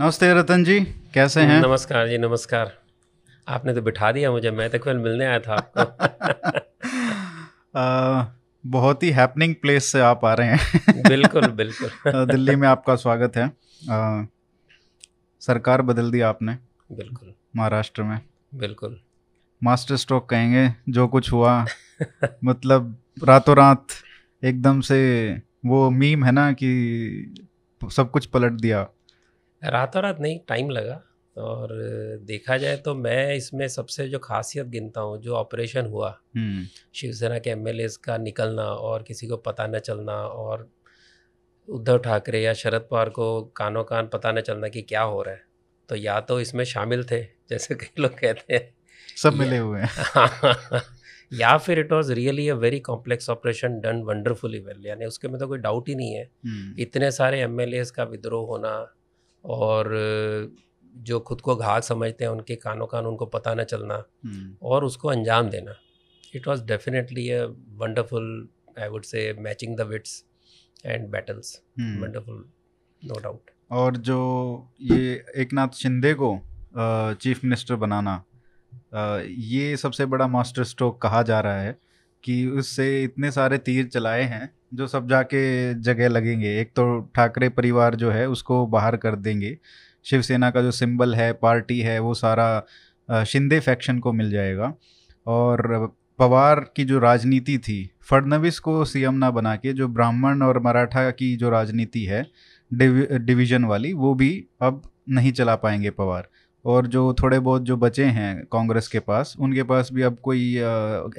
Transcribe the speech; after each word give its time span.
नमस्ते 0.00 0.34
रतन 0.34 0.64
जी 0.64 0.80
कैसे 1.14 1.40
हैं? 1.40 1.62
नमस्कार 1.62 2.08
जी 2.08 2.18
नमस्कार। 2.18 2.78
आपने 3.48 3.74
तो 3.74 3.82
बिठा 3.82 4.12
दिया 4.12 4.30
मुझे 4.30 4.50
मैं 4.50 4.70
तो 4.70 4.78
केवल 4.78 4.96
मिलने 4.96 5.26
आया 5.26 5.38
था 5.38 5.54
आपको। 5.54 5.80
आ, 7.78 8.24
बहुत 8.66 9.02
ही 9.02 9.10
हैपनिंग 9.10 9.54
प्लेस 9.54 9.92
से 9.92 10.00
आप 10.00 10.24
आ 10.24 10.34
रहे 10.34 10.48
हैं। 10.48 10.80
बिल्कुल 11.08 11.46
बिल्कुल। 11.50 12.26
दिल्ली 12.26 12.56
में 12.56 12.68
आपका 12.68 12.96
स्वागत 12.96 13.36
है। 13.36 13.52
आ, 13.90 14.24
सरकार 15.40 15.82
बदल 15.82 16.10
दी 16.10 16.20
आपने। 16.20 16.58
बिल्कुल। 16.92 17.34
महाराष्ट्र 17.56 18.02
में। 18.02 18.20
बिल्कुल। 18.54 19.00
मास्टर 19.64 19.96
स्ट्रोक 19.96 20.28
कहेंगे 20.28 20.74
जो 20.88 21.08
कुछ 21.08 21.32
हुआ। 21.32 21.66
मतलब 22.44 22.98
रातों 23.24 23.56
रात 23.56 23.86
एकदम 24.44 24.80
से 24.80 25.32
वो 25.66 25.90
मीम 25.90 26.24
है 26.24 26.32
ना 26.32 26.52
कि 26.52 26.70
सब 27.92 28.10
कुछ 28.10 28.26
पलट 28.26 28.52
दिया। 28.52 28.86
रातों 29.64 30.02
रात 30.02 30.20
नहीं 30.20 30.40
टाइम 30.48 30.70
लगा। 30.70 31.04
और 31.36 31.68
देखा 32.22 32.56
जाए 32.56 32.76
तो 32.76 32.94
मैं 32.94 33.34
इसमें 33.34 33.68
सबसे 33.68 34.08
जो 34.08 34.18
खासियत 34.18 34.66
गिनता 34.66 35.00
हूँ 35.00 35.20
जो 35.22 35.34
ऑपरेशन 35.34 35.86
हुआ 35.86 36.20
हम्म, 36.36 36.66
शिवसेना 36.94 37.38
के 37.38 37.50
एम 37.50 37.64
का 38.04 38.16
निकलना 38.16 38.62
और 38.62 39.02
किसी 39.02 39.26
को 39.26 39.36
पता 39.36 39.66
न 39.66 39.78
चलना 39.78 40.12
और 40.12 40.70
उद्धव 41.68 41.98
ठाकरे 41.98 42.42
या 42.42 42.52
शरद 42.52 42.88
पवार 42.90 43.08
को 43.08 43.42
कानों 43.42 43.84
कान 43.84 44.06
पता 44.06 44.32
न 44.32 44.40
चलना 44.40 44.68
कि 44.68 44.82
क्या 44.82 45.02
हो 45.02 45.22
रहा 45.22 45.34
है। 45.34 45.42
तो 45.88 45.96
या 45.96 46.20
तो 46.20 46.40
इसमें 46.40 46.64
शामिल 46.64 47.04
थे 47.04 47.22
जैसे 47.22 47.74
कई 47.74 47.90
लोग 47.98 48.10
कहते 48.10 48.54
हैं। 48.54 48.74
सब 49.16 49.34
मिले 49.34 49.56
हुए 49.56 49.80
हैं। 49.80 49.88
या 51.32 51.58
फिर 51.58 51.78
it 51.78 51.92
was 51.92 52.12
really 52.12 52.48
a 52.48 52.54
very 52.54 52.80
complex 52.80 53.30
operation 53.30 53.80
done 53.80 54.02
wonderfully 54.02 54.58
well 54.58 54.86
यानी 54.86 55.04
उसके 55.04 55.28
में 55.28 55.38
तो 55.40 55.48
कोई 55.48 55.58
डाउट 55.58 55.88
ही 55.88 55.94
नहीं 55.94 56.12
है। 56.12 56.30
हम्म, 56.46 56.74
इतने 56.78 57.10
सारे 57.10 57.40
एम 57.40 57.56
का 57.96 58.04
विद्रोह 58.04 58.46
होना 58.46 58.94
और 59.48 59.90
जो 60.94 61.18
खुद 61.20 61.40
को 61.40 61.54
घात 61.56 61.84
समझते 61.84 62.24
हैं 62.24 62.30
उनके 62.32 62.54
कानों 62.56 62.86
कान 62.86 63.06
उनको 63.06 63.26
पता 63.26 63.54
न 63.54 63.64
चलना 63.64 63.94
हम्म, 64.24 64.56
और 64.62 64.84
उसको 64.84 65.08
अंजाम 65.08 65.48
देना। 65.50 65.74
It 66.34 66.48
was 66.48 66.64
definitely 66.64 67.28
a 67.30 67.44
wonderful 67.78 68.48
I 68.80 68.88
would 68.88 69.04
say 69.04 69.32
matching 69.40 69.76
the 69.76 69.80
wits 69.80 70.24
and 70.86 71.08
battles. 71.08 71.60
Wonderful 71.80 72.44
no 73.02 73.20
doubt 73.20 73.50
और 73.70 73.96
जो 73.96 74.18
ये 74.82 75.24
एक 75.36 75.52
नाथ 75.52 75.68
शिंदे 75.68 76.14
को 76.14 76.38
चीफ 77.20 77.44
मिनिस्टर 77.44 77.74
बनाना 77.74 78.22
ये 79.26 79.76
सबसे 79.76 80.06
बड़ा 80.06 80.26
मास्टर 80.26 80.64
स्ट्रोक 80.64 81.00
कहा 81.02 81.22
जा 81.22 81.40
रहा 81.40 81.60
है 81.60 81.78
कि 82.24 82.46
उससे 82.58 82.86
इतने 83.04 83.30
सारे 83.30 83.58
तीर 83.58 83.86
चलाए 83.86 84.22
हैं 84.22 84.57
जो 84.72 84.86
सब 84.86 85.08
जाके 85.08 85.74
जगह 85.74 86.08
लगेंगे। 86.08 86.58
एक 86.60 86.72
तो 86.76 87.00
ठाकरे 87.16 87.48
परिवार 87.48 87.94
जो 87.94 88.10
है 88.10 88.28
उसको 88.28 88.66
बाहर 88.66 88.96
कर 88.96 89.16
देंगे। 89.16 89.56
शिवसेना 90.06 90.50
का 90.50 90.62
जो 90.62 90.70
सिंबल 90.70 91.14
है 91.14 91.32
पार्टी 91.32 91.78
है 91.80 91.98
वो 91.98 92.14
सारा 92.14 93.24
शिंदे 93.24 93.60
फैक्शन 93.60 93.98
को 93.98 94.12
मिल 94.12 94.30
जाएगा। 94.30 94.72
और 95.26 95.92
पवार 96.18 96.60
की 96.76 96.84
जो 96.84 96.98
राजनीति 96.98 97.56
थी 97.58 97.90
फडनवीस 98.02 98.58
को 98.58 98.84
सीएम 98.84 99.14
ना 99.14 99.30
बना 99.30 99.54
के 99.56 99.72
जो 99.72 99.88
ब्राह्मण 99.88 100.42
और 100.42 100.58
मराठा 100.62 101.10
की 101.10 101.34
जो 101.36 101.50
राजनीति 101.50 102.04
है 102.04 102.26
डिवि, 102.70 103.18
डिवीज़न 103.18 103.64
वाली 103.64 103.92
वो 103.92 104.14
भी 104.14 104.46
अब 104.62 104.82
नहीं 105.08 105.32
चला 105.32 105.54
पाएँगे 105.56 105.90
पवार। 105.90 106.28
और 106.68 106.86
जो 106.88 107.12
थोड़े 107.14 107.38
बहुत 107.40 107.62
जो 107.62 107.76
बचे 107.78 108.04
हैं 108.12 108.34
कांग्रेस 108.52 108.88
के 108.88 108.98
पास 109.00 109.34
उनके 109.40 109.62
पास 109.64 109.88
भी 109.92 110.02
अब 110.02 110.18
कोई 110.22 110.40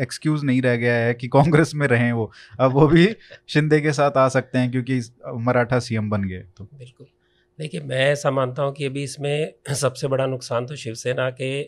एक्सक्यूज़ 0.02 0.46
नहीं 0.46 0.62
रह 0.62 0.76
गया 0.78 0.94
है 0.96 1.14
कि 1.14 1.28
कांग्रेस 1.30 1.72
में 1.76 1.88
रहें 1.88 2.12
वो। 2.14 2.32
अब 2.60 2.74
वो 2.74 2.88
भी 2.88 3.08
शिंदे 3.50 3.80
के 3.82 3.94
साथ 3.94 4.18
आ 4.18 4.28
सकते 4.30 4.58
हैं 4.58 4.72
क्योंकि 4.72 5.00
मराठा 5.42 5.80
सीएम 5.80 6.10
बन 6.10 6.24
गए 6.24 6.44
तो। 6.58 6.64
बिल्कुल। 6.74 7.08
देखिए 7.60 7.82
मैं 7.82 8.06
ऐसा 8.06 8.32
मानता 8.32 8.64
हूँ 8.64 8.74
कि 8.74 8.86
अभी 8.86 9.04
इसमें 9.04 9.74
सबसे 9.76 10.08
बड़ा 10.08 10.26
नुकसान 10.28 10.66
तो 10.66 10.76
शिवसेना 10.76 11.30
के 11.32 11.62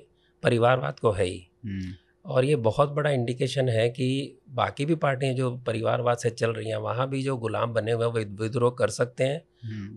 परिवारवाद 0.43 0.99
को 0.99 1.11
है 1.11 1.25
ही। 1.25 1.47
हम्म, 1.65 1.93
और 2.25 2.45
ये 2.45 2.55
बहुत 2.61 2.89
बड़ा 2.91 3.09
इंडिकेशन 3.09 3.69
है 3.69 3.89
कि 3.89 4.07
बाकी 4.55 4.85
भी 4.85 4.95
पार्टियाँ 4.97 5.33
जो 5.33 5.49
परिवारवाद 5.67 6.17
से 6.17 6.29
चल 6.31 6.51
रही 6.51 6.69
हैं 6.69 6.77
वहाँ 6.79 7.07
भी 7.09 7.21
जो 7.23 7.35
गुलाम 7.37 7.73
बने 7.73 7.91
हुए 7.91 8.05
हैं 8.05 8.11
वो 8.13 8.19
विद्रोह 8.43 8.71
कर 8.79 8.89
सकते 8.91 9.23
हैं। 9.23 9.41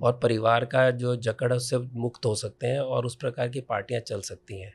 और 0.03 0.21
परिवार 0.23 0.65
का 0.65 0.91
जो 0.91 1.17
जकड़ 1.17 1.53
है 1.53 1.57
उससे 1.57 1.79
मुक्त 1.79 2.27
हो 2.27 2.35
सकते 2.35 2.67
हैं 2.67 2.81
और 2.81 3.07
उस 3.07 3.17
प्रकार 3.17 3.49
की 3.49 3.61
पार्टियाँ 3.61 4.01
चल 4.01 4.21
सकती 4.21 4.61
हैं। 4.61 4.75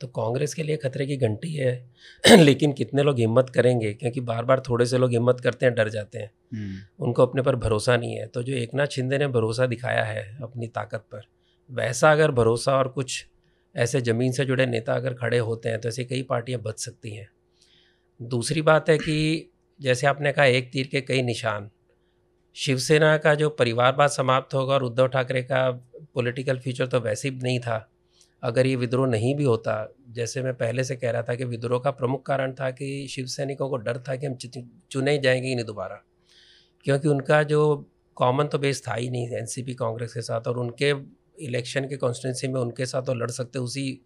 तो 0.00 0.06
कांग्रेस 0.06 0.54
के 0.54 0.62
लिए 0.62 0.76
खतरे 0.76 1.06
की 1.06 1.16
घंटी 1.16 1.54
है। 1.54 1.90
लेकिन 2.36 2.72
कितने 2.72 3.02
लोग 3.02 3.18
हिम्मत 3.18 3.50
करेंगे? 3.50 3.94
क्योंकि 3.94 4.20
बार 4.20 4.44
बार 4.44 4.60
थोड़े 4.60 4.86
से 4.86 4.98
लोग 4.98 5.10
हिम्मत 5.10 5.40
करते 5.40 5.66
हैं 5.66 5.74
डर 5.74 5.88
जाते 5.88 6.18
हैं। 6.18 6.30
हम्म, 6.54 7.04
उनको 7.04 7.22
अपने 7.22 7.42
पर 7.42 7.56
भरोसा 7.56 7.96
नहीं 7.96 8.14
है। 8.14 8.26
तो 8.26 8.42
जो 8.42 8.52
एक 8.52 8.74
नाथ 8.74 8.86
शिंदे 8.86 9.18
ने 9.18 9.26
भरोसा 9.26 9.66
दिखाया 9.66 10.04
है 10.04 10.38
अपनी 10.42 10.66
ताकत 10.66 11.00
पर 11.00 11.22
वैसा 11.70 12.12
अगर 12.12 12.30
भरोसा 12.30 12.78
और 12.78 12.88
कुछ 12.88 13.26
ऐसे 13.76 14.00
ज़मीन 14.00 14.32
से 14.32 14.44
जुड़े 14.44 14.66
नेता 14.66 14.94
अगर 14.94 15.14
खड़े 15.14 15.38
होते 15.38 15.68
हैं 15.68 15.80
तो 15.80 15.88
ऐसी 15.88 16.04
कई 16.04 16.22
पार्टियाँ 16.22 16.60
बच 16.60 16.80
सकती 16.80 17.10
हैं। 17.10 17.28
दूसरी 18.22 18.62
बात 18.62 18.90
है 18.90 18.98
कि 18.98 19.50
जैसे 19.80 20.06
आपने 20.06 20.32
कहा 20.32 20.44
एक 20.44 20.72
तीर 20.72 20.86
के 20.86 21.00
कई 21.00 21.22
निशान। 21.22 21.70
शिवसेना 22.54 23.18
का 23.18 23.34
जो 23.34 23.50
परिवारवाद 23.50 24.10
समाप्त 24.10 24.54
होगा 24.54 24.74
और 24.74 24.82
उद्धव 24.82 25.06
ठाकरे 25.08 25.42
का 25.42 25.70
पॉलिटिकल 26.14 26.58
फ्यूचर 26.58 26.86
तो 26.86 27.00
वैसे 27.00 27.28
ही 27.28 27.40
नहीं 27.40 27.60
था। 27.60 27.90
अगर 28.42 28.66
ये 28.66 28.76
विद्रोह 28.76 29.06
नहीं 29.06 29.34
भी 29.34 29.44
होता, 29.44 29.94
जैसे 30.10 30.42
मैं 30.42 30.54
पहले 30.54 30.84
से 30.84 30.96
कह 30.96 31.10
रहा 31.10 31.22
था 31.22 31.34
कि 31.34 31.44
विद्रोह 31.44 31.80
का 31.80 31.90
प्रमुख 31.90 32.26
कारण 32.26 32.52
था 32.52 32.70
कि 32.70 33.06
शिव 33.10 33.26
सैनिकों 33.26 33.68
को 33.68 33.76
डर 33.76 33.98
था 33.98 34.16
कि 34.16 34.26
हम 34.26 34.34
चुने 34.90 35.18
जाएँगे 35.18 35.48
ही 35.48 35.54
नहीं 35.54 35.64
दोबारा। 35.64 36.02
क्योंकि 36.84 37.08
उनका 37.08 37.42
जो 37.42 37.90
कॉमन 38.14 38.44
तो 38.44 38.58
बेस 38.58 38.88
था 38.88 38.94
ही 38.94 39.10
नहीं 39.10 39.28
एनसीपी 39.28 39.74
कांग्रेस 39.74 40.14
के 40.14 40.20
साथ 40.20 40.48
और 40.48 40.58
उनके 40.58 40.94
इलेक्शन 41.44 41.88
के 41.88 41.96
कॉन्स्टिट्यूंसी 41.96 42.48
में 42.48 42.60
उनके 42.60 42.86
साथ 42.86 43.02
वो 43.02 43.14
लड़ 43.14 43.30
सकते, 43.30 43.58
उसी 43.58 44.00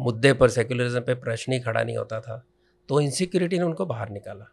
मुद्दे 0.00 0.32
पर 0.32 0.48
सेक्युलरिज्म 0.48 1.00
पे 1.00 1.14
प्रश्न 1.14 1.52
ही 1.52 1.60
खड़ा 1.60 1.82
नहीं 1.82 1.96
होता 1.96 2.20
था। 2.20 2.46
तो 2.88 3.00
इनसिक्योरिटी 3.00 3.58
ने 3.58 3.64
उनको 3.64 3.86
बाहर 3.86 4.08
निकाला। 4.08 4.52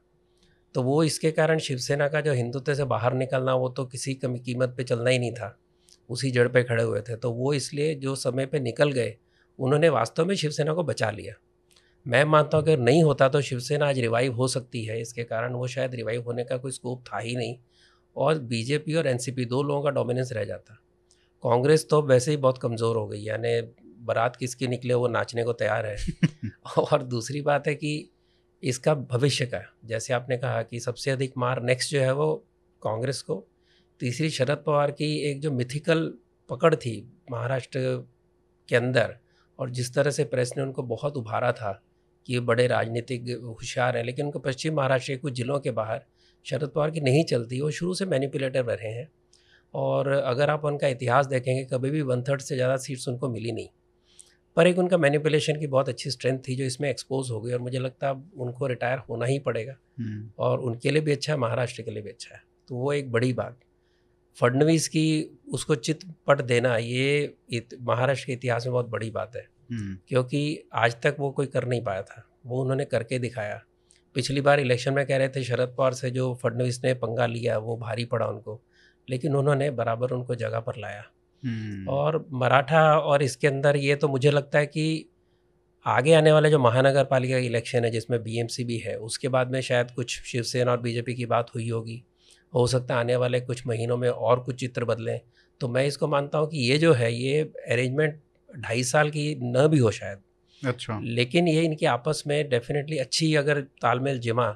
तो 0.76 0.84
वो 0.84 1.04
इसके 1.04 1.32
कारण 1.32 1.60
शिवसेना 1.60 2.08
का 2.08 2.22
जो 2.22 2.34
हिंदुत्व 2.34 2.74
से 2.74 2.84
बाहर 2.84 3.14
निकलना 3.14 3.56
वो 3.56 3.70
तो 3.70 3.86
किसी 3.86 4.14
कमी 4.14 4.40
कीमत 4.40 4.74
पे 4.78 4.84
चलना 4.84 5.10
ही 5.10 5.20
नहीं 5.20 5.32
था। 5.32 5.58
उसी 6.10 6.32
जड़ 6.32 6.48
पे 6.48 6.64
खड़े 6.64 6.84
हुए 6.84 7.02
थे। 7.02 7.16
तो 7.16 7.32
वो 7.32 7.54
इसलिए 7.54 7.96
जो 7.96 8.16
समय 8.16 8.46
पे 8.46 8.60
निकल 8.60 8.92
गए 8.92 9.16
उन्होंने 9.60 9.90
वास्तव 9.90 10.26
में 10.26 10.36
शिवसेना 10.36 10.74
को 10.74 10.84
बचा 10.84 11.10
लिया। 11.12 11.34
मैं 12.06 12.24
मानता 12.26 12.58
हूँ 12.58 12.66
कि 12.66 12.72
अगर 12.72 12.82
नहीं 12.82 13.04
होता 13.04 13.30
तो 13.30 13.42
शिवसेना 13.42 13.88
आज 13.88 14.00
रिवाइव 14.00 14.34
हो 14.34 14.48
सकती 14.48 14.84
है। 14.86 15.02
इसके 15.02 15.24
कारण 15.24 15.54
वो 15.54 15.68
शायद 15.68 15.96
रिवाइव 15.96 16.24
होने 16.24 16.44
का 16.44 16.58
कोई 16.58 16.72
स्कोप 16.72 17.04
था 17.08 17.20
ही 17.20 17.36
नहीं 17.36 17.56
और 18.16 18.40
बीजेपी 18.40 18.96
और 18.96 19.08
एनसीपी 19.08 19.46
दो 19.46 19.64
लोगों 19.64 19.84
का 19.84 19.90
डोमिनेंस 19.90 20.32
रह 20.34 20.44
जाता। 20.44 20.74
कांग्रेस 21.44 21.88
तो 21.90 22.02
वैसे 22.02 22.32
ही 22.32 22.38
बहुत 22.38 22.58
कमज़ोर 22.58 22.98
हो 22.98 23.08
गई 23.08 23.20
यानी 23.20 23.62
बारात 24.06 24.36
किसकी 24.36 24.68
निकले 24.68 24.94
वो 24.94 25.08
नाचने 25.08 25.44
को 25.44 25.54
तैयार 25.54 25.86
है। 25.86 25.98
और 26.78 27.04
दूसरी 27.04 27.42
बात 27.42 27.68
है 27.68 27.76
कि 27.76 28.10
इसका 28.64 28.94
भविष्य 28.96 29.46
का 29.46 29.62
जैसे 29.86 30.14
आपने 30.14 30.38
कहा 30.38 30.62
कि 30.64 30.80
सबसे 30.80 31.12
अधिक 31.12 31.34
मार 31.38 31.62
नेक्स्ट 31.64 31.92
जो 31.92 32.02
है 32.02 32.12
वो 32.14 32.34
कांग्रेस 32.82 33.22
को। 33.22 33.44
तीसरी 34.02 34.30
शरद 34.30 34.64
पवार 34.66 34.92
की 34.92 35.16
एक 35.32 35.42
जो 35.42 35.52
मिथिकल 35.52 36.14
पकड़ 36.50 36.74
थी 36.76 36.96
महाराष्ट्र 37.32 37.80
के 38.70 38.76
अंदर 38.76 39.16
और 39.60 39.70
जिस 39.70 39.94
तरह 39.94 40.12
से 40.12 40.24
प्रेस 40.26 40.54
ने 40.58 40.64
उनको 40.64 40.84
बहुत 40.84 41.18
उभारा 41.18 41.52
था 41.52 41.72
कि 42.28 42.40
बड़े 42.42 42.68
राजनीतिक 42.68 43.30
होशियार 43.44 43.98
हैं, 43.98 44.04
लेकिन 44.04 44.26
उनको 44.26 44.40
पश्चिम 44.40 44.76
महाराष्ट्र 44.76 45.14
के 45.14 45.18
कुछ 45.18 45.34
जिलों 45.34 45.60
के 45.60 45.72
बाहर 45.72 46.02
शरद 46.46 46.70
पवार 46.70 46.92
की 46.92 47.02
नहीं 47.02 47.24
चलती, 47.26 47.62
वो 47.62 47.72
शुरू 47.72 47.94
से 47.94 48.06
मैनिपुलेटर 48.06 48.64
रहे 48.66 48.92
हैं। 48.92 49.08
और 49.74 50.08
अगर 50.08 50.50
आप 50.50 50.66
उनका 50.66 50.88
इतिहास 50.88 51.26
देखेंगे, 51.26 51.64
कभी 51.66 51.90
भी 51.90 52.02
वन 52.02 52.22
थर्ड 52.22 52.42
से 52.42 52.56
ज़्यादा 52.56 52.78
सीट्स 52.78 53.08
उनको 53.08 53.30
मिली 53.30 53.52
नहीं। 53.52 53.68
पर 54.56 54.68
एक 54.68 54.78
उनका 54.78 54.98
मैनिपुलेशन 54.98 55.60
की 55.60 55.68
बहुत 55.68 55.90
अच्छी 55.90 56.12
स्ट्रेंथ 56.12 56.40
थी 56.40 56.56
जो 56.56 56.64
इसमें 56.64 56.90
एक्सपोज 56.90 57.32
हो 57.32 57.42
गई 57.42 57.54
और 57.54 57.60
मुझे 57.60 57.80
लगता 57.80 58.08
है 58.08 58.14
अब 58.14 58.32
उनको 58.38 58.68
रिटायर 58.68 58.98
होना 58.98 59.26
ही 59.26 59.40
पड़ेगा। 59.40 59.76
हम्म, 60.00 60.32
और 60.40 60.60
उनके 60.60 60.92
लिए 60.92 61.02
भी 61.02 61.12
अच्छा 61.12 61.34
है 61.34 61.40
महाराष्ट्र 61.40 61.82
के 61.82 61.92
लिए 61.92 62.04
भी 62.04 62.10
अच्छा 62.10 62.36
है। 62.36 62.44
तो 62.68 62.76
वो 62.76 62.94
एक 62.94 63.12
बड़ी 63.12 63.34
बात। 63.34 63.60
फडनवीस 64.36 64.88
की 64.88 65.26
उसको 65.52 65.76
चित 65.76 66.00
पट 66.28 66.42
देना 66.42 66.78
ये 66.78 67.34
महाराष्ट्र 67.82 68.26
के 68.26 68.34
इतिहास 68.34 68.66
में 68.66 68.74
बहुत 68.74 68.90
बड़ी 68.90 69.10
बात 69.10 69.36
है। 69.36 69.48
हम्म, 69.72 69.98
क्योंकि 70.08 70.64
आज 70.74 71.02
तक 71.02 71.16
वो 71.20 71.32
कोई 71.32 71.46
कर 71.46 71.66
नहीं 71.66 71.84
पाया 71.84 72.02
था। 72.02 72.30
वो 72.46 72.62
उन्होंने 72.62 72.86
करके 72.86 73.20
दिखाया। 73.20 73.64
पिछली 74.14 74.42
बार 74.42 74.60
इलेक्शन 74.60 74.94
में 74.94 75.06
कह 75.06 75.18
रहे 75.18 75.30
थे 75.30 75.44
शरद 75.44 75.76
पवार 75.78 75.94
से 75.94 76.12
जो 76.12 76.40
फडनवीस 76.44 76.82
ने 76.84 76.94
पंगा 76.94 77.26
लिया 77.26 77.58
वो 77.58 77.78
भारी 77.78 78.06
पड़ा 78.06 78.28
उनको। 78.28 78.62
लेकिन 79.10 79.36
उन्होंने 79.36 79.72
बराबर 79.72 80.12
उनको 80.12 80.36
जगह 80.36 80.60
पर 80.60 80.74
लाया। 80.78 81.04
और 81.90 82.26
मराठा 82.34 82.82
और 82.98 83.24
इसके 83.24 83.48
अंदर 83.48 83.76
ये 83.76 83.96
तो 83.96 84.08
मुझे 84.08 84.32
लगता 84.32 84.60
है 84.60 84.66
कि 84.66 85.06
आगे 85.86 86.14
आने 86.14 86.32
वाले 86.32 86.50
जो 86.50 86.60
महानगर 86.60 87.04
पालिका 87.04 87.34
का 87.34 87.46
इलेक्शन 87.46 87.84
है 87.84 87.92
जिसमें 87.92 88.22
बीएमसी 88.24 88.64
भी 88.64 88.78
है 88.78 88.96
उसके 88.98 89.28
बाद 89.28 89.52
में 89.52 89.60
शायद 89.62 89.92
कुछ 89.92 90.22
शिवसेना 90.24 90.72
और 90.72 90.80
बीजेपी 90.80 91.14
की 91.14 91.26
बात 91.26 91.50
हुई 91.56 91.70
होगी। 91.70 92.04
हो 92.54 92.66
सकता 92.68 92.94
है 92.94 93.00
आने 93.00 93.16
वाले 93.16 93.40
कुछ 93.40 93.66
महीनों 93.68 93.98
में 93.98 94.10
और 94.10 94.40
कुछ 94.40 94.56
चित्र 94.56 94.86
बदलें। 94.86 95.20
तो 95.62 95.68
मैं 95.68 95.86
इसको 95.86 96.08
मानता 96.08 96.38
हूँ 96.38 96.50
कि 96.50 96.60
ये 96.60 96.78
जो 96.78 96.94
है 96.94 97.14
ये 97.14 97.42
अरेंजमेंट 97.42 98.20
ढाई 98.50 98.84
साल 98.84 99.10
की 99.10 99.36
न 99.44 99.68
भी 99.68 99.78
हो 99.78 99.92
शायद। 99.92 100.20
अच्छा। 100.62 101.00
लेकिन 101.04 101.48
ये 101.48 101.62
इनके 101.62 101.86
आपस 101.86 102.24
में 102.28 102.50
डेफिनेटली 102.50 102.98
अच्छी 102.98 103.34
अगर 103.36 103.62
तालमेल 103.82 104.20
जमा 104.20 104.50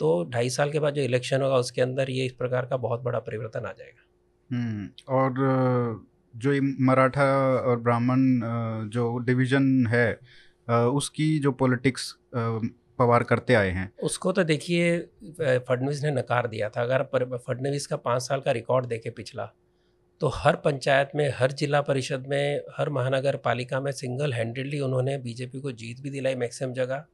तो 0.00 0.08
ढाई 0.24 0.50
साल 0.50 0.70
के 0.70 0.80
बाद 0.80 0.94
जो 0.94 1.02
इलेक्शन 1.02 1.42
होगा 1.42 1.56
उसके 1.56 1.82
अंदर 1.82 2.10
ये 2.10 2.24
इस 2.26 2.32
प्रकार 2.32 2.66
का 2.66 2.76
बहुत 2.76 3.02
बड़ा 3.02 3.18
परिवर्तन 3.18 3.66
आ 3.66 3.72
जाएगा। 3.72 4.02
हम्म, 4.50 4.88
और 5.08 6.06
जो 6.34 6.52
मराठा 6.84 7.24
और 7.60 7.80
ब्राह्मण 7.80 8.20
जो 8.90 9.16
डिवीज़न 9.26 9.86
है 9.86 10.08
उसकी 10.68 11.38
जो 11.38 11.52
पॉलिटिक्स 11.54 12.14
पवार 12.98 13.22
करते 13.22 13.54
आए 13.54 13.70
हैं। 13.70 13.90
उसको 14.02 14.32
तो 14.32 14.44
देखिए 14.44 14.98
फडनवीस 15.40 16.02
ने 16.02 16.10
नकार 16.12 16.46
दिया 16.48 16.68
था। 16.68 16.82
अगर 16.82 17.02
फडनवीस 17.38 17.86
का 17.86 17.96
पाँच 17.98 18.22
साल 18.22 18.40
का 18.40 18.52
रिकॉर्ड 18.52 18.86
देखे 18.86 19.10
पिछला 19.10 19.50
तो 20.20 20.28
हर 20.34 20.56
पंचायत 20.56 21.10
में, 21.14 21.32
हर 21.36 21.52
जिला 21.52 21.80
परिषद 21.82 22.26
में, 22.28 22.60
हर 22.76 22.90
महानगर 22.90 23.36
पालिका 23.36 23.80
में 23.80 23.90
सिंगल 23.92 24.32
हैंडेडली 24.32 24.80
उन्होंने 24.80 25.16
बीजेपी 25.18 25.60
को 25.60 25.72
जीत 25.72 26.00
भी 26.00 26.10
दिलाई 26.10 26.34
मैक्सिमम 26.36 26.72
जगह 26.72 27.04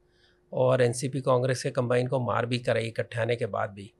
और 0.51 0.81
एनसीपी 0.81 1.21
कांग्रेस 1.21 1.63
के 1.63 1.71
कंबाइन 1.71 2.07
को 2.07 2.19
मार 2.21 2.45
भी 2.45 2.59
कराई 2.59 2.87
इकट्ठे 2.87 3.19
आने 3.21 3.35
के 3.35 3.45
बाद 3.47 3.69
भी। 3.69 3.91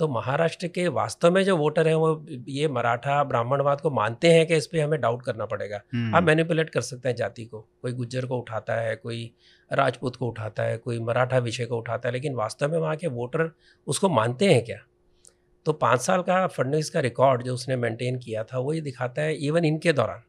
तो 0.00 0.08
महाराष्ट्र 0.08 0.68
के 0.68 0.88
वास्तव 0.88 1.30
में 1.30 1.42
जो 1.44 1.56
वोटर 1.56 1.88
हैं 1.88 1.94
वो 1.94 2.26
ये 2.48 2.68
मराठा 2.68 3.24
ब्राह्मणवाद 3.24 3.80
को 3.80 3.90
मानते 3.90 4.28
हैं 4.28 4.46
कि 4.46 4.56
इस 4.56 4.66
पर 4.66 4.78
हमें 4.78 5.00
डाउट 5.00 5.22
करना 5.22 5.46
पड़ेगा। 5.46 5.80
हम्म, 5.94 6.16
आप 6.16 6.22
मैनिपुलेट 6.22 6.70
कर 6.70 6.80
सकते 6.80 7.08
हैं 7.08 7.16
जाति 7.16 7.44
को। 7.44 7.60
कोई 7.82 7.92
गुज्जर 7.92 8.26
को 8.26 8.38
उठाता 8.38 8.74
है 8.74 8.94
कोई 8.96 9.30
राजपूत 9.70 10.16
को 10.16 10.28
उठाता 10.28 10.62
है 10.62 10.78
कोई 10.78 10.98
मराठा 11.00 11.38
विषय 11.38 11.64
को 11.64 11.78
उठाता 11.78 12.08
है 12.08 12.12
लेकिन 12.12 12.34
वास्तव 12.34 12.70
में 12.72 12.78
वहाँ 12.78 12.96
के 12.96 13.06
वोटर 13.06 13.50
उसको 13.86 14.08
मानते 14.08 14.52
हैं 14.54 14.64
क्या? 14.64 14.78
तो 15.66 15.72
पाँच 15.72 16.00
साल 16.00 16.22
का 16.22 16.46
फडणवीस 16.46 16.90
का 16.90 17.00
रिकॉर्ड 17.00 17.42
जो 17.42 17.54
उसने 17.54 17.76
मेंटेन 17.76 18.18
किया 18.18 18.44
था 18.44 18.58
वो 18.58 18.72
ये 18.72 18.80
दिखाता 18.80 19.22
है 19.22 19.36
इवन 19.36 19.64
इनके 19.64 19.92
दौरान 19.92 20.22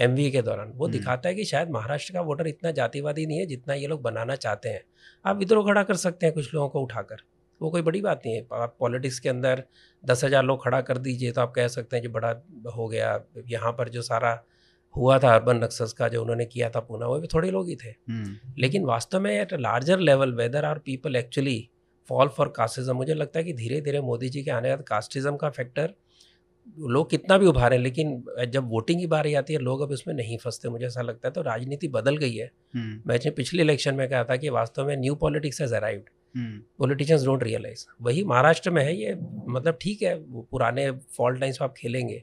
एमवीए 0.00 0.30
के 0.30 0.42
दौरान 0.42 0.72
वो 0.76 0.84
हम्म। 0.84 0.98
दिखाता 0.98 1.28
है 1.28 1.34
कि 1.34 1.44
शायद 1.44 1.70
महाराष्ट्र 1.70 2.14
का 2.14 2.20
वोटर 2.20 2.46
इतना 2.46 2.70
जातिवादी 2.70 3.26
नहीं 3.26 3.38
है 3.38 3.46
जितना 3.46 3.74
ये 3.74 3.86
लोग 3.86 4.02
बनाना 4.02 4.36
चाहते 4.36 4.68
हैं। 4.68 4.82
आप 5.26 5.36
विद्रोह 5.36 5.66
खड़ा 5.66 5.82
कर 5.82 5.96
सकते 5.96 6.26
हैं 6.26 6.34
कुछ 6.34 6.54
लोगों 6.54 6.68
को 6.68 6.80
उठाकर। 6.80 7.16
वो 7.62 7.70
कोई 7.70 7.82
बड़ी 7.82 8.00
बात 8.02 8.22
नहीं 8.26 8.34
है। 8.34 8.46
आप 8.54 8.76
पॉलिटिक्स 8.80 9.18
के 9.20 9.28
अंदर 9.28 9.62
दस 10.04 10.24
हज़ार 10.24 10.44
लोग 10.44 10.62
खड़ा 10.64 10.80
कर 10.82 10.98
दीजिए 11.00 11.32
तो 11.32 11.40
आप 11.40 11.52
कह 11.54 11.68
सकते 11.70 11.96
हैं 11.96 12.02
जो 12.02 12.10
बड़ा 12.10 12.30
हो 12.76 12.88
गया। 12.88 13.18
यहाँ 13.48 13.72
पर 13.72 13.88
जो 13.88 14.02
सारा 14.02 14.38
हुआ 14.94 15.18
था 15.18 15.34
अर्बन 15.34 15.56
नक्सल्स 15.56 15.92
का 15.92 16.08
जो 16.08 16.22
उन्होंने 16.22 16.44
किया 16.46 16.68
था 16.70 16.80
पूना 16.82 17.06
वो 17.06 17.18
भी 17.20 17.26
थोड़े 17.34 17.50
लोग 17.50 17.68
ही 17.68 17.76
थे। 17.76 17.88
हम्म, 17.88 18.36
लेकिन 18.58 18.84
वास्तव 18.84 19.20
में 19.20 19.30
at 19.32 19.52
larger 19.60 19.98
level 20.00 20.32
whether 20.34 20.64
are 20.64 20.78
people 20.78 21.16
actually 21.16 21.68
fall 22.08 22.28
for 22.28 22.48
casteism 22.56 22.96
मुझे 22.96 23.14
लगता 23.14 23.38
है 23.38 23.44
कि 23.44 23.52
धीरे 23.54 23.80
धीरे 23.80 24.00
मोदी 24.02 24.28
जी 24.28 24.42
के 24.42 24.50
आने 24.50 24.68
के 24.68 24.74
बाद 24.74 24.84
कास्टिज्म 24.84 25.36
का 25.36 25.50
फैक्टर 25.50 25.94
लोग 26.88 27.08
कितना 27.10 27.36
भी 27.38 27.46
उभारे 27.46 27.78
लेकिन 27.78 28.22
जब 28.48 28.68
वोटिंग 28.70 29.00
की 29.00 29.06
बारी 29.08 29.34
आती 29.34 29.52
है 29.52 29.58
लोग 29.60 29.80
अब 29.82 29.92
इसमें 29.92 30.14
नहीं 30.14 30.36
फंसते 30.38 30.68
मुझे 30.68 30.86
ऐसा 30.86 31.02
लगता 31.02 31.28
है। 31.28 31.32
तो 31.32 31.42
राजनीति 31.42 31.88
बदल 31.90 32.16
गई 32.16 32.34
है। 32.34 32.50
हम्म, 32.74 33.00
मैंने 33.06 33.30
पिछले 33.32 33.62
इलेक्शन 33.62 33.94
में 33.94 34.08
कहा 34.08 34.24
था 34.24 34.36
कि 34.36 34.48
वास्तव 34.50 34.86
में 34.86 34.96
new 34.96 35.14
politics 35.16 35.60
has 35.60 35.74
arrived 35.74 36.10
politicians 36.36 37.24
don't 37.24 37.42
realise 37.42 37.84
वही 38.02 38.24
महाराष्ट्र 38.24 38.70
में 38.70 38.84
है 38.84 38.96
ये 38.96 39.14
मतलब 39.48 39.78
ठीक 39.80 40.02
है 40.02 40.14
वो 40.18 40.48
पुराने 40.50 40.90
फॉल्ट 40.90 41.40
लाइन्स 41.40 41.62
आप 41.62 41.74
खेलेंगे। 41.76 42.22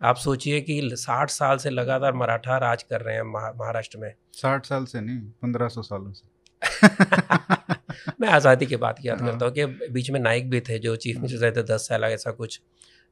आप 0.00 0.16
सोचिए 0.16 0.60
कि 0.60 0.80
साठ 0.92 1.30
साल 1.30 1.56
से 1.56 1.70
लगातार 1.70 2.14
मराठा 2.14 2.56
राज 2.58 2.82
कर 2.82 3.00
रहे 3.00 3.14
हैं 3.14 3.22
महाराष्ट्र 3.22 3.98
में। 3.98 4.14
साठ 4.32 4.66
साल 4.66 4.84
से 4.84 5.00
नहीं 5.00 5.18
पंद्रह 5.42 5.68
सौ 5.68 5.82
सालों 5.82 6.12
से। 6.12 6.32
मैं 8.20 8.28
आज़ादी 8.28 8.66
की 8.66 8.76
बात 8.76 8.96
याद 9.04 9.20
हाँ। 9.20 9.30
करता 9.30 9.46
हूँ 9.46 9.54
कि 9.54 9.66
बीच 9.90 10.10
में 10.10 10.20
नाइक 10.20 10.50
भी 10.50 10.60
थे 10.60 10.78
जो 10.78 10.96
चीफ 10.96 11.16
मिनिस्टर 11.16 11.38
रहे 11.38 11.52
थे 11.52 11.62
दस 11.62 11.88
साल 11.88 12.04
ऐसा 12.04 12.30
कुछ 12.30 12.60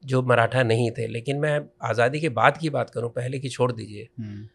जो 0.04 0.22
मराठा 0.22 0.62
नहीं 0.62 0.90
थे। 0.90 1.06
लेकिन 1.06 1.36
मैं 1.36 1.60
आज़ादी 1.82 2.20
के 2.20 2.28
बाद 2.28 2.58
की 2.58 2.70
बात 2.70 2.90
करूँ 2.90 3.10
पहले 3.10 3.38
की 3.38 3.48
छोड़ 3.48 3.72
दीजिए। 3.72 4.08
हम्म, 4.18 4.46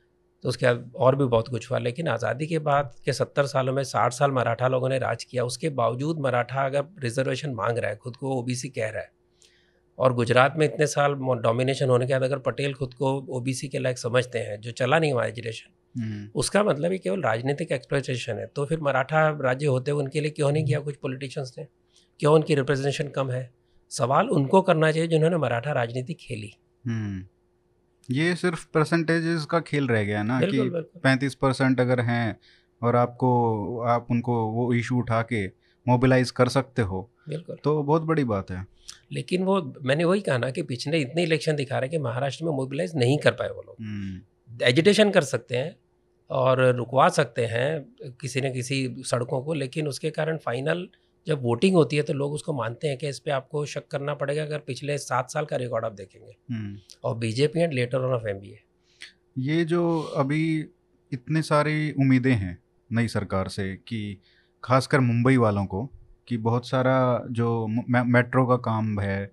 तो 0.48 0.50
उसके 0.50 0.66
बाद 0.66 0.92
और 0.96 1.16
भी 1.16 1.26
बहुत 1.26 1.48
कुछ 1.48 1.70
हुआ। 1.72 1.80
लेकिन 1.80 2.08
आज़ादी 2.08 2.46
के 2.48 2.60
बाद 2.60 2.92
के 3.06 3.14
सत्तर 3.14 3.46
सालों 3.46 3.74
में 3.74 3.84
साठ 3.84 4.14
साल 4.14 4.32
मराठा 4.32 4.68
लोगों 4.68 4.90
ने 4.90 5.00
राज 5.00 5.24
किया। 5.24 5.44
उसके 5.44 5.70
बावजूद 5.70 6.20
मराठा 6.20 6.66
अगर 6.66 6.86
रिजर्वेशन 7.00 7.54
मांग 7.54 7.78
रहा 7.78 7.90
है 7.90 7.96
खुद 7.96 8.16
को 8.16 8.36
ओबीसी 8.36 8.70
कह 8.70 8.90
रहा 8.90 9.02
है 9.02 9.12
और 9.98 10.14
गुजरात 10.14 10.54
में 10.58 10.66
इतने 10.66 10.88
साल 10.88 11.14
डोमिनेशन 11.42 11.90
होने 11.90 12.08
के 12.08 12.14
बाद 12.14 12.24
अगर 12.24 12.40
पटेल 12.40 12.74
खुद 12.74 12.94
को 12.94 13.14
ओबीसी 13.30 13.68
के 13.68 13.80
लायक 13.80 13.98
समझते 13.98 14.40
हैं 14.40 14.60
जो 14.62 14.72
चला 14.72 15.00
नहीं 15.00 15.14
हुआ 15.14 15.26
एजुकेशन 15.26 16.02
हम्म, 16.02 16.28
उसका 16.36 16.64
मतलब 16.64 16.92
ही 16.92 16.98
केवल 16.98 17.22
राजनीतिक 17.22 17.72
एक्सप्लोइटेशन 17.72 18.38
है। 18.38 18.46
तो 18.48 18.66
फिर 18.66 18.80
मराठा 18.82 19.30
राज्य 19.42 19.68
होते 19.68 19.92
हुए 19.92 20.04
उनके 20.04 20.22
लिए 20.22 20.32
क्यों 20.32 20.52
नहीं 20.52 20.66
किया 20.66 20.80
कुछ 20.80 20.96
पॉलिटिशियंस 20.96 21.56
ने? 21.58 21.68
क्यों 22.20 22.34
उनकी 22.36 22.56
रिप्रेजेंटेशन 22.56 23.08
कम 23.08 23.32
है? 23.32 23.50
सवाल 23.92 24.30
उनको 24.30 24.62
करना 24.62 24.92
चाहिए 24.92 25.08
जिन्होंने 25.08 25.38
मराठा 25.38 25.72
राजनीति 25.72 26.14
खेली। 26.14 26.54
हम्म। 26.86 27.26
ये 28.12 28.36
सिर्फ़ 28.36 28.68
परसेंटेजेस 28.74 29.46
का 29.46 29.60
खेल 29.60 29.88
रह 29.88 30.04
गया 30.04 30.24
ना 30.24 30.40
बिल्कुल 30.40 30.70
कि 30.70 31.00
पैंतीस 31.00 31.36
परसेंट 31.36 31.80
अगर 31.80 32.02
हैं 32.02 32.40
और 32.82 32.96
आपको 32.96 33.80
आप 33.80 34.08
उनको 34.12 34.48
वो 34.48 34.74
इशू 34.74 34.98
उठा 34.98 35.22
के 35.22 35.48
मोबिलाइज 35.88 36.32
कर 36.32 36.48
सकते 36.48 36.82
हो 36.82 37.12
बिल्कुल। 37.30 37.58
तो 37.64 37.84
बहुत 37.84 38.02
बड़ी 38.02 38.24
बात 38.24 38.52
है। 38.52 38.68
लेकिन 39.12 39.44
वो 39.44 39.74
मैंने 39.82 40.04
वही 40.04 40.22
कहा 40.22 40.38
ना 40.38 40.52
कि 40.52 40.62
पिछले 40.62 41.00
इतने 41.00 41.24
इलेक्शन 41.24 41.56
दिखा 41.56 41.76
रहे 41.76 41.82
हैं 41.82 41.90
कि 41.90 41.98
महाराष्ट्र 41.98 42.46
में 42.46 42.52
मोबिलाइज 42.52 42.96
नहीं 42.96 43.18
कर 43.18 43.32
पाए 43.32 43.50
वो 43.50 43.62
लोग। 43.62 43.76
हम्म, 43.80 44.22
एजिटेशन 44.66 45.12
कर 45.12 45.22
सकते 45.22 45.56
हैं 45.58 45.76
और 46.30 46.76
रुकवा 46.76 47.10
सकते 47.10 47.46
हैं 47.46 47.86
किसी 48.22 48.42
न 48.42 48.54
किसी 48.54 48.96
सड़कों 49.00 49.42
को 49.42 49.54
लेकिन 49.54 49.88
उसके 49.88 50.10
कारण 50.10 50.38
फाइनल 50.38 50.90
जब 51.28 51.44
वोटिंग 51.44 51.76
होती 51.76 51.96
है 51.96 52.04
तो 52.04 52.14
लोग 52.14 52.34
उसको 52.34 52.54
मानते 52.54 52.88
हैं 52.88 52.98
कि 52.98 53.10
इस 53.10 53.20
पर 53.20 53.32
आपको 53.32 53.66
शक 53.66 53.88
करना 53.88 54.14
पड़ेगा 54.14 54.44
अगर 54.44 54.60
पिछले 54.60 54.98
सात 54.98 55.32
साल 55.32 55.46
का 55.46 55.56
रिकॉर्ड 55.56 55.86
आप 55.86 55.92
देखेंगे। 55.92 56.36
हम्म। 56.52 56.78
और 57.04 57.18
BJP 57.18 57.60
and 57.60 57.74
later 57.74 57.98
on 57.98 58.14
of 58.14 58.28
MBA 58.28 58.60
ये 59.38 59.66
जो 59.66 60.02
अभी 60.02 60.66
इतने 61.12 61.42
सारी 61.42 61.92
उम्मीदें 61.92 62.34
हैं 62.34 62.64
नई 62.92 63.08
सरकार 63.08 63.48
से 63.48 63.76
कि 63.76 64.18
खासकर 64.64 65.00
मुंबई 65.00 65.38
वालों 65.38 65.66
को 65.66 65.92
कि 66.28 66.38
बहुत 66.38 66.68
सारा 66.70 67.24
जो 67.32 67.68
मेट्रो 67.90 68.46
का 68.46 68.56
काम 68.56 69.00
है 69.00 69.32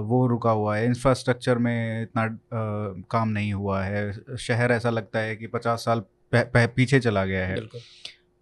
वो 0.00 0.26
रुका 0.26 0.50
हुआ 0.50 0.76
है 0.76 0.86
इंफ्रास्ट्रक्चर 0.86 1.58
में 1.58 2.02
इतना 2.02 2.38
काम 3.10 3.28
नहीं 3.28 3.52
हुआ 3.52 3.82
है 3.84 4.12
शहर 4.38 4.72
ऐसा 4.72 4.90
लगता 4.90 5.18
है 5.18 5.36
कि 5.36 5.46
पचास 5.46 5.84
साल 5.84 6.00
पह, 6.32 6.42
पह, 6.42 6.66
पीछे 6.66 7.00
चला 7.00 7.24
गया 7.24 7.46
है। 7.46 7.60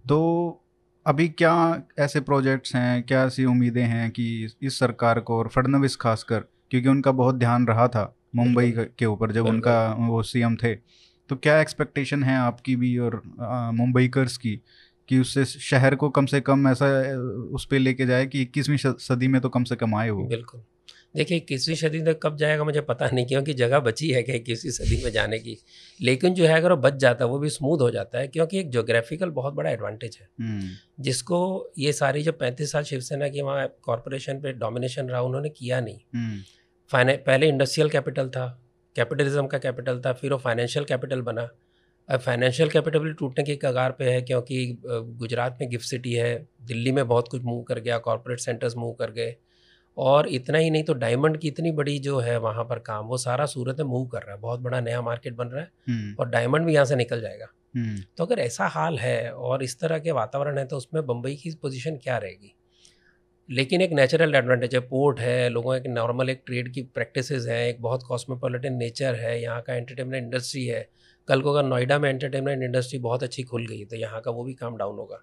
तो 0.08 0.61
अभी 1.06 1.28
क्या 1.28 1.82
ऐसे 1.98 2.20
प्रोजेक्ट्स 2.20 2.74
हैं? 2.76 3.02
क्या 3.02 3.24
ऐसी 3.24 3.44
उम्मीदें 3.44 3.82
हैं 3.82 4.10
कि 4.10 4.48
इस 4.62 4.78
सरकार 4.78 5.20
को 5.20 5.38
और 5.38 5.48
फडनविस 5.48 5.96
खासकर? 5.96 6.44
क्योंकि 6.70 6.88
उनका 6.88 7.12
बहुत 7.12 7.34
ध्यान 7.34 7.66
रहा 7.66 7.86
था 7.88 8.14
मुंबई 8.36 8.70
के 8.98 9.06
ऊपर 9.06 9.32
जब 9.32 9.46
उनका 9.46 9.96
वो 9.98 10.22
सीएम 10.22 10.56
थे। 10.56 10.74
तो 11.28 11.36
क्या 11.36 11.60
एक्सपेक्टेशन 11.60 12.22
है 12.24 12.36
आपकी 12.36 12.76
भी 12.76 12.96
और 12.98 13.20
मुंबईकर्स 13.74 14.36
की 14.36 14.60
कि 15.08 15.18
उससे 15.18 15.44
शहर 15.44 15.94
को 15.94 16.08
कम 16.08 16.26
से 16.26 16.40
कम 16.40 16.68
ऐसा 16.68 16.86
उस 17.54 17.66
पर 17.66 17.78
लेके 17.78 18.06
जाए 18.06 18.26
कि 18.26 18.42
इक्कीसवीं 18.42 18.76
सदी 18.76 19.28
में 19.28 19.40
तो 19.40 19.48
कम 19.48 19.64
से 19.64 19.76
कम 19.76 19.94
आए 19.94 20.10
वो? 20.10 20.24
बिल्कुल। 20.24 20.62
देखिए 21.14 21.36
इक्कीसवीं 21.38 21.74
सदी 21.76 22.00
तक 22.02 22.18
कब 22.22 22.36
जाएगा 22.36 22.64
मुझे 22.64 22.80
पता 22.80 23.08
नहीं 23.12 23.26
क्योंकि 23.26 23.54
जगह 23.54 23.80
बची 23.80 24.10
है 24.10 24.22
कि 24.22 24.32
इक्कीसवीं 24.32 24.70
सदी 24.72 25.02
में 25.04 25.10
जाने 25.12 25.38
की। 25.38 25.56
लेकिन 26.00 26.34
जो 26.34 26.44
है 26.44 26.56
अगर 26.56 26.72
वो 26.72 26.76
बच 26.76 26.94
जाता 26.94 27.24
है 27.24 27.30
वो 27.30 27.38
भी 27.38 27.48
स्मूथ 27.48 27.80
हो 27.80 27.90
जाता 27.90 28.18
है 28.18 28.28
क्योंकि 28.28 28.58
एक 28.58 28.70
जोग्राफिकल 28.70 29.30
बहुत 29.30 29.54
बड़ा 29.54 29.70
एडवांटेज 29.70 30.18
है। 30.20 30.28
हम्म, 30.40 30.68
जिसको 31.00 31.72
ये 31.78 31.92
सारी 31.92 32.22
जो 32.22 32.32
पैंतीस 32.32 32.72
साल 32.72 32.84
शिवसेना 32.84 33.28
की 33.28 33.42
वहाँ 33.42 33.66
कॉरपोरेशन 33.82 34.40
पे 34.40 34.52
डोमिनेशन 34.54 35.08
रहा 35.08 35.20
उन्होंने 35.20 35.48
किया 35.48 35.80
नहीं। 35.80 35.98
हम्म, 36.14 36.40
फाइने 36.90 37.16
पहले 37.16 37.48
इंडस्ट्रियल 37.48 37.90
कैपिटल 37.90 38.28
था 38.28 38.46
कैपिटलिज्म 38.96 39.46
का 39.46 39.58
कैपिटल 39.58 40.00
था 40.00 40.12
फिर 40.12 40.32
वो 40.32 40.38
फाइनेंशियल 40.38 40.84
कैपिटल 40.84 41.20
बना। 41.22 41.48
अब 42.08 42.20
फाइनेंशियल 42.20 42.68
कैपिटल 42.68 42.98
भी 42.98 43.12
टूटने 43.12 43.44
की 43.44 43.56
कगार 43.56 43.92
पे 43.92 44.04
है 44.04 44.20
क्योंकि 44.22 44.78
गुजरात 44.84 45.58
में 45.60 45.68
गिफ्ट 45.70 45.86
सिटी 45.86 46.12
है 46.12 46.34
दिल्ली 46.62 46.92
में 46.92 47.06
बहुत 47.08 47.28
कुछ 47.28 47.42
मूव 47.42 47.62
कर 47.62 47.78
गया 47.78 47.98
कॉरपोरेट 47.98 48.40
सेंटर्स 48.40 48.76
मूव 48.76 48.92
कर 48.92 49.10
गए। 49.10 49.34
और 49.96 50.28
इतना 50.28 50.58
ही 50.58 50.70
नहीं 50.70 50.84
तो 50.84 50.94
डायमंड 50.94 51.36
की 51.38 51.48
इतनी 51.48 51.70
बड़ी 51.72 51.98
जो 51.98 52.18
है 52.18 52.38
वहाँ 52.38 52.64
पर 52.64 52.78
काम 52.80 53.06
वो 53.06 53.16
सारा 53.18 53.46
सूरत 53.46 53.80
में 53.80 53.86
मूव 53.86 54.06
कर 54.06 54.22
रहा 54.22 54.34
है। 54.34 54.40
बहुत 54.40 54.60
बड़ा 54.60 54.80
नया 54.80 55.02
मार्केट 55.02 55.36
बन 55.36 55.46
रहा 55.46 55.62
है 55.62 55.70
हम्म, 55.88 56.14
और 56.18 56.28
डायमंड 56.28 56.66
भी 56.66 56.74
यहाँ 56.74 56.84
से 56.84 56.96
निकल 56.96 57.20
जाएगा। 57.20 57.46
हम्म, 57.76 58.02
तो 58.16 58.24
अगर 58.24 58.38
ऐसा 58.38 58.66
हाल 58.68 58.98
है 58.98 59.32
और 59.32 59.62
इस 59.62 59.78
तरह 59.80 59.98
के 59.98 60.12
वातावरण 60.12 60.58
है 60.58 60.64
तो 60.64 60.76
उसमें 60.76 61.04
बम्बई 61.06 61.34
की 61.34 61.50
पोजीशन 61.62 61.96
क्या 61.96 62.18
रहेगी? 62.18 62.54
लेकिन 63.48 63.80
एक 63.82 63.92
नेचुरल 63.92 64.34
एडवांटेज 64.34 64.74
है 64.74 64.80
पोर्ट 64.80 65.20
है 65.20 65.48
लोगों 65.48 65.74
एक 65.76 65.86
नॉर्मल 65.88 66.28
एक 66.30 66.42
ट्रेड 66.46 66.72
की 66.74 66.82
प्रैक्टिसेस 66.94 67.46
हैं 67.48 67.66
एक 67.68 67.80
बहुत 67.82 68.02
कॉस्मोपोलिटन 68.02 68.74
नेचर 68.74 69.14
है 69.14 69.40
यहाँ 69.42 69.62
का 69.62 69.74
एंटरटेनमेंट 69.74 70.22
इंडस्ट्री 70.24 70.64
है। 70.66 70.88
कल 71.28 71.40
को 71.40 71.52
अगर 71.52 71.68
नोएडा 71.68 71.98
में 71.98 72.08
एंटरटेनमेंट 72.10 72.62
इंडस्ट्री 72.62 72.98
बहुत 72.98 73.22
अच्छी 73.22 73.42
खुल 73.42 73.66
गई 73.66 73.84
तो 73.84 73.96
यहाँ 73.96 74.20
का 74.20 74.30
वो 74.30 74.44
भी 74.44 74.54
काम 74.54 74.76
डाउन 74.76 74.96
होगा। 74.96 75.22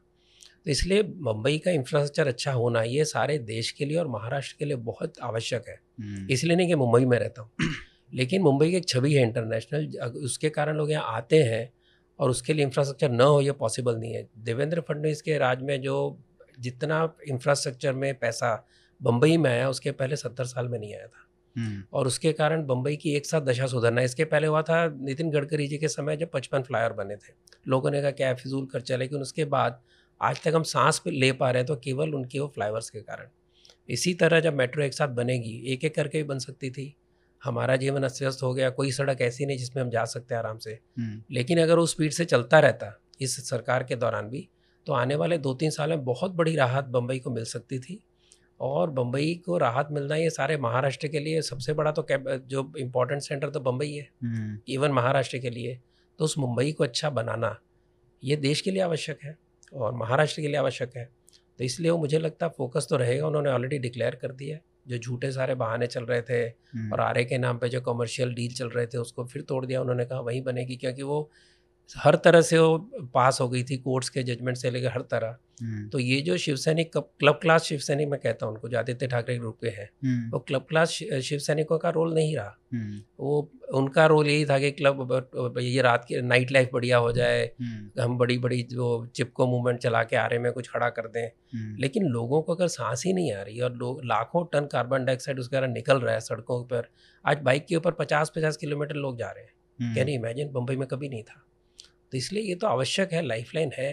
तो 0.65 0.71
इसलिए 0.71 1.03
मुंबई 1.03 1.57
का 1.57 1.71
इंफ्रास्ट्रक्चर 1.71 2.27
अच्छा 2.27 2.51
होना 2.51 2.81
ये 2.81 3.05
सारे 3.05 3.37
देश 3.37 3.71
के 3.71 3.85
लिए 3.85 3.97
और 3.97 4.07
महाराष्ट्र 4.07 4.55
के 4.59 4.65
लिए 4.65 4.75
बहुत 4.75 5.19
आवश्यक 5.23 5.67
है। 5.67 5.79
हम्म, 6.01 6.27
इसलिए 6.29 6.55
नहीं 6.55 6.67
कि 6.67 6.75
मुंबई 6.75 7.05
में 7.05 7.17
रहता 7.19 7.41
हूँ। 7.41 7.51
लेकिन 8.13 8.41
मुंबई 8.41 8.69
की 8.69 8.75
एक 8.75 8.87
छवि 8.87 9.13
है 9.13 9.23
इंटरनेशनल 9.23 10.09
उसके 10.23 10.49
कारण 10.49 10.77
लोग 10.77 10.91
यहाँ 10.91 11.15
आते 11.15 11.43
हैं 11.43 11.71
और 12.19 12.29
उसके 12.29 12.53
लिए 12.53 12.65
इंफ्रास्ट्रक्चर 12.65 13.11
न 13.11 13.21
हो 13.21 13.41
ये 13.41 13.51
पॉसिबल 13.51 13.95
नहीं 13.95 14.13
है। 14.13 14.27
देवेंद्र 14.37 14.81
फडणवीस 14.81 15.21
के 15.21 15.37
राज 15.37 15.61
में 15.61 15.81
जो 15.81 15.95
जितना 16.59 17.15
इंफ्रास्ट्रक्चर 17.29 17.93
में 17.93 18.13
पैसा 18.19 18.67
बम्बई 19.01 19.37
में 19.37 19.49
आया 19.49 19.69
उसके 19.69 19.91
पहले 19.91 20.15
सत्तर 20.15 20.45
साल 20.45 20.67
में 20.67 20.79
नहीं 20.79 20.95
आया 20.95 21.07
था। 21.07 21.25
हम्म, 21.55 21.83
और 21.93 22.07
उसके 22.07 22.31
कारण 22.33 22.65
बम्बई 22.65 22.95
की 22.95 23.15
एक 23.15 23.25
साथ 23.25 23.41
दशा 23.41 23.67
सुधरना 23.67 24.01
इसके 24.01 24.25
पहले 24.25 24.47
हुआ 24.47 24.61
था 24.61 24.87
नितिन 24.87 25.29
गडकरी 25.29 25.67
जी 25.67 25.77
के 25.77 25.87
समय 25.87 26.17
जब 26.17 26.29
पचपन 26.33 26.61
फ्लाईओवर 26.61 26.93
बने 26.93 27.15
थे। 27.15 27.33
लोगों 27.67 27.91
ने 27.91 28.01
कहा 28.01 28.11
क्या 28.11 28.33
फिजूल 28.33 28.65
खर्चा 28.65 28.95
लेकिन 28.95 29.21
उसके 29.21 29.45
बाद 29.45 29.81
आज 30.21 30.41
तक 30.41 30.53
हम 30.55 30.63
सांस 30.63 30.99
पे 30.99 31.11
ले 31.11 31.31
पा 31.31 31.49
रहे 31.51 31.59
हैं 31.59 31.67
तो 31.67 31.75
केवल 31.75 32.13
उनके 32.15 32.39
वो 32.39 32.47
फ्लाईओवर्स 32.47 32.89
के 32.89 33.01
कारण। 33.01 33.27
इसी 33.89 34.13
तरह 34.13 34.39
जब 34.39 34.53
मेट्रो 34.53 34.83
एक 34.83 34.93
साथ 34.93 35.07
बनेगी 35.15 35.55
एक 35.73 35.83
एक 35.83 35.95
करके 35.95 36.17
भी 36.17 36.23
बन 36.23 36.39
सकती 36.39 36.69
थी। 36.71 36.93
हमारा 37.41 37.75
जीवन 37.75 38.03
अस्त 38.03 38.21
व्यस्त 38.21 38.43
हो 38.43 38.53
गया 38.53 38.69
कोई 38.69 38.91
सड़क 38.91 39.21
ऐसी 39.21 39.45
नहीं 39.45 39.57
जिसमें 39.57 39.81
हम 39.83 39.89
जा 39.89 40.03
सकते 40.05 40.35
आराम 40.35 40.57
से। 40.57 40.71
हम्म, 40.71 41.21
लेकिन 41.31 41.61
अगर 41.61 41.77
वो 41.77 41.85
स्पीड 41.85 42.11
से 42.11 42.25
चलता 42.25 42.59
रहता 42.59 42.93
इस 43.21 43.49
सरकार 43.49 43.83
के 43.83 43.95
दौरान 43.95 44.29
भी 44.29 44.47
तो 44.87 44.93
आने 44.93 45.15
वाले 45.15 45.37
दो 45.37 45.53
तीन 45.53 45.69
साल 45.69 45.89
में 45.89 46.03
बहुत 46.05 46.31
बड़ी 46.31 46.55
राहत 46.55 46.85
बम्बई 46.85 47.19
को 47.19 47.29
मिल 47.29 47.43
सकती 47.45 47.79
थी। 47.79 47.99
और 48.59 48.89
बम्बई 48.91 49.33
को 49.45 49.57
राहत 49.57 49.87
मिलना 49.91 50.15
ये 50.15 50.29
सारे 50.29 50.57
महाराष्ट्र 50.57 51.07
के 51.07 51.19
लिए 51.19 51.41
सबसे 51.41 51.73
बड़ा 51.73 51.91
तो 51.91 52.05
जो 52.11 52.71
इम्पोर्टेंट 52.77 53.21
सेंटर 53.21 53.49
तो 53.49 53.59
बम्बई 53.61 53.91
है 53.91 54.07
हम्म, 54.23 54.57
इवन 54.67 54.91
महाराष्ट्र 54.91 55.37
के 55.37 55.49
लिए। 55.49 55.79
तो 56.19 56.25
उस 56.25 56.37
मुंबई 56.37 56.71
को 56.71 56.83
अच्छा 56.83 57.09
बनाना 57.09 57.57
ये 58.23 58.35
देश 58.37 58.61
के 58.61 58.71
लिए 58.71 58.81
आवश्यक 58.81 59.19
है। 59.23 59.37
और 59.73 59.93
महाराष्ट्र 59.95 60.41
के 60.41 60.47
लिए 60.47 60.57
आवश्यक 60.57 60.95
है। 60.97 61.09
तो 61.59 61.63
इसलिए 61.63 61.91
वो 61.91 61.97
मुझे 61.97 62.19
लगता 62.19 62.45
है 62.45 62.51
फोकस 62.57 62.87
तो 62.89 62.97
रहेगा 62.97 63.27
उन्होंने 63.27 63.49
ऑलरेडी 63.49 63.77
डिक्लेयर 63.79 64.15
कर 64.15 64.31
दिया 64.31 64.55
है। 64.55 64.61
जो 64.87 64.97
झूठे 64.97 65.31
सारे 65.31 65.55
बहाने 65.55 65.87
चल 65.87 66.03
रहे 66.03 66.21
थे 66.21 66.41
हम्म, 66.43 66.91
और 66.93 66.99
आरए 66.99 67.23
के 67.25 67.37
नाम 67.37 67.57
पे 67.57 67.69
जो 67.69 67.81
कमर्शियल 67.81 68.33
डील 68.33 68.53
चल 68.53 68.69
रहे 68.69 68.85
थे 68.85 68.97
उसको 68.97 69.25
फिर 69.25 69.41
तोड़ 69.41 69.65
दिया 69.65 69.81
उन्होंने 69.81 70.05
कहा 70.05 70.19
वहीं 70.19 70.41
बनेगी 70.43 70.75
क्योंकि 70.75 71.03
वो 71.03 71.29
हर 71.89 72.15
तरह 72.15 72.41
से 72.41 72.59
वो 72.59 72.77
पास 73.13 73.41
हो 73.41 73.47
गई 73.49 73.63
थी 73.63 73.77
कोर्ट्स 73.77 74.09
के 74.09 74.23
जजमेंट 74.23 74.57
से 74.57 74.71
लेकर 74.71 74.87
हर 74.87 75.01
तरह। 75.01 75.37
तो 75.91 75.99
ये 75.99 76.19
जो 76.21 76.37
शिव 76.37 76.55
सैनिक 76.55 76.91
क्लब 76.97 77.39
क्लास 77.41 77.63
शिव 77.63 77.79
सैनिक 77.79 78.07
मैं 78.09 78.19
कहता 78.19 78.45
हूँ 78.45 78.53
उनको 78.53 78.69
जो 78.69 78.77
आदित्य 78.77 79.07
ठाकरे 79.07 79.37
ग्रुप 79.37 79.57
के 79.61 79.69
हैं 79.69 79.89
हम्म, 80.03 80.29
वो 80.31 80.39
क्लब 80.39 80.65
क्लास 80.69 80.89
शिव 80.89 81.39
सैनिकों 81.39 81.77
का 81.77 81.89
रोल 81.89 82.13
नहीं 82.13 82.35
रहा। 82.35 82.55
हम्म, 82.73 83.01
वो 83.19 83.51
उनका 83.73 84.05
रोल 84.05 84.27
यही 84.27 84.45
था 84.45 84.59
कि 84.59 84.71
क्लब 84.71 85.57
ये 85.59 85.81
रात 85.81 86.05
की 86.05 86.21
नाइट 86.21 86.51
लाइफ 86.51 86.69
बढ़िया 86.73 86.97
हो 86.97 87.11
जाए 87.11 87.43
हम्म, 87.61 88.01
हम 88.01 88.17
बड़ी 88.17 88.37
बड़ी 88.37 88.61
जो 88.63 89.05
चिपको 89.15 89.47
मूवमेंट 89.47 89.79
चला 89.79 90.03
के 90.03 90.15
आ 90.15 90.25
रहे 90.25 90.39
में 90.39 90.51
कुछ 90.51 90.69
खड़ा 90.69 90.89
कर 90.89 91.07
दें। 91.07 91.25
हम्म, 91.25 91.75
लेकिन 91.79 92.03
लोगों 92.07 92.41
को 92.41 92.55
अगर 92.55 92.67
सांस 92.67 93.03
ही 93.05 93.13
नहीं 93.13 93.33
आ 93.33 93.41
रही 93.41 93.59
और 93.59 93.73
लोग 93.75 94.01
लाखों 94.05 94.45
टन 94.53 94.65
कार्बन 94.65 95.05
डाइऑक्साइड 95.05 95.39
उसके 95.39 95.55
कारण 95.55 95.73
निकल 95.73 95.99
रहा 95.99 96.13
है 96.13 96.19
सड़कों 96.21 96.63
पर 96.63 96.89
आज 97.25 97.41
बाइक 97.43 97.65
के 97.65 97.75
ऊपर 97.75 97.91
पचास 97.91 98.31
पचास 98.35 98.57
किलोमीटर 98.57 98.95
लोग 98.95 99.17
जा 99.17 99.31
रहे 99.31 99.43
हैं। 99.43 99.53
हम्म, 99.79 99.95
कैन 99.95 100.09
इमेजिन 100.09 100.51
बम्बई 100.51 100.75
में 100.75 100.87
कभी 100.87 101.09
नहीं 101.09 101.23
था। 101.23 101.43
तो 102.11 102.17
इसलिए 102.17 102.43
ये 102.43 102.55
तो 102.55 102.67
आवश्यक 102.67 103.13
है 103.13 103.21
लाइफलाइन 103.21 103.71
है। 103.73 103.91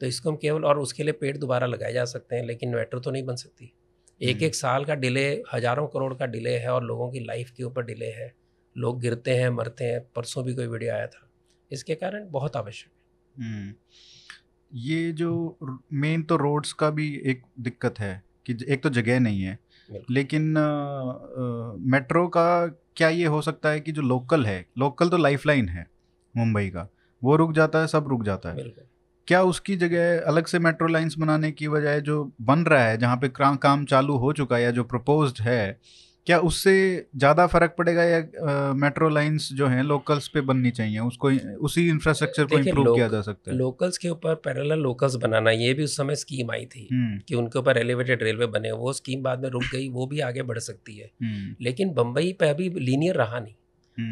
तो 0.00 0.06
इसको 0.06 0.30
हम 0.30 0.36
केवल 0.36 0.64
और 0.64 0.78
उसके 0.78 1.02
लिए 1.02 1.12
पेड़ 1.12 1.36
दोबारा 1.36 1.66
लगाए 1.66 1.92
जा 1.92 2.04
सकते 2.06 2.36
हैं 2.36 2.46
लेकिन 2.46 2.74
मेट्रो 2.74 3.00
तो 3.00 3.10
नहीं 3.10 3.24
बन 3.24 3.36
सकती। 3.36 3.72
एक 4.20 4.34
हम्म। 4.34 4.44
एक 4.44 4.54
साल 4.54 4.84
का 4.84 4.94
डिले 4.96 5.26
हज़ारों 5.54 5.86
करोड़ 5.86 6.12
का 6.14 6.26
डिले 6.26 6.56
है 6.56 6.68
और 6.68 6.84
लोगों 6.84 7.10
की 7.10 7.20
लाइफ 7.20 7.50
के 7.50 7.64
ऊपर 7.64 7.84
डिले 7.84 8.10
है। 8.12 8.32
लोग 8.76 9.00
गिरते 9.00 9.34
हैं 9.36 9.48
मरते 9.50 9.84
हैं 9.84 10.00
परसों 10.16 10.44
भी 10.44 10.54
कोई 10.54 10.66
वीडियो 10.66 10.92
आया 10.92 11.06
था। 11.06 11.28
इसके 11.70 11.94
कारण 11.94 12.28
बहुत 12.30 12.56
आवश्यक 12.56 12.90
है। 13.36 13.44
हम्म, 13.44 13.72
ये 14.72 15.12
जो 15.12 15.58
मेन 15.92 16.22
तो 16.22 16.36
रोड्स 16.36 16.72
का 16.72 16.90
भी 16.90 17.14
एक 17.26 17.42
दिक्कत 17.60 17.98
है 17.98 18.22
कि 18.46 18.56
एक 18.68 18.82
तो 18.82 18.90
जगह 18.90 19.20
नहीं 19.20 19.42
है। 19.42 19.58
लेकिन 20.10 20.54
मेट्रो 21.86 22.26
का 22.28 22.66
क्या 22.96 23.08
ये 23.08 23.26
हो 23.26 23.40
सकता 23.42 23.68
है 23.68 23.80
कि 23.80 23.92
जो 23.92 24.02
लोकल 24.02 24.44
है 24.46 24.64
लोकल 24.78 25.08
तो 25.08 25.16
लाइफलाइन 25.16 25.68
है 25.68 25.86
मुंबई 26.34 26.68
का 26.68 26.88
वो 27.22 27.36
रुक 27.36 27.52
जाता 27.52 27.80
है 27.80 27.86
सब 27.86 28.08
रुक 28.08 28.24
जाता 28.24 28.50
है। 28.50 28.56
क्या 29.28 29.42
उसकी 29.42 29.76
जगह 29.76 30.20
अलग 30.20 30.46
से 30.46 30.58
मेट्रो 30.58 30.88
लाइंस 30.88 31.14
बनाने 31.18 31.52
की 31.52 31.68
बजाय 31.68 32.00
जो 32.00 32.32
बन 32.40 32.58
रहा 32.58 32.84
है 32.84 32.98
जहाँ 32.98 33.16
पे 33.16 33.28
काम 33.28 33.84
चालू 33.84 34.16
हो 34.16 34.32
चुका 34.32 34.56
है 34.56 34.62
या 34.62 34.70
जो 34.70 34.84
प्रपोज्ड 34.84 35.40
है 35.40 35.78
क्या 36.26 36.38
उससे 36.38 36.72
ज़्यादा 37.16 37.46
फ़र्क 37.46 37.74
पड़ेगा 37.78 38.02
या 38.04 38.72
मेट्रो 38.72 39.08
लाइंस 39.08 39.48
जो 39.52 39.66
हैं 39.66 39.82
लोकल्स 39.82 40.28
पे 40.28 40.40
बननी 40.40 40.70
चाहिए? 40.70 40.98
उसको 40.98 41.30
उसी 41.56 41.88
इंफ्रास्ट्रक्चर 41.88 42.44
को 42.44 42.58
इम्प्रूव 42.58 42.94
किया 42.94 43.08
जा 43.08 43.20
सकता 43.20 43.50
है। 43.50 43.56
लोकल्स 43.56 43.98
के 43.98 44.08
ऊपर 44.08 44.34
पैरेलल 44.34 44.78
लोकल्स 44.78 45.14
बनाना 45.14 45.50
ये 45.50 45.72
भी 45.74 45.84
उस 45.84 45.96
समय 45.96 46.16
स्कीम 46.16 46.50
आई 46.50 46.64
थी 46.66 46.88
हम्म। 46.92 47.18
कि 47.28 47.34
उनके 47.34 47.58
ऊपर 47.58 47.78
एलिवेटेड 47.78 48.22
रेलवे 48.22 48.46
बने 48.46 48.72
वो 48.72 48.92
स्कीम 48.92 49.22
बाद 49.22 49.42
में 49.42 49.48
रुक 49.50 49.62
गई 49.72 49.88
वो 49.88 50.06
भी 50.06 50.20
आगे 50.20 50.42
बढ़ 50.42 50.58
सकती 50.58 50.96
है। 50.96 51.10
हम्म, 51.22 51.54
लेकिन 51.60 51.94
बम्बई 51.94 52.32
पे 52.32 52.48
अभी 52.48 52.68
लीनियर 52.70 53.14
रहा 53.14 53.40
नहीं। 53.40 53.54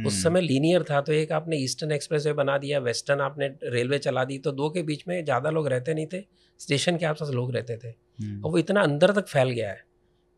उस 0.07 0.23
समय 0.23 0.41
लीनियर 0.41 0.83
था 0.83 1.01
तो 1.01 1.13
एक 1.13 1.33
आपने 1.33 1.57
ईस्टर्न 1.57 1.93
एक्सप्रेस 1.93 2.27
वे 2.27 2.33
बना 2.33 2.57
दिया 2.59 2.79
वेस्टर्न 2.79 3.21
आपने 3.21 3.47
रेलवे 3.65 3.99
चला 3.99 4.25
दी 4.25 4.39
तो 4.39 4.53
दो 4.53 4.71
के 4.71 4.83
बीच 4.83 5.05
में 5.09 5.25
ज़्यादा 5.25 5.51
लोग 5.51 5.69
रहते 5.69 5.95
नहीं 5.95 6.07
थे 6.07 6.21
स्टेशन 6.61 6.97
के 6.97 7.07
आसपास 7.07 7.31
लोग 7.31 7.55
रहते 7.55 7.77
थे। 7.77 7.89
हम्म, 7.89 8.45
और 8.45 8.51
वो 8.51 8.59
इतना 8.59 8.83
अंदर 8.83 9.13
तक 9.13 9.27
फैल 9.29 9.51
गया 9.51 9.71
है 9.71 9.85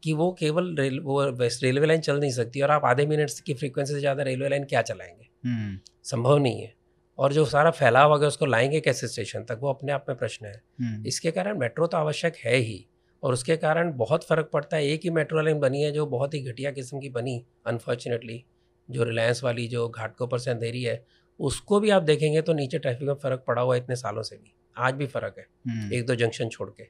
कि 0.02 0.12
वो 0.12 0.30
केवल 0.32 0.74
रेल 0.76 0.98
वो 1.00 1.22
वेस्ट 1.32 1.62
रेलवे 1.62 1.86
लाइन 1.86 2.00
चल 2.00 2.20
नहीं 2.20 2.30
सकती 2.30 2.60
और 2.60 2.70
आप 2.70 2.84
आधे 2.84 3.06
मिनट 3.06 3.30
की 3.46 3.54
फ्रीक्वेंसी 3.54 3.92
से 3.92 4.00
ज़्यादा 4.00 4.22
रेलवे 4.22 4.48
लाइन 4.48 4.64
क्या 4.64 4.82
चलाएँगे? 4.82 5.28
हम्म, 5.44 5.78
संभव 6.04 6.38
नहीं 6.38 6.60
है। 6.62 6.72
और 7.18 7.32
जो 7.32 7.44
सारा 7.44 7.70
फैलाव 7.70 8.12
अगर 8.12 8.26
उसको 8.26 8.46
लाएँगे 8.46 8.80
कैसे 8.80 9.08
स्टेशन 9.08 9.44
तक 9.44 9.58
वो 9.62 9.68
अपने 9.68 9.92
आप 9.92 10.04
में 10.08 10.16
प्रश्न 10.18 10.46
है। 10.46 10.62
हम्म, 10.80 11.06
इसके 11.06 11.30
कारण 11.30 11.58
मेट्रो 11.58 11.86
तो 11.86 11.96
आवश्यक 11.96 12.36
है 12.36 12.56
ही 12.56 12.84
और 13.22 13.32
उसके 13.32 13.56
कारण 13.56 13.92
बहुत 13.92 14.24
फ़र्क 14.24 14.50
पड़ता 14.52 14.76
है 14.76 14.86
एक 14.86 15.00
ही 15.04 15.10
मेट्रो 15.10 15.42
लाइन 15.42 15.58
बनी 15.60 15.82
है 15.82 15.90
जो 15.92 16.06
बहुत 16.06 16.34
ही 16.34 16.40
घटिया 16.42 16.70
किस्म 16.70 17.00
की 17.00 17.08
बनी 17.08 17.42
अनफॉर्चुनेटली 17.66 18.44
जो 18.90 19.04
रिलायंस 19.04 19.44
वाली 19.44 19.68
जो 19.68 19.88
घाटकों 19.88 20.26
पर 20.26 20.38
से 20.38 20.50
अंधेरी 20.50 20.82
है 20.82 21.06
उसको 21.40 21.80
भी 21.80 21.90
आप 21.90 22.02
देखेंगे 22.02 22.42
तो 22.42 22.52
नीचे 22.52 22.78
ट्रैफ़िक 22.78 23.02
में 23.02 23.14
फ़र्क 23.14 23.44
पड़ा 23.46 23.62
हुआ 23.62 23.74
है 23.74 23.80
इतने 23.80 23.96
सालों 23.96 24.22
से 24.22 24.36
भी। 24.36 24.54
आज 24.76 24.94
भी 24.94 25.06
फ़र्क 25.06 25.34
है 25.38 25.46
हम्म, 25.68 25.92
एक 25.92 26.06
दो 26.06 26.14
जंक्शन 26.14 26.48
छोड़ 26.48 26.70
के। 26.70 26.88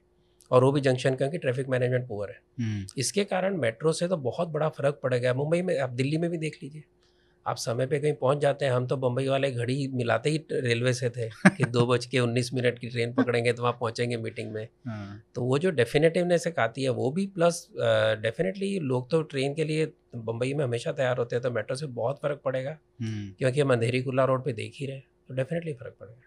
और 0.50 0.64
वो 0.64 0.72
भी 0.72 0.80
जंक्शन 0.80 1.14
क्योंकि 1.14 1.38
ट्रैफ़िक 1.38 1.68
मैनेजमेंट 1.68 2.08
पुअर 2.08 2.28
है। 2.28 2.40
हम्म, 2.60 2.86
इसके 2.98 3.24
कारण 3.24 3.56
मेट्रो 3.56 3.92
से 3.92 4.08
तो 4.08 4.16
बहुत 4.16 4.48
बड़ा 4.48 4.68
फ़र्क 4.68 5.00
पड़ 5.02 5.14
गया। 5.14 5.34
मुंबई 5.34 5.62
में 5.62 5.78
आप 5.78 5.90
दिल्ली 5.90 6.18
में 6.18 6.30
भी 6.30 6.38
देख 6.38 6.58
लीजिए। 6.62 6.82
आप 7.48 7.56
समय 7.56 7.86
पे 7.86 7.98
कहीं 7.98 8.12
पहुँच 8.12 8.38
जाते 8.38 8.64
हैं 8.64 8.72
हम 8.72 8.86
तो 8.86 8.96
बम्बई 8.96 9.26
वाले 9.28 9.50
घड़ी 9.52 9.88
मिलाते 9.94 10.30
ही 10.30 10.44
रेलवे 10.52 10.92
से 10.92 11.10
थे 11.10 11.28
कि 11.28 11.64
दो 11.64 11.86
बज 11.86 12.06
के 12.06 12.20
उन्नीस 12.20 12.52
मिनट 12.54 12.78
की 12.78 12.88
ट्रेन 12.88 13.12
पकड़ेंगे 13.12 13.52
तो 13.52 13.62
वहाँ 13.62 13.76
पहुँचेंगे 13.80 14.16
मीटिंग 14.16 14.52
में। 14.52 14.68
हाँ, 14.86 15.22
तो 15.34 15.42
वो 15.42 15.58
जो 15.58 15.70
डेफिनेटिवनेस 15.70 16.46
एक 16.46 16.58
आती 16.58 16.82
है 16.82 16.90
वो 16.90 17.10
भी 17.10 17.26
प्लस 17.26 17.66
डेफिनेटली 18.22 18.78
लोग 18.78 19.10
तो 19.10 19.22
ट्रेन 19.22 19.54
के 19.54 19.64
लिए 19.64 19.86
बम्बई 20.16 20.54
में 20.54 20.64
हमेशा 20.64 20.92
तैयार 20.92 21.18
होते 21.18 21.36
हैं 21.36 21.42
तो 21.42 21.50
मेट्रो 21.50 21.76
से 21.76 21.86
बहुत 21.86 22.18
फ़र्क 22.18 22.40
पड़ेगा 22.44 22.78
हम्म। 23.02 23.30
क्योंकि 23.38 23.60
हम 23.60 23.72
अंधेरी 23.72 24.02
कुल्ला 24.02 24.24
रोड 24.24 24.44
पर 24.44 24.52
देख 24.52 24.74
ही 24.74 24.86
रहे 24.86 24.98
तो 24.98 25.34
डेफिनेटली 25.34 25.72
फ़र्क 25.72 25.96
पड़ेगा। 26.00 26.22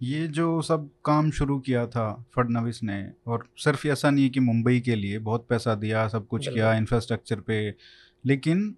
ये 0.00 0.26
जो 0.28 0.62
सब 0.62 0.88
काम 1.04 1.30
शुरू 1.30 1.58
किया 1.58 1.86
था 1.86 2.26
फडनवीस 2.36 2.80
ने 2.82 2.96
और 3.26 3.48
सिर्फ़ 3.58 3.86
ऐसा 3.88 4.10
नहीं 4.10 4.24
है 4.24 4.30
कि 4.30 4.40
मुंबई 4.40 4.80
के 4.80 4.94
लिए 4.94 5.18
बहुत 5.18 5.46
पैसा 5.48 5.74
दिया 5.74 6.06
सब 6.08 6.26
कुछ 6.26 6.48
किया 6.48 6.74
इंफ्रास्ट्रक्चर 6.74 7.40
पे 7.40 7.58
लेकिन 8.24 8.74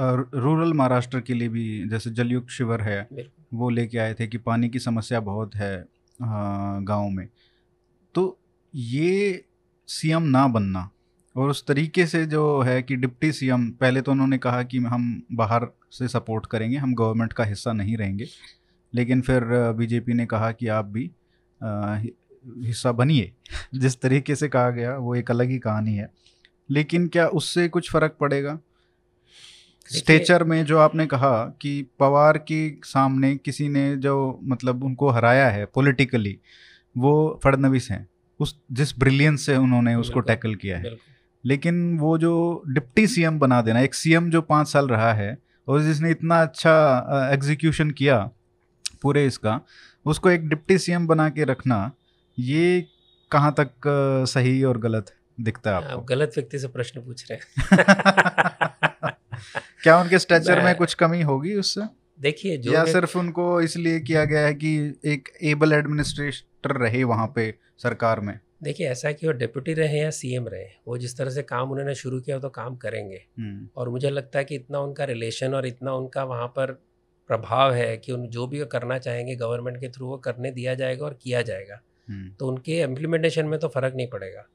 रूरल 0.00 0.72
महाराष्ट्र 0.72 1.20
के 1.20 1.34
लिए 1.34 1.48
भी 1.48 1.88
जैसे 1.88 2.10
जलयुक्त 2.10 2.48
शिविर 2.48 2.80
है 2.80 3.08
वो 3.54 3.70
लेके 3.70 3.98
आए 3.98 4.14
थे 4.14 4.26
कि 4.26 4.38
पानी 4.38 4.68
की 4.68 4.78
समस्या 4.78 5.20
बहुत 5.20 5.54
है 5.54 5.84
गाँव 6.20 7.08
में। 7.08 7.28
तो 8.14 8.38
ये 8.74 9.44
सीएम 9.88 10.22
ना 10.22 10.46
बनना 10.48 10.88
और 11.36 11.50
उस 11.50 11.66
तरीके 11.66 12.06
से 12.06 12.24
जो 12.26 12.60
है 12.60 12.82
कि 12.82 12.96
डिप्टी 12.96 13.32
सीएम 13.32 13.70
पहले 13.70 14.00
तो 14.00 14.12
उन्होंने 14.12 14.38
कहा 14.38 14.62
कि 14.62 14.78
हम 14.78 15.22
बाहर 15.32 15.66
से 15.90 16.08
सपोर्ट 16.08 16.46
करेंगे 16.46 16.76
हम 16.76 16.94
गवर्नमेंट 16.94 17.32
का 17.32 17.44
हिस्सा 17.44 17.72
नहीं 17.72 17.96
रहेंगे 17.96 18.26
लेकिन 18.92 19.20
फिर 19.20 19.44
बीजेपी 19.72 20.14
ने 20.14 20.26
कहा 20.26 20.52
कि 20.52 20.66
आप 20.68 20.84
भी 20.84 21.10
हिस्सा 22.66 22.92
बनिए। 22.92 23.32
जिस 23.74 24.00
तरीके 24.00 24.36
से 24.36 24.48
कहा 24.48 24.70
गया 24.70 24.96
वो 24.96 25.14
एक 25.14 25.30
अलग 25.30 25.48
ही 25.48 25.58
कहानी 25.58 25.94
है। 25.94 26.10
लेकिन 26.70 27.06
क्या 27.08 27.26
उससे 27.28 27.68
कुछ 27.68 27.90
फ़र्क 27.92 28.16
पड़ेगा? 28.20 28.58
स्टेचर 29.86 30.44
में 30.44 30.64
जो 30.64 30.78
आपने 30.78 31.06
कहा 31.06 31.58
कि 31.60 31.86
पवार 31.98 32.38
के 32.38 32.74
सामने 32.84 33.36
किसी 33.36 33.68
ने 33.68 33.96
जो 33.96 34.40
मतलब 34.44 34.84
उनको 34.84 35.08
हराया 35.08 35.48
है 35.48 35.64
पॉलिटिकली 35.64 36.38
वो 36.98 37.40
फडनवीस 37.44 37.88
हैं। 37.90 38.08
उस 38.40 38.60
जिस 38.72 38.98
ब्रिलियंस 38.98 39.46
से 39.46 39.56
उन्होंने 39.56 39.94
उसको 39.94 40.20
टैकल 40.20 40.54
किया 40.54 40.78
है। 40.78 40.96
लेकिन 41.44 41.98
वो 41.98 42.18
जो 42.18 42.62
डिप्टी 42.68 43.06
सीएम 43.06 43.38
बना 43.38 43.62
देना 43.62 43.80
एक 43.80 43.94
सीएम 43.94 44.30
जो 44.30 44.42
पाँच 44.42 44.68
साल 44.68 44.88
रहा 44.88 45.12
है 45.12 45.38
और 45.68 45.82
जिसने 45.82 46.10
इतना 46.10 46.42
अच्छा 46.42 47.06
एग्जीक्यूशन 47.32 47.90
किया 47.90 48.30
पूरे 49.02 49.26
इसका 49.26 49.60
उसको 50.06 50.30
एक 50.30 50.48
डिप्टी 50.48 50.78
सीएम 50.78 51.06
बना 51.06 51.28
के 51.28 51.44
रखना 51.44 51.92
ये 52.38 52.86
कहाँ 53.30 53.54
तक 53.60 53.70
सही 54.28 54.62
और 54.62 54.78
गलत 54.78 55.14
दिखता 55.40 55.70
है 55.70 55.76
आप 55.76 55.84
आपको? 55.84 56.02
गलत 56.02 56.32
व्यक्ति 56.36 56.58
से 56.58 56.68
प्रश्न 56.68 57.00
पूछ 57.00 57.30
रहे 57.30 57.38
हैं। 57.60 58.56
क्या 59.82 60.00
उनके 60.00 60.18
स्ट्रेचर 60.18 60.64
में 60.64 60.74
कुछ 60.74 60.94
कमी 60.94 61.22
होगी 61.22 61.54
उससे? 61.54 61.80
देखिए 62.20 62.56
जो 62.56 62.72
या 62.72 62.84
सिर्फ़ 62.84 63.18
उनको 63.18 63.60
इसलिए 63.60 64.00
किया 64.00 64.24
गया 64.24 64.40
है 64.40 64.54
कि 64.54 65.00
एक 65.04 65.28
एबल 65.42 65.72
एडमिनिस्ट्रेटर 65.72 66.76
रहे 66.76 67.04
वहाँ 67.04 67.32
पे 67.36 67.54
सरकार 67.78 68.20
में? 68.20 68.40
देखिए 68.62 68.88
ऐसा 68.88 69.08
है 69.08 69.14
कि 69.14 69.26
वो 69.26 69.32
डिप्यूटी 69.32 69.74
रहे 69.74 69.98
या 69.98 70.10
सीएम 70.10 70.48
रहे 70.48 70.64
वो 70.88 70.98
जिस 70.98 71.16
तरह 71.18 71.30
से 71.30 71.42
काम 71.42 71.70
उन्होंने 71.70 71.94
शुरू 71.94 72.20
किया 72.20 72.38
तो 72.38 72.48
काम 72.48 72.76
करेंगे। 72.76 73.22
हम्म, 73.38 73.68
और 73.76 73.88
मुझे 73.88 74.10
लगता 74.10 74.38
है 74.38 74.44
कि 74.44 74.54
इतना 74.54 74.80
उनका 74.80 75.04
रिलेशन 75.04 75.54
और 75.54 75.66
इतना 75.66 75.92
उनका 75.92 76.24
वहाँ 76.24 76.46
पर 76.46 76.72
प्रभाव 77.28 77.72
है 77.72 77.96
कि 77.96 78.12
उन 78.12 78.28
जो 78.28 78.46
भी 78.46 78.60
वो 78.60 78.66
करना 78.66 78.98
चाहेंगे 78.98 79.36
गवर्नमेंट 79.36 79.80
के 79.80 79.88
थ्रू 79.88 80.06
वो 80.06 80.16
करने 80.16 80.50
दिया 80.50 80.74
जाएगा 80.74 81.04
और 81.04 81.18
किया 81.22 81.42
जाएगा। 81.42 81.80
हम्म, 82.08 82.30
तो 82.30 82.48
उनके 82.48 82.80
इम्प्लीमेंटेशन 82.80 83.46
में 83.46 83.60
तो 83.60 83.68
फ़र्क 83.68 83.94
नहीं 83.96 84.08
पड़ेगा। 84.08 84.46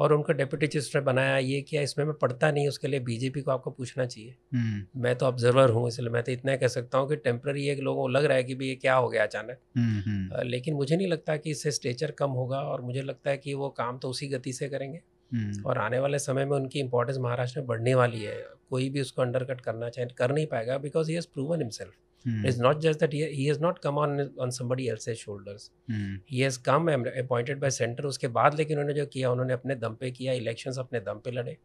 और 0.00 0.12
उनको 0.12 0.32
डिप्यूटी 0.32 0.66
चीफ 0.66 0.80
मिनिस्टर 0.80 1.00
बनाया 1.00 1.36
ये 1.38 1.60
किया 1.60 1.82
इसमें 1.82 2.04
मैं 2.04 2.14
पढ़ता 2.14 2.50
नहीं 2.50 2.68
उसके 2.68 2.88
लिए 2.88 3.00
बीजेपी 3.00 3.40
को 3.40 3.50
आपको 3.50 3.70
पूछना 3.70 4.06
चाहिए। 4.06 4.34
हम्म, 4.54 5.00
मैं 5.02 5.14
तो 5.16 5.26
ऑब्जर्वर 5.26 5.70
हूँ 5.70 5.86
इसलिए 5.88 6.10
मैं 6.10 6.22
तो 6.22 6.32
इतना 6.32 6.56
कह 6.56 6.68
सकता 6.68 6.98
हूँ 6.98 7.08
कि 7.08 7.16
टेम्प्ररी 7.16 7.68
एक 7.68 7.80
लोगों 7.80 8.02
को 8.02 8.08
लग 8.08 8.24
रहा 8.24 8.36
है 8.36 8.44
कि 8.44 8.54
भाई 8.54 8.68
ये 8.68 8.74
क्या 8.74 8.94
हो 8.94 9.08
गया 9.08 9.22
अचानक। 9.22 9.58
हम्म, 9.76 10.00
हम्म, 10.00 10.48
लेकिन 10.48 10.74
मुझे 10.74 10.96
नहीं 10.96 11.08
लगता 11.08 11.36
कि 11.36 11.50
इससे 11.50 11.70
स्टेचर 11.70 12.10
कम 12.10 12.30
होगा 12.30 12.60
और 12.62 12.80
मुझे 12.80 13.02
लगता 13.02 13.30
है 13.30 13.36
कि 13.36 13.54
वो 13.54 13.68
काम 13.68 13.98
तो 13.98 14.08
उसी 14.08 14.28
गति 14.28 14.52
से 14.52 14.68
करेंगे। 14.68 15.00
और 15.66 15.78
आने 15.78 15.98
वाले 15.98 16.18
समय 16.18 16.44
में 16.44 16.56
उनकी 16.56 16.80
इंपॉर्टेंस 16.80 17.18
महाराष्ट्र 17.18 17.60
में 17.60 17.66
बढ़ने 17.66 17.94
वाली 17.94 18.22
है। 18.22 18.36
कोई 18.70 18.88
भी 18.90 19.00
उसको 19.00 19.22
अंडरकट 19.22 19.60
करना 19.60 19.88
चाहे 19.88 20.08
कर 20.08 20.32
नहीं 20.32 20.46
पाएगा 20.46 20.78
because 20.78 21.08
he 21.08 21.14
has 21.14 21.26
proven 21.34 21.60
himself 21.60 21.92
hmm, 22.24 22.46
it's 22.46 22.58
not 22.58 22.78
just 22.80 23.00
that 23.00 23.14
he 23.14 23.44
has 23.44 23.60
not 23.60 23.78
come 23.78 23.98
on 23.98 24.20
on 24.40 24.50
somebody 24.50 24.88
else's 24.88 25.16
shoulders 25.16 25.70
hmm, 25.90 26.18
he 26.30 26.40
has 26.40 26.58
come 26.62 26.88
appointed 26.92 27.60
by 27.60 27.70
centre 27.70 28.04
उसके 28.04 28.28
बाद 28.28 28.58
लेकिन 28.58 28.78
उन्होंने 28.78 29.00
जो 29.00 29.06
किया 29.06 29.30
उन्होंने 29.30 29.52
अपने 29.52 29.74
दम 29.76 29.94
पे 29.94 30.10
किया 30.10 30.32
इलेक्शंस 30.32 30.78
अपने 30.78 31.00
दम 31.00 31.20
पे 31.24 31.30
लड़े। 31.30 31.56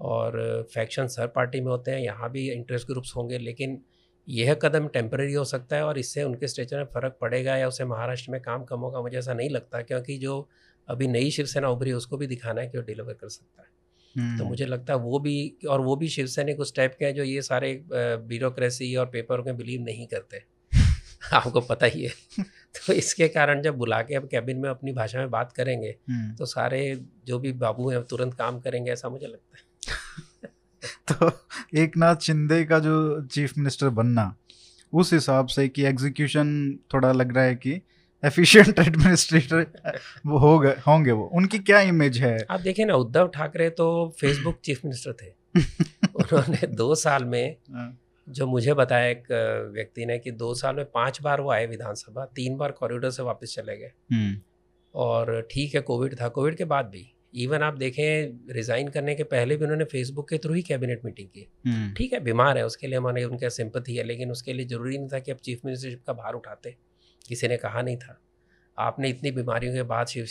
और 0.00 0.66
फैक्शंस 0.74 1.16
हर 1.18 1.26
पार्टी 1.26 1.60
में 1.60 1.70
होते 1.70 1.90
हैं 1.90 1.98
यहाँ 1.98 2.30
भी 2.30 2.50
इंटरेस्ट 2.50 2.86
ग्रुप्स 2.86 3.16
होंगे 3.16 3.38
लेकिन 3.38 3.80
यह 4.28 4.54
कदम 4.54 4.88
टेम्परेरी 4.88 5.32
हो 5.32 5.44
सकता 5.44 5.76
है 5.76 5.84
और 5.84 5.98
इससे 5.98 6.22
उनके 6.22 6.48
स्टेचर 6.48 6.76
में 6.76 6.84
फ़र्क 6.84 7.16
पड़ेगा 7.20 7.56
या 7.56 7.68
उसे 7.68 7.84
महाराष्ट्र 7.84 8.32
में 8.32 8.40
काम 8.40 8.64
कम 8.64 8.80
होगा 8.80 9.00
मुझे 9.00 9.18
ऐसा 9.18 9.34
नहीं 9.34 9.50
लगता 9.50 9.82
क्योंकि 9.82 10.18
जो 10.18 10.48
अभी 10.88 11.06
नई 11.08 11.30
शिवसेना 11.30 11.68
उभरी 11.68 11.92
उसको 11.92 12.16
भी 12.16 12.26
दिखाना 12.26 12.60
है 12.60 12.68
कि 12.68 12.78
वो 12.78 12.84
डिलीवर 12.84 13.14
कर 13.14 13.28
सकता 13.28 13.62
है। 13.62 13.68
तो 14.16 14.20
हम्म, 14.22 14.44
मुझे 14.44 14.66
लगता 14.66 14.92
है 14.92 14.98
वो 14.98 15.18
भी 15.18 15.56
और 15.68 15.80
वो 15.80 15.96
भी 15.96 16.08
शिवसैनिक 16.08 16.60
उस 16.60 16.74
टाइप 16.74 16.96
के 16.98 17.04
हैं 17.04 17.14
जो 17.14 17.22
ये 17.22 17.42
सारे 17.42 17.84
ब्यूरोक्रेसी 17.92 18.96
और 18.96 19.06
पेपर 19.06 19.40
में 19.40 19.56
बिलीव 19.56 19.80
नहीं 19.80 20.06
करते। 20.06 20.42
आपको 21.32 21.60
पता 21.60 21.86
ही 21.86 22.02
है। 22.02 22.42
तो 22.86 22.92
इसके 22.92 23.28
कारण 23.28 23.62
जब 23.62 23.76
बुला 23.76 24.02
के 24.02 24.14
अब 24.14 24.28
कैबिन 24.28 24.56
में 24.56 24.70
अपनी 24.70 24.92
भाषा 24.92 25.18
में 25.18 25.30
बात 25.30 25.52
करेंगे 25.52 25.96
हम्म, 26.10 26.34
तो 26.34 26.46
सारे 26.46 27.00
जो 27.26 27.38
भी 27.38 27.52
बाबू 27.52 27.90
हैं 27.90 28.02
तुरंत 28.02 28.34
काम 28.34 28.60
करेंगे 28.60 28.92
ऐसा 28.92 29.08
मुझे 29.08 29.26
लगता 29.26 29.58
है। 29.58 29.66
तो 31.12 31.30
एक 31.78 31.96
नाथ 31.96 32.16
शिंदे 32.16 32.64
का 32.64 32.78
जो 32.78 33.26
चीफ 33.26 33.58
मिनिस्टर 33.58 33.88
बनना 33.88 34.36
उस 34.92 35.12
हिसाब 35.12 35.46
से 35.46 35.68
कि 35.68 35.82
एग्जीक्यूशन 35.82 36.78
थोड़ा 36.94 37.12
लग 37.12 37.34
रहा 37.34 37.44
है 37.44 37.54
कि 37.54 37.80
एफिशिएंट 38.22 38.78
एडमिनिस्ट्रेटर 38.78 39.98
वो 40.26 40.38
हो 40.38 40.58
गए 40.58 40.74
होंगे 40.86 41.12
वो। 41.12 41.24
उनकी 41.34 41.58
क्या 41.60 41.80
इमेज 41.80 42.18
है? 42.18 42.36
आप 42.50 42.60
देखें 42.60 42.84
ना 42.86 42.94
उद्धव 42.94 43.28
ठाकरे 43.28 43.68
तो 43.70 43.86
फेसबुक 44.20 44.58
चीफ 44.64 44.84
मिनिस्टर 44.84 45.12
थे। 45.22 45.30
उन्होंने 46.16 46.66
दो 46.66 46.94
साल 46.94 47.24
में 47.24 47.56
हाँ, 47.72 47.98
जो 48.28 48.46
मुझे 48.46 48.74
बताया 48.74 49.08
एक 49.08 49.24
व्यक्ति 49.74 50.06
ने 50.06 50.18
कि 50.18 50.30
दो 50.30 50.52
साल 50.54 50.76
में 50.76 50.84
पाँच 50.84 51.20
बार 51.22 51.40
वो 51.40 51.50
आए 51.50 51.66
विधानसभा 51.66 52.24
तीन 52.36 52.56
बार 52.56 52.72
कॉरिडोर 52.72 53.10
से 53.10 53.22
वापस 53.22 53.54
चले 53.56 53.76
गए। 53.76 53.90
हम्म, 54.12 54.36
और 54.94 55.40
ठीक 55.50 55.74
है 55.74 55.80
कोविड 55.80 56.20
था। 56.20 56.28
कोविड 56.28 56.56
के 56.56 56.64
बाद 56.64 56.86
भी 56.86 57.06
इवन 57.34 57.62
आप 57.62 57.74
देखें 57.74 58.52
रिज़ाइन 58.54 58.88
करने 58.88 59.14
के 59.14 59.22
पहले 59.22 59.56
भी 59.56 59.64
उन्होंने 59.64 59.84
फेसबुक 59.84 60.28
के 60.28 60.38
थ्रू 60.38 60.54
ही 60.54 60.62
कैबिनेट 60.62 61.04
मीटिंग 61.04 61.28
की। 61.28 61.46
हम्म, 61.66 61.92
ठीक 61.94 62.12
है 62.12 62.20
बीमार 62.20 62.58
है 62.58 62.64
उसके 62.66 62.86
लिए 62.86 62.98
हमारे 62.98 63.24
उनका 63.24 63.48
सिंपथी 63.48 63.96
है 63.96 64.04
लेकिन 64.04 64.30
उसके 64.30 64.52
लिए 64.52 64.66
ज़रूरी 64.66 64.98
नहीं 64.98 65.08
था 65.08 65.18
कि 65.18 65.32
आप 65.32 65.38
चीफ 65.38 65.64
मिनिस्टरशिप 65.64 66.02
का 66.06 66.12
भार 66.12 66.34
उठाते। 66.34 66.74
किसी 67.26 67.48
ने 67.48 67.56
कहा 67.56 67.82
नहीं 67.82 67.96
था। 67.96 68.18
आपने 68.78 69.08
इतनी 69.08 69.30
बीमारियों 69.30 69.74
के 69.74 69.82
बाद 69.84 70.06
चीफ 70.06 70.26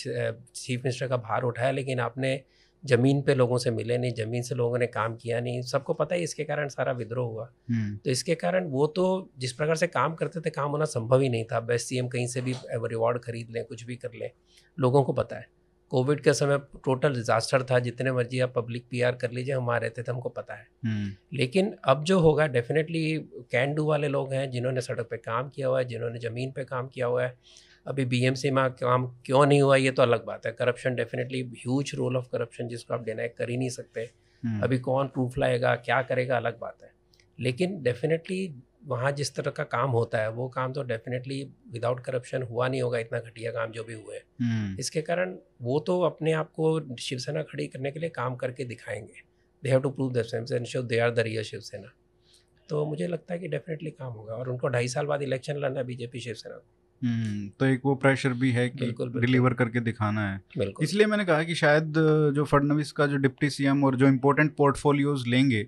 चीफ 0.56 0.80
मिनिस्टर 0.80 1.08
का 1.08 1.18
भार 1.20 1.44
उठाया 1.44 1.72
लेकिन 1.72 2.00
आपने 2.00 2.40
ज़मीन 2.84 3.22
पे 3.22 3.34
लोगों 3.36 3.58
से 3.58 3.72
मिले 3.72 3.98
नहीं 3.98 4.14
ज़मीन 4.14 4.42
से 4.42 4.56
लोगों 4.56 4.78
ने 4.78 4.88
काम 4.88 5.16
किया 5.16 5.40
नहीं। 5.40 5.62
सबको 5.62 5.94
पता 5.94 6.16
है 6.16 6.22
इसके 6.22 6.44
कारण 6.44 6.68
सारा 6.68 6.92
विद्रोह 6.92 7.28
हुआ। 7.28 7.50
हम्म, 7.70 7.96
तो 7.98 8.10
इसके 8.12 8.36
कारण 8.36 8.68
वो 8.70 8.88
तो 8.88 9.06
जिस 9.38 9.54
प्रकार 9.54 9.76
से 9.76 9.88
काम 9.88 10.16
करते 10.16 10.42
थे 10.42 10.50
काम 10.50 10.72
होना 10.72 10.86
संभव 10.86 11.22
ही 11.22 11.30
नहीं 11.30 11.46
था। 11.46 11.60
बेस्ट 11.60 11.88
सीएम 11.88 12.08
कहीं 12.08 12.28
से 12.28 12.42
भी 12.42 12.54
रिवॉर्ड 12.68 13.22
खरीद 13.24 13.50
लें 13.52 13.64
कुछ 13.66 13.84
भी 13.84 13.96
कर 13.96 14.14
लें 14.14 14.30
लोगों 14.78 15.04
को 15.04 15.14
पता 15.14 15.36
है। 15.36 15.48
कोविड 15.92 16.22
के 16.22 16.34
समय 16.34 16.58
टोटल 16.86 17.14
डिजास्टर 17.14 17.64
था 17.64 17.80
जितने 17.80 18.12
मर्ज़ी 18.12 18.40
आप 18.40 18.54
पब्लिक 18.56 18.86
पीआर 18.92 19.16
कर 19.16 19.32
लीजिए 19.32 19.54
हम 19.54 19.70
आ 19.70 19.78
रहे 19.78 19.90
थे 19.90 20.12
हमको 20.12 20.30
पता 20.30 20.54
है। 20.54 20.68
हम्म, 20.86 21.12
लेकिन 21.34 21.74
अब 21.84 22.04
जो 22.04 22.20
होगा 22.20 22.48
डेफिनेटली 22.48 23.18
कैन 23.52 23.74
डू 23.74 23.86
वाले 23.86 24.08
लोग 24.08 24.34
हैं 24.34 24.50
जिन्होंने 24.52 24.82
सड़क 24.82 25.08
पे 25.10 25.18
काम 25.18 25.50
किया 25.50 25.68
हुआ 25.68 25.80
है 25.80 25.86
जिन्होंने 25.86 26.20
ज़मीन 26.20 26.52
पे 26.52 26.64
काम 26.64 26.88
किया 26.88 27.06
हुआ 27.06 27.24
है। 27.24 27.38
अभी 27.88 28.06
बीएमसी 28.06 28.52
में 28.52 28.70
काम 28.72 29.06
क्यों 29.26 29.46
नहीं 29.46 29.62
हुआ 29.62 29.76
ये 29.76 29.92
तो 29.92 30.02
अलग 30.02 30.26
बात 30.26 30.46
है। 30.46 30.52
Corruption 30.52 30.96
definitely 30.96 31.42
huge 31.42 31.92
role 31.96 32.18
of 32.18 32.26
corruption 32.32 32.68
जिसको 32.68 32.94
आप 32.94 33.04
डिनाई 33.04 33.28
कर 33.28 33.50
ही 33.50 33.58
नहीं 33.58 33.70
सकते। 33.70 34.10
हम्म, 34.44 34.62
अभी 34.62 34.80
कौन 34.80 35.08
प्रूफ 35.08 35.38
लाएगा 35.38 35.76
क्या 35.76 36.02
करेगा 36.02 36.38
अलग 36.38 36.60
बात 36.60 36.78
है। 36.84 36.92
लेकिन 37.40 37.82
डेफिनेटली 37.84 38.48
वहाँ 38.88 39.12
जिस 39.12 39.36
तरह 39.36 39.52
का 39.52 39.64
काम 39.64 39.90
होता 39.90 40.18
है 40.18 40.30
वो 40.32 40.48
काम 40.50 40.74
तो 40.74 40.84
डेफिनेटली 40.84 41.44
विदाउट 41.72 42.00
करप्शन 42.00 42.44
हुआ 42.44 42.68
नहीं 42.68 42.82
होगा 42.82 43.00
इतना 43.00 43.20
घटिया 43.20 43.52
काम 43.52 43.72
जो 43.72 43.84
भी 43.84 43.94
हुए। 43.94 44.18
हम्म, 44.42 44.80
इसके 44.80 45.02
कारण 45.02 45.36
वो 45.62 45.80
तो 45.80 46.02
अपने 46.02 46.32
आप 46.32 46.52
को 46.52 46.96
शिवसेना 46.96 47.44
खड़ी 47.44 47.68
करने 47.68 47.92
के 47.92 48.00
लिए 48.00 48.10
काम 48.10 48.36
करके 48.36 48.66
दिखाएँगे। 48.66 49.22
They 49.64 49.70
have 49.70 49.82
to 49.82 49.90
prove 49.90 50.14
they 50.86 51.00
are 51.00 51.12
the 51.12 51.20
real 51.20 51.44
Shiv Sena. 51.44 51.92
तो 52.70 52.86
मुझे 52.86 53.08
लगता 53.08 53.34
है 53.34 53.40
कि 53.40 53.48
डेफिनेटली 53.48 53.92
काम 53.92 54.14
होगा 54.14 54.34
और 54.34 54.50
उनको 54.50 54.68
ढाई 54.68 54.88
साल 54.88 55.06
बाद 55.06 55.22
इलेक्शन 55.22 55.56
लड़ना 55.56 55.80
है 55.80 55.86
बीजेपी 55.86 56.20
शिवसेना 56.20 56.56
को। 56.56 57.08
हम्म, 57.08 57.50
तो 57.50 57.66
एक 57.66 57.82
वो 57.86 57.96
प्रेशर 57.96 58.30
भी 58.30 58.52
है 58.52 58.70
कि। 58.70 58.86
डिलीवर 59.20 59.54
करके 59.54 59.80
दिखाना 59.80 60.32
है। 60.32 60.42
इसलिए 60.82 61.06
मैंने 61.06 61.26
कहा 61.26 61.44
कि 61.44 61.56
शायद 61.56 61.94
जो 62.36 62.46
फडनवीस 62.46 62.92
का 62.92 63.08
जो 63.08 63.18
डिप्टी 63.18 63.50
सीएम 63.50 63.84
और 63.84 63.96
जो 63.96 64.08
इम्पोर्टेंट 64.08 64.56
पोर्टफोलियोज 64.56 65.28
लेंगे 65.28 65.68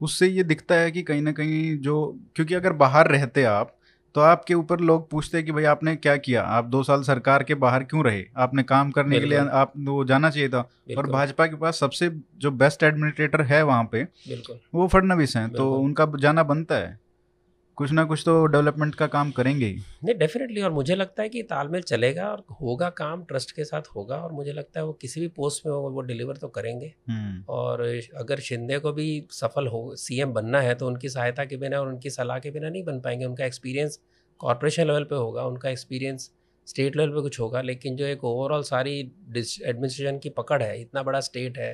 उससे 0.00 0.28
ये 0.28 0.44
दिखता 0.44 0.74
है 0.74 0.90
कि 0.90 1.02
कहीं 1.02 1.22
ना 1.22 1.32
कहीं 1.32 1.78
जो 1.78 2.20
क्योंकि 2.36 2.54
अगर 2.54 2.72
बाहर 2.74 3.08
रहते 3.08 3.44
आप 3.44 3.76
तो 4.14 4.20
आपके 4.20 4.54
ऊपर 4.54 4.80
लोग 4.80 5.08
पूछते 5.10 5.36
हैं 5.38 5.46
कि 5.46 5.52
भाई 5.52 5.64
आपने 5.64 5.94
क्या 5.96 6.16
किया? 6.16 6.42
आप 6.42 6.64
दो 6.64 6.82
साल 6.82 7.02
सरकार 7.02 7.42
के 7.42 7.54
बाहर 7.54 7.84
क्यों 7.84 8.04
रहे? 8.04 8.24
आपने 8.36 8.62
काम 8.62 8.90
करने 8.90 9.18
के 9.20 9.26
लिए 9.26 9.38
आप 9.38 9.72
वो 9.78 10.04
जाना 10.04 10.30
चाहिए 10.30 10.48
था। 10.48 10.68
और 10.98 11.10
भाजपा 11.10 11.46
के 11.46 11.56
पास 11.56 11.78
सबसे 11.78 12.10
जो 12.38 12.50
बेस्ट 12.50 12.82
एडमिनिस्ट्रेटर 12.82 13.42
है 13.42 13.62
वहाँ 13.62 13.88
पे 13.92 14.02
वो 14.74 14.86
फडनवीस 14.88 15.36
हैं 15.36 15.48
तो 15.50 15.72
उनका 15.74 16.06
जाना 16.20 16.42
बनता 16.42 16.74
है। 16.74 16.98
कुछ 17.78 17.92
ना 17.92 18.04
कुछ 18.04 18.22
तो 18.24 18.34
डेवलपमेंट 18.46 18.94
का 18.94 19.06
काम 19.06 19.30
करेंगे 19.30 19.66
ही। 19.66 19.76
नहीं 20.04 20.14
डेफिनेटली 20.14 20.60
और 20.60 20.72
मुझे 20.72 20.94
लगता 20.94 21.22
है 21.22 21.28
कि 21.28 21.42
तालमेल 21.42 21.82
चलेगा 21.82 22.28
और 22.28 22.44
होगा 22.60 22.88
काम 22.90 23.24
ट्रस्ट 23.24 23.52
के 23.52 23.64
साथ 23.64 23.88
होगा 23.96 24.16
और 24.16 24.32
मुझे 24.32 24.52
लगता 24.52 24.80
है 24.80 24.86
वो 24.86 24.92
किसी 24.92 25.20
भी 25.20 25.28
पोस्ट 25.28 25.66
में 25.66 25.72
होगा 25.72 25.88
वो 25.88 26.00
डिलीवर 26.02 26.36
तो 26.36 26.48
करेंगे। 26.48 26.92
हम्म, 27.08 27.42
और 27.48 27.82
अगर 28.16 28.40
शिंदे 28.40 28.78
को 28.78 28.92
भी 28.92 29.26
सफल 29.32 29.66
हो 29.66 29.94
सीएम 29.96 30.32
बनना 30.32 30.60
है 30.60 30.74
तो 30.74 30.86
उनकी 30.86 31.08
सहायता 31.08 31.44
के 31.44 31.56
बिना 31.56 31.80
और 31.80 31.88
उनकी 31.88 32.10
सलाह 32.10 32.38
के 32.38 32.50
बिना 32.50 32.68
नहीं 32.68 32.84
बन 32.84 33.00
पाएँगे। 33.00 33.24
उनका 33.24 33.44
एक्सपीरियंस 33.44 33.98
कॉरपोरेशन 34.40 34.86
लेवल 34.86 35.04
पे 35.04 35.14
होगा 35.14 35.44
उनका 35.44 35.70
एक्सपीरियंस 35.70 36.30
स्टेट 36.66 36.96
लेवल 36.96 37.10
पे 37.10 37.22
कुछ 37.22 37.40
होगा 37.40 37.60
लेकिन 37.62 37.96
जो 37.96 38.04
एक 38.06 38.24
ओवरऑल 38.24 38.62
सारी 38.62 38.98
एडमिनिस्ट्रेशन 39.00 40.18
की 40.18 40.28
पकड़ 40.32 40.62
है 40.62 40.80
इतना 40.80 41.02
बड़ा 41.02 41.20
स्टेट 41.20 41.58
है 41.58 41.72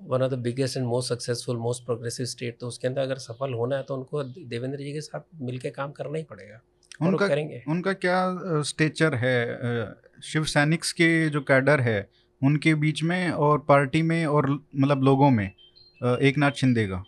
one 0.00 0.22
of 0.22 0.30
the 0.32 0.38
biggest 0.38 0.76
and 0.76 0.86
most 0.86 1.12
successful 1.12 1.56
most 1.56 1.84
progressive 1.84 2.26
state 2.26 2.58
तो 2.60 2.68
उसके 2.68 2.88
अंदर 2.88 3.02
अगर 3.02 3.18
सफल 3.18 3.54
होना 3.54 3.76
है 3.76 3.82
तो 3.82 3.94
उनको 3.94 4.22
देवेंद्र 4.24 4.78
जी 4.78 4.92
के 4.92 5.00
साथ 5.00 5.20
मिलकर 5.42 5.70
काम 5.70 5.92
करना 5.92 6.18
ही 6.18 6.24
पड़ेगा। 6.24 6.60
उनका 7.00 7.28
करेंगे। 7.28 7.62
उनका 7.68 7.92
क्या 7.94 8.62
स्टेचर 8.62 9.14
है? 9.14 9.92
शिव 10.22 10.44
सैनिक्स 10.44 10.92
के 10.92 11.28
जो 11.30 11.40
कैडर 11.40 11.80
है 11.80 12.08
उनके 12.42 12.74
बीच 12.74 13.02
में 13.02 13.30
और 13.30 13.58
पार्टी 13.58 14.02
में 14.02 14.24
और 14.26 14.50
मतलब 14.50 15.02
लोगों 15.02 15.30
में 15.30 15.46
एक 15.46 16.38
नाथ 16.38 16.52
शिंदे 16.52 16.86
का? 16.86 17.02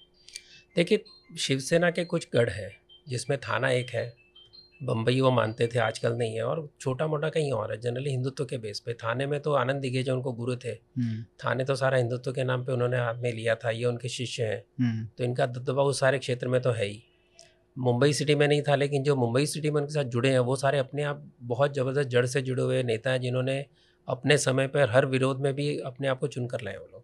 देखिए 0.77 1.05
शिवसेना 1.39 1.91
के 1.91 2.05
कुछ 2.05 2.27
गढ़ 2.35 2.51
है 2.51 2.71
जिसमें 3.09 3.39
थाना 3.39 3.71
एक 3.71 3.91
है 3.91 4.05
बम्बई 4.81 5.21
वो 5.21 5.31
मानते 5.31 5.67
थे 5.67 5.79
आजकल 5.79 6.13
नहीं 6.13 6.35
है। 6.35 6.43
और 6.43 6.69
छोटा 6.81 7.07
मोटा 7.07 7.29
कहीं 7.29 7.53
और 7.53 7.73
है 7.73 7.81
जनरली 7.81 8.11
हिंदुत्व 8.11 8.45
के 8.45 8.59
बेस 8.59 8.81
पे। 8.81 8.93
थाने 8.95 9.27
में 9.27 9.39
तो 9.41 9.53
आनंद 9.55 9.81
दिगे 9.83 10.03
जो 10.03 10.15
उनको 10.15 10.33
गुरु 10.33 10.57
थे 10.57 10.69
हम्म, 10.69 11.23
थाने 11.45 11.65
तो 11.65 11.75
सारा 11.77 11.99
हिंदुत्व 11.99 12.33
के 12.33 12.45
नाम 12.45 12.65
पे 12.65 12.73
उन्होंने 12.73 12.99
हाथ 12.99 13.15
में 13.15 13.33
लिया 13.33 13.55
था 13.55 13.71
ये 13.71 13.85
उनके 13.85 14.09
शिष्य 14.09 14.45
हैं। 14.45 14.63
हम्म, 14.81 15.07
तो 15.19 15.25
इनका 15.25 15.47
दबदबा 15.47 15.83
उस 15.83 16.01
सारे 16.01 16.19
क्षेत्र 16.19 16.49
में 16.49 16.61
तो 16.63 16.71
है 16.71 16.87
ही। 16.87 17.03
मुंबई 17.77 18.13
सिटी 18.13 18.35
में 18.35 18.47
नहीं 18.49 18.63
था 18.63 18.75
लेकिन 18.75 19.03
जो 19.03 19.17
मुंबई 19.17 19.47
सिटी 19.47 19.71
में 19.71 19.81
उनके 19.81 19.93
साथ 19.95 20.05
जुड़े 20.05 20.31
हैं 20.31 20.39
वो 20.39 20.57
सारे 20.57 20.79
अपने 20.79 21.03
आप 21.03 21.23
बहुत 21.43 21.75
ज़बरदस्त 21.75 22.09
जड़ 22.09 22.25
से 22.27 22.43
जुड़े 22.43 22.63
हुए 22.63 22.83
नेता 22.83 23.11
हैं 23.11 23.21
जिन्होंने 23.21 23.65
अपने 24.09 24.39
समय 24.39 24.67
पर 24.67 24.91
हर 24.91 25.07
विरोध 25.07 25.41
में 25.41 25.55
भी 25.55 25.79
अपने 25.81 26.09
आप 26.09 26.19
को 26.19 26.27
चुनकर 26.27 26.61
लाए 26.61 26.77
वो 26.77 26.89
लोग। 26.93 27.00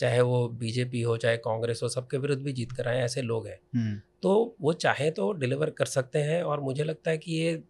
चाहे 0.00 0.20
वो 0.20 0.46
बीजेपी 0.48 1.00
हो 1.02 1.16
चाहे 1.16 1.36
कांग्रेस 1.36 1.80
हो 1.82 1.88
सबके 1.88 2.18
विरुद्ध 2.18 2.42
भी 2.42 2.52
जीत 2.52 2.72
कर 2.72 2.88
आए 2.88 3.00
ऐसे 3.02 3.22
लोग 3.22 3.46
हैं। 3.46 3.58
हम्म, 3.74 4.00
तो 4.22 4.56
वो 4.60 4.72
चाहे 4.72 5.10
तो 5.10 5.32
डिलीवर 5.32 5.70
कर 5.70 5.86
सकते 5.86 6.18
हैं 6.18 6.42
और 6.42 6.60
मुझे 6.60 6.84
लगता 6.84 7.10
है 7.10 7.18
कि 7.18 7.32
ये 7.32 7.62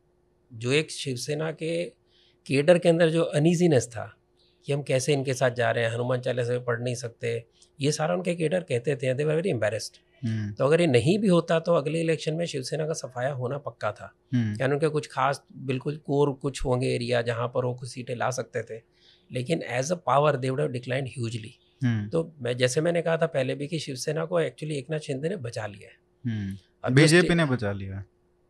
जो 0.53 0.73
एक 0.73 0.91
शिवसेना 0.91 1.51
के 1.53 1.85
केडर 2.47 2.79
के 2.79 2.89
अंदर 2.89 3.11
जो 3.11 3.23
अनईजीनेस 3.23 3.89
था 3.89 4.13
कि 4.67 4.73
हम 4.73 4.83
कैसे 4.83 5.13
इनके 5.13 5.35
साथ 5.35 5.51
जा 5.51 5.71
रहे 5.71 5.85
हैं 5.85 5.91
हनुमान 5.93 6.21
चालीसा 6.21 6.53
भी 6.53 6.65
पढ़ 6.65 6.81
नहीं 6.81 6.95
सकते 6.95 7.45
ये 7.79 7.93
सारा 7.93 8.15
उनके 8.15 8.35
केडर 8.35 8.61
कहते 8.61 8.97
थे 8.97 9.15
दे 9.15 9.25
वर 9.25 9.35
वेरी 9.35 9.51
एम्बेरस्ड 9.51 9.97
हम्म, 10.23 10.53
तो 10.53 10.65
अगर 10.65 10.81
ये 10.81 10.87
नहीं 10.87 11.19
भी 11.19 11.29
होता 11.29 11.59
तो 11.61 11.75
अगले 11.75 12.01
इलेक्शन 12.01 12.35
में 12.35 12.45
शिवसेना 12.47 12.87
का 12.87 12.93
सफाया 12.93 13.33
होना 13.33 13.59
पक्का 13.59 13.93
था। 13.93 14.13
हम्म, 14.35 14.57
यानी 14.61 14.75
उनके 14.75 14.89
कुछ 14.89 15.07
खास 15.07 15.43
बिल्कुल 15.67 15.97
कोर 15.97 16.33
कुछ 16.33 16.65
होंगे 16.65 16.89
एरिया 16.95 17.23
जहाँ 17.23 17.47
पर 17.55 17.65
वो 17.65 17.73
कुछ 17.75 17.89
सीटें 17.89 18.15
ला 18.15 18.31
सकते 18.31 18.63
थे। 18.63 18.81
लेकिन 19.31 19.63
as 19.63 19.93
a 19.93 19.95
power 20.07 20.37
they 20.37 20.51
would 20.51 20.61
have 20.61 20.71
declined 20.71 21.09
hugely 21.09 21.49
hmm, 21.49 21.70
तो 21.85 22.35
मैं 22.43 22.57
जैसे 22.57 22.81
मैंने 22.81 23.03
कहा 23.03 23.17
था 23.17 23.27
पहले 23.27 23.55
भी 23.55 23.67
कि 23.67 23.79
शिवसेना 23.79 24.25
को 24.25 24.41
एक्चुअली 24.41 24.77
एक 24.77 24.91
नाथ 24.91 24.99
शिंदे 24.99 25.29
ने 25.29 25.37
बचा 25.37 25.67
लिया 25.67 25.89
है। 25.89 25.97
हम्म। 26.25 26.95
बीजेपी 26.95 27.35
ने 27.35 27.45
बचा 27.45 27.73
लिया 27.73 28.05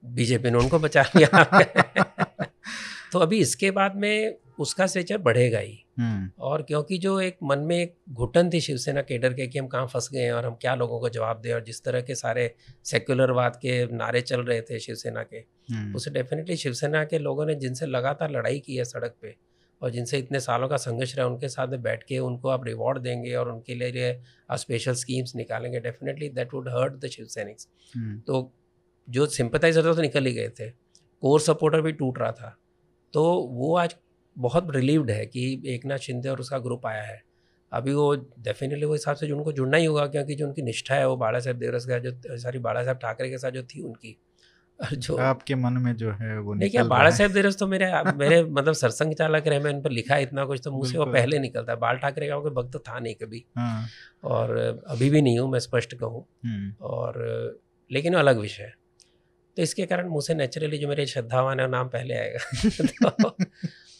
बीजेपी 0.04 0.50
ने 0.50 0.58
उनको 0.58 0.78
बचा 0.78 1.02
लिया 1.16 1.44
तो 3.12 3.18
अभी 3.18 3.38
इसके 3.38 3.70
बाद 3.70 3.96
में 3.96 4.36
उसका 4.58 4.86
स्ट्रेचर 4.86 5.18
बढ़ेगा 5.18 5.58
ही। 5.58 5.84
हम्म, 5.98 6.30
और 6.38 6.62
क्योंकि 6.62 6.98
जो 6.98 7.20
एक 7.20 7.36
मन 7.42 7.58
में 7.58 7.76
एक 7.76 7.94
घुटन 8.12 8.50
थी 8.50 8.60
शिवसेना 8.60 9.02
केडर 9.02 9.32
के 9.32 9.46
कि 9.46 9.58
हम 9.58 9.66
कहाँ 9.66 9.86
फंस 9.86 10.08
गए 10.12 10.20
हैं 10.20 10.32
और 10.32 10.46
हम 10.46 10.54
क्या 10.60 10.74
लोगों 10.74 11.00
को 11.00 11.08
जवाब 11.08 11.40
दें 11.40 11.52
और 11.54 11.64
जिस 11.64 11.82
तरह 11.84 12.00
के 12.00 12.14
सारे 12.14 12.54
सेक्युलरवाद 12.84 13.56
के 13.56 13.84
नारे 13.96 14.20
चल 14.20 14.40
रहे 14.40 14.60
थे 14.60 14.78
शिवसेना 14.78 15.22
के 15.22 15.36
हम्म, 15.74 15.94
उसे 15.94 16.10
डेफिनेटली 16.10 16.56
शिवसेना 16.56 17.04
के 17.04 17.18
लोगों 17.18 17.46
ने 17.46 17.54
जिनसे 17.54 17.86
लगातार 17.86 18.30
लड़ाई 18.30 18.58
की 18.58 18.76
है 18.76 18.84
सड़क 18.84 19.14
पे 19.22 19.36
और 19.82 19.90
जिनसे 19.90 20.18
इतने 20.18 20.40
सालों 20.40 20.68
का 20.68 20.76
संघर्ष 20.76 21.16
रहा 21.16 21.26
उनके 21.26 21.48
साथ 21.48 21.68
में 21.68 21.82
बैठ 21.82 22.02
के 22.04 22.18
उनको 22.18 22.48
आप 22.48 22.66
रिवॉर्ड 22.66 22.98
देंगे 22.98 23.34
और 23.34 23.50
उनके 23.52 23.74
लिए 23.74 24.12
आप 24.50 24.58
स्पेशल 24.58 24.94
स्कीम्स 24.94 25.34
निकालेंगे। 25.36 25.80
Definitely 25.80 26.28
that 26.30 26.54
would 26.54 26.68
hurt 26.68 27.00
the 27.04 27.08
Shiv 27.08 27.26
sainiks 27.26 27.68
तो 28.26 28.50
जो 29.08 29.26
सिंपथाइजर 29.28 29.84
थे 29.84 29.94
तो 29.94 30.02
निकल 30.02 30.26
ही 30.26 30.32
गए 30.32 30.48
थे। 30.50 30.70
कोर 31.22 31.40
सपोर्टर 31.40 31.80
भी 31.80 31.92
टूट 31.92 32.18
रहा 32.18 32.32
था। 32.32 32.56
तो 33.14 33.22
वो 33.52 33.76
आज 33.76 33.96
बहुत 34.36 34.66
रिलीव्ड 34.70 35.10
है 35.10 35.26
कि 35.26 35.62
एक 35.66 35.84
नाथ 35.86 35.98
शिंदे 35.98 36.28
और 36.28 36.40
उसका 36.40 36.58
ग्रुप 36.58 36.86
आया 36.86 37.02
है। 37.02 37.20
अभी 37.72 37.92
वो 37.94 38.14
डेफिनेटली 38.38 38.86
वो 38.86 38.92
हिसाब 38.92 39.16
से 39.16 39.26
जो 39.26 39.36
उनको 39.36 39.52
जुड़ना 39.52 39.76
ही 39.76 39.84
होगा 39.84 40.06
क्योंकि 40.06 40.34
जो 40.34 40.46
उनकी 40.46 40.62
निष्ठा 40.62 40.94
है 40.94 41.08
वो 41.08 41.16
बाला 41.16 41.40
साहब 41.40 41.56
देवरस 41.56 41.86
का 41.86 41.98
जो 41.98 42.12
सारी 42.38 42.58
बाला 42.58 42.82
साहब 42.84 42.96
ठाकरे 42.96 43.28
के 43.30 43.38
साथ 43.38 43.50
जो 43.50 43.62
थी 43.64 43.80
उनकी 43.82 44.16
जो 44.92 45.16
आपके 45.16 45.54
मन 45.54 45.72
में 45.72 45.96
जो 45.96 46.12
है 46.12 46.40
वो 46.40 46.54
देखिए 46.54 46.82
बाला 46.82 47.10
साहेब 47.10 47.32
देरस 47.32 47.58
तो 47.58 47.66
मेरे 47.66 47.92
मेरे 48.14 48.44
मतलब 48.50 48.74
सरसंग 48.74 49.14
चालक 49.14 49.46
रहे 49.46 49.58
मैं 49.58 49.70
इन 49.70 49.82
पर 49.82 49.90
लिखा 49.90 50.14
है 50.14 50.22
इतना 50.22 50.44
कुछ 50.44 50.60
तो 50.64 50.70
मुँह 50.70 50.90
से 50.90 50.98
वो 50.98 51.06
पहले 51.06 51.38
निकलता 51.38 51.72
है। 51.72 51.78
बाल 51.78 51.96
ठाकरे 51.96 52.28
का 52.28 52.38
कोई 52.38 52.50
भक्त 52.50 52.76
था 52.76 52.98
नहीं 52.98 53.14
कभी। 53.14 53.44
हाँ, 53.56 53.86
और 54.24 54.82
अभी 54.86 55.10
भी 55.10 55.22
नहीं 55.22 55.38
हूँ 55.38 55.50
मैं 55.50 55.58
स्पष्ट 55.58 55.94
कहूँ। 55.94 56.26
हम्म, 56.44 56.72
और 56.80 57.14
लेकिन 57.92 58.12
वो 58.12 58.18
अलग 58.18 58.38
विषय 58.38 58.62
है। 58.62 58.74
तो 59.56 59.62
इसके 59.62 59.86
कारण 59.86 60.08
मुझे 60.08 60.26
से 60.26 60.34
नेचुरली 60.34 60.78
जो 60.78 60.88
मेरे 60.88 61.06
श्रद्धावान 61.06 61.60
है 61.60 61.70
नाम 61.70 61.88
पहले 61.88 62.14
आएगा। 62.14 62.38
तो, 63.12 63.36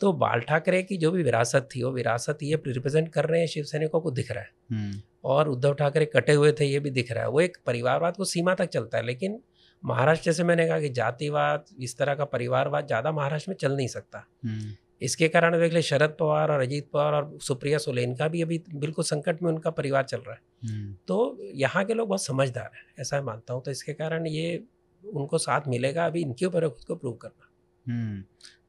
तो 0.00 0.12
बाल 0.12 0.40
ठाकरे 0.40 0.82
की 0.82 0.96
जो 0.96 1.10
भी 1.10 1.22
विरासत 1.22 1.68
थी 1.76 1.82
वो 1.82 1.90
विरासत 1.90 2.38
ये 2.42 2.62
रिप्रेजेंट 2.66 3.08
कर 3.08 3.24
रहे 3.24 3.40
हैं 3.40 3.46
शिव 3.46 3.64
सैनिकों 3.64 4.00
को 4.00 4.10
दिख 4.10 4.32
रहा 4.32 4.42
है। 4.42 4.50
हम्म, 4.72 5.00
और 5.24 5.48
उद्धव 5.48 5.74
ठाकरे 5.74 6.04
कटे 6.04 6.32
हुए 6.32 6.52
थे 6.52 6.64
ये 6.64 6.80
भी 6.80 6.90
दिख 6.90 7.12
रहा 7.12 7.24
है। 7.24 7.30
वो 7.30 7.40
एक 7.40 7.56
परिवारवाद 7.66 8.16
को 8.16 8.24
सीमा 8.24 8.54
तक 8.54 8.66
चलता 8.66 8.98
है 8.98 9.06
लेकिन 9.06 9.40
महाराष्ट्र 9.82 10.24
जैसे 10.24 10.44
मैंने 10.44 10.66
कहा 10.66 10.80
कि 10.80 10.88
जातिवाद 10.90 11.64
इस 11.80 11.96
तरह 11.98 12.14
का 12.14 12.24
परिवारवाद 12.26 12.86
ज़्यादा 12.86 13.12
महाराष्ट्र 13.12 13.50
में 13.50 13.56
चल 13.56 13.76
नहीं 13.76 13.88
सकता। 13.88 14.26
हम्म, 14.44 14.72
इसके 15.02 15.28
कारण 15.28 15.58
देख 15.60 15.72
ले 15.72 15.82
शरद 15.82 16.16
पवार 16.20 16.50
और 16.52 16.60
अजीत 16.60 16.88
पवार 16.92 17.14
और 17.14 17.38
सुप्रिया 17.42 17.78
सोलेन 17.78 18.14
का 18.14 18.28
भी 18.28 18.42
अभी 18.42 18.62
बिल्कुल 18.74 19.04
संकट 19.04 19.42
में 19.42 19.50
उनका 19.50 19.70
परिवार 19.70 20.04
चल 20.04 20.18
रहा 20.18 20.34
है। 20.34 20.40
हम्म, 20.64 20.94
तो 21.08 21.38
यहाँ 21.54 21.84
के 21.84 21.94
लोग 21.94 22.08
बहुत 22.08 22.24
समझदार 22.24 22.70
हैं 22.74 22.84
ऐसा 23.00 23.16
मैं 23.16 23.24
मानता 23.24 23.54
हूँ। 23.54 23.62
तो 23.62 23.70
इसके 23.70 23.92
कारण 23.92 24.26
ये 24.26 24.62
उनको 25.04 25.38
साथ 25.38 25.68
मिलेगा 25.68 26.06
अभी 26.06 26.20
इनके 26.22 26.46
ऊपर 26.46 26.68
खुद 26.68 26.84
को 26.86 26.94
प्रूव 26.96 27.14
करना। 27.14 27.48
हम्म। 27.86 28.22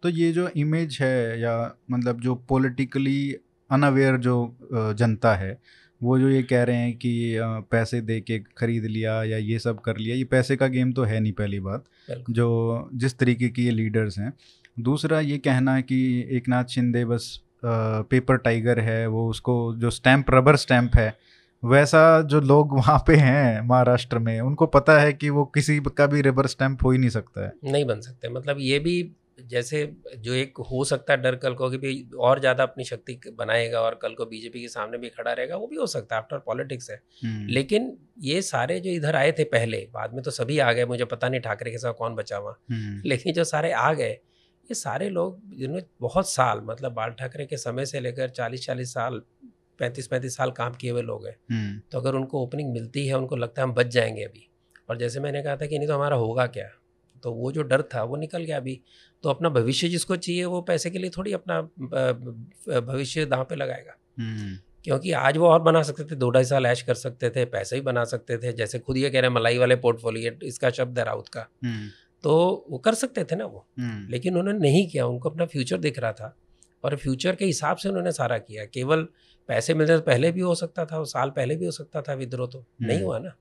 तो 0.03 0.09
ये 0.09 0.31
जो 0.31 0.47
इमेज 0.57 0.97
है 1.01 1.39
या 1.39 1.53
मतलब 1.91 2.21
जो 2.21 2.35
पॉलिटिकली 2.49 3.35
अनअवेयर 3.69 4.17
जो 4.17 4.35
जनता 4.73 5.33
है 5.35 5.51
वो 6.03 6.19
जो 6.19 6.29
ये 6.29 6.43
कह 6.43 6.63
रहे 6.63 6.75
हैं 6.75 6.97
कि 6.97 7.35
पैसे 7.43 8.01
दे 8.01 8.21
के 8.21 8.39
खरीद 8.39 8.85
लिया 8.85 9.23
या 9.23 9.37
ये 9.37 9.59
सब 9.59 9.79
कर 9.79 9.97
लिया 9.97 10.15
ये 10.15 10.23
पैसे 10.23 10.55
का 10.55 10.67
गेम 10.67 10.93
तो 10.93 11.03
है 11.03 11.19
नहीं 11.19 11.33
पहली 11.33 11.59
बात 11.59 11.85
जो 12.29 12.89
जिस 12.93 13.17
तरीके 13.17 13.49
की 13.49 13.65
ये 13.65 13.71
लीडर्स 13.71 14.19
हैं। 14.19 14.33
दूसरा 14.79 15.19
ये 15.19 15.37
कहना 15.37 15.81
कि 15.81 16.27
एक 16.31 16.49
नाथ 16.49 16.63
शिंदे 16.63 17.05
बस 17.05 17.41
पेपर 17.65 18.37
टाइगर 18.37 18.79
है 18.79 19.07
वो 19.07 19.29
उसको 19.29 19.75
जो 19.75 19.89
स्टैंप 19.89 20.25
रबर 20.29 20.55
स्टैंप 20.55 20.95
है 20.95 21.17
वैसा 21.65 22.21
जो 22.21 22.41
लोग 22.41 22.71
वहाँ 22.77 23.03
पे 23.07 23.15
हैं 23.15 23.61
महाराष्ट्र 23.61 24.19
में 24.19 24.41
उनको 24.41 24.65
पता 24.65 24.99
है 24.99 25.13
कि 25.13 25.29
वो 25.29 25.45
किसी 25.45 25.79
का 25.97 26.07
भी 26.07 26.21
रबर 26.21 26.47
स्टैंप 26.47 26.83
हो 26.83 26.91
ही 26.91 26.97
नहीं 26.97 27.09
सकता 27.09 27.45
है। 27.45 27.53
नहीं 27.63 27.85
बन 27.85 27.99
सकते 27.99 28.29
मतलब 28.29 28.57
ये 28.59 28.79
भी 28.79 29.11
जैसे 29.37 29.85
जो 30.17 30.33
एक 30.33 30.57
हो 30.71 30.83
सकता 30.83 31.13
है 31.13 31.21
डर 31.21 31.35
कल 31.35 31.53
को 31.53 31.69
कि 31.69 31.77
भाई 31.77 32.05
और 32.19 32.39
ज़्यादा 32.39 32.63
अपनी 32.63 32.83
शक्ति 32.83 33.19
बनाएगा 33.37 33.81
और 33.81 33.95
कल 34.01 34.13
को 34.13 34.25
बीजेपी 34.25 34.61
के 34.61 34.67
सामने 34.67 34.97
भी 34.97 35.09
खड़ा 35.09 35.31
रहेगा 35.33 35.55
वो 35.55 35.67
भी 35.67 35.75
हो 35.75 35.85
सकता 35.87 36.15
है 36.15 36.21
आफ्टर 36.21 36.37
पॉलिटिक्स 36.37 36.89
है। 36.89 36.99
हम्म, 37.23 37.47
लेकिन 37.47 37.97
ये 38.21 38.41
सारे 38.41 38.79
जो 38.79 38.89
इधर 38.89 39.15
आए 39.15 39.31
थे 39.31 39.43
पहले 39.43 39.77
बाद 39.93 40.13
में 40.13 40.21
तो 40.23 40.31
सभी 40.31 40.59
आ 40.59 40.71
गए 40.73 40.85
मुझे 40.85 41.05
पता 41.05 41.29
नहीं 41.29 41.41
ठाकरे 41.41 41.71
के 41.71 41.77
साथ 41.77 41.93
कौन 41.93 42.15
बचा 42.15 42.37
हुआ। 42.37 42.55
हम्म, 42.71 43.01
लेकिन 43.05 43.33
जो 43.33 43.43
सारे 43.43 43.71
आ 43.71 43.93
गए 43.93 44.11
ये 44.11 44.73
सारे 44.73 45.09
लोग 45.09 45.39
जिन्होंने 45.55 45.83
बहुत 46.01 46.29
साल 46.29 46.61
मतलब 46.65 46.93
बाल 46.93 47.11
ठाकरे 47.11 47.45
के 47.45 47.57
समय 47.57 47.85
से 47.85 47.99
लेकर 47.99 48.29
चालीस 48.29 48.65
चालीस 48.65 48.93
साल 48.93 49.21
पैंतीस 49.79 50.07
पैंतीस 50.07 50.35
साल 50.37 50.51
काम 50.51 50.73
किए 50.73 50.91
हुए 50.91 51.01
लोग 51.01 51.25
हैं 51.27 51.35
हम्म, 51.51 51.79
तो 51.91 51.99
अगर 51.99 52.15
उनको 52.15 52.43
ओपनिंग 52.43 52.71
मिलती 52.73 53.07
है 53.07 53.17
उनको 53.17 53.35
लगता 53.35 53.61
है 53.61 53.67
हम 53.67 53.73
बच 53.73 53.87
जाएँगे 53.87 54.23
अभी। 54.23 54.47
और 54.89 54.97
जैसे 54.97 55.19
मैंने 55.19 55.41
कहा 55.43 55.55
था 55.55 55.65
कि 55.65 55.77
नहीं 55.77 55.87
तो 55.87 55.95
हमारा 55.95 56.15
होगा 56.15 56.45
क्या? 56.47 56.69
तो 57.23 57.31
वो 57.33 57.51
जो 57.51 57.63
डर 57.63 57.81
था 57.93 58.03
वो 58.03 58.15
निकल 58.15 58.43
गया 58.43 58.57
अभी। 58.57 58.79
तो 59.23 59.29
अपना 59.29 59.49
भविष्य 59.49 59.89
जिसको 59.89 60.15
चाहिए 60.15 60.45
वो 60.45 60.61
पैसे 60.61 60.89
के 60.89 60.99
लिए 60.99 61.09
थोड़ी 61.09 61.33
अपना 61.33 61.61
भविष्य 62.81 63.25
दांव 63.25 63.43
पे 63.43 63.55
लगाएगा। 63.55 63.97
हम्म, 64.19 64.57
क्योंकि 64.83 65.11
आज 65.11 65.37
वो 65.37 65.47
और 65.47 65.61
बना 65.61 65.81
सकते 65.83 66.03
थे 66.03 66.15
दो 66.15 66.29
ढाई 66.29 66.43
साल 66.43 66.65
ऐश 66.65 66.81
कर 66.81 66.93
सकते 66.93 67.29
थे 67.29 67.45
पैसे 67.45 67.75
ही 67.75 67.81
बना 67.81 68.03
सकते 68.03 68.37
थे 68.37 68.53
जैसे 68.53 68.79
खुद 68.79 68.97
ये 68.97 69.09
कह 69.09 69.19
रहे 69.21 69.29
हैं 69.29 69.35
मलाई 69.35 69.57
वाले 69.57 69.75
पोर्टफोलियो 69.75 70.31
इसका 70.43 70.69
शब्द 70.69 70.99
है 70.99 71.05
राउत 71.05 71.27
का। 71.27 71.47
हम्म, 71.63 71.89
तो 72.23 72.65
वो 72.69 72.77
कर 72.77 72.93
सकते 72.93 73.23
थे 73.23 73.35
ना 73.35 73.45
वो। 73.45 73.65
हम्म, 73.79 74.09
लेकिन 74.09 74.37
उन्होंने 74.37 74.59
नहीं 74.59 74.87
किया 74.87 75.05
उनको 75.05 75.29
अपना 75.29 75.45
फ्यूचर 75.45 75.77
दिख 75.77 75.99
रहा 75.99 76.11
था। 76.11 76.35
और 76.83 76.95
फ्यूचर 76.95 77.35
के 77.35 77.45
हिसाब 77.45 77.77
से 77.77 77.89
उन्होंने 77.89 78.11
सारा 78.11 78.37
किया। 78.37 78.65
केवल 78.65 79.07
पैसे 79.49 79.73
मिलते 79.73 79.95
तो 79.95 80.01
पहले 80.01 80.31
भी 80.31 80.41
हो 80.41 80.55
सकता 80.55 80.85
था 80.85 80.97
वो 80.99 81.05
साल 81.05 81.29
पहले 81.29 81.55
भी 81.55 81.65
हो 81.65 81.71
सकता 81.71 82.01
था 82.01 82.13
विद्रोह 82.13 82.47
तो। 82.47 82.65
नहीं। 82.81 83.01
हुआ 83.01 83.19
ना। 83.19 83.33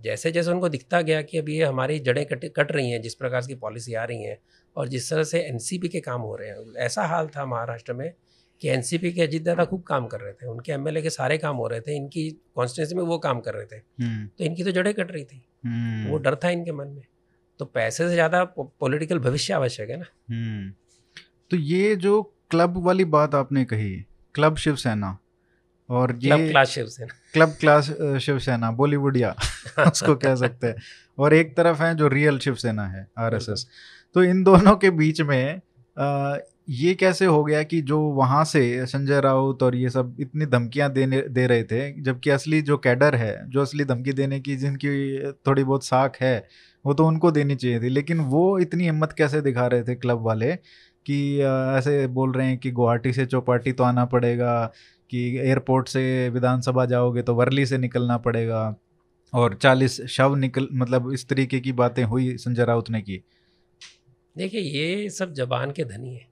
जैसे 0.00 0.32
जैसे 0.32 0.50
उनको 0.50 0.68
दिखता 0.68 1.00
गया 1.00 1.22
कि 1.22 1.38
अब 1.38 1.48
ये 1.48 1.64
हमारी 1.64 1.98
जड़ें 1.98 2.24
कट 2.26 2.44
कट 2.44 2.72
रही 2.72 2.90
हैं 2.90 3.02
जिस 3.02 3.14
प्रकार 3.14 3.46
की 3.46 3.54
पॉलिसी 3.54 3.94
आ 3.94 4.04
रही 4.04 4.22
हैं 4.22 4.38
और 4.76 4.88
जिस 4.88 5.10
तरह 5.10 5.24
से 5.24 5.40
एनसीपी 5.40 5.88
के 5.88 6.00
काम 6.00 6.20
हो 6.20 6.36
रहे 6.36 6.48
हैं 6.48 6.74
ऐसा 6.76 7.04
हाल 7.06 7.28
था 7.28 7.46
महाराष्ट्र 7.46 7.92
में 7.92 8.12
कि 8.62 8.68
एनसीपी 8.68 9.12
के 9.12 9.22
अजीत 9.22 9.42
दादा 9.42 9.64
खूब 9.64 9.82
काम 9.82 10.06
कर 10.06 10.20
रहे 10.20 10.32
थे 10.32 10.46
उनके 10.46 10.72
एमएलए 10.72 11.02
के 11.02 11.10
सारे 11.10 11.38
काम 11.38 11.56
हो 11.56 11.66
रहे 11.68 11.80
थे 11.80 11.96
इनकी 11.96 12.30
कॉन्स्टिट्यूंसी 12.54 12.94
में 12.94 13.02
वो 13.02 13.18
काम 13.18 13.40
कर 13.40 13.54
रहे 13.54 13.66
थे। 13.66 13.76
हम्म, 13.76 14.26
तो 14.26 14.44
इनकी 14.44 14.64
तो 14.64 14.70
जड़ें 14.70 14.92
कट 14.94 15.12
रही 15.12 15.24
थी। 15.24 15.42
हम्म, 15.64 16.10
वो 16.10 16.18
डर 16.18 16.34
था 16.34 16.50
इनके 16.50 16.72
मन 16.72 16.88
में। 16.88 17.02
तो 17.58 17.64
पैसे 17.64 18.08
से 18.08 18.14
ज़्यादा 18.14 18.44
पॉलिटिकल 18.58 19.18
भविष्य 19.18 19.54
आवश्यक 19.54 19.90
है 19.90 19.96
ना। 19.96 20.06
हम्म। 20.30 20.72
तो 21.50 21.56
ये 21.56 21.96
जो 21.96 22.22
क्लब 22.50 22.76
वाली 22.84 23.04
बात 23.04 23.34
आपने 23.34 23.64
कही 23.64 23.90
क्लब 24.34 24.56
शिवसेना 24.56 25.18
और 25.88 26.12
ये 26.12 26.30
club 26.30 26.48
class 26.50 26.68
Shiv Sena. 26.68 27.14
Club 27.32 27.56
class 27.60 27.90
Shiv Sena 28.22 28.70
बॉलीवुडिया 28.70 29.34
उसको 29.92 30.14
कह 30.16 30.34
सकते 30.34 30.66
हैं। 30.66 30.76
और 31.18 31.34
एक 31.34 31.56
तरफ़ 31.56 31.82
है 31.82 31.94
जो 31.94 32.08
रियल 32.08 32.38
शिवसेना 32.38 32.86
है 32.86 33.06
आरएसएस 33.18 33.66
तो 34.14 34.22
इन 34.22 34.42
दोनों 34.44 34.76
के 34.76 34.90
बीच 34.90 35.20
में 35.22 35.60
अ, 35.96 36.38
ये 36.70 36.94
कैसे 36.94 37.26
हो 37.26 37.42
गया 37.44 37.62
कि 37.62 37.80
जो 37.82 37.98
वहाँ 38.12 38.44
से 38.44 38.60
संजय 38.86 39.20
राउत 39.20 39.62
और 39.62 39.76
ये 39.76 39.90
सब 39.90 40.16
इतनी 40.20 40.46
धमकियाँ 40.46 40.90
देने 40.92 41.20
दे 41.28 41.46
रहे 41.46 41.62
थे 41.64 41.80
जबकि 42.02 42.30
असली 42.30 42.60
जो 42.62 42.76
कैडर 42.78 43.14
है 43.16 43.32
जो 43.50 43.62
असली 43.62 43.84
धमकी 43.84 44.12
देने 44.12 44.38
की 44.40 44.56
जिनकी 44.56 44.88
थोड़ी 45.46 45.64
बहुत 45.64 45.84
साख 45.84 46.16
है 46.22 46.34
वो 46.84 46.94
तो 46.94 47.06
उनको 47.06 47.30
देनी 47.30 47.56
चाहिए 47.56 47.80
थी। 47.80 47.88
लेकिन 47.88 48.20
वो 48.26 48.58
इतनी 48.58 48.84
हिम्मत 48.84 49.12
कैसे 49.18 49.40
दिखा 49.40 49.66
रहे 49.66 49.82
थे 49.82 49.94
क्लब 49.94 50.22
वाले 50.26 50.54
कि 51.06 51.18
ऐसे 51.78 52.06
बोल 52.08 52.32
रहे 52.32 52.46
हैं 52.46 52.58
कि 52.58 52.70
गुवाहाटी 52.70 53.12
से 53.12 53.26
चौपाटी 53.26 53.72
तो 53.72 53.84
आना 53.84 54.04
पड़ेगा 54.06 54.54
कि 55.10 55.26
एयरपोर्ट 55.38 55.88
से 55.88 56.28
विधानसभा 56.30 56.84
जाओगे 56.86 57.22
तो 57.22 57.34
वर्ली 57.34 57.66
से 57.66 57.78
निकलना 57.78 58.16
पड़ेगा 58.18 58.62
और 59.32 59.54
चालीस 59.54 60.00
शव 60.10 60.34
निकल 60.36 60.68
मतलब 60.74 61.12
इस 61.12 61.28
तरीके 61.28 61.60
की 61.60 61.72
बातें 61.74 62.02
हुई 62.04 62.36
संजय 62.38 62.64
राउत 62.64 62.90
ने 62.90 63.00
की। 63.02 63.22
देखिए 64.40 64.60
ये 64.60 65.08
सब 65.10 65.32
जबान 65.32 65.70
के 65.70 65.84
धनी 65.84 66.14
है। 66.14 66.28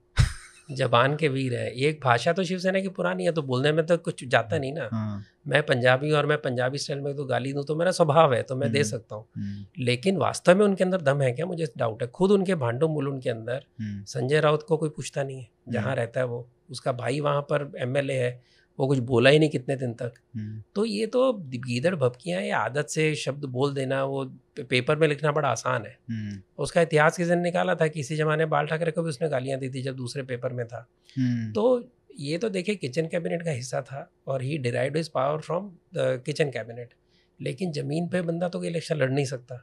जबान 0.70 1.16
के 1.16 1.28
वीर 1.28 1.54
है। 1.54 1.70
एक 1.78 2.00
भाषा 2.04 2.32
तो 2.32 2.44
शिवसेना 2.44 2.80
की 2.80 2.88
पुरानी 2.88 3.24
है 3.24 3.32
तो 3.32 3.42
बोलने 3.42 3.72
में 3.72 3.84
तो 3.86 3.96
कुछ 3.96 4.24
जाता 4.24 4.58
नहीं 4.58 4.72
ना। 4.72 4.88
हाँ। 4.92 5.24
मैं 5.48 5.62
पंजाबी 5.62 6.10
और 6.10 6.26
मैं 6.26 6.38
पंजाबी 6.38 6.78
स्टाइल 6.78 7.00
में 7.00 7.16
तो 7.16 7.24
गाली 7.24 7.52
दूँ 7.52 7.64
तो 7.64 7.76
मेरा 7.76 7.90
स्वभाव 7.90 8.34
है 8.34 8.42
तो 8.42 8.56
मैं 8.56 8.72
दे 8.72 8.78
हम्म। 8.78 8.88
सकता 8.90 9.16
हूँ। 9.16 9.26
हम्म, 9.36 9.84
लेकिन 9.84 10.16
वास्तव 10.16 10.56
में 10.56 10.64
उनके 10.64 10.84
अंदर 10.84 11.00
दम 11.00 11.22
है 11.22 11.32
क्या? 11.32 11.46
मुझे 11.46 11.66
डाउट 11.78 12.02
है। 12.02 12.08
खुद 12.08 12.30
उनके 12.30 12.54
भांडो 12.54 12.88
मुलुंड 12.88 13.22
के 13.22 13.30
अंदर 13.30 13.64
हम्म, 13.80 14.04
संजय 14.04 14.40
राउत 14.40 14.62
को 14.62 14.76
कोई 14.76 14.88
पूछता 14.88 15.22
नहीं 15.22 15.40
है 15.40 15.48
जहाँ। 15.68 15.94
रहता 15.96 16.20
है 16.20 16.26
वो। 16.26 16.46
उसका 16.70 16.92
भाई 16.92 17.20
वहाँ 17.20 17.42
पर 17.42 17.72
एमएलए 17.78 18.14
है। 18.14 18.40
वो 18.78 18.86
कुछ 18.86 18.98
बोला 18.98 19.30
ही 19.30 19.38
नहीं 19.38 19.50
कितने 19.50 19.76
दिन 19.76 19.92
तक। 19.94 20.12
हम्म, 20.36 20.62
तो 20.74 20.84
ये 20.84 21.06
तो 21.06 21.32
गीदड़ 21.32 21.94
भपकियाँ 21.94 22.42
ये 22.42 22.50
आदत 22.50 22.86
से 22.86 23.14
शब्द 23.14 23.44
बोल 23.44 23.74
देना 23.74 24.04
वो 24.04 24.24
पेपर 24.60 24.96
में 24.96 25.08
लिखना 25.08 25.32
बड़ा 25.32 25.48
आसान 25.48 25.86
है। 25.86 25.98
हम्म, 26.10 26.40
उसका 26.58 26.80
इतिहास 26.80 27.16
किसी 27.16 27.30
ने 27.30 27.42
निकाला 27.42 27.74
था 27.74 27.88
किसी 27.88 28.16
जमाने 28.16 28.46
बाल 28.46 28.66
ठाकरे 28.66 28.90
को 28.90 29.02
भी 29.02 29.08
उसने 29.08 29.28
गालियाँ 29.28 29.58
दी 29.60 29.70
थी 29.70 29.82
जब 29.82 29.96
दूसरे 29.96 30.22
पेपर 30.22 30.52
में 30.52 30.66
था। 30.66 30.86
हम्म, 31.18 31.52
तो 31.52 31.90
ये 32.20 32.38
तो 32.38 32.48
देखिए 32.48 32.74
किचन 32.74 33.06
कैबिनेट 33.06 33.42
का 33.42 33.50
हिस्सा 33.50 33.80
था 33.82 34.10
और 34.26 34.42
he 34.42 34.58
derive 34.58 34.96
his 34.96 35.10
power 35.14 35.40
from 35.40 35.68
the 35.94 36.22
kitchen 36.26 36.50
cabinet. 36.50 36.94
लेकिन 37.40 37.72
ज़मीन 37.72 38.08
पे 38.08 38.22
बंदा 38.22 38.48
तो 38.48 38.64
इलेक्शन 38.64 38.96
लड़ 38.96 39.10
नहीं 39.10 39.24
सकता 39.24 39.62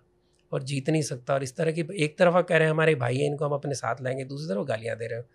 और 0.52 0.64
जीत 0.64 0.90
नहीं 0.90 1.02
सकता 1.02 1.34
और 1.34 1.44
इस 1.44 1.56
तरह 1.56 1.72
की 1.72 1.84
एक 1.96 2.18
तरफ़ 2.18 2.38
कह 2.38 2.58
रहे 2.58 2.68
हैं 2.68 2.72
हमारे 2.72 2.96
भाई 2.96 3.18
हैं 3.18 3.26
इनको 3.26 3.46
हम 3.46 3.52
अपने 3.52 3.74
साथ 3.74 4.02
लाएँगे 4.02 4.24
दूसरी 4.24 4.48
तरफ़ 4.48 4.66
गालियाँ 4.66 4.98
दे 4.98 5.08
रहे 5.08 5.20
हो। 5.20 5.26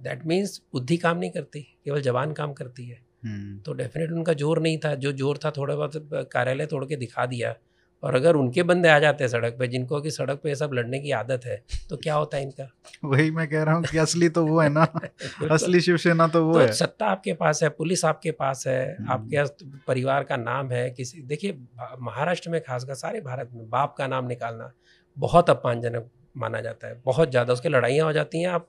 दैट 0.00 0.26
मीन्स 0.26 0.60
बुद्धि 0.72 0.96
काम 0.96 1.18
नहीं 1.18 1.30
करती 1.30 1.60
केवल 1.84 2.00
जबान 2.00 2.32
काम 2.32 2.52
करती 2.52 2.86
है। 2.86 3.11
तो 3.22 3.72
डेफिनेट 3.74 4.12
उनका 4.12 4.32
ज़ोर 4.34 4.60
नहीं 4.62 4.78
था। 4.78 4.94
जो 4.96 5.12
ज़ोर 5.14 5.38
था 5.44 5.50
थोड़ा 5.50 5.74
बहुत 5.76 6.08
कार्यालय 6.32 6.66
तोड़ 6.66 6.84
के 6.84 6.96
दिखा 6.96 7.26
दिया। 7.26 7.54
और 8.02 8.14
अगर 8.14 8.34
उनके 8.36 8.62
बंदे 8.62 8.88
आ 8.88 8.98
जाते 8.98 9.24
हैं 9.24 9.28
सड़क 9.30 9.56
पे 9.58 9.66
जिनको 9.68 10.00
कि 10.00 10.10
सड़क 10.10 10.40
पे 10.44 10.54
सब 10.54 10.70
लड़ने 10.74 10.98
की 11.00 11.10
आदत 11.12 11.44
है 11.46 11.56
तो 11.90 11.96
क्या 11.96 12.14
होता 12.14 12.36
है 12.36 12.42
इनका? 12.42 12.66
वही 13.04 13.30
मैं 13.30 13.46
कह 13.48 13.62
रहा 13.62 13.74
हूँ 13.74 13.84
कि 13.84 13.98
असली 13.98 14.28
तो 14.28 14.44
वो 14.46 14.58
है 14.60 14.68
ना। 14.68 14.84
असली 15.50 15.80
शिवसेना 15.80 16.26
तो 16.28 16.44
वो 16.46 16.52
तो 16.52 16.58
है। 16.58 16.72
सत्ता 16.72 17.06
आपके 17.06 17.32
पास 17.34 17.62
है 17.62 17.68
पुलिस 17.68 18.04
आपके 18.04 18.30
पास 18.32 18.64
है 18.66 18.80
हम्म। 18.96 19.10
आपके 19.12 19.76
परिवार 19.86 20.24
का 20.24 20.36
नाम 20.38 20.70
है 20.70 20.88
किसी 20.90 21.22
देखिए 21.24 21.58
महाराष्ट्र 22.00 22.50
में 22.50 22.60
खासकर 22.60 22.94
सारे 22.94 23.20
भारत 23.20 23.50
में 23.54 23.68
बाप 23.70 23.94
का 23.98 24.06
नाम 24.06 24.26
निकालना 24.26 24.72
बहुत 25.16 25.50
अपमानजनक 25.50 26.10
माना 26.36 26.60
जाता 26.60 26.88
है। 26.88 27.00
बहुत 27.04 27.30
ज़्यादा 27.30 27.52
उसके 27.52 27.68
लड़ाइयाँ 27.68 28.06
हो 28.06 28.12
जाती 28.12 28.40
हैं 28.42 28.48
आप 28.50 28.68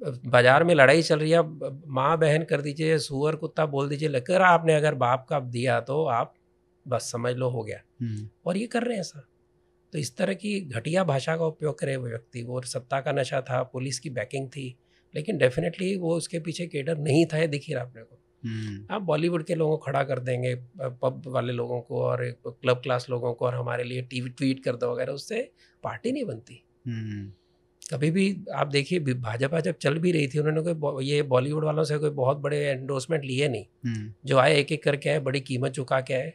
बाज़ार 0.00 0.64
में 0.64 0.74
लड़ाई 0.74 1.02
चल 1.02 1.18
रही 1.18 1.30
है 1.30 1.42
माँ 1.88 2.16
बहन 2.18 2.44
कर 2.44 2.60
दीजिए 2.60 2.98
सुअर 3.00 3.36
कुत्ता 3.36 3.66
बोल 3.68 3.88
दीजिए 3.88 4.08
लेकर 4.08 4.42
आपने 4.42 4.74
अगर 4.74 4.94
बाप 4.96 5.26
का 5.30 5.40
दिया 5.40 5.80
तो 5.82 6.04
आप 6.04 6.34
बस 6.86 7.10
समझ 7.12 7.34
लो 7.36 7.48
हो 7.48 7.62
गया। 7.62 7.80
हम्म, 8.00 8.28
और 8.46 8.56
ये 8.56 8.66
कर 8.66 8.82
रहे 8.82 8.94
हैं 8.94 9.00
ऐसा। 9.00 9.26
तो 9.92 9.98
इस 9.98 10.16
तरह 10.16 10.34
की 10.34 10.60
घटिया 10.60 11.04
भाषा 11.04 11.36
का 11.36 11.44
उपयोग 11.46 11.78
करे 11.78 11.96
वो 11.96 12.08
व्यक्ति। 12.08 12.42
वो 12.42 12.60
सत्ता 12.62 13.00
का 13.00 13.12
नशा 13.12 13.40
था 13.40 13.62
पुलिस 13.64 13.98
की 13.98 14.10
बैकिंग 14.10 14.48
थी 14.48 14.74
लेकिन 15.14 15.38
डेफिनेटली 15.38 15.94
वो 15.96 16.14
उसके 16.16 16.38
पीछे 16.38 16.66
केडर 16.66 16.98
नहीं 16.98 17.24
था 17.26 17.38
ये 17.38 17.46
दिख 17.48 17.64
ही 17.68 17.74
रहा 17.74 17.84
अपने 17.84 18.02
को। 18.02 18.18
हम्म, 18.44 18.86
आप 18.90 19.02
बॉलीवुड 19.02 19.44
के 19.44 19.54
लोगों 19.54 19.76
को 19.76 19.84
खड़ा 19.84 20.02
कर 20.04 20.18
देंगे 20.20 20.54
पब 20.76 21.22
वाले 21.26 21.52
लोगों 21.52 21.80
को 21.80 22.02
और 22.02 22.24
क्लब 22.46 22.76
क्लास 22.76 23.06
लोगों 23.10 23.32
को 23.34 23.46
और 23.46 23.54
हमारे 23.54 23.84
लिए 23.84 24.02
टीवी 24.02 24.30
ट्वीट 24.30 24.64
कर 24.64 24.76
दो 24.76 24.92
वगैरह 24.92 25.12
उससे 25.12 25.42
पार्टी 25.84 26.12
नहीं 26.12 26.24
बनती। 26.24 26.62
कभी 27.90 28.10
भी 28.10 28.24
आप 28.54 28.66
देखिए 28.66 29.00
भाजपा 29.00 29.60
जब 29.60 29.78
चल 29.78 29.98
भी 29.98 30.12
रही 30.12 30.28
थी 30.28 30.38
उन्होंने 30.38 30.74
कोई 30.74 31.06
ये 31.06 31.22
बॉलीवुड 31.24 31.64
वालों 31.64 31.84
से 31.84 31.98
कोई 31.98 32.10
बहुत 32.10 32.38
बड़े 32.38 32.58
एंडोर्समेंट 32.58 33.24
लिए 33.24 33.48
नहीं। 33.48 33.64
हम्म, 33.86 34.12
जो 34.24 34.38
आए 34.38 34.56
एक 34.56 34.72
एक 34.72 34.82
करके 34.84 35.10
आए 35.10 35.18
बड़ी 35.20 35.40
कीमत 35.40 35.72
चुका 35.72 36.00
के 36.00 36.14
आए। 36.14 36.32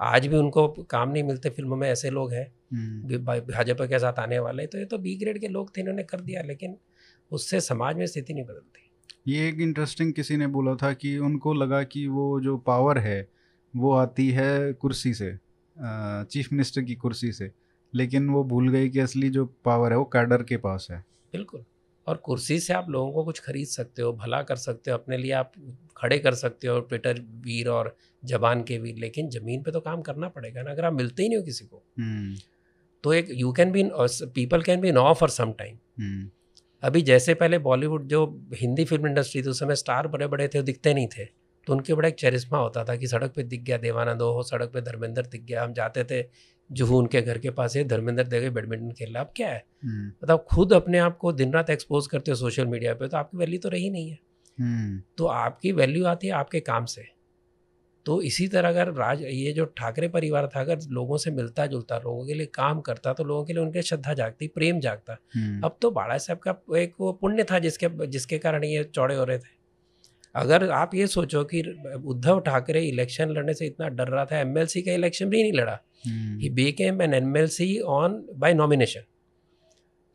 आज 0.00 0.26
भी 0.26 0.36
उनको 0.36 0.66
काम 0.90 1.10
नहीं 1.10 1.22
मिलते 1.22 1.50
फ़िल्मों 1.50 1.76
में 1.76 1.88
ऐसे 1.90 2.10
लोग 2.10 2.32
हैं। 2.32 2.46
हम्म, 2.72 3.18
भाजपा 3.18 3.86
के 3.86 3.98
साथ 3.98 4.18
आने 4.18 4.38
वाले 4.38 4.66
तो 4.66 4.78
ये 4.78 4.84
तो 4.84 4.98
बी 4.98 5.14
ग्रेड 5.16 5.38
के 5.38 5.48
लोग 5.48 5.76
थे 5.76 5.80
इन्होंने 5.80 6.02
कर 6.02 6.20
दिया 6.20 6.42
लेकिन 6.42 6.76
उससे 7.32 7.60
समाज 7.60 7.96
में 7.96 8.06
स्थिति 8.06 8.34
नहीं 8.34 8.44
बदलती। 8.44 9.32
ये 9.32 9.48
एक 9.48 9.60
इंटरेस्टिंग 9.60 10.12
किसी 10.12 10.36
ने 10.36 10.46
बोला 10.46 10.74
था 10.74 10.92
कि 10.92 11.16
उनको 11.18 11.54
लगा 11.54 11.82
कि 11.82 12.06
वो 12.06 12.40
जो 12.40 12.56
पावर 12.56 12.98
है 12.98 13.28
वो 13.74 13.92
आती 13.92 14.28
है 14.30 14.72
कुर्सी 14.72 15.14
से 15.14 15.32
चीफ 15.76 16.52
मिनिस्टर 16.52 16.82
की 16.82 16.94
कुर्सी 16.94 17.32
से। 17.32 17.50
लेकिन 17.92 18.28
वो 18.30 18.42
भूल 18.44 18.68
गई 18.68 18.88
कि 18.88 19.00
असली 19.00 19.28
जो 19.30 19.44
पावर 19.64 19.92
है 19.92 19.98
वो 19.98 20.04
कैडर 20.12 20.42
के 20.42 20.56
पास 20.56 20.86
है। 20.90 21.04
बिल्कुल। 21.32 21.64
और 22.06 22.16
कुर्सी 22.16 22.58
से 22.60 22.72
आप 22.72 22.90
लोगों 22.90 23.12
को 23.12 23.24
कुछ 23.24 23.38
खरीद 23.40 23.66
सकते 23.66 24.02
हो 24.02 24.12
भला 24.14 24.42
कर 24.42 24.56
सकते 24.56 24.90
हो 24.90 24.96
अपने 24.96 25.16
लिए 25.16 25.32
आप 25.32 25.52
खड़े 25.96 26.18
कर 26.18 26.34
सकते 26.34 26.68
हो 26.68 26.78
ट्विटर 26.80 27.20
वीर 27.44 27.68
और 27.68 27.94
जबान 28.22 28.62
के 28.62 28.78
वीर 28.78 28.96
लेकिन 28.96 29.30
ज़मीन 29.30 29.62
पे 29.62 29.70
तो 29.70 29.80
काम 29.80 30.02
करना 30.02 30.28
पड़ेगा 30.28 30.62
ना 30.62 30.70
अगर 30.70 30.84
आप 30.84 30.92
मिलते 30.92 31.22
ही 31.22 31.28
नहीं 31.28 31.38
हो 31.38 31.44
किसी 31.44 31.64
को। 31.64 31.82
हम्म, 31.98 32.36
तो 33.04 33.12
एक 33.12 33.28
you 33.32 33.52
can 33.52 33.72
be 33.72 33.82
people 34.34 34.62
can 34.62 34.80
be 34.80 34.92
no 34.92 35.12
for 35.14 35.30
some 35.30 35.52
time 35.52 35.76
hmm, 35.98 36.28
अभी 36.82 37.02
जैसे 37.02 37.34
पहले 37.34 37.58
बॉलीवुड 37.60 38.06
जो 38.08 38.24
हिंदी 38.54 38.84
फ़िल्म 38.84 39.06
इंडस्ट्री 39.06 39.42
थी 39.42 39.48
उस 39.48 39.60
समय 39.60 39.76
स्टार 39.76 40.08
बड़े 40.08 40.26
बड़े 40.26 40.48
थे 40.48 40.62
दिखते 40.62 40.94
नहीं 40.94 41.08
थे। 41.08 41.24
तो 41.66 41.72
उनके 41.72 41.94
बड़ा 41.94 42.08
एक 42.08 42.14
चरिश्मा 42.14 42.58
होता 42.58 42.84
था 42.84 42.94
कि 42.96 43.06
सड़क 43.06 43.32
पे 43.36 43.42
दिख 43.42 43.62
गया 43.62 43.76
देवानंद 43.78 44.22
हो 44.22 44.42
सड़क 44.42 44.70
पे 44.72 44.80
धर्मेंद्र 44.80 45.22
दिख 45.22 45.42
गया 45.42 45.62
हम 45.64 45.72
जाते 45.72 46.04
थे 46.04 46.20
जुहू 46.70 46.98
उनके 46.98 47.22
घर 47.22 47.38
के 47.38 47.50
पास 47.50 47.76
है 47.76 47.84
धर्मेंद्र 47.84 48.24
देखे 48.24 48.50
बैडमिंटन 48.50 48.90
खेल 48.90 49.12
रहा 49.14 49.22
अब 49.22 49.32
क्या 49.36 49.48
है? 49.48 49.64
हम्म, 49.84 50.06
मतलब 50.06 50.46
खुद 50.50 50.72
अपने 50.72 50.98
आप 50.98 51.16
को 51.16 51.32
दिन 51.32 51.52
रात 51.52 51.70
एक्सपोज 51.70 52.06
करते 52.06 52.30
हो 52.30 52.36
सोशल 52.36 52.66
मीडिया 52.66 52.94
पे 52.94 53.08
तो 53.08 53.16
आपकी 53.16 53.38
वैल्यू 53.38 53.58
तो 53.58 53.68
रही 53.68 53.90
नहीं 53.90 54.10
है। 54.10 54.18
हम्म, 54.58 55.02
तो 55.18 55.26
आपकी 55.26 55.72
वैल्यू 55.72 56.04
आती 56.06 56.26
है 56.26 56.32
आपके 56.32 56.60
काम 56.60 56.84
से। 56.84 57.04
तो 58.06 58.20
इसी 58.22 58.46
तरह 58.48 58.68
अगर 58.68 58.92
राज 58.92 59.22
ये 59.22 59.52
जो 59.52 59.64
ठाकरे 59.64 60.08
परिवार 60.08 60.46
था 60.46 60.60
अगर 60.60 60.78
लोगों 60.90 61.16
से 61.16 61.30
मिलता 61.30 61.66
जुलता 61.66 61.96
लोगों 61.98 62.26
के 62.26 62.34
लिए 62.34 62.46
काम 62.46 62.80
करता 62.80 63.12
तो 63.12 63.24
लोगों 63.24 63.44
के 63.44 63.52
लिए 63.52 63.62
उनके 63.62 63.82
श्रद्धा 63.82 64.14
जागती 64.14 64.46
प्रेम 64.48 64.80
जागता। 64.80 65.16
हम्म, 65.34 65.60
अब 65.62 65.76
तो 65.82 65.90
बाड़ा 65.90 66.18
साहब 66.18 66.38
का 66.38 66.78
एक 66.78 66.94
वो 67.00 67.12
पुण्य 67.12 67.44
था 67.44 67.58
जिसके 67.58 68.06
जिसके 68.06 68.38
कारण 68.38 68.64
ये 68.64 68.84
चौड़े 68.84 69.14
हो 69.16 69.24
रहे 69.24 69.38
थे। 69.38 69.54
अगर 70.34 70.68
आप 70.70 70.94
ये 70.94 71.06
सोचो 71.06 71.44
कि 71.44 71.62
उद्धव 72.06 72.40
ठाकरे 72.40 72.84
इलेक्शन 72.84 73.30
लड़ने 73.30 73.54
से 73.54 73.66
इतना 73.66 73.88
डर 73.88 74.08
रहा 74.08 74.24
था 74.24 74.38
एमएलसी 74.38 74.82
का 74.82 74.92
इलेक्शन 74.92 75.28
भी 75.28 75.42
नहीं 75.42 75.52
लड़ा। 75.52 75.78
हम्म, 76.06 76.38
he 76.40 76.48
became 76.50 77.02
an 77.02 77.14
MLC 77.14 77.78
on 77.80 78.24
by 78.34 78.54
nomination 78.54 79.00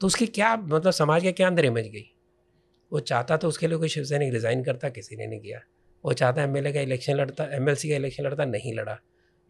तो 0.02 0.08
उसकी 0.08 0.26
क्या 0.28 0.56
मतलब 0.58 0.92
समाज 0.92 1.24
के 1.24 1.32
क्या 1.32 1.48
अंदर 1.48 1.66
इमेज 1.66 1.88
गई? 1.88 2.06
वो 2.92 3.00
चाहता 3.00 3.38
तो 3.38 3.48
उसके 3.48 3.68
लिए 3.68 3.78
कोई 3.78 3.90
शिवसैनिक 3.90 4.34
रिजाइन 4.34 4.64
करता 4.64 4.90
किसी 4.90 5.16
ने 5.16 5.28
नहीं 5.28 5.40
किया। 5.40 5.60
वो 6.04 6.14
चाहता 6.14 6.44
एमएलए 6.44 6.72
का 6.74 6.82
इलेक्शन 6.82 7.16
लड़ता 7.16 7.44
एमएलसी 7.56 7.90
का 7.90 7.96
इलेक्शन 7.96 8.24
लड़ता 8.24 8.46
नहीं 8.46 8.74
लड़ा। 8.74 8.98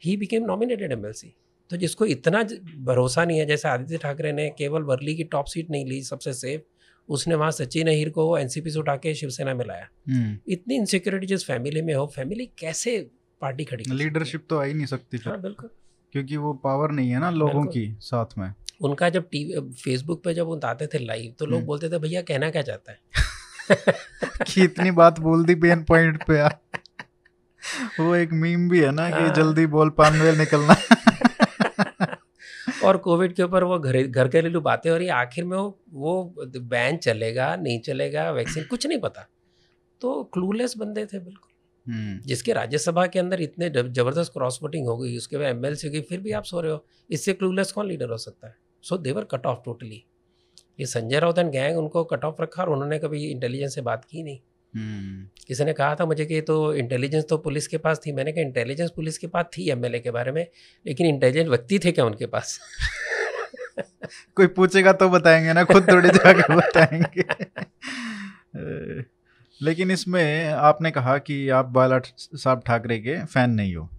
ही 0.01 0.17
बिकेम 0.17 0.45
नॉमिनेटेड 0.45 0.91
एमएलसी 0.91 1.33
तो 1.69 1.77
जिसको 1.77 2.05
इतना 2.05 2.43
भरोसा 2.83 3.25
नहीं 3.25 3.39
है 3.39 3.45
जैसे 3.45 3.67
आदित्य 3.67 3.97
ठाकरे 3.97 4.31
ने 4.31 4.49
केवल 4.49 4.81
वर्ली 4.83 5.15
की 5.15 5.23
टॉप 5.23 5.45
सीट 5.45 5.69
नहीं 5.69 5.85
ली 5.85 6.01
सबसे 6.03 6.33
सेफ़ 6.33 6.61
उसने 7.09 7.35
वहाँ 7.35 7.51
सचिन 7.51 7.87
अहिर 7.87 8.09
को 8.09 8.37
एनसीपी 8.37 8.69
से 8.69 8.79
उठा 8.79 8.95
के 8.95 9.13
शिवसेना 9.15 9.53
में 9.53 9.65
लाया। 9.65 9.87
हम्म, 10.09 10.37
इतनी 10.47 10.75
इनसिक्योरिटी 10.75 11.27
जिस 11.27 11.45
फैमिली 11.45 11.81
में 11.81 11.93
हो 11.93 12.05
फैमिली 12.15 12.45
कैसे 12.59 12.99
पार्टी 13.41 13.63
खड़ी? 13.63 13.83
लीडरशिप 13.93 14.45
तो 14.49 14.57
आ 14.57 14.63
ही 14.63 14.73
नहीं 14.73 14.85
सकती 14.85 15.17
हाँ 15.17 15.41
बिल्कुल। 15.41 15.69
क्योंकि 16.11 16.37
वो 16.37 16.53
पावर 16.53 16.91
नहीं 16.91 17.09
है 17.09 17.19
ना 17.19 17.29
लोगों 17.29 17.65
की 17.65 17.97
साथ 18.01 18.25
में। 18.37 18.53
उनका 18.81 19.09
जब 19.09 19.29
टीवी 19.29 19.71
फेसबुक 19.71 20.23
पे 20.23 20.33
जब 20.33 20.45
वो 20.45 20.59
आते 20.65 20.87
थे 20.87 20.99
लाइव 20.99 21.33
तो 21.39 21.45
लोग 21.45 21.55
हम्म। 21.55 21.65
बोलते 21.65 21.89
थे 21.89 21.99
भैया 21.99 22.21
कहना 22.21 22.49
क्या 22.49 22.61
चाहता 22.61 22.91
है? 22.91 22.99
कि 24.47 24.63
इतनी 24.63 24.91
बात 24.91 25.19
बोल 25.19 25.45
दी 25.45 25.55
पेन 25.55 25.83
पॉइंट 25.83 26.23
पे 26.23 26.37
यार। 26.37 26.59
वो 27.99 28.15
एक 28.15 28.33
मीम 28.33 28.69
भी 28.69 28.79
है 28.79 28.91
ना 28.91 29.09
कि 29.09 29.23
हाँ। 29.23 29.33
जल्दी 29.33 29.65
बोल 29.65 29.89
पानवेल 29.89 30.35
निकलना। 30.35 30.75
और 32.83 32.97
कोविड 32.97 33.33
के 33.33 33.43
ऊपर 33.43 33.63
वो 33.63 33.79
घर 33.79 34.07
घर 34.07 34.27
घरेलू 34.27 34.61
बातें 34.61 34.91
हो 34.91 34.97
रही 34.97 35.07
आखिर 35.07 35.43
में 35.43 35.57
वो 35.57 35.83
वो 35.93 36.35
बैन 36.57 36.97
चलेगा 36.97 37.55
नहीं 37.55 37.79
चलेगा 37.79 38.31
वैक्सीन 38.31 38.63
कुछ 38.63 38.87
नहीं 38.87 38.99
पता। 38.99 39.27
तो 40.01 40.23
क्लूलेस 40.23 40.73
बंदे 40.77 41.05
थे 41.05 41.19
बिल्कुल। 41.19 41.50
जिसके 41.89 42.53
राज्यसभा 42.53 43.05
के 43.07 43.19
अंदर 43.19 43.41
इतने 43.41 43.69
ज़बरदस्त 43.69 44.31
क्रॉस 44.33 44.59
वोटिंग 44.61 44.87
हो 44.87 44.97
गई 44.97 45.17
उसके 45.17 45.37
बाद 45.37 45.47
एमएलसी 45.47 45.87
हो 45.87 45.91
गई 45.93 46.01
फिर 46.01 46.19
भी 46.19 46.31
आप 46.31 46.43
सो 46.43 46.61
रहे 46.61 46.71
हो। 46.71 46.85
इससे 47.09 47.33
क्लूलेस 47.33 47.71
कौन 47.71 47.87
लीडर 47.87 48.09
हो 48.09 48.17
सकता 48.17 48.47
है? 48.47 48.55
So 48.83 48.97
they were 48.97 49.23
cut 49.23 49.45
off 49.45 49.59
totally 49.65 50.03
ये 50.79 50.85
संजय 50.85 51.19
राउत 51.19 51.37
एंड 51.37 51.51
गैंग 51.51 51.77
उनको 51.77 52.03
कट 52.03 52.25
ऑफ़ 52.25 52.41
रखा 52.41 52.63
और 52.63 52.69
उन्होंने 52.69 52.99
कभी 52.99 53.25
इंटेलिजेंस 53.25 53.75
से 53.75 53.81
बात 53.81 54.05
की 54.05 54.23
नहीं। 54.23 54.39
हम्म, 54.75 55.27
किसी 55.47 55.65
ने 55.65 55.73
कहा 55.73 55.95
था 55.95 56.05
मुझे 56.05 56.25
कि 56.25 56.41
तो 56.41 56.73
इंटेलिजेंस 56.73 57.25
तो 57.29 57.37
पुलिस 57.37 57.67
के 57.67 57.77
पास 57.77 58.01
थी। 58.05 58.11
मैंने 58.11 58.31
कहा 58.31 58.41
इंटेलिजेंस 58.41 58.91
पुलिस 58.95 59.17
के 59.17 59.27
पास 59.27 59.45
थी 59.57 59.69
एमएलए 59.69 59.99
के 59.99 60.11
बारे 60.11 60.31
में 60.31 60.47
लेकिन 60.87 61.07
इंटेलिजेंट 61.07 61.49
व्यक्ति 61.49 61.79
थे 61.79 61.91
क्या 61.91 62.05
उनके 62.05 62.25
पास? 62.25 62.59
कोई 64.35 64.47
पूछेगा 64.47 64.93
तो 64.93 65.09
बताएँगे 65.09 65.53
ना 65.53 65.63
खुद 65.63 65.91
थोड़ी 65.91 66.09
जाके 66.09 66.55
बताएँगे। 66.55 67.23
लेकिन 69.61 69.91
इसमें 69.91 70.49
आपने 70.49 70.91
कहा 70.91 71.17
कि 71.19 71.47
आप 71.51 71.65
बाला 71.71 71.99
साहब 72.17 72.61
ठाकरे 72.67 72.97
के 72.99 73.17
फ़ैन 73.25 73.49
नहीं 73.51 73.75
हो। 73.75 73.89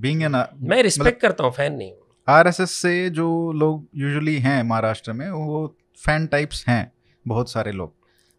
बीइंग 0.00 0.22
एन 0.22 0.36
मैं 0.62 0.82
रिस्पेक्ट 0.82 1.20
करता 1.20 1.44
हूँ 1.44 1.52
फ़ैन 1.52 1.72
नहीं 1.74 1.90
हूँ। 1.90 2.00
आरएसएस 2.28 2.70
से 2.72 3.08
जो 3.10 3.26
लोग 3.52 3.86
यूजुअली 3.96 4.38
हैं 4.38 4.62
महाराष्ट्र 4.62 5.12
में 5.12 5.28
वो 5.30 5.66
फ़ैन 5.98 6.26
टाइप्स 6.26 6.64
हैं 6.68 6.92
बहुत 7.24 7.50
सारे 7.50 7.72
लोग। 7.72 7.92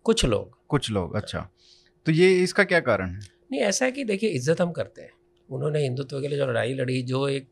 कुछ 0.05 0.25
लोग। 0.25 0.57
कुछ 0.69 0.89
लोग 0.91 1.15
अच्छा। 1.15 1.47
तो 2.05 2.11
ये 2.11 2.31
इसका 2.43 2.63
क्या 2.63 2.79
कारण 2.81 3.09
है? 3.09 3.19
नहीं 3.51 3.61
ऐसा 3.61 3.85
है 3.85 3.91
कि 3.91 4.03
देखिए 4.03 4.29
इज़्ज़त 4.29 4.61
हम 4.61 4.71
करते 4.71 5.01
हैं। 5.01 5.09
उन्होंने 5.49 5.79
हिंदुत्व 5.79 6.19
के 6.21 6.27
लिए 6.27 6.37
जो 6.37 6.45
लड़ाई 6.47 6.73
लड़ी 6.73 7.01
जो 7.03 7.27
एक 7.27 7.47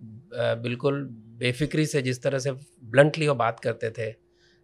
बिल्कुल 0.62 1.04
बेफिक्री 1.40 1.86
से 1.86 2.02
जिस 2.02 2.22
तरह 2.24 2.40
से 2.40 2.52
ब्लंटली 2.52 3.28
वो 3.28 3.36
बात 3.36 3.60
करते 3.60 3.90
थे 3.90 4.12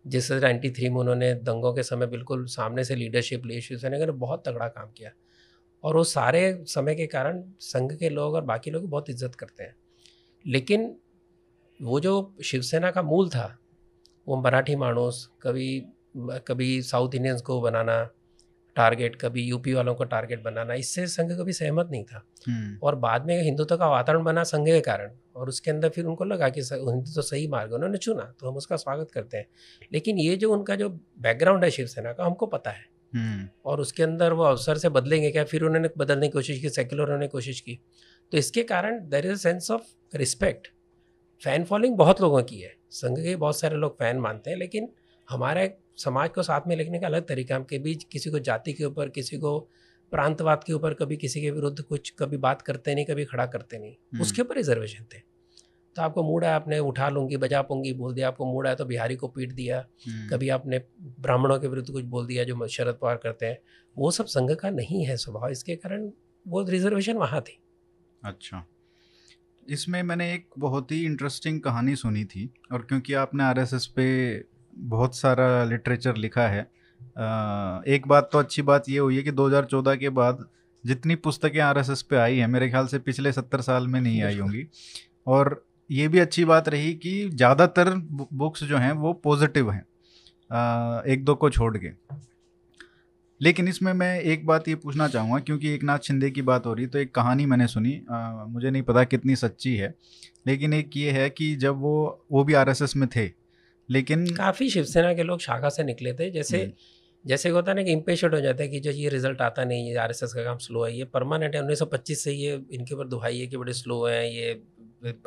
जिस 0.05 0.29
तरह 0.29 0.41
नाइन्टी 0.41 0.69
थ्री 0.69 0.89
में 0.89 0.97
उन्होंने 0.97 1.33
दंगों 1.33 1.73
के 1.73 1.83
समय 1.83 2.07
बिल्कुल 2.07 2.45
सामने 2.45 2.83
से 2.83 2.95
लीडरशिप 2.95 3.45
ली 3.45 3.61
शिवसेना 3.61 3.97
ने 3.97 4.11
बहुत 4.11 4.47
तगड़ा 4.47 4.67
काम 4.67 4.91
किया। 4.91 5.11
और 5.83 5.95
वो 5.95 6.03
सारे 6.03 6.63
समय 6.67 6.95
के 6.95 7.07
कारण 7.07 7.43
संघ 7.59 7.91
के 7.93 8.09
लोग 8.09 8.33
और 8.33 8.41
बाकी 8.41 8.71
लोग 8.71 8.89
बहुत 8.89 9.09
इज़्ज़त 9.09 9.35
करते 9.35 9.63
हैं। 9.63 9.75
लेकिन 10.45 10.95
वो 11.79 11.99
जो 11.99 12.35
शिवसेना 12.43 12.91
का 12.91 13.01
मूल 13.01 13.29
था, 13.29 13.57
वो 14.27 14.41
मराठी 14.41 14.75
मानूस 14.75 15.29
कभी 15.41 15.83
कभी 16.47 16.81
साउथ 16.81 17.15
इंडियंस 17.15 17.41
को 17.41 17.61
बनाना 17.61 18.09
टारगेट 18.79 19.15
कभी 19.21 19.43
यूपी 19.43 19.73
वालों 19.73 19.95
को 19.95 20.03
टारगेट 20.05 20.43
बनाना 20.43 20.73
इससे 20.75 21.07
संघ 21.07 21.31
कभी 21.31 21.53
सहमत 21.53 21.87
नहीं 21.91 22.03
था। 22.03 22.23
हम्म, 22.47 22.77
और 22.83 22.95
बाद 22.97 23.25
में 23.25 23.41
हिंदुत्व 23.43 23.77
का 23.77 23.87
वातावरण 23.87 24.23
बना 24.23 24.43
संघ 24.45 24.65
के 24.65 24.79
कारण 24.81 25.11
और 25.35 25.49
उसके 25.49 25.71
अंदर 25.71 25.89
फिर 25.89 26.05
उनको 26.05 26.25
लगा 26.25 26.49
कि 26.49 26.61
हिंदुत्व 26.63 27.21
सही 27.21 27.47
मार्ग 27.47 27.73
उन्होंने 27.73 27.97
चुना 27.97 28.33
तो 28.39 28.49
हम 28.49 28.57
उसका 28.57 28.75
स्वागत 28.77 29.11
करते 29.11 29.37
हैं। 29.37 29.45
लेकिन 29.93 30.17
ये 30.19 30.35
जो 30.35 30.51
उनका 30.53 30.75
जो 30.75 30.89
बैकग्राउंड 31.19 31.63
है 31.63 31.71
शिवसेना 31.71 32.13
का 32.13 32.25
हमको 32.25 32.45
पता 32.47 32.71
है। 32.71 32.85
हम्म, 33.13 33.47
और 33.65 33.79
उसके 33.81 34.03
अंदर 34.03 34.33
वो 34.33 34.43
अवसर 34.43 34.77
से 34.77 34.89
बदलेंगे 34.89 35.31
क्या? 35.31 35.43
फिर 35.43 35.63
उन्होंने 35.63 35.89
बदलने 35.97 36.27
की 36.27 36.31
कोशिश 36.31 36.59
की 36.61 36.69
सेक्युलर 36.69 37.11
होने 37.11 37.27
की 37.27 37.31
कोशिश 37.31 37.59
की। 37.61 37.79
तो 38.31 38.37
इसके 38.37 38.63
कारण 38.63 38.99
there 39.09 39.25
is 39.25 39.33
a 39.33 39.35
sense 39.41 39.71
of 39.71 40.17
respect 40.17 40.67
fan 41.41 41.63
following 41.63 41.95
बहुत 41.97 42.21
लोगों 42.21 42.41
की 42.43 42.59
है। 42.59 42.73
संघ 42.91 43.17
के 43.17 43.35
बहुत 43.35 43.59
सारे 43.59 43.75
लोग 43.75 43.97
फ़ैन 43.99 44.17
मानते 44.19 44.49
हैं 44.49 44.57
लेकिन 44.57 44.89
हमारे 45.27 45.67
समाज 46.03 46.29
को 46.29 46.43
साथ 46.43 46.61
में 46.67 46.75
लिखने 46.75 46.99
का 46.99 47.07
अलग 47.07 47.27
तरीका 47.27 47.55
है। 47.55 47.59
हम 47.59 47.65
के 47.69 47.79
बीच 47.79 48.03
किसी 48.03 48.29
को 48.29 48.39
जाति 48.39 48.73
के 48.73 48.85
ऊपर 48.85 49.09
किसी 49.09 49.37
को 49.37 49.59
प्रांतवाद 50.11 50.63
के 50.63 50.73
ऊपर 50.73 50.93
कभी 50.93 51.17
किसी 51.17 51.41
के 51.41 51.51
विरुद्ध 51.51 51.81
कुछ 51.81 52.13
कभी 52.19 52.37
बात 52.37 52.61
करते 52.61 52.95
नहीं 52.95 53.05
कभी 53.05 53.25
खड़ा 53.25 53.45
करते 53.45 53.79
नहीं। 53.79 53.91
हम्म। 53.91 54.21
उसके 54.21 54.41
ऊपर 54.41 54.55
रिजर्वेशन 54.55 55.03
थे। 55.03 55.19
तो 55.95 56.01
आपको 56.01 56.23
मूड 56.23 56.43
है 56.43 56.49
आपने 56.49 56.79
उठा 56.79 57.09
लूँगी 57.09 57.37
बजा 57.37 57.61
पूँगी 57.61 57.93
बोल 57.93 58.13
दिया 58.13 58.27
आपको 58.27 58.45
मूड 58.45 58.67
है 58.67 58.75
तो 58.75 58.85
बिहारी 58.85 59.15
को 59.15 59.27
पीट 59.27 59.51
दिया। 59.51 59.87
हम्म, 60.07 60.29
कभी 60.29 60.49
आपने 60.49 60.81
ब्राह्मणों 61.01 61.59
के 61.59 61.67
विरुद्ध 61.67 61.91
कुछ 61.91 62.03
बोल 62.03 62.27
दिया 62.27 62.43
जो 62.43 62.67
शरद 62.67 62.97
पवार 63.01 63.17
करते 63.17 63.45
हैं। 63.45 63.59
वो 63.97 64.11
सब 64.11 64.25
संघ 64.25 64.51
का 64.51 64.69
नहीं 64.69 65.05
है 65.05 65.17
स्वभाव। 65.17 65.49
इसके 65.49 65.75
कारण 65.75 66.11
वो 66.47 66.63
रिजर्वेशन 66.63 67.13
वहाँ 67.13 67.41
थी। 67.41 67.59
अच्छा। 68.25 68.67
इसमें 69.69 70.03
मैंने 70.03 70.33
एक 70.33 70.47
बहुत 70.57 70.91
ही 70.91 71.05
इंटरेस्टिंग 71.05 71.61
कहानी 71.61 71.95
सुनी 71.95 72.25
थी 72.25 72.53
और 72.71 72.81
क्योंकि 72.81 73.13
आपने 73.13 73.43
आरएसएस 73.43 73.87
पे 73.87 74.35
बहुत 74.79 75.15
सारा 75.15 75.63
लिटरेचर 75.63 76.15
लिखा 76.17 76.47
है। 76.47 76.61
एक 77.87 78.03
बात 78.07 78.29
तो 78.33 78.39
अच्छी 78.39 78.61
बात 78.61 78.89
ये 78.89 78.97
हुई 78.99 79.15
है 79.17 79.23
कि 79.23 79.31
2014 79.31 79.95
के 79.95 80.09
बाद 80.11 80.45
जितनी 80.83 81.15
पुस्तकें 81.17 81.59
आरएसएस 81.61 82.01
पे 82.01 82.15
आई 82.15 82.37
हैं 82.37 82.47
मेरे 82.47 82.69
ख्याल 82.69 82.87
से 82.87 82.99
पिछले 82.99 83.31
सत्तर 83.31 83.61
साल 83.61 83.87
में 83.87 83.99
नहीं 84.01 84.21
आई 84.23 84.37
होंगी। 84.37 84.65
और 85.27 85.63
ये 85.89 86.07
भी 86.07 86.19
अच्छी 86.19 86.45
बात 86.45 86.69
रही 86.69 86.93
कि 86.93 87.29
ज़्यादातर 87.29 87.93
बुक्स 88.33 88.63
जो 88.63 88.77
हैं 88.77 88.91
वो 88.93 89.13
पॉजिटिव 89.13 89.71
हैं। 89.71 89.85
एक 91.05 91.23
दो 91.25 91.35
को 91.35 91.49
छोड़ 91.49 91.77
के। 91.77 91.89
लेकिन 93.41 93.67
इसमें 93.67 93.91
मैं 93.93 94.19
एक 94.21 94.45
बात 94.45 94.67
ये 94.67 94.75
पूछना 94.75 95.07
चाहूँगा 95.07 95.39
क्योंकि 95.39 95.69
एक 95.69 95.83
नाथ 95.83 95.99
शिंदे 95.99 96.29
की 96.31 96.41
बात 96.41 96.65
हो 96.65 96.73
रही 96.73 96.87
तो 96.87 96.99
एक 96.99 97.13
कहानी 97.15 97.45
मैंने 97.45 97.67
सुनी। 97.67 97.91
अ, 97.91 98.45
मुझे 98.47 98.71
नहीं 98.71 98.83
पता 98.83 99.03
कितनी 99.03 99.35
सच्ची 99.35 99.75
है 99.75 99.93
लेकिन 100.47 100.73
एक 100.73 100.97
ये 100.97 101.11
है 101.11 101.29
कि 101.29 101.55
जब 101.55 101.79
वो 101.81 102.25
वो 102.31 102.43
भी 102.43 102.53
आरएसएस 102.53 102.95
में 102.95 103.07
थे 103.15 103.27
लेकिन 103.89 104.25
काफ़ी 104.35 104.69
शिवसेना 104.69 105.13
के 105.13 105.23
लोग 105.23 105.39
शाखा 105.39 105.69
से 105.69 105.83
निकले 105.83 106.13
थे 106.13 106.29
जैसे 106.31 106.61
हम्म, 106.63 106.73
जैसे 107.25 107.49
होता 107.49 107.71
है 107.71 107.75
ना 107.75 107.83
कि 107.83 107.91
इम्पेशेंट 107.91 108.33
हो 108.33 108.39
जाता 108.41 108.63
है 108.63 108.69
कि 108.69 108.79
जो 108.79 108.91
ये 108.91 109.09
रिज़ल्ट 109.09 109.41
आता 109.41 109.63
नहीं 109.65 109.89
है 109.89 109.95
आरएसएस 109.95 110.33
का 110.33 110.43
काम 110.43 110.57
स्लो 110.57 110.83
है 110.85 110.97
ये 110.97 111.03
परमानेंट 111.03 111.55
है 111.55 111.61
1925 111.61 112.23
से 112.23 112.31
ये 112.31 112.61
इनके 112.73 112.95
ऊपर 112.95 113.07
दुहाई 113.07 113.39
है 113.39 113.47
कि 113.47 113.57
बड़े 113.57 113.73
स्लो 113.73 114.05
हैं 114.05 114.23
ये 114.25 114.51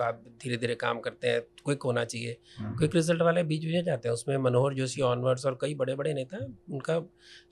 आप 0.00 0.24
धीरे 0.42 0.56
धीरे 0.56 0.74
काम 0.74 1.00
करते 1.00 1.28
हैं 1.28 1.40
क्विक 1.40 1.82
होना 1.82 2.04
चाहिए। 2.04 2.36
क्विक 2.76 2.94
रिज़ल्ट 2.94 3.22
वाले 3.22 3.42
बीच 3.42 3.64
बीच 3.64 3.74
में 3.74 3.84
जाते 3.84 4.08
हैं 4.08 4.14
उसमें 4.14 4.36
मनोहर 4.38 4.74
जोशी 4.74 5.02
ऑनवर्ड्स 5.02 5.46
और 5.46 5.58
कई 5.60 5.74
बड़े 5.74 5.94
बड़े 5.94 6.14
नेता 6.14 6.38
उनका 6.72 7.00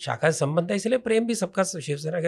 शाखा 0.01 0.31
से 0.31 0.38
संबंध 0.38 0.70
है 0.70 0.77
इसलिए 0.77 0.99
प्रेम 0.99 1.27
भी 1.27 1.35
सबका 1.35 1.62
शिवसेना 1.62 2.20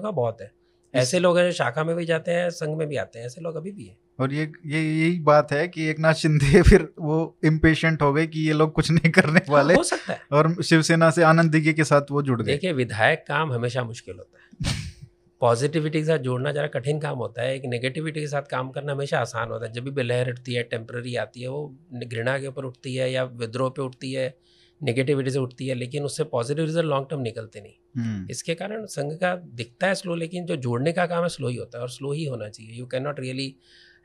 का 0.00 0.10
बहुत 0.10 0.40
है। 0.40 0.52
ऐसे 0.94 1.18
लोग 1.18 1.38
हैं 1.38 1.44
जो 1.44 1.52
शाखा 1.52 1.84
में 1.84 1.96
भी 1.96 2.04
जाते 2.06 2.30
हैं 2.30 2.50
संघ 2.50 2.78
में 2.78 2.88
भी 2.88 2.96
आते 2.96 3.18
हैं 3.18 3.26
ऐसे 3.26 3.40
लोग 3.40 3.56
अभी 3.56 3.70
भी 3.72 3.84
हैं। 3.84 3.96
और 4.20 4.32
ये 4.32 4.52
ये 4.66 4.82
यही 4.82 5.18
बात 5.20 5.52
है 5.52 5.68
कि 5.68 5.86
एक 5.86 5.98
नाथ 5.98 6.14
शिंदे 6.14 6.62
फिर 6.62 6.88
वो 6.98 7.38
इम्पेशेंट 7.44 8.02
हो 8.02 8.12
गए 8.12 8.26
कि 8.26 8.40
ये 8.40 8.52
लोग 8.52 8.72
कुछ 8.72 8.90
नहीं 8.90 9.10
करने 9.10 9.40
वाले। 9.48 9.74
हाँ, 9.74 9.78
हो 9.78 9.82
सकता 9.82 10.12
है। 10.12 10.20
और 10.32 10.62
शिवसेना 10.62 11.10
से 11.10 11.22
आनंद 11.22 11.50
दिघे 11.50 11.72
के 11.72 11.84
साथ 11.84 12.02
वो 12.10 12.22
जुड़ 12.22 12.42
गए। 12.42 12.52
देखिए 12.52 12.72
विधायक 12.72 13.24
काम 13.28 13.52
हमेशा 13.52 13.84
मुश्किल 13.84 14.14
होता 14.18 14.38
है। 14.42 14.60
पॉजिटिविटी 15.40 15.98
के 15.98 16.04
साथ 16.04 16.18
जोड़ना 16.18 16.52
ज़रा 16.52 16.66
कठिन 16.66 16.98
काम 17.00 17.18
होता 17.18 17.42
है 17.42 17.54
एक 17.56 17.62
नेगेटिविटी 17.64 18.20
के 18.20 18.26
साथ 18.26 18.42
काम 18.42 18.70
करना 18.70 18.92
हमेशा 18.92 19.18
आसान 19.18 19.48
होता 19.48 19.66
है। 19.66 19.72
जब 19.72 19.88
भी 19.88 20.02
लहर 20.02 20.30
उठती 20.30 20.54
है 20.54 20.62
टेम्प्रेरी 20.62 21.16
आती 21.16 21.42
है 21.42 21.48
वो 21.48 21.76
घृणा 22.04 22.38
के 22.38 22.46
ऊपर 22.46 22.64
उठती 22.64 22.94
है 22.94 23.12
या 23.12 23.24
विद्रोह 23.24 23.70
पे 23.70 23.82
उठती 23.82 24.12
है 24.12 24.34
नेगेटिविटी 24.82 25.30
से 25.30 25.38
उठती 25.38 25.66
है 25.66 25.74
लेकिन 25.74 26.04
उससे 26.04 26.24
पॉजिटिव 26.32 26.64
रिज़ल्ट 26.64 26.86
लॉन्ग 26.86 27.06
टर्म 27.10 27.20
निकलते 27.22 27.60
नहीं। 27.60 28.02
हम्म, 28.02 28.26
इसके 28.30 28.54
कारण 28.54 28.86
संघ 28.88 29.12
का 29.20 29.34
दिखता 29.54 29.86
है 29.86 29.94
स्लो 29.94 30.14
लेकिन 30.16 30.46
जो 30.46 30.56
जोड़ने 30.58 30.92
का 30.92 31.06
काम 31.06 31.22
है 31.22 31.28
स्लो 31.28 31.48
ही 31.48 31.56
होता 31.56 31.78
है 31.78 31.82
और 31.82 31.90
स्लो 31.90 32.12
ही 32.12 32.24
होना 32.24 32.48
चाहिए। 32.48 32.78
You 32.78 32.86
can 32.86 33.02
not 33.02 33.20
really 33.20 33.54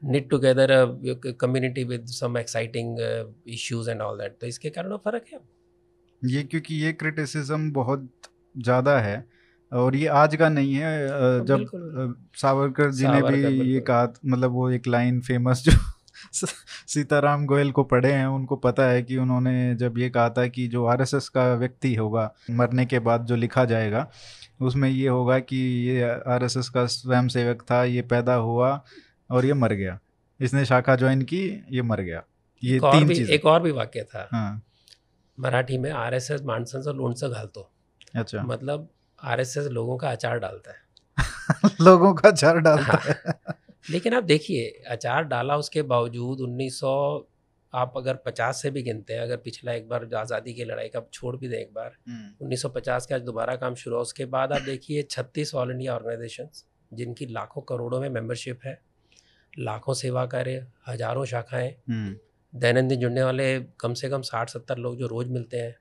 knit 0.02 0.26
together 0.32 0.66
a 0.72 1.32
community 1.34 1.84
with 1.84 2.10
some 2.10 2.36
exciting 2.36 2.90
uh, 3.00 3.24
issues 3.54 3.88
and 3.88 4.04
all 4.08 4.20
that. 4.20 4.36
तो 4.42 4.48
इसके 4.48 4.70
कारण 4.70 4.90
वो 4.90 4.98
फ़र्क 5.06 5.26
है। 5.34 5.40
ये 6.22 6.44
क्योंकि 6.44 6.76
ये 6.76 6.92
क्रिटिसिज्म 6.94 7.72
बहुत 7.72 8.10
ज़्यादा 8.56 8.98
है 9.00 9.16
और 9.72 9.96
ये 9.96 10.08
आज 10.20 10.36
का 10.36 10.50
नहीं 10.50 10.74
है 10.76 10.92
जब 11.46 11.66
सावरकर 12.42 12.92
जी 12.92 13.08
ने 13.08 13.22
भी 13.22 13.74
ये 13.74 13.80
कहा 13.80 14.13
मतलब 14.26 14.52
वो 14.52 14.70
एक 14.72 14.88
लाइन 14.88 15.20
फ़ेमस 15.22 15.63
जो 15.66 15.72
सीताराम 16.88 17.46
गोयल 17.46 17.72
को 17.72 17.84
पढ़े 17.84 18.12
हैं 18.12 18.26
उनको 18.26 18.56
पता 18.56 18.84
है 18.84 19.04
कि 19.04 19.18
उन्होंने 19.18 19.76
जब 19.76 19.98
ये 19.98 20.10
कहा 20.10 20.30
था 20.30 20.48
कि 20.48 20.68
जो 20.68 20.86
आरएसएस 20.86 21.30
का 21.30 21.54
व्यक्ति 21.54 21.96
होगा 21.96 22.34
मरने 22.52 22.86
के 22.86 23.00
बाद 23.00 23.26
जो 23.26 23.36
लिखा 23.36 23.66
जाएगा 23.66 24.12
उसमें 24.62 24.90
ये 24.90 25.08
होगा 25.08 25.40
कि 25.40 25.58
ये 25.58 26.04
आरएसएस 26.28 26.70
का 26.70 26.86
स्वयंसेवक 26.86 27.62
था 27.72 27.84
ये 27.84 28.02
पैदा 28.02 28.34
हुआ 28.34 28.84
और 29.32 29.46
ये 29.46 29.54
मर 29.54 29.74
गया। 29.74 30.00
इसने 30.40 30.66
शाखा 30.66 30.96
ज्वाइन 30.96 31.22
की 31.22 31.66
ये 31.72 31.82
मर 31.82 32.02
गया। 32.02 32.24
ये 32.63 32.76
एक 32.76 32.82
तीन 32.82 33.08
चीज़। 33.08 33.32
एक 33.32 33.46
और 33.46 33.62
भी 33.62 33.72
वाक्य 33.72 34.04
था। 34.04 34.30
हाँ। 34.32 34.62
मराठी 35.40 35.78
में 35.78 35.92
आर 35.92 36.13
एस 36.13 36.24
एस 36.24 36.32
मानसन 36.32 36.48
माणसांचं 36.48 36.94
लोणचं 36.94 37.32
घालतो 37.32 37.72
अच्छा। 38.16 38.44
मतलब 38.44 38.90
आर 39.24 39.40
एस 39.40 39.58
एस 39.58 39.68
लोगों 39.68 39.98
का 39.98 40.10
अचार 40.12 40.40
डालता 40.40 40.72
है। 40.72 40.88
लोगों 41.82 42.13
का 42.13 42.30
अचार 42.30 42.58
डालता 42.58 43.02
है। 43.06 43.34
लेकिन 43.91 44.13
आप 44.13 44.23
देखिए 44.23 44.84
अचार 44.88 45.23
डाला 45.23 45.58
उसके 45.58 45.82
बावजूद 45.82 46.39
1900 46.39 47.28
आप 47.73 47.93
अगर 47.97 48.15
50 48.28 48.62
से 48.62 48.69
भी 48.71 48.82
गिनते 48.84 49.13
हैं 49.13 49.21
अगर 49.21 49.38
पिछला 49.38 49.73
एक 49.73 49.88
बार 49.89 50.10
आज़ादी 50.15 50.54
की 50.54 50.63
लड़ाई 50.63 50.88
का 50.88 51.02
छोड़ 51.13 51.36
भी 51.36 51.47
दें 51.47 51.58
एक 51.58 51.73
बार 51.73 51.97
हम्म, 52.08 52.47
1950 52.47 53.06
के 53.06 53.15
आज 53.15 53.21
दोबारा 53.21 53.56
काम 53.56 53.76
शुरू 53.76 53.95
हुआ 53.95 54.02
उसके 54.02 54.26
बाद 54.26 54.54
आप 54.54 54.62
देखिए 54.62 55.04
36 55.04 55.54
ऑल 55.56 55.71
इंडिया 55.71 55.95
ऑर्गेनाइजेशन 55.95 56.50
जिनकी 56.93 57.26
लाखों 57.26 57.62
करोड़ों 57.62 58.02
में 58.02 58.10
मेंबरशिप 58.10 58.60
है 58.65 58.82
लाखों 59.60 59.93
सेवा 59.93 60.26
कार्य 60.26 60.67
हज़ारों 60.88 61.26
शाखाएँ 61.26 61.76
हम्म, 61.89 62.15
दैनंदिन 62.54 63.00
जुड़ने 63.00 63.23
वाले 63.23 63.60
कम 63.80 63.93
से 63.93 64.10
कम 64.10 64.21
साठ 64.21 64.50
सत्तर 64.50 64.78
लोग 64.78 64.97
जो 64.97 65.08
रोज़ 65.08 65.28
मिलते 65.28 65.58
हैं। 65.58 65.76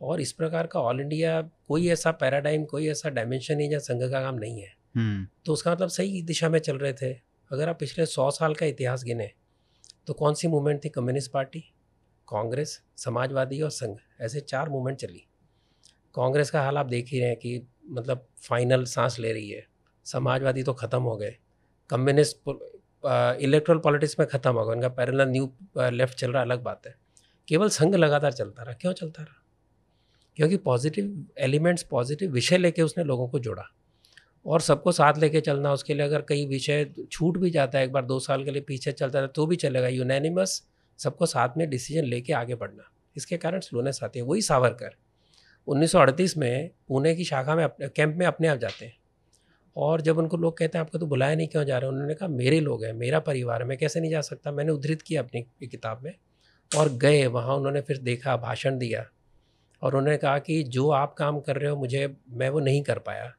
और 0.00 0.20
इस 0.20 0.32
प्रकार 0.32 0.66
का 0.66 0.80
ऑल 0.80 1.00
इंडिया 1.00 1.42
कोई 1.68 1.88
ऐसा 1.88 2.10
पैराडाइम 2.10 2.64
कोई 2.64 2.88
ऐसा 2.88 3.08
डायमेंशन 3.08 3.56
नहीं 3.56 3.70
जहाँ 3.70 3.80
संघ 3.80 4.02
का 4.02 4.20
काम 4.20 4.34
नहीं 4.34 4.60
है। 4.60 4.74
हम्म, 4.96 5.26
तो 5.46 5.52
उसका 5.52 5.72
मतलब 5.72 5.88
सही 5.88 6.22
दिशा 6.22 6.48
में 6.48 6.58
चल 6.58 6.78
रहे 6.78 6.92
थे। 6.92 7.29
अगर 7.50 7.68
आप 7.68 7.78
पिछले 7.80 8.06
सौ 8.06 8.30
साल 8.30 8.54
का 8.54 8.66
इतिहास 8.66 9.04
गिने 9.04 9.30
तो 10.06 10.14
कौन 10.14 10.34
सी 10.34 10.48
मूवमेंट 10.48 10.84
थी 10.84 10.88
कम्युनिस्ट 10.88 11.30
पार्टी, 11.32 11.60
कांग्रेस, 12.28 12.80
समाजवादी 12.96 13.60
और 13.60 13.70
संघ? 13.70 13.96
ऐसे 14.20 14.40
चार 14.40 14.68
मूवमेंट 14.68 14.98
चली। 14.98 15.24
कांग्रेस 16.14 16.50
का 16.50 16.62
हाल 16.62 16.78
आप 16.78 16.86
देख 16.86 17.08
ही 17.08 17.20
रहे 17.20 17.28
हैं 17.28 17.36
कि 17.38 17.62
मतलब 17.88 18.26
फाइनल 18.42 18.84
सांस 18.84 19.18
ले 19.18 19.32
रही 19.32 19.50
है। 19.50 19.66
समाजवादी 20.06 20.62
तो 20.62 20.72
ख़त्म 20.74 21.02
हो 21.02 21.16
गए। 21.16 21.36
कम्युनिस्ट 21.90 22.48
इलेक्ट्रल 23.42 23.78
पॉलिटिक्स 23.78 24.18
में 24.20 24.26
ख़त्म 24.28 24.52
हो 24.52 24.64
गया 24.64 24.74
उनका 24.74 24.88
पैरल 24.90 25.22
न्यू 25.30 25.50
लेफ़्ट 25.78 26.18
चल 26.18 26.32
रहा 26.32 26.42
अलग 26.42 26.62
बात 26.62 26.86
है। 26.86 26.94
केवल 27.48 27.68
संघ 27.70 27.94
लगातार 27.94 28.32
चलता 28.32 28.62
रहा। 28.62 28.74
क्यों 28.74 28.92
चलता 28.92 29.22
रहा? 29.22 29.36
क्योंकि 30.36 30.56
पॉजिटिव 30.56 31.26
एलिमेंट्स, 31.38 31.82
पॉजिटिव 31.82 32.30
विषय 32.32 32.58
लेके 32.58 32.82
उसने 32.82 33.04
लोगों 33.04 33.28
को 33.28 33.38
जोड़ा। 33.38 33.70
और 34.46 34.60
सबको 34.60 34.92
साथ 34.92 35.18
लेके 35.18 35.40
चलना, 35.40 35.72
उसके 35.72 35.94
लिए 35.94 36.02
अगर 36.02 36.22
कई 36.22 36.46
विषय 36.46 36.90
छूट 37.12 37.38
भी 37.38 37.50
जाता 37.50 37.78
है, 37.78 37.84
एक 37.84 37.92
बार 37.92 38.04
दो 38.04 38.18
साल 38.20 38.44
के 38.44 38.50
लिए 38.50 38.62
पीछे 38.62 38.92
चलता 38.92 39.18
है 39.18 39.26
तो 39.26 39.46
भी 39.46 39.56
चलेगा 39.56 39.88
यूनैनिमस 39.88 40.62
सबको 40.98 41.26
साथ 41.26 41.48
में 41.56 41.70
डिसीज़न 41.70 42.04
लेके 42.04 42.32
आगे 42.32 42.54
बढ़ना। 42.54 42.90
इसके 43.16 43.36
कारण 43.36 43.60
स्लोनेस 43.60 44.00
आती 44.02 44.18
है। 44.18 44.24
वही 44.24 44.42
सावरकर 44.42 44.90
1938 45.66 46.36
में 46.36 46.70
पुणे 46.88 47.14
की 47.14 47.24
शाखा 47.24 47.54
में 47.54 47.64
अपने 47.64 47.88
कैंप 47.88 48.16
में 48.16 48.26
अपने 48.26 48.48
आप 48.48 48.58
जाते 48.58 48.84
हैं। 48.84 48.96
और 49.76 50.00
जब 50.00 50.18
उनको 50.18 50.36
लोग 50.36 50.58
कहते 50.58 50.78
हैं, 50.78 50.84
आपको 50.84 50.98
तो 50.98 51.06
बुलाया 51.06 51.34
नहीं, 51.34 51.48
क्यों 51.48 51.64
जा 51.64 51.78
रहे 51.78 51.90
उन्होंने 51.90 52.14
कहा, 52.14 52.28
मेरे 52.28 52.60
लोग 52.60 52.84
हैं, 52.84 52.92
मेरा 52.92 53.18
परिवार 53.18 53.62
है, 53.62 53.68
मैं 53.68 53.78
कैसे 53.78 54.00
नहीं 54.00 54.10
जा 54.10 54.20
सकता? 54.20 54.52
मैंने 54.52 54.72
उद्धृत 54.72 55.02
किया 55.02 55.22
अपनी 55.22 55.66
किताब 55.66 56.02
में 56.02 56.14
और 56.76 56.88
गए 56.88 57.26
वहाँ। 57.26 57.56
उन्होंने 57.56 57.80
फिर 57.80 57.98
देखा, 57.98 58.36
भाषण 58.36 58.78
दिया 58.78 59.06
और 59.82 59.96
उन्होंने 59.96 60.18
कहा 60.18 60.38
कि 60.38 60.62
जो 60.62 60.90
आप 60.90 61.14
काम 61.14 61.40
कर 61.40 61.56
रहे 61.56 61.70
हो, 61.70 61.76
मुझे, 61.76 62.16
मैं 62.30 62.50
वो 62.50 62.60
नहीं 62.60 62.82
कर 62.82 62.98
पाया। 62.98 63.32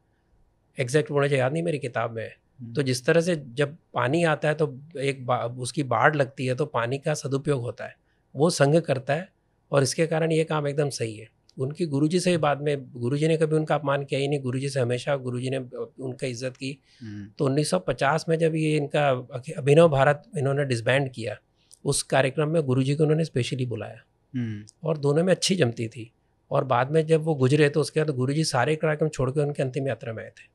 एग्जैक्ट 0.82 1.12
मुझे 1.12 1.38
याद 1.38 1.54
नहीं 1.54 1.64
मेरी 1.64 1.80
किताब 1.80 2.12
में। 2.12 2.24
है। 2.24 2.74
तो 2.74 2.84
जिस 2.84 3.06
तरह 3.06 3.22
से 3.22 3.36
जब 3.36 3.78
पानी 3.94 4.24
आता 4.24 4.48
है 4.48 4.54
तो 4.54 4.80
एक 5.00 5.26
बा, 5.26 5.38
उसकी 5.38 5.84
बाढ़ 5.84 6.16
लगती 6.16 6.46
है 6.46 6.56
तो 6.56 6.66
पानी 6.66 6.98
का 6.98 7.14
सदुपयोग 7.14 7.62
होता 7.62 7.86
है। 7.86 7.96
वो 8.36 8.50
संघ 8.50 8.80
करता 8.80 9.14
है 9.14 9.30
और 9.72 9.84
इसके 9.84 10.08
कारण 10.08 10.32
ये 10.32 10.44
काम 10.44 10.68
एकदम 10.68 10.90
सही 10.90 11.16
है। 11.16 11.28
उनकी 11.60 11.86
गुरुजी 11.86 12.20
से 12.20 12.32
ही 12.32 12.38
बाद 12.38 12.62
में 12.62 12.92
गुरुजी 12.92 13.28
ने 13.28 13.38
कभी 13.38 13.56
उनका 13.56 13.76
अपमान 13.76 14.04
किया 14.04 14.20
ही 14.20 14.28
नहीं। 14.28 14.40
गुरुजी 14.40 14.70
से 14.70 14.80
हमेशा 14.80 15.16
गुरुजी 15.16 15.50
ने 15.50 15.58
उनका 16.04 16.28
इज़्ज़त 16.28 16.58
की। 16.58 16.80
हम्म, 17.02 17.28
तो 17.38 17.46
1950 17.46 18.26
में 18.30 18.38
जब 18.38 18.56
ये 18.56 18.78
इनका 18.78 19.10
अभिनव 19.58 19.90
भारत 19.90 20.24
इन्होंने 20.38 20.66
डिसबैंड 20.66 21.12
किया 21.12 21.38
उस 21.86 22.04
कार्यक्रम 22.04 22.50
में 22.50 22.64
गुरुजी 22.64 22.96
को 22.96 23.04
उन्होंने 23.04 23.26
स्पेशली 23.26 23.66
बुलाया। 23.66 24.02
हम्म, 24.36 24.64
और 24.84 24.98
दोनों 24.98 25.24
में 25.24 25.34
अच्छी 25.34 25.56
जमती 25.56 25.88
थी। 25.88 26.12
और 26.52 26.64
बाद 26.64 26.92
में 26.92 27.06
जब 27.06 27.22
वो 27.22 27.36
गुजरे 27.36 27.70
तो 27.70 27.82
उसके 27.82 28.04
बाद 28.04 28.16
गुरु 28.16 28.34
जी 28.34 28.44
सारे 28.44 28.76
कार्यक्रम 28.76 29.10
छोड़ 29.10 29.32
के 29.32 29.40
उनके 29.40 29.64
अंतिम 29.64 29.88
यात्रा 29.88 30.14
में 30.14 30.24
आए 30.24 30.30
थे। 30.30 30.44
हम्म, 30.44 30.51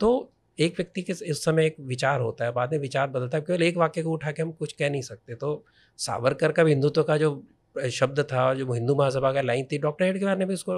तो 0.00 0.30
एक 0.58 0.72
व्यक्ति 0.72 1.02
के 1.02 1.12
इस 1.12 1.44
समय 1.44 1.66
एक 1.66 1.76
विचार 1.80 2.20
होता 2.20 2.44
है 2.44 2.52
बाद 2.52 2.72
में 2.72 2.78
विचार 2.78 3.06
बदलता 3.06 3.38
है 3.38 3.44
केवल 3.46 3.62
एक 3.62 3.76
वाक्य 3.76 4.02
को 4.02 4.10
उठा 4.10 4.32
के 4.32 4.42
हम 4.42 4.52
कुछ 4.52 4.72
कह 4.72 4.90
नहीं 4.90 5.02
सकते। 5.02 5.34
तो 5.34 5.64
सावरकर 5.98 6.52
का 6.52 6.64
भी 6.64 6.70
हिंदुत्व 6.70 7.02
का 7.02 7.16
जो 7.16 7.44
शब्द 7.90 8.20
था 8.20 8.54
जो 8.54 8.72
हिंदू 8.72 8.94
महासभा 8.94 9.32
का 9.32 9.40
लाइन 9.40 9.66
थी 9.72 9.78
डॉक्टर 9.78 10.04
हेड 10.04 10.14
हेडगेवार 10.14 10.38
ने 10.38 10.46
भी 10.46 10.54
उसको 10.54 10.72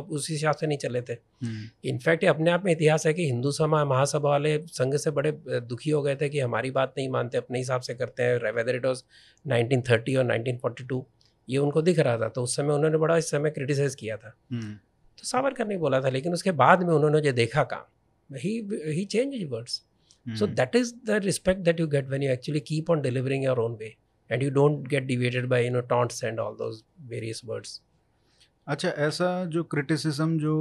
उसी 0.00 0.32
हिसाब 0.32 0.54
से 0.54 0.66
नहीं 0.66 0.78
चले 0.78 1.02
थे। 1.02 1.12
हम्म, 1.12 1.64
इनफैक्ट 1.84 2.24
ये 2.24 2.30
अपने 2.30 2.50
आप 2.50 2.64
में 2.64 2.72
इतिहास 2.72 3.06
है 3.06 3.14
कि 3.14 3.26
हिंदू 3.26 3.50
समा 3.50 3.84
महासभा 3.84 4.28
वाले 4.28 4.58
संघ 4.58 4.96
से 4.96 5.10
बड़े 5.10 5.32
दुखी 5.48 5.90
हो 5.90 6.02
गए 6.02 6.16
थे 6.16 6.28
कि 6.28 6.40
हमारी 6.40 6.70
बात 6.70 6.94
नहीं 6.98 7.08
मानते 7.08 7.38
अपने 7.38 7.58
हिसाब 7.58 7.80
से 7.80 7.94
करते 7.94 8.22
हैं। 8.22 8.52
वेदर 8.52 8.74
इट 8.74 8.86
वॉज़ 8.86 9.02
1930 9.46 10.16
और 10.16 10.24
1942 10.24 11.02
ये 11.48 11.58
उनको 11.58 11.82
दिख 11.82 11.98
रहा 11.98 12.18
था। 12.18 12.28
तो 12.28 12.42
उस 12.42 12.56
समय 12.56 12.74
उन्होंने 12.74 12.98
बड़ा 12.98 13.16
इस 13.16 13.30
समय 13.30 13.50
क्रिटिसाइज 13.50 13.94
किया 13.94 14.16
था। 14.16 14.34
हम्म, 14.52 14.72
तो 15.18 15.24
सावरकर 15.24 15.66
ने 15.66 15.76
बोला 15.76 16.00
था 16.00 16.08
लेकिन 16.08 16.32
उसके 16.32 16.52
बाद 16.52 16.82
में 16.82 16.94
उन्होंने 16.94 17.20
जो 17.20 17.32
देखा 17.32 17.64
काम 17.64 17.84
ही 18.30 18.58
ही 18.94 19.04
change 19.04 19.34
his 19.34 19.48
words 19.50 19.82
so 20.26 20.46
hmm, 20.46 20.54
that 20.54 20.76
is 20.76 20.90
the 21.04 21.20
respect 21.20 21.64
that 21.64 21.80
you 21.80 21.86
get 21.86 22.08
when 22.08 22.22
you 22.22 22.30
actually 22.30 22.60
keep 22.60 22.90
on 22.90 23.00
delivering 23.02 23.42
your 23.42 23.58
own 23.60 23.72
way 23.78 23.96
and 24.30 24.42
you 24.42 24.50
don't 24.50 24.84
get 24.88 25.06
deviated 25.06 25.48
by 25.48 25.58
you 25.60 25.70
know 25.70 25.80
taunts 25.82 26.22
and 26.22 26.38
all 26.38 26.54
those 26.60 26.84
various 27.08 27.42
words 27.44 27.80
अच्छा 28.66 28.88
ऐसा 29.06 29.44
जो 29.44 29.62
criticism 29.64 30.38
जो 30.38 30.54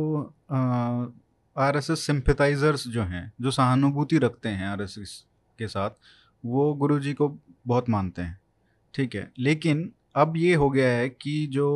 RSS 1.56 2.06
sympathisers 2.06 2.88
जो 2.88 3.04
हैं 3.04 3.32
जो 3.42 3.52
सहानुभूति 3.52 4.18
रखते 4.18 4.50
हैं 4.50 4.68
आरएसएस 4.68 5.14
के 5.60 5.68
साथ 5.68 5.90
वो 6.44 6.74
गुरुजी 6.74 7.14
को 7.14 7.28
बहुत 7.68 7.90
मानते 7.90 8.22
हैं 8.22 8.40
ठीक 8.94 9.16
है 9.16 9.32
लेकिन 9.40 9.92
अब 10.16 10.38
ये 10.38 10.54
हो 10.56 10.70
गया 10.70 10.90
है 10.90 11.10
कि 11.10 11.46
जो 11.48 11.68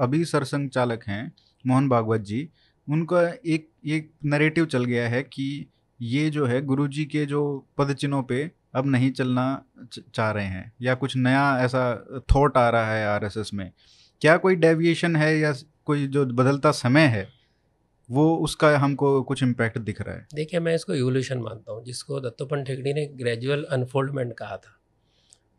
अभी 0.00 0.24
सरसंघ 0.24 0.68
चालक 0.70 1.04
हैं 1.08 1.22
मोहन 1.66 1.88
भागवत 1.88 2.20
जी 2.20 2.48
उनका 2.88 3.22
एक 3.46 3.69
एक 3.86 4.10
नरेटिव 4.24 4.66
चल 4.66 4.84
गया 4.84 5.08
है 5.08 5.22
कि 5.22 5.66
ये 6.00 6.30
जो 6.30 6.46
है 6.46 6.60
गुरुजी 6.62 7.04
के 7.04 7.26
जो 7.26 7.66
पद 7.78 7.92
चिन्हों 7.94 8.22
पे 8.22 8.50
अब 8.74 8.86
नहीं 8.86 9.10
चलना 9.10 9.64
चाह 10.14 10.30
रहे 10.30 10.44
हैं 10.44 10.72
या 10.82 10.94
कुछ 10.94 11.16
नया 11.16 11.58
ऐसा 11.60 11.82
थॉट 12.34 12.56
आ 12.56 12.68
रहा 12.70 12.94
है 12.94 13.06
आरएसएस 13.06 13.50
में। 13.54 13.70
क्या 14.20 14.36
कोई 14.36 14.56
डेविएशन 14.56 15.16
है 15.16 15.38
या 15.38 15.52
कोई 15.84 16.06
जो 16.06 16.24
बदलता 16.26 16.70
समय 16.70 17.06
है, 17.06 17.28
वो 18.08 18.36
उसका 18.36 18.78
हमको 18.78 19.22
कुछ 19.22 19.42
इम्पैक्ट 19.42 19.78
दिख 19.78 20.00
रहा 20.00 20.14
है? 20.14 20.26
देखिए, 20.34 20.60
मैं 20.60 20.74
इसको 20.74 20.94
इवोल्यूशन 20.94 21.38
मानता 21.38 21.72
हूँ, 21.72 21.84
जिसको 21.84 22.20
दत्तोपन 22.20 22.64
ठेकड़ी 22.64 22.92
ने 22.92 23.06
ग्रेजुअल 23.06 23.64
अनफोल्डमेंट 23.64 24.32
कहा 24.32 24.56
था। 24.56 24.76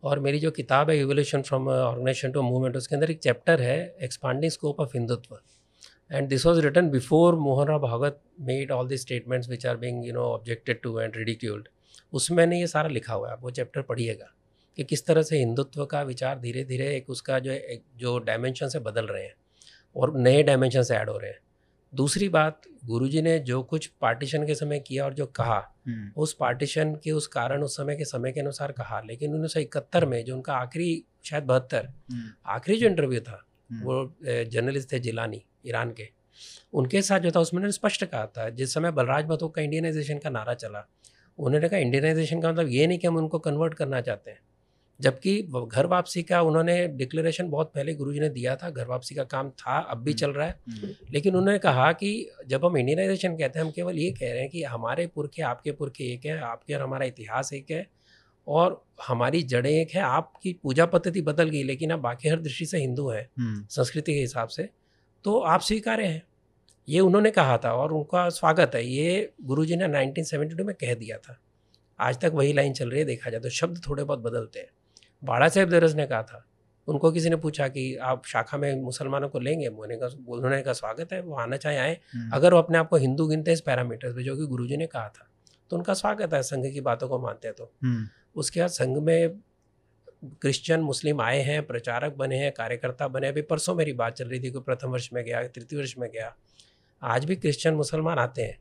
और 0.04 0.20
मेरी 0.20 0.40
जो 0.40 0.52
किताब 0.52 0.90
है 0.90 1.00
evolution 1.00 1.42
from 1.42 1.68
organisation 1.68 2.32
to 2.32 2.42
movement 2.42 2.78
उसके 2.78 2.96
अंदर 2.96 3.12
एक 3.12 3.20
चैप्टर 3.20 3.62
है 3.62 3.96
expanding 4.02 4.52
scope 4.52 4.80
of 4.80 4.92
Hindutva 4.94 5.36
and 6.12 6.28
this 6.30 6.46
was 6.46 6.60
written 6.60 6.90
before 6.90 7.36
Mohan 7.36 7.68
Rao 7.68 7.80
Bhagwat 7.80 8.22
made 8.40 8.72
all 8.72 8.88
the 8.88 8.96
statements 8.96 9.50
which 9.50 9.66
are 9.66 9.78
being 9.78 10.06
you 10.06 10.14
know 10.14 10.24
objected 10.24 10.82
to 10.82 11.00
and 11.00 11.18
ridiculed 11.18 11.68
उसमें 12.14 12.38
मैंने 12.38 12.60
ये 12.60 12.68
सारा 12.68 12.90
लिखा 12.90 13.14
हुआ 13.14 13.28
है 13.28 13.34
आप 13.34 13.44
वो 13.44 13.52
चैप्टर 13.52 13.82
पढ़िएगा 13.82 14.32
कि 14.78 14.84
किस 14.84 15.06
तरह 15.06 15.22
से 15.22 15.38
हिंदुत्व 15.38 15.86
का 15.86 16.02
विचार 16.02 16.40
धीरे 16.40 16.64
धीरे 16.64 16.96
एक 16.96 17.10
उसका 17.10 17.40
जो 17.40 17.52
एक 17.52 17.84
जो 17.98 18.18
डायमेंशन 18.20 18.68
से 18.68 18.80
बदल 18.80 19.06
रहे 19.06 19.24
हैं 19.24 19.34
और 19.96 20.18
नए 20.18 20.44
डायमेंशन 20.44 20.82
से 20.82 20.96
ऐड 20.96 21.10
हो 21.10 21.18
रहे 21.18 21.30
हैं। 21.32 21.40
दूसरी 21.94 22.28
बात 22.30 22.62
गुरुजी 22.86 23.22
ने 23.22 23.38
जो 23.40 23.62
कुछ 23.64 23.86
पार्टीशन 24.02 24.46
के 24.48 24.56
समय 24.56 24.80
किया 24.80 25.06
और 25.06 25.14
जो 25.14 25.26
कहा 25.26 25.58
हम्म, 25.88 26.12
उस 26.18 26.34
पार्टीशन 26.34 26.94
के 26.96 27.12
उस 27.12 27.28
कारण 27.28 27.64
उस 27.64 27.76
समय 27.78 27.96
के 27.96 28.06
समय 28.06 28.32
के 28.32 28.40
अनुसार 28.40 28.72
कहा 28.72 29.00
लेकिन 29.02 29.34
उन्नीस 29.34 29.54
सौ 29.54 29.60
इकहत्तर 29.60 30.06
में 30.06 30.24
जो 30.26 30.36
उनका 30.36 30.54
आखिरी 30.54 31.04
शायद 31.24 31.44
बहत्तर 31.44 31.86
हम्म, 32.12 32.30
आखिरी 32.46 32.78
जो 32.78 32.88
इंटरव्यू 32.88 33.20
था 33.22 33.46
हम्म, 33.72 33.84
वो 33.84 34.14
जर्नलिस्ट 34.24 34.92
थे 34.92 35.00
जिलानी। 35.00 35.44
ईरान 35.68 35.92
के। 35.92 36.08
उनके 36.74 37.02
साथ 37.02 37.20
जो 37.20 37.32
था 37.32 37.40
उसमें 37.40 37.58
उन्होंने 37.58 37.72
स्पष्ट 37.72 38.06
कहा 38.06 38.26
था 38.26 38.50
जिस 38.50 38.74
समय 38.74 38.92
बलराज 38.92 39.26
महतो 39.26 39.48
का 39.48 39.62
इंडियनाइजेशन 39.62 40.18
का 40.18 40.30
नारा 40.30 40.54
चला 40.54 40.88
उन्होंने 41.40 41.70
कहा 41.70 41.80
इंडियनाइजेशन 41.80 42.42
का 42.42 42.52
मतलब 42.52 42.68
ये 42.68 42.88
नहीं 42.88 43.00
कि 43.00 43.08
हम 43.08 43.18
उनको 43.18 43.40
कन्वर्ट 43.40 43.74
करना 43.74 44.02
चाहते 44.02 44.32
हैं। 44.32 44.40
जबकि 45.00 45.48
घर 45.68 45.86
वापसी 45.86 46.24
का 46.24 46.42
उन्होंने 46.42 46.88
डिक्लेरेशन 46.88 47.50
बहुत 47.50 47.72
पहले 47.76 47.94
गुरुजी 47.94 48.20
ने 48.20 48.30
दिया 48.30 48.56
था 48.56 48.70
घर 48.70 48.88
वापसी 48.88 49.16
का 49.16 49.24
काम 49.24 49.50
था 49.50 49.78
अब 49.80 49.98
भी 49.98 50.12
हम्म। 50.12 50.20
चल 50.20 50.32
रहा 50.32 50.48
है। 50.48 50.60
हम्म, 50.70 50.90
लेकिन 51.14 51.36
उन्होंने 51.36 51.60
कहा 51.60 51.92
कि 51.92 52.32
जब 52.48 52.66
हम 52.66 52.78
इंडियनाइजेशन 52.78 53.38
कहते 53.38 53.60
हैं 53.60 53.66
हम 53.66 53.72
केवल 53.72 53.98
ये 53.98 54.12
कह 54.12 54.32
रहे 54.32 54.42
हैं 54.42 54.50
कि 54.50 54.64
हमारे 54.64 55.08
पुरखे 55.08 55.42
आपके 55.42 55.72
पुरखे 55.72 56.04
एक 56.04 56.26
हैं 56.26 56.38
आपके 56.42 56.74
और 56.74 56.82
हमारा 56.82 57.06
इतिहास 57.06 57.54
एक 57.54 57.72
है 57.72 57.88
और 58.48 58.86
हमारी 59.08 59.42
जड़ें 59.44 59.72
एक 59.72 59.92
है 59.92 60.02
आपकी 60.02 60.54
पूजा 60.64 60.86
पद्धति 60.86 61.22
बदल 61.22 61.50
गई 61.50 61.64
लेकिन 61.64 61.92
आप 61.92 62.00
बाकी 62.00 62.30
हर 62.30 62.40
दृष्टि 62.40 62.66
से 62.66 62.78
हिंदू 62.78 63.10
हैं 63.10 63.30
हम्म, 63.40 63.66
संस्कृति 63.70 64.14
के 64.14 64.20
हिसाब 64.20 64.48
से। 64.48 64.70
तो 65.24 65.40
आप 65.40 65.62
स्वीकार्य 65.62 66.06
हैं। 66.06 66.24
ये 66.90 67.00
उन्होंने 67.00 67.32
कहा 67.32 67.58
था 67.58 67.74
और 67.74 67.94
उनका 67.94 68.30
स्वागत 68.30 68.72
है। 68.76 68.88
ये 68.88 69.34
गुरुजी 69.44 69.76
ने 69.76 69.88
1972 69.88 70.64
में 70.64 70.76
कह 70.76 70.94
दिया 70.94 71.18
था। 71.18 71.40
आज 72.00 72.20
तक 72.20 72.32
वही 72.34 72.54
लाइन 72.54 72.74
चल 72.74 72.90
रही 72.90 73.00
है 73.00 73.06
देखा 73.06 73.30
जाए 73.30 73.40
तो 73.40 73.50
शब्द 73.50 73.82
थोड़े 73.88 74.04
बहुत 74.04 74.20
बदलते 74.20 74.60
हैं। 74.60 74.68
बाड़ा 75.24 75.50
साहेब 75.50 75.70
दरस 75.70 75.94
ने 75.94 76.08
कहा 76.08 76.24
था। 76.24 76.46
उनको 76.88 77.12
किसी 77.12 77.30
ने 77.30 77.36
पूछा 77.36 77.68
कि 77.68 77.96
आप 77.96 78.26
शाखा 78.26 78.58
में 78.58 78.82
मुसलमानों 78.82 79.30
को 79.30 79.40
लेंगे? 79.40 79.68
उन्होंने 79.68 79.96
कहा 79.96 80.10
उन्होंने 80.28 80.62
कहा 80.62 80.74
स्वागत 80.74 81.14
है 81.14 81.22
वो 81.22 81.36
आना 81.36 81.58
चाहे 81.58 81.78
आए। 81.78 82.00
हम्म, 82.14 82.32
अगर 82.34 82.54
वो 82.54 82.60
अपने 82.60 82.78
आप 82.78 82.88
को 82.88 82.96
हिंदू 82.96 83.28
गिनते 83.28 83.52
हैं 83.52 83.54
इस 83.54 83.62
पैरामीटर्स 83.62 84.16
पे 84.16 84.24
जो 84.24 84.36
कि 84.36 84.46
गुरुजी 84.46 84.78
ने 84.78 84.88
कहा 84.88 85.10
था। 85.10 85.30
तो 85.70 85.78
उनका 85.78 85.94
स्वागत 85.94 86.34
है 86.34 86.44
संघ 86.44 86.74
की 86.74 86.82
बातों 86.82 87.10
को 87.10 87.20
मानते 87.20 87.48
हैं 87.48 87.56
तो। 87.58 87.72
हम्म, 87.84 88.08
उसके 88.36 88.60
बाद 88.60 88.70
संघ 88.70 88.98
में 88.98 89.40
क्रिश्चियन, 90.24 90.80
मुस्लिम 90.80 91.22
आए 91.22 91.42
हैं, 91.42 91.68
प्रचारक 91.68 92.14
बने 92.14 92.38
हैं, 92.38 92.52
कार्यकर्ता 92.52 93.08
बने 93.08 93.28
अभी 93.28 93.42
परसों 93.42 93.76
मेरी 93.76 93.94
बात 93.94 94.14
चल 94.14 94.28
रही 94.28 94.40
थी, 94.40 94.52
कोई 94.52 94.62
प्रथम 94.62 94.88
वर्ष 94.88 95.10
में 95.14 95.24
गया, 95.24 95.48
तृतीय 95.48 95.80
वर्ष 95.80 95.96
में 95.98 96.10
गया। 96.12 96.36
आज 97.04 97.26
भी 97.26 97.36
क्रिश्चियन, 97.36 97.76
मुसलमान 97.76 98.20
आते 98.20 98.42
हैं 98.42 98.60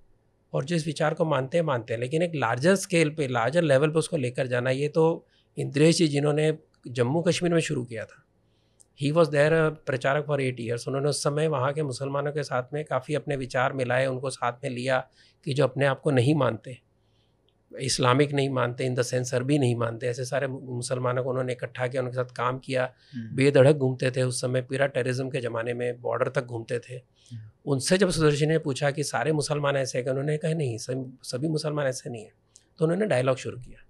और 0.53 0.65
जो 0.65 0.77
इस 0.77 0.87
विचार 0.87 1.15
को 1.15 1.25
मानते 1.25 1.59
हैं 1.59 1.65
मानते 1.65 1.95
हैं। 1.95 2.01
लेकिन 2.01 2.23
एक 2.23 2.33
लार्जर 2.35 2.75
स्केल 2.75 3.11
पे 3.11 3.29
लार्जर 3.29 3.63
लेवल 3.63 3.91
पे 3.91 3.99
उसको 3.99 4.17
लेकर 4.17 4.47
जाना, 4.47 4.71
ये 4.71 4.89
तो 4.89 5.27
इंद्रेश 5.59 5.97
जी 5.97 6.09
जिन्होंने 6.09 6.59
जम्मू 6.89 7.23
कश्मीर 7.23 7.53
में 7.55 7.61
शुरू 7.61 7.85
किया 7.85 8.05
था। 8.05 8.25
He 9.01 9.11
was 9.11 9.31
there 9.31 9.71
pracharak 9.71 10.27
for 10.27 10.43
eight 10.43 10.61
years 10.61 10.89
उन्होंने 10.89 11.09
उस 11.09 11.23
समय 11.23 11.49
वहाँ 11.49 11.73
के 11.73 11.83
मुसलमानों 11.83 12.33
के 12.33 12.43
साथ 12.43 12.63
में 12.73 12.85
काफ़ी 12.85 13.15
अपने 13.15 13.37
विचार 13.37 13.73
मिलाए, 13.73 14.07
उनको 14.07 14.31
साथ 14.31 14.53
में 14.53 14.71
लिया 14.71 15.09
कि 15.45 15.55
जो 15.55 15.65
अपने 15.65 15.87
आप 15.87 16.01
को 16.01 16.11
नहीं 16.11 16.35
मानते। 16.35 16.79
इस्लामिक 17.79 18.33
नहीं 18.33 18.51
मानते 18.51 18.85
इन 18.85 18.95
द 18.95 19.03
सेंस 19.03 19.35
अरबी 19.35 19.59
नहीं 19.59 19.77
मानते 19.77 20.07
ऐसे 20.07 20.25
सारे 20.25 20.47
मुसलमानों 20.47 21.25
को 21.25 21.31
उन्होंने 21.31 21.53
इकट्ठा 21.53 21.87
किया 21.87 22.03
उनके 22.03 22.15
साथ 22.15 22.25
काम 22.25 22.59
किया। 22.59 22.95
हम्म, 23.15 23.37
बेधड़क 23.37 23.77
घूमते 23.77 24.11
थे 24.11 24.23
उस 24.23 24.41
समय 24.41 24.63
पूरा 24.63 24.87
टेररिज्म 24.87 25.31
के 25.31 25.41
ज़माने 25.41 25.75
में 25.75 26.01
बॉर्डर 26.01 26.29
तक 26.29 26.45
घूमते 26.45 26.79
थे। 26.79 27.01
उनसे 27.67 27.99
जब 27.99 28.11
सुदर्शन 28.11 28.49
ने 28.49 28.59
पूछा 28.59 28.91
कि 28.91 29.05
सारे 29.05 29.33
मुसलमान 29.33 29.77
ऐसे 29.77 29.99
हैं 29.99 30.05
कि 30.05 30.11
उन्होंने 30.11 30.37
कहा 30.37 30.53
नहीं 30.53 30.79
सभी 30.79 31.19
सभी 31.23 31.49
मुसलमान 31.49 31.87
ऐसे 31.87 32.11
नहीं 32.11 32.25
हैं। 32.25 32.33
तो 32.79 32.85
उन्होंने 32.85 33.07
डायलॉग 33.07 33.37
शुरू 33.37 33.59
किया। 33.59 33.87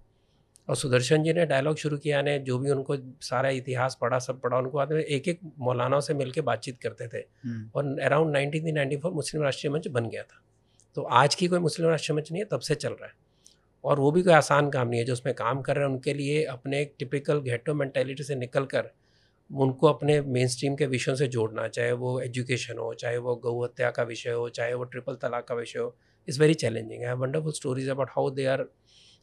और 0.68 0.76
सुदर्शन 0.76 1.22
जी 1.22 1.32
ने 1.32 1.46
डायलॉग 1.46 1.76
शुरू 1.76 1.98
किया 1.98 2.22
ने 2.22 2.38
जो 2.38 2.58
भी 2.58 2.70
उनको 2.70 2.96
सारा 3.20 3.48
इतिहास 3.48 3.98
पढ़ा 4.00 4.18
सब 4.18 4.40
पढ़ा 4.40 4.58
उनको 4.58 4.78
बाद 4.78 4.92
में 4.92 5.00
एक 5.00 5.28
एक 5.28 5.40
मौलानाओं 5.58 6.00
से 6.00 6.14
मिलकर 6.14 6.40
बातचीत 6.40 6.80
करते 6.80 7.08
थे। 7.08 7.18
हम्म, 7.18 7.70
और 7.74 8.00
around 8.00 8.32
nineteen 8.32 8.74
ninety 8.74 8.96
four 8.96 9.12
Muslim 9.12 9.44
Rashtriya 9.44 9.72
Manch 9.72 9.88
बन 9.88 10.08
गया 10.08 10.22
था। 10.22 10.42
तो 10.94 11.02
आज 11.02 11.34
की 11.34 11.48
कोई 11.48 11.58
मुस्लिम 11.58 11.88
राष्ट्रीय 11.88 12.16
मंच 12.16 12.32
नहीं 12.32 12.42
है 12.42 12.48
तब 12.50 12.60
से 12.60 12.74
चल 12.74 12.90
रहा 12.90 13.06
है। 13.06 13.29
और 13.84 14.00
वो 14.00 14.10
भी 14.12 14.22
कोई 14.22 14.32
आसान 14.32 14.70
काम 14.70 14.88
नहीं 14.88 15.00
है। 15.00 15.06
जो 15.06 15.12
उसमें 15.12 15.34
काम 15.34 15.60
कर 15.62 15.76
रहे 15.76 15.84
हैं 15.84 15.92
उनके 15.92 16.14
लिए 16.14 16.44
अपने 16.44 16.80
एक 16.80 16.94
टिपिकल 16.98 17.40
घेटो 17.40 17.74
मैंटेलिटी 17.74 18.22
से 18.22 18.34
निकल 18.34 18.64
कर 18.64 18.90
उनको 19.50 19.86
अपने 19.86 20.20
मेन 20.20 20.48
स्ट्रीम 20.48 20.76
के 20.76 20.86
विषयों 20.86 21.14
से 21.16 21.26
जोड़ना 21.28 21.68
चाहे 21.68 21.92
वो 21.92 22.20
एजुकेशन 22.20 22.78
हो 22.78 22.94
चाहे 22.94 23.16
वो 23.16 23.36
गौ 23.36 23.64
हत्या 23.64 23.90
का 23.90 24.02
विषय 24.02 24.30
हो 24.30 24.48
चाहे 24.48 24.74
वो 24.74 24.84
ट्रिपल 24.84 25.14
तलाक 25.14 25.48
का 25.48 25.54
विषय 25.54 25.78
हो 25.78 25.96
इज़ 26.28 26.40
वेरी 26.40 26.54
चैलेंजिंग 26.54 27.02
है 27.02 27.14
wonderful 27.14 27.52
stories 27.52 27.88
about 27.88 28.10
how 28.10 28.30
they 28.30 28.46
are 28.46 28.66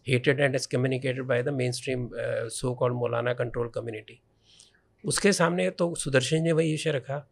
hated 0.08 0.40
and 0.40 0.58
communicated 0.58 1.26
by 1.28 1.38
the 1.42 1.54
mainstream 1.54 2.04
uh, 2.16 2.44
so 2.50 2.74
called 2.74 2.96
maulana 2.96 3.34
control 3.34 3.68
community 3.70 4.22
उसके 5.04 5.32
सामने 5.34 5.70
तो 5.70 5.96
सुदर्शन 5.96 6.42
ने 6.42 6.52
वही 6.52 6.72
विषय 6.72 6.92
रखा। 6.92 7.28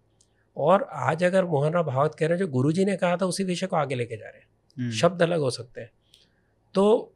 और 0.57 0.88
आज 0.93 1.23
अगर 1.23 1.45
मोहन 1.45 1.73
राव 1.73 1.84
भागवत 1.84 2.15
कह 2.15 2.28
रहे 2.28 2.38
हैं 2.38 2.45
जो 2.45 2.47
गुरुजी 2.47 2.86
ने 2.86 2.95
कहा 2.95 3.17
था 3.17 3.26
उसी 3.26 3.43
विषय 3.43 3.67
को 3.67 3.76
आगे 3.76 3.95
लेके 3.95 4.17
जा 4.17 4.26
रहे 4.26 4.39
हैं। 4.39 4.47
हम्म, 4.78 4.91
शब्द 4.91 5.21
अलग 5.21 5.39
हो 5.39 5.49
सकते 5.49 5.82
हैं। 5.82 5.91
तो 6.73 7.14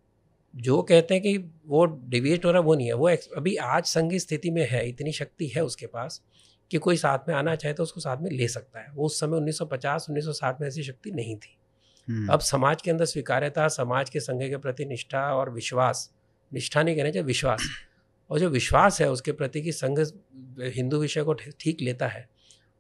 जो 0.55 0.81
कहते 0.81 1.13
हैं 1.13 1.23
कि 1.23 1.37
वो 1.65 1.85
डिविएट 1.85 2.45
हो 2.45 2.51
रहा 2.51 2.61
वो 2.61 2.75
नहीं 2.75 2.87
है। 2.87 2.93
वो 2.93 3.09
अभी 3.37 3.55
आज 3.55 3.85
संघ 3.85 4.11
की 4.11 4.19
स्थिति 4.19 4.51
में 4.51 4.67
है 4.69 4.89
इतनी 4.89 5.11
शक्ति 5.11 5.47
है 5.47 5.63
उसके 5.63 5.85
पास 5.85 6.21
कि 6.71 6.77
कोई 6.77 6.97
साथ 6.97 7.19
में 7.27 7.35
आना 7.35 7.55
चाहे 7.55 7.73
तो 7.73 7.83
उसको 7.83 8.01
साथ 8.01 8.17
में 8.17 8.31
ले 8.31 8.47
सकता 8.47 8.79
है। 8.79 8.91
वो 8.93 9.05
उस 9.05 9.19
समय 9.19 9.37
1950 9.37 10.05
1960 10.09 10.61
में 10.61 10.67
ऐसी 10.67 10.83
शक्ति 10.83 11.11
नहीं 11.11 11.35
थी। 11.35 11.57
हम्म, 12.07 12.27
अब 12.27 12.39
समाज 12.39 12.81
के 12.81 12.91
अंदर 12.91 13.05
स्वीकार्यता 13.05 13.67
समाज 13.67 14.09
के 14.09 14.19
संघ 14.19 14.41
के 14.41 14.57
प्रति 14.57 14.85
निष्ठा 14.85 15.33
और 15.33 15.49
विश्वास 15.49 16.13
निष्ठा 16.53 16.83
नहीं 16.83 16.95
कहना 16.95 17.09
चाहिए 17.09 17.25
विश्वास। 17.25 17.69
और 18.29 18.39
जो 18.39 18.49
विश्वास 18.49 19.01
है 19.01 19.11
उसके 19.11 19.31
प्रति 19.31 19.61
कि 19.61 19.71
संघ 19.71 19.99
हिंदू 20.75 20.99
विषय 20.99 21.23
को 21.23 21.33
ठीक 21.33 21.77
लेता 21.81 22.07
है 22.07 22.29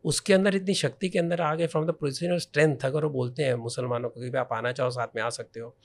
उसके 0.05 0.33
अंदर 0.33 0.55
इतनी 0.55 0.73
शक्ति 0.73 1.09
के 1.09 1.19
अंदर 1.19 1.41
आगे 1.41 1.67
from 1.67 1.85
the 1.85 1.91
position 1.91 2.33
of 2.33 2.39
strength 2.39 2.77
अगर 2.83 3.03
वो 3.03 3.09
बोलते 3.09 3.43
हैं 3.43 3.53
मुसलमानों 3.53 4.09
को 4.09 4.21
कि 4.21 4.37
आप 4.37 4.49
आना 4.53 4.71
चाहो 4.71 4.89
साथ 4.89 5.07
में 5.15 5.23
आ 5.23 5.29
सकते 5.29 5.59
हो 5.59 5.75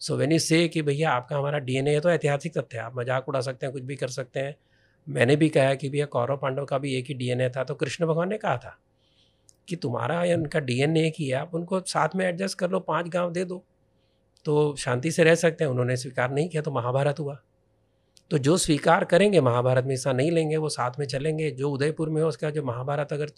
सो 0.00 0.16
वेन 0.16 0.32
यू 0.32 0.38
से 0.38 0.66
कि 0.68 0.82
भैया 0.82 1.10
आपका 1.12 1.36
हमारा 1.36 1.58
डीएनए 1.60 1.94
है 1.94 2.00
तो 2.00 2.10
ऐतिहासिक 2.10 2.58
तथ्य 2.58 2.78
है। 2.78 2.84
आप 2.84 2.96
मज़ाक 2.96 3.28
उड़ा 3.28 3.40
सकते 3.40 3.66
हैं, 3.66 3.72
कुछ 3.72 3.82
भी 3.82 3.96
कर 3.96 4.08
सकते 4.10 4.40
हैं। 4.40 4.54
मैंने 5.06 5.36
भी 5.36 5.48
कहा 5.48 5.74
कि 5.74 5.88
भैया 5.88 6.06
कौरव 6.08 6.36
पांडव 6.36 6.64
का 6.64 6.78
भी 6.78 6.94
एक 6.94 7.06
ही 7.08 7.14
डीएनए 7.14 7.48
था 7.50 7.64
तो 7.64 7.74
कृष्ण 7.74 8.06
भगवान 8.06 8.28
ने 8.28 8.38
कहा 8.38 8.56
था 8.56 8.76
कि 9.68 9.76
तुम्हारा 9.76 10.22
या 10.24 10.36
उनका 10.36 10.60
डीएनए 10.60 11.06
एक 11.06 11.14
ही 11.18 11.28
है, 11.28 11.34
आप 11.34 11.54
उनको 11.54 11.80
साथ 11.80 12.16
में 12.16 12.26
एडजस्ट 12.26 12.58
कर 12.58 12.70
लो, 12.70 12.80
पाँच 12.80 13.08
गाँव 13.08 13.32
दे 13.32 13.44
दो। 13.44 13.62
तो 14.46 14.74
शांति 14.78 15.10
से 15.10 15.24
रह 15.24 15.34
सकते 15.34 15.64
हैं, 15.64 15.70
उन्होंने 15.70 15.96
स्वीकार 15.96 16.30
नहीं 16.30 16.48
किया 16.48 16.62
तो 16.62 16.70
महाभारत 16.70 17.20
हुआ। 17.20 17.36
तो 18.30 18.38
जो 18.38 18.56
स्वीकार 18.56 19.04
करेंगे, 19.04 19.40
महाभारत 19.40 19.84
में 19.84 19.90
हिस्सा 19.90 20.12
नहीं 20.12 20.30
लेंगे, 20.30 20.56
वो 20.56 20.68
साथ 20.68 20.98
में 20.98 21.06
चलेंगे। 21.06 21.50
जो 21.50 21.70
उदयपुर 21.70 22.08
में 22.08 22.20
हो, 22.22 22.28
उसका 22.28 22.50
जो 22.50 22.62
महाभारत 22.62 23.12
अगर 23.12 23.28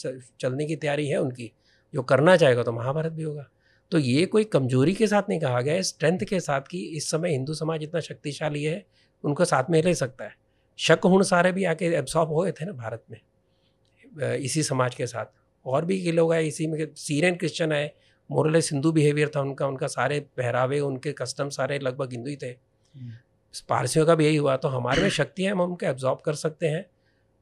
चलने 0.41 0.67
की 0.67 0.77
तैयारी 0.77 1.09
है 1.09 1.19
उनकी, 1.19 1.51
जो 1.95 2.03
करना 2.03 2.37
चाहेगा 2.37 2.63
तो 2.63 2.73
महाभारत 2.73 3.13
भी 3.13 3.23
होगा। 3.23 3.49
तो 3.93 3.99
ये 3.99 4.25
कोई 4.27 4.45
कमज़ोरी 4.45 4.93
के 4.95 5.07
साथ 5.07 5.23
नहीं 5.29 5.41
कहा 5.41 5.61
गया 5.61 5.75
है 5.75 5.83
स्ट्रेंथ 5.83 6.19
के 6.29 6.39
साथ 6.41 6.61
कि 6.61 6.79
इस 6.97 7.11
समय 7.11 7.31
हिंदू 7.31 7.55
समाज 7.55 7.83
इतना 7.83 8.01
शक्तिशाली 8.01 8.63
है 8.65 8.85
उनको 9.25 9.45
साथ 9.45 9.71
में 9.71 9.83
ले 9.83 9.95
सकता 9.95 10.25
है। 10.25 10.35
शक 10.79 11.01
हुण 11.05 11.23
सारे 11.23 11.53
भी 11.53 11.65
आके 11.65 11.87
एब्सॉर्ब 11.97 12.33
हुए 12.33 12.53
थे 12.53 12.65
ना 12.65 12.73
भारत 12.73 13.05
में 13.11 14.37
इसी 14.37 14.63
समाज 14.63 14.95
के 14.95 15.07
साथ। 15.07 15.27
और 15.67 15.85
भी 15.85 16.01
के 16.03 16.13
लोग 16.13 16.33
आए 16.33 16.47
इसी 16.47 16.67
में 16.67 16.87
सीरियन 16.97 17.35
क्रिश्चियन 17.35 17.73
आए 17.73 17.91
मोरलेस 18.31 18.71
हिंदू 18.73 18.93
बिहेवियर 18.93 19.31
था 19.37 19.41
उनका 19.41 19.67
उनका 19.67 19.87
सारे 19.87 20.21
पहरावे 20.37 20.81
उनके 20.81 21.13
कस्टम 21.13 21.49
सारे 21.51 21.79
लगभग 21.79 22.13
हिंदू 22.13 22.31
ही 22.31 22.37
थे। 22.37 22.53
पारसियों 23.69 24.07
का 24.07 24.15
भी 24.15 24.25
यही 24.25 24.37
हुआ 24.37 24.57
तो 24.57 24.69
हमारे 24.69 25.03
में 25.03 25.09
शक्ति 25.11 25.43
है 25.43 25.51
हम 25.51 25.61
उनको 25.61 25.87
एब्जॉर्ब 25.87 26.19
कर 26.25 26.35
सकते 26.35 26.69
हैं 26.69 26.85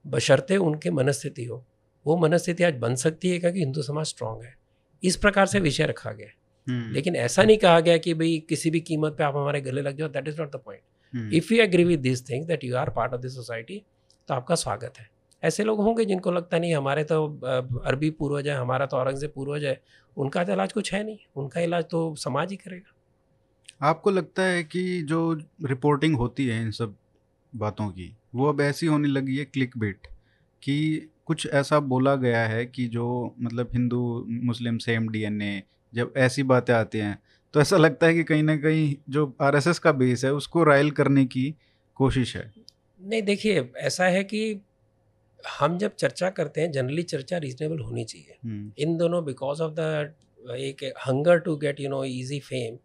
बशर्ते 0.04 0.56
उनके 0.58 0.90
मनस्थिति 0.90 1.44
हो। 1.44 1.64
वो 2.06 2.16
मनस्थिति 2.16 2.64
आज 2.64 2.74
बन 2.78 2.94
सकती 2.96 3.30
है 3.30 3.38
क्योंकि 3.38 3.58
हिंदू 3.58 3.82
समाज 3.82 4.06
स्ट्रांग 4.06 4.42
है। 4.42 4.54
इस 5.02 5.16
प्रकार 5.16 5.46
से 5.46 5.60
विषय 5.60 5.86
रखा 5.86 6.12
गया 6.12 6.26
है। 6.26 6.34
हम्म, 6.66 6.92
लेकिन 6.92 7.16
ऐसा 7.16 7.42
नहीं 7.42 7.58
कहा 7.58 7.80
गया 7.80 7.96
कि 7.98 8.14
भाई 8.14 8.38
किसी 8.48 8.70
भी 8.70 8.80
कीमत 8.80 9.14
पे 9.18 9.24
आप 9.24 9.36
हमारे 9.36 9.60
गले 9.60 9.82
लग 9.82 9.96
जाओ 9.96 10.08
that 10.08 10.28
is 10.28 10.40
not 10.40 10.52
the 10.52 10.56
point 10.56 11.32
if 11.34 11.52
you 11.54 11.62
agree 11.62 11.84
with 11.84 12.00
this 12.00 12.28
things 12.28 12.46
that 12.46 12.64
you 12.64 12.76
are 12.76 12.90
part 12.90 13.14
of 13.14 13.20
this 13.20 13.34
society 13.34 13.82
तो 14.28 14.34
आपका 14.34 14.54
स्वागत 14.54 14.98
है। 14.98 15.08
ऐसे 15.42 15.64
लोग 15.64 15.80
होंगे 15.80 16.04
जिनको 16.04 16.30
लगता 16.30 16.58
नहीं 16.58 16.74
हमारे 16.74 17.04
तो 17.04 17.26
अरबी 17.84 18.10
पूर्वज 18.10 18.48
है 18.48 18.54
हमारा 18.54 18.86
तो 18.86 18.96
औरंगज़ेब 18.96 19.32
पूर्वज 19.34 19.64
है 19.64 19.80
उनका 20.16 20.44
तो 20.44 20.52
इलाज 20.52 20.72
कुछ 20.72 20.92
है 20.94 21.04
नहीं 21.04 21.18
उनका 21.36 21.60
इलाज 21.60 21.84
तो 21.84 22.14
समाज 22.14 22.50
ही 22.50 22.56
करेगा। 22.56 23.86
आपको 23.86 24.10
लगता 24.10 24.42
है 24.42 24.62
कि 24.64 25.02
जो 25.02 25.20
रिपोर्टिंग 25.64 26.16
होती 26.16 26.46
है 26.46 26.60
इन 26.62 26.70
सब 26.70 26.94
बातों 27.52 27.88
की 27.88 28.14
वो 28.34 28.48
अब 28.48 28.60
ऐसी 28.60 28.86
होने 28.86 29.08
लगी 29.08 29.36
है 29.36 29.44
क्लिक 29.44 29.78
बेट 29.78 30.06
कि 30.62 30.76
कुछ 31.26 31.46
ऐसा 31.46 31.80
बोला 31.80 32.14
गया 32.16 32.46
है 32.46 32.66
कि 32.66 32.86
जो 32.88 33.06
मतलब 33.40 33.70
हिंदू 33.72 34.26
मुस्लिम 34.28 34.78
सेम 34.78 35.08
डीएनए 35.08 35.62
जब 35.92 36.12
ऐसी 36.16 36.42
बातें 36.44 36.72
आती 36.74 36.98
हैं 36.98 37.18
तो 37.54 37.60
ऐसा 37.60 37.76
लगता 37.76 38.06
है 38.06 38.14
कि 38.14 38.24
कहीं 38.24 38.42
ना 38.42 38.56
कहीं 38.56 38.94
जो 39.08 39.32
आरएसएस 39.40 39.78
का 39.78 39.92
बेस 39.92 40.24
है 40.24 40.32
उसको 40.32 40.64
राइल 40.64 40.90
करने 40.90 41.24
की 41.26 41.54
कोशिश 41.96 42.36
है। 42.36 42.50
नहीं 43.00 43.22
देखिए 43.22 43.68
ऐसा 43.78 44.04
है 44.06 44.22
कि 44.24 44.60
हम 45.40 45.78
जब 45.78 45.94
चर्चा 45.94 46.30
करते 46.30 46.60
हैं 46.60 46.70
जनरली 46.72 47.02
चर्चा 47.04 47.38
रीजनेबल 47.38 47.78
होनी 47.78 48.04
चाहिए। 48.04 48.36
हम्म, 48.44 48.70
इन 48.78 48.96
दोनों 48.96 49.24
बिकॉज़ 49.24 49.62
ऑफ़ 49.62 49.72
द 49.74 50.14
एक 50.50 50.84
hunger 51.06 51.38
to 51.38 51.56
get 51.56 51.80
you 51.80 51.90
know 51.90 52.02
easy 52.04 52.38
fame 52.40 52.76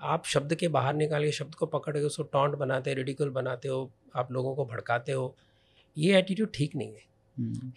आप 0.00 0.26
शब्द 0.26 0.54
के 0.54 0.68
बाहर 0.68 0.94
निकाल 0.94 1.24
के 1.24 1.32
शब्द 1.32 1.54
को 1.54 1.66
पकड़ 1.66 1.96
के 1.96 2.02
उसको 2.04 2.22
टॉन्ट 2.32 2.54
बनाते 2.56 2.94
रिडिकुल 2.94 3.30
बनाते 3.30 3.68
हो 3.68 3.90
आप 4.16 4.32
लोगों 4.32 4.54
को 4.54 4.64
भड़काते 4.64 5.12
हो 5.12 5.34
ये 5.96 6.18
एटीट्यूड 6.18 6.50
ठीक 6.54 6.76
नहीं 6.76 6.88
है। 6.88 7.08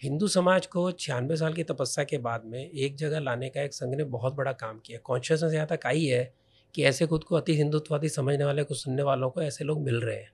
हिंदू 0.02 0.28
समाज 0.28 0.66
को 0.66 0.90
छियानवे 0.92 1.36
साल 1.36 1.52
की 1.52 1.62
तपस्या 1.64 2.04
के 2.04 2.18
बाद 2.20 2.42
में 2.46 2.58
एक 2.60 2.96
जगह 2.96 3.20
लाने 3.20 3.48
का 3.48 3.62
एक 3.62 3.74
संघ 3.74 3.94
ने 3.94 4.04
बहुत 4.10 4.34
बड़ा 4.34 4.52
काम 4.54 4.78
किया। 4.86 4.98
कॉन्शियसनेस 5.04 5.52
यहाँ 5.54 5.66
तक 5.66 5.86
आई 5.86 6.04
है 6.04 6.32
कि 6.74 6.84
ऐसे 6.84 7.06
खुद 7.06 7.24
को 7.24 7.36
अति 7.36 7.56
हिंदुत्ववादी 7.56 8.08
समझने 8.10 8.44
वाले 8.44 8.64
कुछ 8.64 8.82
सुनने 8.82 9.02
वालों 9.02 9.30
को 9.30 9.42
ऐसे 9.42 9.64
लोग 9.64 9.82
मिल 9.82 10.00
रहे 10.00 10.16
हैं। 10.16 10.32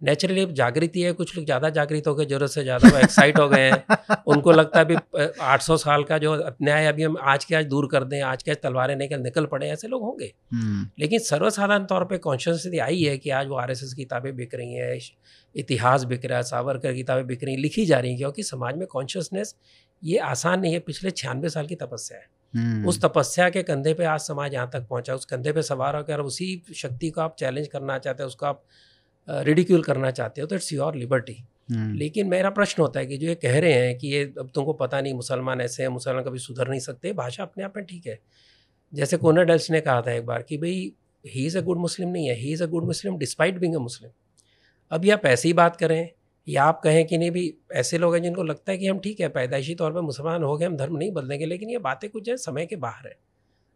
नेचुरली 0.00 0.40
अब 0.40 0.52
जागृति 0.54 1.00
है 1.02 1.12
कुछ 1.12 1.36
लोग 1.36 1.44
ज़्यादा 1.44 1.68
जागृत 1.70 2.06
हो 2.06 2.14
गए 2.14 2.24
ज़रूरत 2.26 2.50
से 2.50 2.62
ज़्यादा 2.62 2.88
वो 2.88 2.98
एक्साइट 2.98 3.38
हो 3.38 3.48
गए 3.48 3.70
हैं। 3.70 4.16
उनको 4.28 4.52
लगता 4.52 4.78
है 4.78 4.84
अभी 4.84 5.26
आठ 5.42 5.62
सौ 5.62 5.76
साल 5.76 6.04
का 6.04 6.18
जो 6.18 6.32
अन्याय 6.32 6.86
अभी 6.86 7.02
हम 7.02 7.16
आज 7.22 7.44
के 7.44 7.54
आज 7.54 7.66
दूर 7.66 7.88
कर 7.92 8.04
दें 8.04 8.20
आज 8.22 8.42
के 8.42 8.50
आज 8.50 8.56
तलवारें 8.62 8.94
निकल 8.96 9.20
निकल 9.20 9.46
पड़े 9.46 9.68
ऐसे 9.68 9.88
लोग 9.88 10.02
होंगे। 10.02 10.32
हम्म, 10.52 10.86
लेकिन 10.98 11.18
सर्वसाधारण 11.20 11.84
तौर 11.84 12.04
पे 12.04 12.18
कॉन्शियसनेस 12.20 12.80
आई 12.82 13.02
है 13.02 13.16
कि 13.18 13.30
आज 13.32 13.46
वो 13.46 13.56
आरएसएस 13.56 13.92
की 13.94 14.02
किताबें 14.02 14.34
बिक 14.36 14.54
रही 14.54 14.72
हैं 14.74 14.98
इतिहास 15.54 16.04
बिक 16.04 16.24
रहा 16.24 16.38
है 16.38 16.42
सावरकर 16.44 16.94
किताबें 16.94 17.26
बिक 17.26 17.44
रही 17.44 17.56
लिखी 17.56 17.86
जा 17.86 17.98
रही 18.00 18.10
हैं 18.10 18.18
क्योंकि 18.18 18.42
समाज 18.42 18.76
में 18.76 18.86
कॉन्शियसनेस 18.86 19.54
ये 20.02 20.18
आसान 20.18 20.60
नहीं 20.60 20.72
है 20.72 20.78
पिछले 20.80 21.10
छियानवे 21.10 21.48
साल 21.48 21.66
की 21.66 21.74
तपस्या 21.74 22.18
है। 22.18 22.26
हम्म, 22.54 22.86
उस 22.88 23.00
तपस्या 23.02 23.48
के 23.50 23.62
कंधे 23.62 23.94
पे 23.94 24.04
आज 24.04 24.20
समाज 24.20 24.54
यहाँ 24.54 24.70
तक 24.72 24.86
पहुँचा 24.88 25.14
उस 25.14 25.24
कंधे 25.24 25.52
पे 25.52 25.62
सवार 25.62 25.96
होकर 25.96 26.20
उसी 26.20 26.62
शक्ति 26.76 27.10
को 27.10 27.20
आप 27.20 27.36
चैलेंज 27.38 27.68
करना 27.68 27.98
चाहते 27.98 28.22
हो 28.22 28.26
उसको 28.26 28.46
आप 28.46 28.64
रिडिक्यूल 29.28 29.82
करना 29.82 30.10
चाहते 30.10 30.40
हो 30.40 30.46
तो 30.46 30.54
इट्स 30.54 30.72
योर 30.72 30.94
लिबर्टी 30.94 31.36
लेकिन 31.70 32.26
मेरा 32.26 32.50
प्रश्न 32.50 32.82
होता 32.82 33.00
है 33.00 33.06
कि 33.06 33.16
जो 33.16 33.26
ये 33.26 33.34
कह 33.34 33.58
रहे 33.60 33.72
हैं 33.72 33.96
कि 33.98 34.08
ये 34.08 34.22
अब 34.38 34.50
तुमको 34.54 34.72
पता 34.72 35.00
नहीं 35.00 35.14
मुसलमान 35.14 35.60
ऐसे 35.60 35.82
हैं 35.82 35.90
मुसलमान 35.90 36.24
कभी 36.24 36.38
सुधर 36.38 36.68
नहीं 36.68 36.80
सकते 36.80 37.12
भाषा 37.12 37.42
अपने 37.42 37.64
आप 37.64 37.72
में 37.76 37.84
ठीक 37.86 38.06
है। 38.06 38.18
जैसे 38.92 39.16
कोनर 39.16 39.44
डेल्स 39.44 39.70
ने 39.70 39.80
कहा 39.80 40.00
था 40.02 40.12
एक 40.12 40.26
बार 40.26 40.42
कि 40.42 40.56
भाई 40.58 40.92
ही 41.24 41.46
इज़ 41.46 41.58
अ 41.58 41.60
गुड 41.60 41.78
मुस्लिम 41.78 42.08
नहीं 42.08 42.28
है 42.28 42.34
he 42.34 42.52
is 42.52 42.62
a 42.62 42.66
good 42.66 42.84
Muslim 42.84 43.18
despite 43.18 43.58
being 43.58 43.74
a 43.74 43.78
Muslim 43.78 44.10
अब 44.90 45.04
ये 45.04 45.10
आप 45.10 45.26
ऐसे 45.26 45.48
ही 45.48 45.52
बात 45.52 45.76
करें 45.76 46.08
या 46.48 46.64
आप 46.64 46.80
कहें 46.84 47.06
कि 47.06 47.18
नहीं 47.18 47.30
भी 47.30 47.54
ऐसे 47.72 47.98
लोग 47.98 48.14
हैं 48.14 48.22
जिनको 48.22 48.42
लगता 48.42 48.72
है 48.72 48.78
कि 48.78 48.86
हम 48.86 48.98
ठीक 48.98 49.20
है 49.20 49.28
पैदाइशी 49.28 49.74
तौर 49.74 49.92
पर 49.92 50.00
मुसलमान 50.00 50.42
हो 50.42 50.56
गए 50.58 50.66
हम 50.66 50.76
धर्म 50.76 50.96
नहीं 50.96 51.10
बदलेंगे 51.12 51.46
लेकिन 51.46 51.70
ये 51.70 51.78
बातें 51.78 52.08
कुछ 52.10 52.28
है 52.28 52.36
समय 52.36 52.66
के 52.66 52.76
बाहर 52.76 53.06
है। 53.06 53.16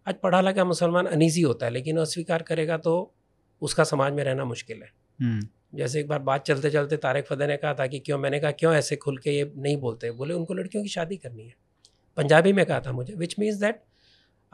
आज 0.07 0.15
पढ़ा 0.15 0.41
लगा 0.41 0.65
मुसलमान 0.65 1.07
अनईजी 1.07 1.43
होता 1.43 1.67
है 1.67 1.73
लेकिन 1.73 1.97
अस्वीकार 1.97 2.43
करेगा 2.43 2.77
तो 2.77 3.15
उसका 3.63 3.85
समाज 3.85 4.13
में 4.13 4.23
रहना 4.25 4.45
मुश्किल 4.45 4.83
है। 4.83 4.91
हम्म, 5.19 5.47
जैसे 5.75 6.01
एक 6.01 6.09
बार 6.09 6.19
बात 6.19 6.45
चलते 6.45 6.71
चलते 6.71 6.97
तारक 6.97 7.27
फतेह 7.27 7.47
ने 7.47 7.57
कहा 7.57 7.75
था 7.75 7.87
कि 7.87 7.99
क्यों 7.99 8.19
मैंने 8.19 8.41
कहा 8.41 8.51
क्यों 8.51 8.75
ऐसे 8.75 8.97
खुल 8.97 9.19
के 9.19 9.31
ये 9.31 9.53
नहीं 9.57 9.77
बोलते? 9.77 10.11
बोले 10.11 10.35
उनको 10.35 10.55
लड़कियों 10.55 10.83
की 10.85 10.89
शादी 10.89 11.17
करनी 11.17 11.47
है। 11.47 11.55
पंजाबी 12.17 12.53
में 12.53 12.65
कहा 12.67 12.81
था 12.81 12.93
मुझे 12.93 13.15
विच 13.15 13.35
मीन्स 13.39 13.57
दैट 13.57 13.83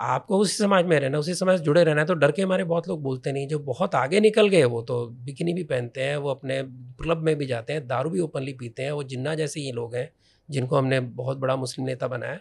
आपको 0.00 0.38
उसी 0.38 0.56
समाज 0.56 0.86
में 0.86 1.00
रहना 1.00 1.18
उसी 1.18 1.34
समाज 1.34 1.58
से 1.58 1.64
जुड़े 1.64 1.84
रहना 1.84 2.00
है 2.00 2.06
तो 2.06 2.14
डर 2.14 2.32
के 2.32 2.42
हमारे 2.42 2.64
बहुत 2.64 2.88
लोग 2.88 3.02
बोलते 3.02 3.32
नहीं 3.32 3.48
जो 3.48 3.58
बहुत 3.58 3.94
आगे 3.94 4.20
निकल 4.20 4.48
गए 4.48 4.64
वो 4.64 4.82
तो 4.82 5.06
बिकनी 5.06 5.54
भी 5.54 5.64
पहनते 5.64 6.02
हैं 6.02 6.16
वो 6.16 6.30
अपने 6.30 6.62
क्लब 7.02 7.18
में 7.18 7.36
भी 7.36 7.46
जाते 7.46 7.72
हैं 7.72 7.86
दारू 7.86 8.10
भी 8.10 8.20
ओपनली 8.20 8.52
पीते 8.52 8.82
हैं 8.82 8.92
वो 8.92 9.02
जिन्ना 9.02 9.34
जैसे 9.34 9.60
ये 9.60 9.72
लोग 9.72 9.94
हैं 9.94 10.12
जिनको 10.50 10.76
हमने 10.76 11.00
बहुत 11.00 11.38
बड़ा 11.38 11.56
मुस्लिम 11.56 11.86
नेता 11.86 12.08
बनाया 12.08 12.38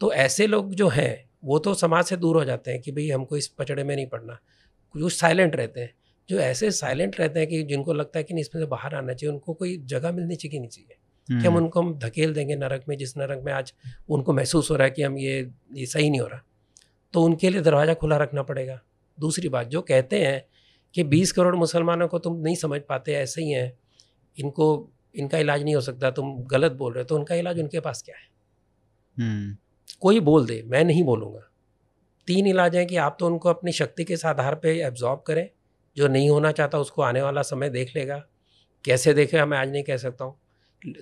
तो 0.00 0.12
ऐसे 0.12 0.46
लोग 0.46 0.74
जो 0.74 0.88
हैं 0.88 1.28
वो 1.44 1.58
तो 1.58 1.74
समाज 1.74 2.04
से 2.04 2.16
दूर 2.16 2.36
हो 2.36 2.44
जाते 2.44 2.70
हैं 2.70 2.80
कि 2.80 2.92
भाई 2.92 3.10
हमको 3.10 3.36
इस 3.36 3.48
पचड़े 3.48 3.84
में 3.84 3.96
नहीं 3.96 4.06
पड़ना 4.06 4.38
जो 4.96 5.08
साइलेंट 5.08 5.56
रहते 5.56 5.80
हैं 5.80 5.94
जो 6.28 6.38
ऐसे 6.38 6.70
साइलेंट 6.70 7.20
रहते 7.20 7.40
हैं 7.40 7.48
कि 7.48 7.62
जिनको 7.62 7.92
लगता 7.92 8.18
है 8.18 8.24
कि 8.24 8.34
नहीं 8.34 8.42
इसमें 8.42 8.62
से 8.62 8.66
बाहर 8.66 8.94
आना 8.94 9.12
चाहिए 9.12 9.32
उनको 9.32 9.54
कोई 9.54 9.76
जगह 9.78 10.12
मिलनी 10.12 10.36
चाहिए 10.36 10.50
कि 10.50 10.58
नहीं 10.58 10.68
चाहिए 10.68 10.96
कि 11.28 11.46
हम 11.46 11.54
हम्म, 11.54 11.64
उनको 11.64 11.82
हम 11.82 11.98
धकेल 11.98 12.34
देंगे 12.34 12.56
नरक 12.56 12.84
में 12.88 12.96
जिस 12.98 13.16
नरक 13.16 13.42
में 13.44 13.52
आज 13.52 13.72
उनको 14.08 14.32
महसूस 14.32 14.70
हो 14.70 14.76
रहा 14.76 14.84
है 14.84 14.90
कि 14.90 15.02
हम 15.02 15.18
ये 15.18 15.50
ये 15.74 15.86
सही 15.86 16.10
नहीं 16.10 16.20
हो 16.20 16.26
रहा। 16.26 16.42
तो 17.14 17.22
उनके 17.22 17.50
लिए 17.50 17.60
दरवाज़ा 17.60 17.94
खुला 17.94 18.16
रखना 18.16 18.42
पड़ेगा। 18.42 18.80
दूसरी 19.18 19.48
बात 19.48 19.66
जो 19.66 19.80
कहते 19.82 20.24
हैं 20.24 20.44
कि 20.94 21.04
20 21.04 21.32
करोड़ 21.32 21.54
मुसलमानों 21.56 22.08
को 22.08 22.18
तुम 22.18 22.36
नहीं 22.36 22.54
समझ 22.56 22.80
पाते 22.88 23.14
ऐसे 23.14 23.42
ही 23.42 23.50
हैं 23.50 23.72
इनको 24.36 24.66
इनका 25.14 25.38
इलाज 25.38 25.62
नहीं 25.62 25.74
हो 25.74 25.80
सकता 25.80 26.10
तुम 26.10 26.36
गलत 26.46 26.72
बोल 26.72 26.92
रहे 26.92 27.02
हो 27.02 27.06
तो 27.06 27.16
उनका 27.16 27.34
इलाज 27.34 27.60
उनके 27.60 27.80
पास 27.80 28.02
क्या 28.02 28.16
है? 28.16 28.26
हम्म, 29.16 29.56
कोई 30.00 30.20
बोल 30.20 30.46
दे 30.46 30.62
मैं 30.66 30.84
नहीं 30.84 31.04
बोलूँगा। 31.04 31.40
तीन 32.28 32.46
इलाज 32.46 32.76
हैं 32.76 32.86
कि 32.86 32.96
आप 32.96 33.16
तो 33.20 33.26
उनको 33.26 33.48
अपनी 33.48 33.72
शक्ति 33.72 34.04
के 34.04 34.14
आधार 34.28 34.54
पे 34.54 34.78
एब्जॉर्ब 34.82 35.22
करें 35.26 35.48
जो 35.96 36.08
नहीं 36.08 36.30
होना 36.30 36.52
चाहता 36.52 36.78
उसको 36.78 37.02
आने 37.02 37.22
वाला 37.22 37.42
समय 37.42 37.70
देख 37.70 37.94
लेगा। 37.96 38.16
कैसे 38.84 39.14
देखेगा 39.14 39.46
मैं 39.46 39.58
आज 39.58 39.70
नहीं 39.70 39.82
कह 39.82 39.96
सकता 39.96 40.24
हूँ। 40.24 40.36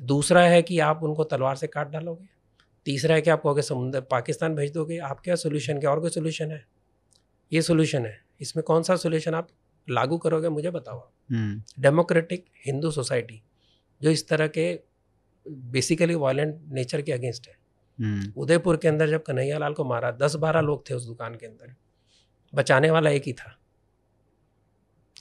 दूसरा 0.02 0.42
है 0.42 0.62
कि 0.62 0.78
आप 0.78 1.02
उनको 1.02 1.24
तलवार 1.24 1.56
से 1.56 1.66
काट 1.66 1.90
डालोगे। 1.90 2.28
तीसरा 2.86 3.14
है 3.14 3.22
कि 3.22 3.30
आप 3.30 3.42
कहोगे 3.42 3.62
समुद्र 3.62 4.00
पाकिस्तान 4.10 4.54
भेज 4.54 4.72
दोगे 4.72 4.98
आप 5.00 5.20
क्या 5.20 5.34
सोल्यूशन 5.36 5.80
क्या? 5.80 5.90
और 5.90 6.00
कोई 6.00 6.10
सोल्यूशन 6.10 6.50
है? 6.50 6.64
ये 7.52 7.62
सोल्यूशन 7.62 8.06
है। 8.06 8.20
इसमें 8.40 8.62
कौन 8.64 8.82
सा 8.82 8.96
सोल्यूशन 8.96 9.34
आप 9.34 9.48
लागू 9.88 10.18
करोगे 10.18 10.48
मुझे 10.48 10.70
बताओ 10.70 11.00
डेमोक्रेटिक 11.80 12.44
हिंदू 12.66 12.90
सोसाइटी 12.90 13.42
जो 14.00 14.10
इस 14.10 14.28
तरह 14.28 14.46
के 14.48 14.64
बेसिकली 15.46 16.14
वायलेंट 16.16 16.60
नेचर 16.72 17.02
के 17.02 17.12
अगेंस्ट 17.12 17.48
है। 17.48 17.54
हम्म, 17.98 18.32
उदयपुर 18.36 18.76
के 18.76 18.88
अंदर 18.88 19.10
जब 19.10 19.22
कन्हैया 19.22 19.58
लाल 19.58 19.74
को 19.74 19.84
मारा 19.84 20.10
दस 20.12 20.34
बारह 20.36 20.60
लोग 20.60 20.88
थे 20.90 20.94
उस 20.94 21.06
दुकान 21.06 21.34
के 21.34 21.46
अंदर। 21.46 21.74
बचाने 22.52 22.90
वाला 22.90 23.10
एक 23.10 23.22
ही 23.26 23.32
था। 23.32 23.56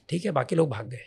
ठीक 0.10 0.26
है 0.26 0.32
बाकी 0.32 0.56
लोग 0.56 0.70
भाग 0.70 0.90
गए। 0.90 1.06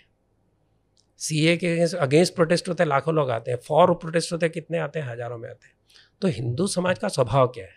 सीए 1.21 1.57
के 1.57 1.79
अगेंस्ट 1.97 2.35
प्रोटेस्ट 2.35 2.69
होते 2.69 2.83
हैं 2.83 2.89
लाखों 2.89 3.15
लोग 3.15 3.31
आते 3.31 3.51
हैं। 3.51 3.59
फॉर 3.59 3.95
प्रोटेस्ट 3.95 4.33
होते 4.33 4.47
हैं 4.47 4.53
कितने 4.53 4.79
आते 4.79 4.99
हैं? 4.99 5.07
हज़ारों 5.09 5.39
में 5.39 5.49
आते 5.51 5.67
हैं। 5.67 5.74
तो 6.23 6.29
हिंदू 6.29 6.67
समाज 6.67 6.99
का 6.99 7.09
स्वभाव 7.09 7.47
क्या 7.49 7.65
है? 7.65 7.77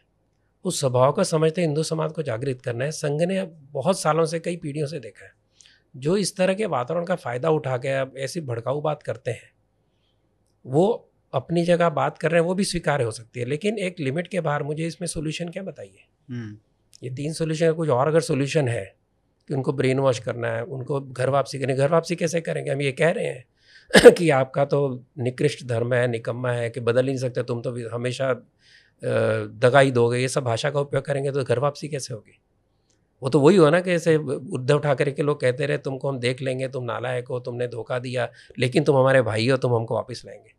उस 0.65 0.79
स्वभाव 0.79 1.11
को 1.11 1.23
समझते 1.23 1.61
हिंदू 1.61 1.83
समाज 1.83 2.11
को 2.11 2.23
जागृत 2.23 2.61
करना 2.61 2.85
है। 2.85 2.91
संघ 2.91 3.21
ने 3.21 3.43
बहुत 3.73 3.99
सालों 3.99 4.25
से 4.25 4.39
कई 4.39 4.55
पीढ़ियों 4.57 4.87
से 4.87 4.99
देखा 4.99 5.25
है 5.25 5.31
जो 5.95 6.15
इस 6.17 6.35
तरह 6.37 6.53
के 6.53 6.65
वातावरण 6.65 7.05
का 7.05 7.15
फ़ायदा 7.15 7.49
उठा 7.49 7.77
के 7.77 7.89
अब 7.91 8.13
ऐसी 8.17 8.41
भड़काऊ 8.41 8.81
बात 8.81 9.03
करते 9.03 9.31
हैं। 9.31 9.51
वो 10.65 11.09
अपनी 11.33 11.63
जगह 11.65 11.89
बात 11.89 12.17
कर 12.17 12.31
रहे 12.31 12.41
हैं 12.41 12.47
वो 12.47 12.53
भी 12.55 12.63
स्वीकार 12.63 13.01
हो 13.01 13.11
सकती 13.11 13.39
है 13.39 13.45
लेकिन 13.45 13.77
एक 13.77 13.99
लिमिट 13.99 14.27
के 14.27 14.41
बाहर 14.41 14.63
मुझे 14.63 14.87
इसमें 14.87 15.07
सोल्यूशन 15.07 15.49
क्या 15.49 15.63
बताइए? 15.63 16.05
हम्म, 16.29 16.57
ये 17.03 17.09
तीन 17.09 17.33
सोल्यूशन 17.33 17.73
कुछ 17.73 17.89
और 17.89 18.07
अगर 18.07 18.21
सोल्यूशन 18.21 18.67
है 18.67 18.85
कि 19.49 19.53
उनको 19.53 19.73
ब्रेन 19.73 19.99
वॉश 19.99 20.19
करना 20.19 20.47
है 20.47 20.63
उनको 20.63 20.99
घर 21.01 21.29
वापसी 21.29 21.59
करनी 21.59 21.73
घर 21.73 21.91
वापसी 21.91 22.15
कैसे 22.15 22.41
करेंगे? 22.41 22.71
हम 22.71 22.81
ये 22.81 22.91
कह 22.91 23.11
रहे 23.11 23.25
हैं 23.25 23.45
कि 24.17 24.29
आपका 24.29 24.65
तो 24.65 24.79
निकृष्ट 25.17 25.63
धर्म 25.65 25.93
है, 25.93 26.07
निकम्मा 26.07 26.51
है, 26.51 26.69
कि 26.69 26.79
बदल 26.79 27.05
नहीं 27.05 27.17
सकते, 27.17 27.43
तुम 27.43 27.61
तो 27.61 27.71
हमेशा 27.89 28.33
दगा 29.61 29.79
ही 29.79 29.91
दोगे, 29.91 30.17
ये 30.19 30.27
सब 30.27 30.43
भाषा 30.43 30.69
का 30.71 30.79
उपयोग 30.79 31.05
करेंगे 31.05 31.31
तो 31.31 31.43
घर 31.43 31.59
वापसी 31.59 31.87
कैसे 31.87 32.13
होगी? 32.13 32.39
वो 33.21 33.29
तो 33.29 33.39
वही 33.39 33.57
हुआ 33.57 33.69
ना 33.69 33.79
कि 33.81 33.91
ऐसे 33.91 34.15
उद्धव 34.17 34.79
ठाकरे 34.79 35.11
के 35.11 35.23
लोग 35.23 35.39
कहते 35.41 35.65
रहे, 35.65 35.77
तुमको 35.77 36.09
हम 36.09 36.19
देख 36.19 36.41
लेंगे, 36.41 36.67
तुम 36.67 36.83
नालायक 36.83 37.27
हो, 37.27 37.39
तुमने 37.39 37.67
धोखा 37.67 37.99
दिया, 37.99 38.29
लेकिन 38.59 38.83
तुम 38.83 38.97
हमारे 38.97 39.21
भाई 39.21 39.47
हो, 39.49 39.57
तुम 39.57 39.75
हमको 39.75 39.95
वापस 39.95 40.21
लाएँगे। 40.25 40.53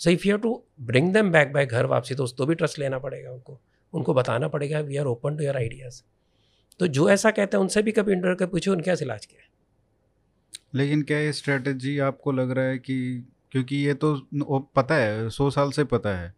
So 0.00 0.10
if 0.10 0.26
you 0.28 0.36
to 0.36 0.62
bring 0.80 1.12
them 1.14 1.30
back 1.32 1.52
by 1.52 1.66
ghar 1.66 1.86
wapsi 1.86 2.14
तो 2.14 2.24
उस 2.24 2.36
तो 2.36 2.46
भी 2.46 2.54
ट्रस्ट 2.54 2.78
लेना 2.78 2.98
पड़ेगा 2.98 3.30
उनको। 3.30 3.60
उनको 3.92 4.14
बताना 4.14 4.48
पड़ेगा 4.48 4.80
we 4.80 4.96
are 4.96 5.06
open 5.06 5.36
to 5.36 5.44
your 5.44 5.56
ideas 5.56 6.02
तो 6.80 6.86
जो 6.88 7.08
ऐसा 7.10 7.30
कहते 7.30 7.56
हैं, 7.56 7.62
उनसे 7.62 7.82
भी 7.82 7.92
कभी 7.92 8.12
इंटरव्यू 8.12 8.36
कर 8.36 8.46
पूछो 8.46 8.72
उनके 8.72 8.90
यहाँ 8.90 8.98
इलाज 9.02 9.26
क्या 9.26 9.40
है? 9.42 9.48
लेकिन 10.74 11.02
क्या 11.02 11.18
ये 11.18 11.32
स्ट्रेटजी 11.32 11.98
आपको 11.98 12.32
लग 12.32 12.50
रहा 12.50 12.64
है 12.64 12.78
कि 12.78 13.26
क्योंकि 13.52 13.76
ये 13.76 13.94
तो 13.94 14.14
पता 14.76 14.94
है 14.94 15.28
सौ 15.30 15.50
साल 15.50 15.70
से 15.70 15.84
पता 15.84 16.16
है 16.18 16.34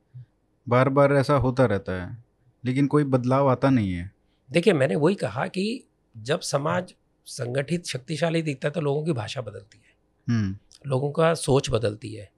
बार 0.68 0.88
बार 0.88 1.12
ऐसा 1.12 1.34
होता 1.34 1.64
रहता 1.64 1.92
है 2.02 2.24
लेकिन 2.64 2.86
कोई 2.86 3.04
बदलाव 3.04 3.50
आता 3.50 3.70
नहीं 3.70 3.92
है। 3.92 4.10
देखिए 4.50 4.72
मैंने 4.72 4.96
वही 4.96 5.14
कहा 5.14 5.46
कि 5.46 5.84
जब 6.16 6.40
समाज 6.40 6.94
संगठित 7.26 7.86
शक्तिशाली 7.86 8.42
दिखता 8.42 8.68
है 8.68 8.72
तो 8.72 8.80
लोगों 8.80 9.04
की 9.04 9.12
भाषा 9.12 9.40
बदलती 9.40 9.78
है। 9.78 9.94
हम्म। 10.28 10.90
लोगों 10.90 11.10
का 11.12 11.34
सोच 11.34 11.70
बदलती 11.70 12.14
है। 12.14 12.30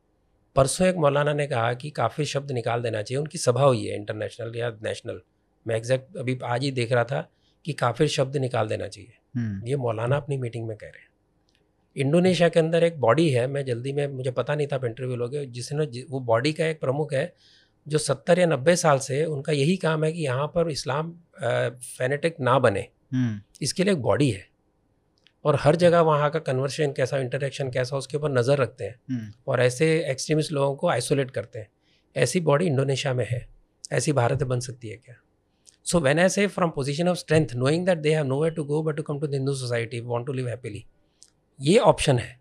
परसों 0.56 0.86
एक 0.86 0.96
मौलाना 0.96 1.32
ने 1.32 1.46
कहा 1.46 1.72
कि 1.74 1.90
काफ़ी 1.90 2.24
शब्द 2.24 2.52
निकाल 2.52 2.82
देना 2.82 3.02
चाहिए 3.02 3.20
उनकी 3.20 3.38
सभा 3.38 3.64
हुई 3.64 3.86
है 3.86 3.96
इंटरनेशनल 3.96 4.56
या 4.56 4.70
नेशनल 4.82 5.20
मैं 5.66 5.76
एग्जैक्ट 5.76 6.16
अभी 6.16 6.38
आज 6.44 6.62
ही 6.62 6.70
देख 6.70 6.92
रहा 6.92 7.04
था 7.04 7.28
कि 7.64 7.72
काफिर 7.72 8.08
शब्द 8.08 8.36
निकाल 8.36 8.68
देना 8.68 8.88
चाहिए। 8.88 9.12
हम्म। 9.36 9.66
ये 9.66 9.76
मौलाना 9.76 10.16
अपनी 10.16 10.36
मीटिंग 10.36 10.66
में 10.68 10.76
कह 10.76 10.86
रहे 10.86 11.00
हैं। 11.00 11.08
इंडोनेशिया 11.96 12.48
के 12.48 12.60
अंदर 12.60 12.84
एक 12.84 13.00
बॉडी 13.00 13.28
है 13.30 13.46
मैं 13.46 13.64
जल्दी 13.64 13.92
में 13.92 14.06
मुझे 14.06 14.30
पता 14.30 14.54
नहीं 14.54 14.66
था 14.66 14.76
आप 14.76 14.84
इंटरव्यू 14.84 15.16
लोगे 15.16 15.46
जिसने 15.46 16.04
वो 16.10 16.20
बॉडी 16.20 16.52
का 16.52 16.66
एक 16.66 16.80
प्रमुख 16.80 17.12
है 17.12 17.32
जो 17.86 17.98
सत्तर 17.98 18.38
या 18.38 18.46
नब्बे 18.46 18.76
साल 18.76 18.98
से 18.98 19.24
उनका 19.24 19.52
यही 19.52 19.76
काम 19.76 20.04
है 20.04 20.12
कि 20.12 20.22
यहाँ 20.22 20.46
पर 20.46 20.70
इस्लाम 20.70 21.12
फैनेटिक 21.42 22.36
ना 22.40 22.58
बने। 22.58 22.86
हम्म। 23.12 23.40
इसके 23.62 23.84
लिए 23.84 23.92
एक 23.92 24.02
बॉडी 24.02 24.30
है। 24.30 24.46
और 25.44 25.58
हर 25.60 25.76
जगह 25.76 26.00
वहाँ 26.00 26.30
का 26.30 26.38
कन्वर्सेशन 26.38 26.92
कैसा 26.92 27.18
इंटरेक्शन 27.18 27.70
कैसा 27.70 27.96
उसके 27.96 28.16
ऊपर 28.16 28.30
नज़र 28.30 28.58
रखते 28.58 28.84
हैं। 28.84 29.00
हम्म। 29.10 29.32
और 29.48 29.60
ऐसे 29.60 29.86
एक्सट्रीमिस्ट 30.10 30.52
लोगों 30.52 30.74
को 30.76 30.88
आइसोलेट 30.88 31.30
करते 31.30 31.58
हैं। 31.58 31.68
ऐसी 32.16 32.40
बॉडी 32.40 32.66
इंडोनेशिया 32.66 33.14
में 33.14 33.26
है 33.28 33.46
ऐसी 33.92 34.12
भारत 34.12 34.42
बन 34.42 34.60
सकती 34.60 34.88
है 34.88 34.96
क्या? 34.96 35.14
So 35.84 36.00
when 36.00 36.18
I 36.18 36.28
say 36.28 36.46
from 36.46 36.70
position 36.70 37.08
of 37.08 37.18
strength 37.18 37.54
knowing 37.54 37.86
that 37.86 37.98
they 37.98 38.14
have 38.14 38.26
no 38.26 38.42
way 38.42 38.50
to 38.50 38.64
go 38.64 38.82
but 38.82 38.96
to 38.96 39.02
come 39.02 39.20
to 39.20 39.26
the 39.26 39.34
Hindu 39.34 39.54
society 39.54 40.00
want 40.00 40.26
to 40.26 40.32
live 40.32 40.48
happily 40.48 40.84
ये 41.60 41.78
ऑप्शन 41.78 42.18
है। 42.18 42.38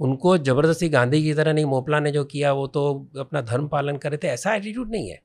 उनको 0.00 0.36
ज़बरदस्ती 0.38 0.88
गांधी 0.88 1.22
की 1.22 1.34
तरह 1.34 1.52
नहीं 1.52 1.64
मोपला 1.64 2.00
ने 2.00 2.10
जो 2.12 2.24
किया, 2.24 2.52
वो 2.52 2.66
तो 2.66 3.08
अपना 3.18 3.40
धर्म 3.42 3.68
पालन 3.68 3.96
कर 3.96 4.16
थे, 4.16 4.28
ऐसा 4.28 4.54
एटीट्यूड 4.54 4.90
नहीं 4.90 5.10
है। 5.10 5.20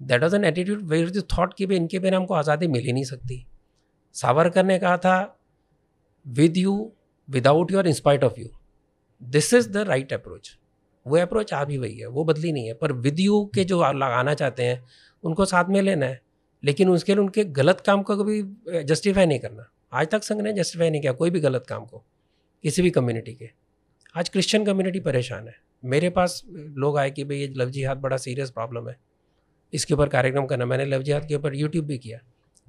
That 0.00 0.22
was 0.22 0.36
an 0.36 0.44
attitude 0.44 0.82
where 0.82 1.10
the 1.10 1.22
thought 1.32 1.54
कि 1.54 1.66
भाई 1.66 1.76
इनके 1.76 1.98
बिना 1.98 2.16
हमको 2.16 2.34
आज़ादी 2.34 2.68
मिल 2.68 2.84
ही 2.84 2.92
नहीं 2.92 3.04
सकती। 3.04 3.44
सावरकर 4.14 4.64
ने 4.64 4.78
कहा 4.78 4.96
था 4.96 5.38
विद 6.26 6.56
यू 6.56 6.90
विदाउट 7.28 7.72
यू 7.72 7.78
और 7.78 7.88
in spite 7.88 8.24
of 8.24 8.40
you 8.40 8.48
this 9.22 9.52
is 9.54 9.70
the 9.70 9.76
right 9.76 10.12
approach 10.12 10.56
वो 11.06 11.16
अप्रोच 11.18 11.52
आ 11.52 11.64
भी 11.64 11.78
वही 11.78 11.98
है, 11.98 12.06
वो 12.06 12.24
बदली 12.24 12.52
नहीं 12.52 12.66
है, 12.66 12.74
पर 12.74 12.92
विद 12.92 13.20
यू 13.20 13.44
के 13.54 13.64
जो 13.64 13.80
लगाना 13.82 14.34
चाहते 14.34 14.62
हैं, 14.62 14.82
उनको 15.24 15.44
साथ 15.44 15.64
में 15.64 15.80
लेना 15.82 16.06
है। 16.06 16.20
लेकिन 16.62 16.88
उसके 16.88 17.14
लिए 17.14 17.22
उनके 17.22 17.44
गलत 17.44 17.80
काम 17.80 18.02
को 18.02 18.16
कभी 18.16 18.42
जस्टिफाई 18.84 19.26
नहीं 19.26 19.38
करना। 19.38 19.68
आज 19.92 20.08
तक 20.08 20.22
संघ 20.22 20.40
ने 20.40 20.52
जस्टिफाई 20.52 20.90
नहीं 20.90 21.00
किया, 21.00 21.12
कोई 21.12 21.30
भी 21.30 21.40
गलत 21.40 21.64
काम 21.68 21.84
को। 21.84 22.04
किसी 22.62 22.82
भी 22.82 22.90
कम्युनिटी 22.90 23.34
के। 23.34 23.50
आज 24.16 24.28
क्रिश्चियन 24.28 24.64
कम्युनिटी 24.64 25.00
परेशान 25.00 25.48
है। 25.48 25.54
मेरे 25.84 26.10
पास 26.10 26.42
लोग 26.52 26.98
आए 26.98 27.10
कि 27.10 27.24
भाई 27.24 27.36
ये 27.36 27.48
लव 27.56 27.70
जिहाद 27.70 27.96
बड़ा 27.96 28.16
सीरियस 28.16 28.50
प्रॉब्लम 28.50 28.88
है। 28.88 28.96
इसके 29.72 29.94
ऊपर 29.94 30.08
कार्यक्रम 30.08 30.46
करना। 30.46 30.66
मैंने 30.66 30.84
लव 30.84 31.02
जिहाद 31.02 31.28
के 31.28 31.34
ऊपर 31.34 31.54
यूट्यूब 31.54 31.86
भी 31.86 31.98
किया। 31.98 32.20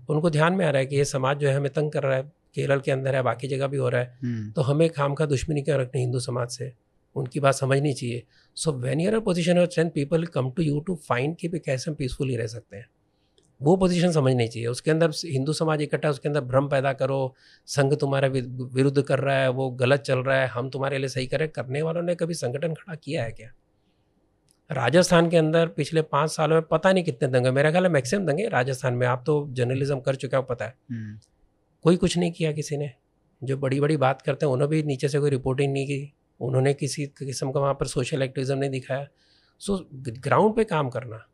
उनको 0.10 0.30
ध्यान 0.30 0.54
में 0.54 0.66
आ 0.66 0.70
रहा 0.70 0.80
है 0.80 0.86
कि 0.86 0.96
ये 0.96 1.06
समाज 1.06 1.38
जो 1.38 1.50
है 1.50 1.56
हमें 1.56 1.74
तंग 1.74 1.92
कर 1.92 2.04
रहा 2.04 2.18
है। 2.18 2.24
केरल 2.56 2.80
के 2.80 2.92
अंदर 2.92 3.16
है 3.16 3.22
बाकी 3.22 3.48
जगह 3.48 3.68
भी 3.68 3.78
हो 3.78 3.90
रहा 3.90 4.02
है। 4.02 4.20
हम्म। 4.24 4.52
तो 4.52 4.62
हमें 4.62 4.90
खाम 4.90 5.14
का 5.14 5.26
दुश्मनी 5.26 5.62
क्यों 5.62 5.80
रखनी 5.80 6.02
हिंदू 6.02 6.20
समाज 6.20 6.50
से? 6.50 6.74
उनकी 7.16 7.40
बात 7.40 7.56
समझनी 7.56 7.94
चाहिए। 7.94 8.24
So 8.56 8.72
when 8.72 9.00
you're 9.00 9.16
a 9.16 9.20
position 9.20 9.58
of 9.58 9.70
strength 9.70 9.92
people 9.92 10.26
come 10.26 10.52
to 10.52 10.64
you 10.64 10.80
to 10.80 10.96
find 10.96 11.38
कि 11.38 11.48
भी 11.48 11.60
कैसे 11.60 11.92
हम 11.92 11.96
पीसफुली 11.96 12.36
रह 12.36 12.48
सकते 12.48 12.78
हैं। 12.78 12.90
वो 13.62 13.76
पोजीशन 13.76 14.12
समझनी 14.12 14.48
चाहिए। 14.48 14.68
उसके 14.68 14.92
अंदर 14.92 15.12
हिंदू 15.26 15.54
समाज 15.54 15.82
इकट्ठा 15.82 16.10
उसके 16.10 16.30
अंदर 16.30 16.42
भ्रम 16.42 16.68
पैदा 16.68 16.94
करो 16.94 17.36
संघ 17.66 17.94
तुम्हारा 17.94 18.28
विरुद्ध 18.28 19.02
कर 19.02 19.20
रहा 19.20 19.36
है 19.36 19.50
वो 19.50 19.70
गलत 19.70 20.02
चल 20.02 20.20
रहा 20.20 20.38
है 20.38 20.48
हम 20.48 20.70
तुम्हारे 20.70 20.98
लिए 20.98 21.08
सही 21.08 21.28
करें। 21.28 21.50
करने 21.50 21.82
वालों 21.82 22.02
ने 22.02 22.16
कभी 22.16 22.34
संगठन 22.34 22.74
खड़ा 22.74 22.96
किया 22.96 23.24
है 23.24 23.32
क्या? 23.32 23.52
राजस्थान 24.72 25.30
के 25.30 25.38
अंदर 25.38 25.68
पिछले 25.68 26.02
पाँच 26.02 26.32
सालों 26.32 26.56
में 26.56 26.64
पता 26.72 26.94
नहीं 26.94 27.04
कितने 27.04 27.30
दंगे 27.30 27.52
मेरा 27.52 27.72
ख्याल 27.72 27.84
है 27.84 27.90
मैक्सिमम 27.90 28.26
दंगे 28.26 28.48
राजस्थान 28.48 28.94
में। 28.94 29.08
आप 29.08 29.24
तो 29.26 29.48
जर्नलिज्म 29.50 30.00
कर 30.00 30.16
चुके 30.16 30.38
हो 30.38 30.44
पता 30.44 30.66
है। 30.66 30.76
हम्म। 30.92 31.20
कोई 31.82 31.98
कुछ 31.98 32.18
नहीं 32.18 32.32
किया 32.32 32.52
किसी 32.52 32.78
ने। 32.78 32.92
जो 33.44 33.58
बड़ी 33.58 33.80
बड़ी 33.80 33.98
बात 33.98 34.22
करते 34.22 34.46
हैं 34.46 34.54
उन्होंने 34.54 34.76
भी 34.76 34.84
नीचे 34.84 35.08
से 35.08 35.20
कोई 35.20 35.30
रिपोर्टिंग 35.30 35.74
नहीं 35.74 35.86
की। 35.86 36.14
उन्होंने 36.40 36.74
किसी 36.74 37.06
किस्म 37.06 37.52
का 37.52 37.60
वहाँ 37.60 37.74
पर 37.74 37.88
सोशल 37.88 38.22
एक्टिविज्म 38.22 38.58
नहीं 38.58 38.70
दिखाया। 38.70 39.08
सो 39.60 39.90
ग्राउंड 39.94 40.56
पे 40.56 40.64
काम 40.64 40.90
करना। 40.90 41.28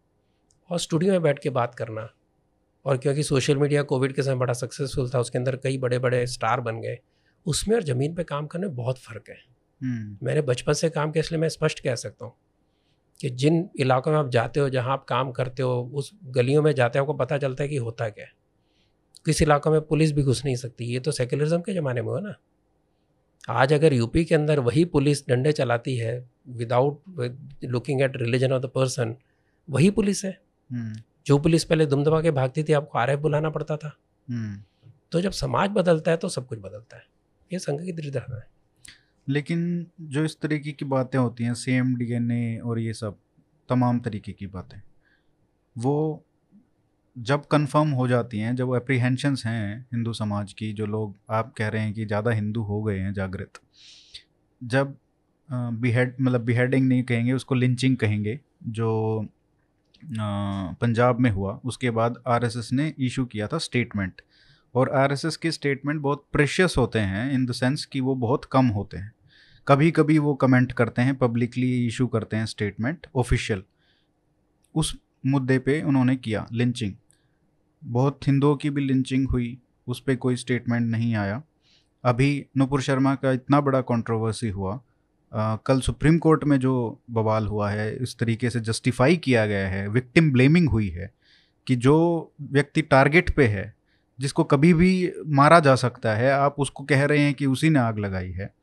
और 0.70 0.80
स्टूडियो 0.80 1.12
में 1.12 1.22
बैठ 1.22 1.40
के 1.40 1.50
बात 1.50 1.76
करना। 1.76 2.10
और 2.86 2.98
क्योंकि 2.98 3.24
सोशल 3.24 3.58
मीडिया 3.58 3.82
कोविड 3.84 4.14
के 4.14 4.24
समय 4.24 4.36
बड़ा 4.36 4.54
सक्सेसफुल 4.54 5.10
था 5.10 5.20
उसके 5.20 5.38
अंदर 5.38 5.56
कई 5.56 5.78
बड़े 5.78 6.00
बड़े 6.00 6.26
स्टार 6.28 6.62
बन 6.62 6.82
गए 6.82 6.98
उसमें 7.46 7.76
और 7.76 7.84
ज़मीन 7.84 8.16
पे 8.16 8.24
काम 8.24 8.48
करने 8.48 8.68
में 8.68 8.76
बहुत 8.76 8.98
फ़र्क 8.98 9.30
है। 9.30 9.38
हम्म। 9.82 10.26
मैंने 10.26 10.42
बचपन 10.42 10.74
से 10.74 10.90
काम 10.90 11.12
किया 11.12 11.20
इसलिए 11.20 11.42
मैं 11.42 11.50
स्पष्ट 11.50 11.80
कह 11.80 11.96
सकता 11.96 12.26
हूँ 12.26 12.34
कि 13.20 13.30
जिन 13.30 13.70
इलाकों 13.80 14.12
में 14.12 14.18
आप 14.20 14.30
जाते 14.30 14.60
हो 14.60 14.70
जहाँ 14.70 14.94
आप 14.94 15.06
काम 15.06 15.32
करते 15.32 15.64
हो 15.64 15.82
उस 15.94 16.12
गलियों 16.28 16.62
में 16.64 16.74
जाते 16.74 17.00
हो 17.00 17.04
आपको 17.04 17.14
पता 17.14 17.38
चलता 17.38 17.64
है 17.64 17.70
कि 17.70 17.76
होता 17.78 18.10
क्या 18.10 18.26
है। 18.26 18.32
किस 19.26 19.42
इलाकों 19.42 19.72
में 19.72 19.82
पुलिस 19.82 20.12
भी 20.12 20.24
घुस 20.24 20.44
नहीं 20.46 20.56
सकती 20.56 20.86
ये 20.86 21.00
तो 21.00 21.12
सेकुलरिज्म 21.12 21.62
के 21.62 21.74
ज़माने 21.74 22.02
में 22.02 22.10
हो 22.10 22.20
ना। 22.20 22.36
आज 23.50 23.74
अगर 23.74 23.94
यूपी 23.94 24.26
के 24.26 24.36
अंदर 24.36 24.60
वही 24.60 24.86
पुलिस 24.86 25.28
डंडे 25.28 25.52
चलाती 25.52 25.96
है 25.98 26.14
without 26.50 27.02
looking 27.64 28.02
at 28.02 28.18
religion 28.18 28.52
of 28.52 28.62
the 28.64 28.66
person 28.66 29.16
वही 29.70 29.90
पुलिस 29.92 30.26
है। 30.26 30.38
जो 30.72 31.38
पुलिस 31.40 31.64
पहले 31.64 31.86
दुम 31.86 32.04
दबा 32.04 32.22
के 32.22 32.32
भागती 32.32 32.64
थी 32.64 32.74
आपको 32.74 32.98
आर 33.00 33.16
बुलाना 33.18 33.50
पड़ता 33.50 33.78
था। 33.78 33.96
हम्म। 34.28 34.62
तो 35.12 35.22
जब 35.22 35.32
समाज 35.32 35.70
बदलता 35.70 36.12
है 36.12 36.18
तो 36.18 36.30
सब 36.30 36.48
कुछ 36.48 36.60
बदलता 36.60 36.98
है। 36.98 37.04
ये 37.52 37.60
संघ 37.60 37.82
की 37.82 37.92
दृढ़ता 37.92 38.36
है। 38.36 38.48
लेकिन 39.28 39.86
जो 40.02 40.24
इस 40.24 40.40
तरीके 40.42 40.72
की 40.72 40.86
बातें 40.86 41.20
होती 41.20 41.44
हैं 41.44 41.54
सेम 41.54 41.96
डीएनए 41.96 42.58
और 42.58 42.80
ये 42.80 42.94
सब 42.94 43.18
तमाम 43.70 44.00
तरीके 44.00 44.32
की 44.32 44.48
बातें 44.48 44.80
वो 45.76 46.24
जब 47.16 47.46
कंफर्म 47.46 47.90
हो 47.90 48.08
जाती 48.08 48.40
हैं 48.40 48.56
जब 48.56 48.68
वो 48.68 48.76
अप्रीहेंशंस 48.76 49.44
हैं 49.46 49.80
हिंदू 49.94 50.14
समाज 50.14 50.54
की 50.54 50.72
जो 50.74 50.86
लोग 50.86 51.16
आप 51.30 51.54
कह 51.58 51.68
रहे 51.68 51.82
हैं 51.82 51.94
कि 51.94 52.06
ज़्यादा 52.06 52.32
हिंदू 52.32 52.62
हो 52.62 52.82
गए 52.84 52.98
हैं 53.00 53.14
जागृत 53.14 53.60
जब 54.64 54.96
बिहेड 55.50 56.16
मतलब 56.22 56.42
बिहेडिंग 56.42 56.88
नहीं 56.88 57.04
कहेंगे 57.04 57.34
उसको 57.34 57.56
लिंचिंग 57.56 57.98
कहेंगे 57.98 58.40
जो 58.68 59.28
पंजाब 60.06 61.20
में 61.20 61.30
हुआ, 61.32 61.60
उसके 61.66 61.92
बाद 61.92 62.22
आरएसएस 62.28 62.70
ने 62.74 62.94
इशू 63.00 63.26
किया 63.26 63.48
था 63.48 63.58
स्टेटमेंट 63.58 64.22
और 64.76 64.90
आरएसएस 64.90 65.38
के 65.38 65.52
स्टेटमेंट 65.52 66.02
बहुत 66.02 66.26
प्रेशियस 66.34 66.76
होते 66.78 67.00
हैं 67.00 67.32
इन 67.32 67.46
द 67.46 67.52
सेंस 67.52 67.86
कि 67.86 68.00
वो 68.00 68.16
बहुत 68.16 68.46
कम 68.46 68.66
होते 68.66 68.98
हैं. 68.98 69.12
कभी 69.68 69.92
कभी 69.92 70.18
वो 70.18 70.34
कमेंट 70.36 70.72
करते 70.72 71.02
हैं 71.02 71.16
पब्लिकली 71.16 71.88
इशू 71.88 72.08
करते 72.08 72.38
हैं 72.38 72.46
स्टेटमेंट 72.46 73.08
ऑफिशियल 73.16 73.64
उस 74.76 74.96
मुद्दे 75.26 75.60
पे 75.60 75.82
उन्होंने 75.82 76.16
किया 76.16 76.48
लिंचिंग 76.52 76.94
बहुत 77.84 78.28
हिंदुओं 78.28 78.56
की 78.56 78.70
भी 78.70 78.82
लिंचिंग 78.82 79.28
हुई, 79.30 79.58
उस 79.88 80.00
पर 80.00 80.16
कोई 80.16 80.36
स्टेटमेंट 80.36 80.92
नहीं 80.92 81.16
आया. 81.16 81.42
अभी 82.04 82.46
नुपुर 82.58 82.82
शर्मा 82.82 83.16
का 83.16 83.32
इतना 83.32 83.62
बड़ा 83.62 83.82
कंट्रोवर्सी 83.82 84.50
हुआ 84.50 84.80
अ, 85.34 85.56
कल 85.66 85.80
सुप्रीम 85.80 86.18
कोर्ट 86.18 86.44
में 86.44 86.60
जो 86.60 87.02
बवाल 87.12 87.48
हुआ 87.48 87.70
है 87.70 87.96
इस 87.96 88.18
तरीके 88.20 88.50
से 88.50 88.60
जस्टिफाई 88.60 89.18
किया 89.18 89.46
गया 89.46 89.68
है 89.68 89.88
विक्टिम 89.88 90.32
ब्लेमिंग 90.32 90.70
हुई 90.70 90.90
है 90.90 91.14
कि 91.68 91.76
जो 91.76 92.32
व्यक्ति 92.42 92.82
टारगेट 92.82 93.30
पे 93.30 93.48
है 93.48 93.74
जिसको 94.20 94.44
कभी 94.44 94.74
भी 94.74 95.12
मारा 95.28 95.60
जा 95.60 95.76
सकता 95.76 96.16
है 96.16 96.32
आप 96.32 96.56
उसको 96.60 96.84
कह 96.84 97.06
रहे 97.06 97.20
हैं 97.20 97.34
कि 97.34 97.46
उसी 97.46 97.70
ने 97.70 97.80
आग 97.80 98.00
लगाई 98.00 98.32
है 98.32 98.54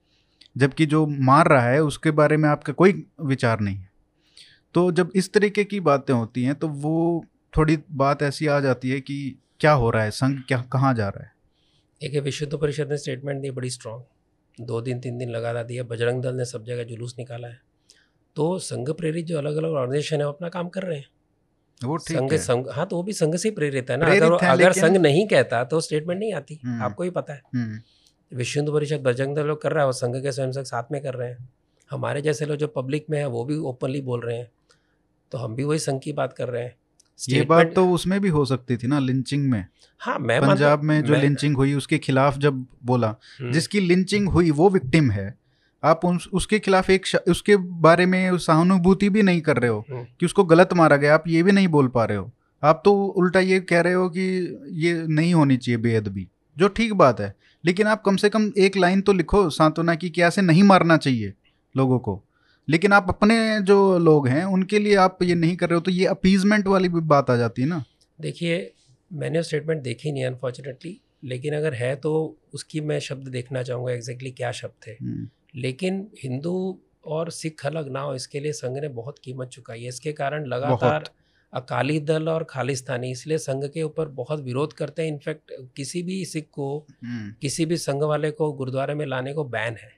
जबकि 0.59 0.87
जो 0.87 1.07
मार 1.07 1.49
रहा 1.49 1.67
है 1.67 1.83
उसके 1.83 2.11
बारे 2.11 2.37
में 2.37 2.49
आपका 2.49 2.73
कोई 2.73 3.07
विचार 3.25 3.61
नहीं 3.61 3.77
है। 3.77 3.91
तो 4.75 4.93
जब 4.93 5.11
इस 5.15 5.33
तरीके 5.33 5.65
की 5.65 5.81
बातें 5.81 6.15
होती 6.15 6.43
हैं 6.43 6.55
तो 6.55 6.69
वो 6.69 7.25
थोड़ी 7.57 7.79
बात 7.93 8.23
ऐसी 8.23 8.47
आ 8.47 8.61
जाती 8.61 8.91
है 8.91 9.01
कि 9.01 9.39
क्या 9.61 9.73
हो 9.73 9.91
रहा 9.91 10.03
है 10.03 10.11
संघ 10.11 10.41
क्या 10.49 10.63
कहाँ 10.73 10.95
जा 10.95 11.09
रहा 11.09 11.25
है? 11.25 11.33
देखिए 12.01 12.21
हिंदू 12.21 12.59
परिषद 12.59 12.89
ने 12.91 12.99
स्टेटमेंट 12.99 13.43
दी 13.43 13.51
बड़ी 13.51 13.71
स्ट्रांग 13.71 14.01
दो 14.61 14.81
दिन 14.81 15.01
तीन 15.01 15.19
दिन 15.19 15.31
लगातार 15.31 15.65
दिया। 15.65 15.83
बजरंग 15.83 16.23
दल 16.23 16.35
ने 16.35 16.45
सब 16.45 16.65
जगह 16.65 16.85
जुलूस 16.85 17.15
निकाला 17.19 17.49
है। 17.49 17.61
तो 18.37 18.59
संघ 18.59 18.91
प्रेरित 18.91 19.27
जो 19.27 19.39
अलग 19.39 19.57
अलग 19.57 19.71
ऑर्गेनाइजेशन 19.71 20.19
है 20.19 20.27
वो 20.27 20.33
अपना 20.33 20.49
काम 20.49 20.69
कर 20.69 20.83
रहे 20.83 20.99
हैं। 20.99 21.09
वो 21.85 21.99
संघ 21.99 22.33
है। 22.33 22.39
संघ 22.39 22.69
हाँ 22.71 22.87
तो 22.87 22.97
वो 22.97 23.03
भी 23.03 23.13
संघ 23.13 23.37
से 23.37 23.49
ही 23.49 23.55
प्रेरित 23.55 23.91
है 23.91 23.97
ना। 23.97 24.07
अगर 24.07 24.33
अगर 24.33 24.73
संघ 24.73 24.97
नहीं 24.97 25.29
कहता 25.29 25.65
तो 25.65 25.81
स्टेटमेंट 25.81 26.21
नहीं 26.21 26.33
आती। 26.33 26.61
हम्म। 26.65 26.83
आपको 26.83 27.03
ही 27.03 27.11
पता 27.11 27.33
है। 27.33 27.43
हम्म, 27.55 27.81
विश्व 28.37 28.61
हिंदू 28.61 28.73
परिषद 28.73 29.01
बजरंग 29.01 29.37
दल 29.37 29.47
लोग 29.47 29.63
कर 29.63 29.73
रहा 29.73 29.81
है 29.81 29.87
और 29.87 29.93
संघ 29.93 30.23
के 30.23 30.33
स्वयंसेवक 30.33 30.67
साथ 30.67 30.85
में 30.93 31.03
कर 31.03 31.15
रहे 31.15 31.29
हैं। 31.29 31.51
हमारे 31.91 32.23
जैसे 32.23 32.47
लोग 32.47 32.57
जो 32.57 32.69
पब्लिक 32.69 33.07
में 33.11 33.19
है 33.19 33.27
वो 33.27 33.45
भी 33.45 33.57
ओपनली 33.57 34.01
बोल 34.01 34.21
रहे 34.21 34.37
हैं। 34.37 34.51
तो 35.33 35.39
हम 35.39 35.55
भी 35.55 35.65
वही 35.65 35.79
संघ 35.79 36.01
की 36.01 36.13
बात 36.13 36.33
कर 36.33 36.49
रहे 36.49 36.65
हैं। 36.65 36.77
ये 37.29 37.43
बात 37.43 37.73
तो 37.75 37.91
उसमें 37.91 38.21
भी 38.21 38.29
हो 38.29 38.45
सकती 38.45 38.77
थी 38.77 38.87
ना 38.87 38.99
लिंचिंग 38.99 39.51
में। 39.51 39.67
हाँ 39.99 40.19
मैं 40.19 40.41
पंजाब 40.41 40.83
में 40.83 41.05
जो 41.05 41.13
मैं- 41.13 41.23
लिंचिंग 41.23 41.57
हुई 41.57 41.75
उसके 41.75 41.99
खिलाफ 41.99 42.39
जब 42.39 42.67
बोला 42.85 43.09
हम्म, 43.09 43.53
जिसकी 43.53 43.81
लिंचिंग 43.81 44.29
हुई 44.29 44.51
वो 44.51 44.71
विक्टिम 44.71 45.11
है। 45.11 45.39
आप 45.85 46.05
उस, 46.05 46.29
उसके 46.33 46.59
खिलाफ 46.59 46.91
एक 46.91 47.05
उसके 47.29 47.57
बारे 47.57 48.07
में 48.07 48.39
सहानुभूति 48.39 49.11
भी 49.11 49.23
नहीं 49.23 49.41
कर 49.41 49.57
रहे 49.57 49.71
हो 49.71 49.87
हम्म। 49.91 50.05
कि 50.21 50.27
उसको 50.27 50.45
गलत 50.45 50.69
मारा 50.75 50.97
गया 50.97 51.15
आप 51.15 51.25
ये 51.29 51.43
भी 51.43 51.53
नहीं 51.53 51.69
बोल 51.69 51.89
पा 51.89 52.05
रहे 52.05 52.19
हो। 52.19 52.33
आप 52.65 52.83
तो 52.85 53.05
उल्टा 53.05 53.41
ये 53.41 53.61
कह 53.61 53.81
रहे 53.81 53.93
हो 53.93 54.09
कि 54.09 54.57
ये 54.71 55.05
नहीं 55.09 55.35
होनी 55.35 55.57
चाहिए 55.57 55.77
बेअदबी 55.77 56.29
जो 56.59 56.69
ठीक 56.69 56.93
बात 56.93 57.21
है। 57.21 57.37
लेकिन 57.65 57.87
आप 57.87 58.03
कम 58.03 58.17
से 58.17 58.29
कम 58.29 58.53
एक 58.59 58.77
लाइन 58.77 59.01
तो 59.01 59.13
लिखो 59.13 59.51
सांत्वना 59.51 59.95
की 59.95 60.11
कि 60.11 60.23
ऐसे 60.23 60.43
नहीं 60.43 60.63
मारना 60.63 60.97
चाहिए 60.97 61.35
लोगों 61.77 61.99
को। 61.99 62.26
लेकिन 62.69 62.93
आप 62.93 63.07
अपने 63.09 63.37
जो 63.63 63.77
लोग 63.99 64.29
हैं 64.29 64.45
उनके 64.45 64.79
लिए 64.79 64.95
आप 64.99 65.23
ये 65.23 65.35
नहीं 65.35 65.57
कर 65.57 65.69
रहे 65.69 65.75
हो 65.75 65.81
तो 65.81 65.91
ये 65.91 66.07
अपीजमेंट 66.07 66.67
वाली 66.67 66.89
भी 66.89 67.01
बात 67.07 67.31
आ 67.31 67.37
जाती 67.37 67.63
है 67.63 67.69
ना? 67.69 67.83
देखिए 68.19 68.73
मैंने 69.11 69.43
स्टेटमेंट 69.43 69.83
देखी 69.83 70.13
नहीं 70.13 70.25
अनफॉर्चुनेटली 70.25 71.01
लेकिन 71.25 71.55
अगर 71.55 71.75
है 71.75 71.95
तो 71.97 72.13
उसकी 72.55 72.81
मैं 72.81 72.99
शब्द 73.01 73.29
देखना 73.29 73.63
चाहूँगा 73.63 73.93
एग्जैक्टली 73.93 74.31
क्या 74.31 74.51
शब्द 74.53 74.87
थे। 74.87 74.91
हम्म, 74.93 75.29
लेकिन 75.57 76.07
हिंदू 76.23 76.79
और 77.07 77.31
सिख 77.31 77.65
अलग 77.67 77.89
ना 77.93 78.01
हो 78.01 78.15
इसके 78.15 78.41
लिए 78.41 78.53
संघ 78.53 78.77
ने 78.79 78.89
बहुत 78.91 79.19
कीमत 79.19 79.49
चुकाई 79.49 79.83
है। 79.83 79.89
इसके 79.89 80.13
कारण 80.13 80.47
लगातार 80.47 81.05
अकाली 81.53 81.99
दल 82.01 82.29
और 82.29 82.45
खालिस्तानी 82.45 83.11
इसलिए 83.11 83.39
संघ 83.39 83.65
के 83.65 83.83
ऊपर 83.83 84.09
बहुत 84.15 84.41
विरोध 84.41 84.73
करते 84.73 85.03
हैं। 85.03 85.09
इनफैक्ट 85.09 85.53
किसी 85.77 86.03
भी 86.03 86.25
सिख 86.25 86.49
को 86.53 86.87
हम्म, 87.05 87.33
किसी 87.43 87.67
भी 87.67 87.77
संघ 87.77 88.03
वाले 88.03 88.31
को 88.31 88.53
गुरुद्वारे 88.53 88.95
में 88.95 89.07
लाने 89.07 89.33
को 89.35 89.45
बैन 89.47 89.77
है। 89.77 89.93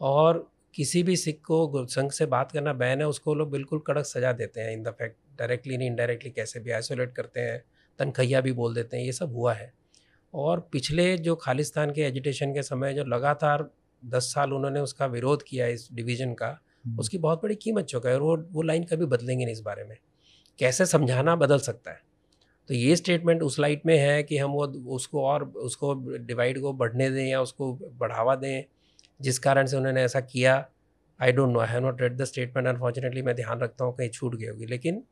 और 0.00 0.46
किसी 0.74 1.02
भी 1.02 1.16
सिख 1.16 1.40
को 1.44 1.86
संघ 1.86 2.10
से 2.10 2.26
बात 2.26 2.52
करना 2.52 2.72
बैन 2.72 3.00
है 3.00 3.06
उसको 3.06 3.34
लोग 3.34 3.50
बिल्कुल 3.50 3.78
कड़क 3.78 4.04
सजा 4.04 4.32
देते 4.32 4.60
हैं 4.60 4.72
इन 4.72 4.82
द 4.82 4.88
फैक्ट 4.88 5.16
डायरेक्टली 5.38 5.76
नहीं 5.76 5.88
इनडायरेक्टली 5.88 6.30
कैसे 6.30 6.60
भी 6.60 6.70
आइसोलेट 6.70 7.12
करते 7.12 7.40
हैं 7.40 7.64
तनखैया 7.98 8.40
भी 8.40 8.52
बोल 8.52 8.74
देते 8.74 8.96
हैं 8.96 9.04
ये 9.04 9.12
सब 9.12 9.32
हुआ 9.32 9.54
है। 9.54 9.72
और 10.34 10.68
पिछले 10.72 11.18
जो 11.18 11.34
खालिस्तान 11.36 11.90
के 11.90 12.02
एजिटेशन 12.02 12.54
के 12.54 12.62
समय 12.62 12.94
जो 12.94 13.04
लगातार 13.04 13.70
दस 14.04 14.22
साल 14.22 14.52
उन्होंने 14.52 14.80
उसका 14.80 15.06
विरोध 15.06 15.42
किया 15.42 15.66
इस 15.66 15.88
डिवीज़न 15.92 16.34
का 16.34 16.46
हम्म, 16.86 16.98
उसकी 16.98 17.18
बहुत 17.18 17.42
बड़ी 17.42 17.54
कीमत 17.54 17.84
चुका 17.84 18.08
है 18.10 18.14
और 18.14 18.22
वो 18.22 18.36
वो 18.52 18.62
लाइन 18.62 18.84
कभी 18.84 19.06
बदलेंगे 19.06 19.44
नहीं 19.44 19.54
इस 19.54 19.60
बारे 19.60 19.84
में। 19.84 19.96
कैसे 20.58 20.86
समझाना 20.86 21.36
बदल 21.36 21.58
सकता 21.58 21.90
है? 21.90 22.00
तो 22.68 22.74
ये 22.74 22.96
स्टेटमेंट 22.96 23.42
उस 23.42 23.58
लाइट 23.58 23.82
में 23.86 23.98
है 23.98 24.22
कि 24.22 24.38
हम 24.38 24.50
वो 24.50 24.66
उसको 24.66 25.22
और 25.22 25.44
उसको 25.44 25.94
डिवाइड 26.18 26.60
को 26.60 26.72
बढ़ने 26.72 27.10
दें 27.10 27.26
या 27.26 27.40
उसको 27.42 27.72
बढ़ावा 27.98 28.36
दें 28.36 28.64
जिस 29.20 29.38
कारण 29.38 29.66
से 29.66 29.76
उन्होंने 29.76 30.02
ऐसा 30.02 30.20
किया 30.20 30.64
I 31.20 31.32
don't 31.32 31.52
know 31.52 31.60
I 31.60 31.68
have 31.68 31.82
not 31.82 32.00
read 32.02 32.16
the 32.16 32.24
statement 32.24 32.68
unfortunately 32.68 33.22
मैं 33.22 33.34
ध्यान 33.36 33.60
रखता 33.60 33.84
हूँ 33.84 33.94
कहीं 33.96 34.08
छूट 34.08 34.34
गई 34.36 34.46
होगी। 34.46 34.66
लेकिन 34.66 35.02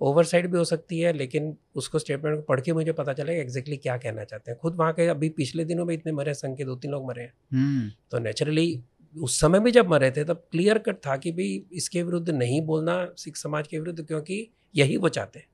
ओवरसाइड 0.00 0.50
भी 0.50 0.58
हो 0.58 0.64
सकती 0.64 1.00
है 1.00 1.12
लेकिन 1.12 1.56
उसको 1.74 1.98
स्टेटमेंट 1.98 2.36
को 2.36 2.42
पढ़ 2.42 2.60
के 2.60 2.72
मुझे 2.72 2.92
पता 2.92 3.12
चलेगा 3.12 3.42
एग्जैक्टली 3.42 3.76
क्या 3.76 3.96
कहना 3.96 4.24
चाहते 4.24 4.50
हैं। 4.50 4.58
खुद 4.58 4.76
वहाँ 4.76 4.92
के 4.92 5.06
अभी 5.08 5.28
पिछले 5.28 5.64
दिनों 5.64 5.84
में 5.84 5.94
इतने 5.94 6.12
मरे 6.12 6.34
संघ 6.34 6.56
के 6.56 6.64
दो 6.64 6.74
तीन 6.76 6.90
लोग 6.90 7.06
मरे 7.08 7.22
हैं। 7.22 7.32
हम्म, 7.52 7.90
तो 8.10 8.18
नेचुरली 8.18 8.82
उस 9.16 9.40
समय 9.40 9.60
भी 9.60 9.70
जब 9.70 9.88
मरे 9.88 10.10
थे 10.10 10.24
तब 10.24 10.42
क्लियर 10.50 10.78
कट 10.78 10.96
था 10.96 11.16
कि 11.16 11.32
भाई 11.32 11.64
इसके 11.72 12.02
विरुद्ध 12.02 12.30
नहीं 12.30 12.60
बोलना 12.60 12.96
सिख 13.16 13.36
समाज 13.36 13.68
के 13.68 13.78
विरुद्ध 13.78 14.06
क्योंकि 14.06 14.48
यही 14.74 14.96
वो 14.96 15.08
चाहते 15.08 15.38
हैं। 15.38 15.46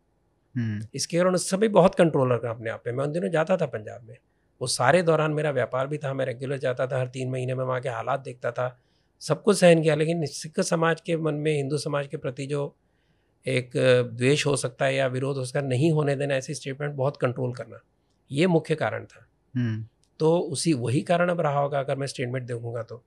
हम्म, 0.55 0.87
इसके 0.95 1.19
और 1.19 1.35
उस 1.35 1.51
समय 1.51 1.69
बहुत 1.69 1.95
कंट्रोल 1.95 2.33
रखा 2.33 2.51
अपने 2.51 2.71
आप 2.71 2.83
पे। 2.85 2.93
मैं 2.93 3.05
उन 3.05 3.13
दिनों 3.13 3.31
जाता 3.31 3.57
था 3.57 3.67
पंजाब 3.67 4.05
में। 4.05 4.17
वो 4.61 4.67
सारे 4.67 5.03
दौरान 5.03 5.33
मेरा 5.33 5.51
व्यापार 5.51 5.87
भी 5.87 5.99
था 5.99 6.13
मैं 6.15 6.25
रेगुलर 6.27 6.59
जाता 6.59 6.87
था 6.87 7.01
हर 7.01 7.07
तीन 7.07 7.31
महीने 7.31 7.55
में 7.55 7.65
वहाँ 7.65 7.81
के 7.81 7.89
हालात 7.89 8.21
देखता 8.21 8.51
था 8.51 8.77
सब 9.23 9.43
कुछ 9.43 9.59
सहन 9.59 9.83
किया। 9.83 9.95
लेकिन 9.95 10.25
सिख 10.27 10.61
समाज 10.61 11.01
के 11.01 11.17
मन 11.17 11.35
में 11.35 11.53
हिंदू 11.57 11.79
समाज 11.79 12.07
के 12.07 12.17
प्रति 12.17 12.47
जो 12.47 12.75
एक 13.47 13.71
द्वेष 14.13 14.47
हो 14.47 14.57
सकता 14.57 14.85
है 14.85 14.95
या 14.95 15.07
विरोध 15.07 15.37
हो 15.37 15.45
सकता 15.45 15.61
है 15.61 15.67
नहीं 15.67 15.91
होने 15.93 16.17
देना 16.17 16.35
ऐसी 16.35 16.55
स्टेटमेंट 16.55 16.95
बहुत 16.95 17.17
कंट्रोल 17.17 17.53
करना 17.53 17.81
ये 18.31 18.47
मुख्य 18.47 18.75
कारण 18.75 19.05
था। 19.05 19.27
हम्म, 19.55 19.85
तो 20.21 20.39
उसी 20.39 20.73
वही 20.73 21.01
कारण 21.03 21.29
अब 21.29 21.41
रहा 21.41 21.59
होगा 21.59 21.79
अगर 21.81 21.97
मैं 21.97 22.07
स्टेटमेंट 22.07 22.47
देखूँगा 22.47 22.83
तो। 22.83 23.03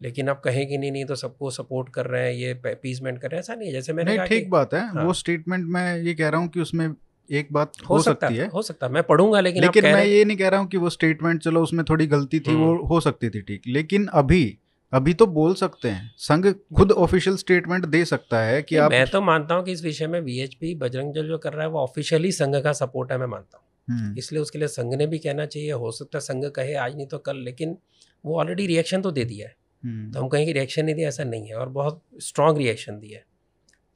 लेकिन 0.00 0.28
अब 0.28 0.40
कहें 0.44 0.66
कि 0.66 0.78
नहीं 0.78 0.92
नहीं 0.92 1.04
तो 1.04 1.14
सबको 1.14 1.50
सपोर्ट 1.50 1.88
कर 1.88 2.06
रहे 2.06 2.26
हैं 2.26 2.32
ये 2.32 2.74
पीसमेंट 2.82 3.20
कर 3.20 3.30
रहे 3.30 3.36
हैं 3.36 3.40
ऐसा 3.40 3.54
नहीं 3.54 3.68
है। 3.68 3.72
जैसे 3.72 3.92
मैंने 3.92 4.16
ठीक 4.26 4.50
बात 4.50 4.74
है 4.74 4.86
हाँ। 4.88 5.04
वो 5.04 5.12
स्टेटमेंट 5.12 5.66
मैं 5.66 5.98
ये 5.98 6.14
कह 6.14 6.28
रहा 6.28 6.40
हूँ 6.40 6.48
कि 6.48 6.60
उसमें 6.60 6.88
एक 7.30 7.48
बात 7.52 7.72
हो, 7.80 7.94
हो 7.94 8.02
सकता 8.02 8.26
सकती 8.26 8.38
है। 8.38 8.46
हो 8.48 8.62
सकता 8.62 8.86
है। 8.86 8.92
मैं 8.92 9.02
पढ़ूँगा 9.02 9.40
लेकिन 9.40 9.62
लेकिन 9.62 9.84
मैं 9.84 10.04
ये 10.04 10.24
नहीं 10.24 10.36
कह 10.36 10.48
रहा 10.48 10.60
हूँ 10.60 10.68
कि 10.68 10.76
वो 10.76 10.90
स्टेटमेंट 10.90 11.42
चलो 11.42 11.62
उसमें 11.62 11.84
थोड़ी 11.90 12.06
गलती 12.06 12.40
थी 12.40 12.54
वो 12.54 12.72
हम्म। 12.72 12.86
हो 12.86 13.00
सकती 13.00 13.30
थी 13.30 13.40
ठीक। 13.42 13.62
लेकिन 13.68 14.06
अभी 14.14 14.58
अभी 14.92 15.12
तो 15.14 15.26
बोल 15.26 15.54
सकते 15.54 15.88
हैं। 15.88 16.10
संघ 16.18 16.46
खुद 16.76 16.90
ऑफिशियल 16.92 17.36
स्टेटमेंट 17.36 17.84
दे 17.86 18.04
सकता 18.04 18.40
है 18.40 18.60
कि 18.62 18.76
आप 18.76 18.90
मैं 18.90 19.06
तो 19.06 19.20
मानता 19.20 19.54
हूँ 19.54 19.64
कि 19.64 19.72
इस 19.72 19.84
विषय 19.84 20.06
में 20.06 20.20
वीएचपी 20.20 20.74
बजरंग 20.74 21.14
दल 21.14 21.28
जो 21.28 21.38
कर 21.38 21.52
रहा 21.52 21.62
है 21.62 21.68
वो 21.68 21.78
ऑफिशियली 21.78 22.32
संघ 22.32 22.54
का 22.56 22.72
सपोर्ट 22.72 23.12
है 23.12 23.18
मैं 23.18 23.26
मानता 23.26 23.58
हूँ। 23.58 23.66
हम्म, 23.88 24.18
इसलिए 24.18 24.42
उसके 24.42 24.58
लिए 24.58 24.68
संघ 24.68 24.94
ने 24.94 25.06
भी 25.06 25.18
कहना 25.18 25.46
चाहिए 25.46 25.72
हो 25.72 25.90
सकता 25.90 26.18
है 26.18 26.20
संघ 26.20 26.44
कहे 26.46 26.74
आज 26.74 26.96
नहीं 26.96 27.06
तो 27.06 27.18
कल 27.18 27.36
लेकिन 27.36 27.76
वो 28.24 28.38
ऑलरेडी 28.38 28.66
रिएक्शन 28.66 29.02
तो 29.02 29.10
दे 29.10 29.24
दिया 29.24 29.48
है। 29.48 29.54
हम्म, 29.82 30.10
तो 30.12 30.20
हम 30.20 30.28
कहें 30.28 30.44
कि 30.46 30.52
रिएक्शन 30.52 30.84
नहीं 30.84 30.94
दिया 30.94 31.08
ऐसा 31.08 31.24
नहीं 31.24 31.46
है 31.46 31.54
और 31.54 31.68
बहुत 31.68 32.02
स्ट्रांग 32.22 32.58
रिएक्शन 32.58 32.98
दिया 32.98 33.18
है। 33.18 33.24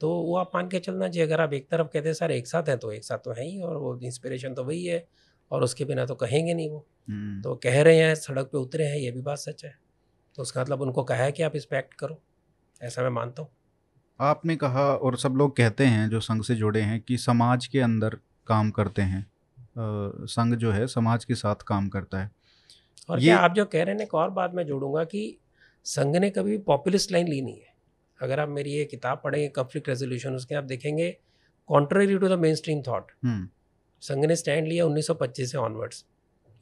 तो 0.00 0.10
वो 0.10 0.36
आप 0.36 0.50
मान 0.54 0.68
के 0.68 0.78
चलना 0.78 1.08
चाहिए 1.08 1.26
अगर 1.26 1.40
आप 1.40 1.52
एक 1.52 1.68
तरफ़ 1.70 1.86
कहते 1.86 2.08
हैं 2.08 2.14
सर 2.14 2.30
एक 2.30 2.46
साथ 2.46 2.62
हैं 2.68 2.78
तो 2.78 2.92
एक 2.92 3.04
साथ 3.04 3.18
तो 3.18 3.30
है 3.30 3.44
ही 3.44 3.60
और 3.60 3.76
वो 3.76 4.00
इंस्पिरेशन 4.02 4.54
तो 4.54 4.64
वही 4.64 4.84
है 4.84 5.08
और 5.50 5.62
उसके 5.62 5.84
बिना 5.84 6.06
तो 6.06 6.14
कहेंगे 6.14 6.54
नहीं 6.54 6.70
वो। 6.70 6.86
हम्म, 7.10 7.42
तो 7.42 7.54
कह 7.54 7.82
रहे 7.82 7.96
हैं 7.96 8.14
सड़क 8.14 8.46
पे 8.46 8.58
उतरे 8.58 8.84
हैं 8.84 8.96
ये 8.96 9.10
भी 9.10 9.20
बात 9.20 9.38
सच 9.38 9.64
है। 9.64 9.78
तो 10.34 10.42
उसका 10.42 10.60
मतलब 10.60 10.80
उनको 10.80 11.02
कहा 11.02 11.18
है 11.18 11.32
कि 11.32 11.42
आप 11.42 11.56
इस 11.56 11.64
पे 11.64 11.78
एक्ट 11.78 11.94
करो। 11.94 12.22
ऐसा 12.82 13.02
मैं 13.02 13.10
मानता 13.10 13.42
हूँ। 13.42 13.50
आपने 14.20 14.56
कहा 14.56 14.94
और 14.94 15.16
सब 15.16 15.32
लोग 15.32 15.56
कहते 15.56 15.84
हैं 15.84 16.10
जो 16.10 16.20
संघ 16.20 16.42
से 16.42 16.54
जुड़े 16.54 16.80
हैं 16.80 17.00
कि 17.00 17.18
समाज 17.18 17.66
के 17.66 17.80
अंदर 17.80 18.18
काम 18.46 18.70
करते 18.70 19.02
हैं। 19.02 19.30
संघ 20.26 20.54
जो 20.54 20.70
है 20.70 20.86
समाज 20.86 21.24
के 21.24 21.34
साथ 21.34 21.54
काम 21.54 21.88
करता 21.88 22.22
है। 22.22 22.30
और 23.10 23.18
ये- 23.18 23.28
क्या 23.28 23.38
आप 23.38 23.52
जो 23.52 23.64
कह 23.64 23.84
रहे 23.84 23.94
हैं 23.94 24.02
एक 24.02 24.14
और 24.14 24.30
बात 24.30 24.54
मैं 24.54 24.66
जोड़ूँगा 24.66 25.04
कि 25.04 25.38
संघ 25.84 26.16
ने 26.16 26.30
कभी 26.30 26.58
पॉपुलिस्ट 26.58 27.12
लाइन 27.12 27.28
ली 27.28 27.42
नहीं 27.42 27.60
है। 27.60 27.75
अगर 28.20 28.40
आप 28.40 28.48
मेरी 28.48 28.70
ये 28.70 28.84
किताब 28.84 29.20
पढ़ेंगे 29.24 29.48
कॉन्फ्लिक्ट 29.48 29.88
रेजोल्यूशन 29.88 30.34
उसके 30.34 30.54
आप 30.54 30.64
देखेंगे 30.64 31.10
contrary 31.68 32.18
to 32.18 32.28
the 32.28 32.38
mainstream 32.54 32.82
thought 32.82 33.12
Sangh 34.02 34.24
ने 34.24 34.36
स्टैंड 34.36 34.68
लिया 34.68 34.84
1925 34.86 35.46
से 35.46 35.58
ऑनवर्ड्स 35.58 36.04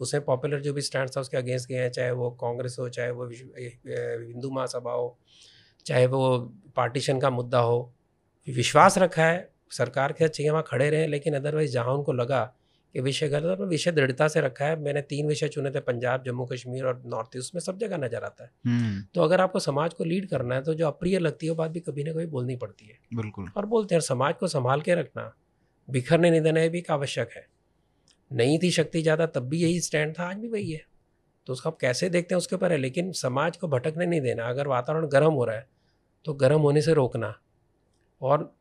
उसमें 0.00 0.24
पॉपुलर 0.24 0.60
जो 0.60 0.72
भी 0.72 0.80
स्टैंड 0.80 1.10
था 1.16 1.20
उसके 1.20 1.36
अगेंस्ट 1.36 1.68
गए 1.68 1.76
हैं 1.76 1.90
चाहे 1.90 2.10
वो 2.10 2.30
कांग्रेस 2.40 2.76
हो 2.80 2.88
चाहे 2.88 3.10
वो 3.10 3.26
हिंदू 3.26 4.50
महासभा 4.50 4.92
हो 4.92 5.16
चाहे 5.86 6.06
वो 6.06 6.38
पार्टीशन 6.76 7.20
का 7.20 7.30
मुद्दा 7.30 7.58
हो 7.60 7.78
विश्वास 8.46 8.98
रखा 8.98 9.24
है 9.24 9.50
सरकार 9.70 10.12
के 10.12 10.24
अच्छे 10.24 10.50
वहाँ 10.50 10.64
खड़े 10.66 10.88
रहे 10.90 11.06
लेकिन 11.06 11.34
अदरवाइज़ 11.34 11.72
जहाँ 11.72 11.94
उनको 11.94 12.12
लगा 12.12 12.42
कि 12.94 13.00
विषय 13.00 13.28
गलत 13.28 13.60
है 13.60 13.66
विषय 13.66 13.92
दृढ़ता 13.92 14.26
से 14.28 14.40
रखा 14.40 14.64
है। 14.64 14.78
मैंने 14.80 15.00
तीन 15.02 15.26
विषय 15.28 15.48
चुने 15.48 15.70
थे 15.70 15.80
पंजाब 15.82 16.22
जम्मू 16.24 16.44
कश्मीर 16.46 16.84
और 16.84 17.02
नॉर्थ 17.06 17.36
ईस्ट 17.36 17.54
में 17.54 17.60
सब 17.60 17.78
जगह 17.78 17.96
नज़र 17.98 18.24
आता 18.24 18.44
है। 18.44 18.50
हम्म, 18.66 19.02
तो 19.14 19.22
अगर 19.22 19.40
आपको 19.40 19.58
समाज 19.60 19.94
को 19.94 20.04
लीड 20.04 20.28
करना 20.28 20.54
है 20.54 20.62
तो 20.62 20.74
जो 20.74 20.86
अप्रिय 20.86 21.18
लगती 21.18 21.46
है 21.46 21.50
वो 21.50 21.56
बात 21.56 21.70
भी 21.70 21.80
कभी 21.82 22.04
ना 22.04 22.12
कभी 22.12 22.26
बोलनी 22.28 22.56
पड़ती 22.56 22.86
है। 22.86 22.98
बिल्कुल। 23.14 23.50
और 23.56 23.66
बोलते 23.66 23.94
हैं 23.94 24.00
समाज 24.02 24.34
को 24.40 24.48
संभाल 24.48 24.80
के 24.80 24.94
रखना 24.94 25.32
बिखरने 25.88 26.30
नहीं 26.30 26.40
देना 26.40 26.60
ये 26.60 26.68
भी 26.68 26.78
एक 26.78 26.90
आवश्यक 26.90 27.30
है। 27.36 27.46
नहीं 28.30 28.58
थी 28.58 28.70
शक्ति 28.72 29.02
ज़्यादा 29.02 29.26
तब 29.28 29.48
भी 29.48 29.58
यही 29.58 29.80
स्टैंड 29.80 30.14
था 30.18 30.28
आज 30.28 30.36
भी 30.36 30.48
वही 30.48 30.70
है। 30.70 30.84
तो 31.46 31.52
उसको 31.52 31.68
आप 31.70 31.76
कैसे 31.76 32.08
देखते 32.10 32.34
हैं 32.34 32.38
उसके 32.38 32.56
ऊपर 32.56 32.72
है 32.72 32.78
लेकिन 32.78 33.12
समाज 33.14 33.56
को 33.56 33.68
भटकने 33.68 34.06
नहीं 34.06 34.20
देना। 34.20 34.48
अगर 34.48 34.66
वातावरण 34.68 35.06
गर्म 35.08 35.32
हो 35.32 35.44
रहा 35.44 35.56
है 35.56 35.66
तो 36.24 36.34
गर्म 36.34 36.60
होने 36.60 36.82
से 36.82 36.94
रोकना। 36.94 37.34
और 38.20 38.52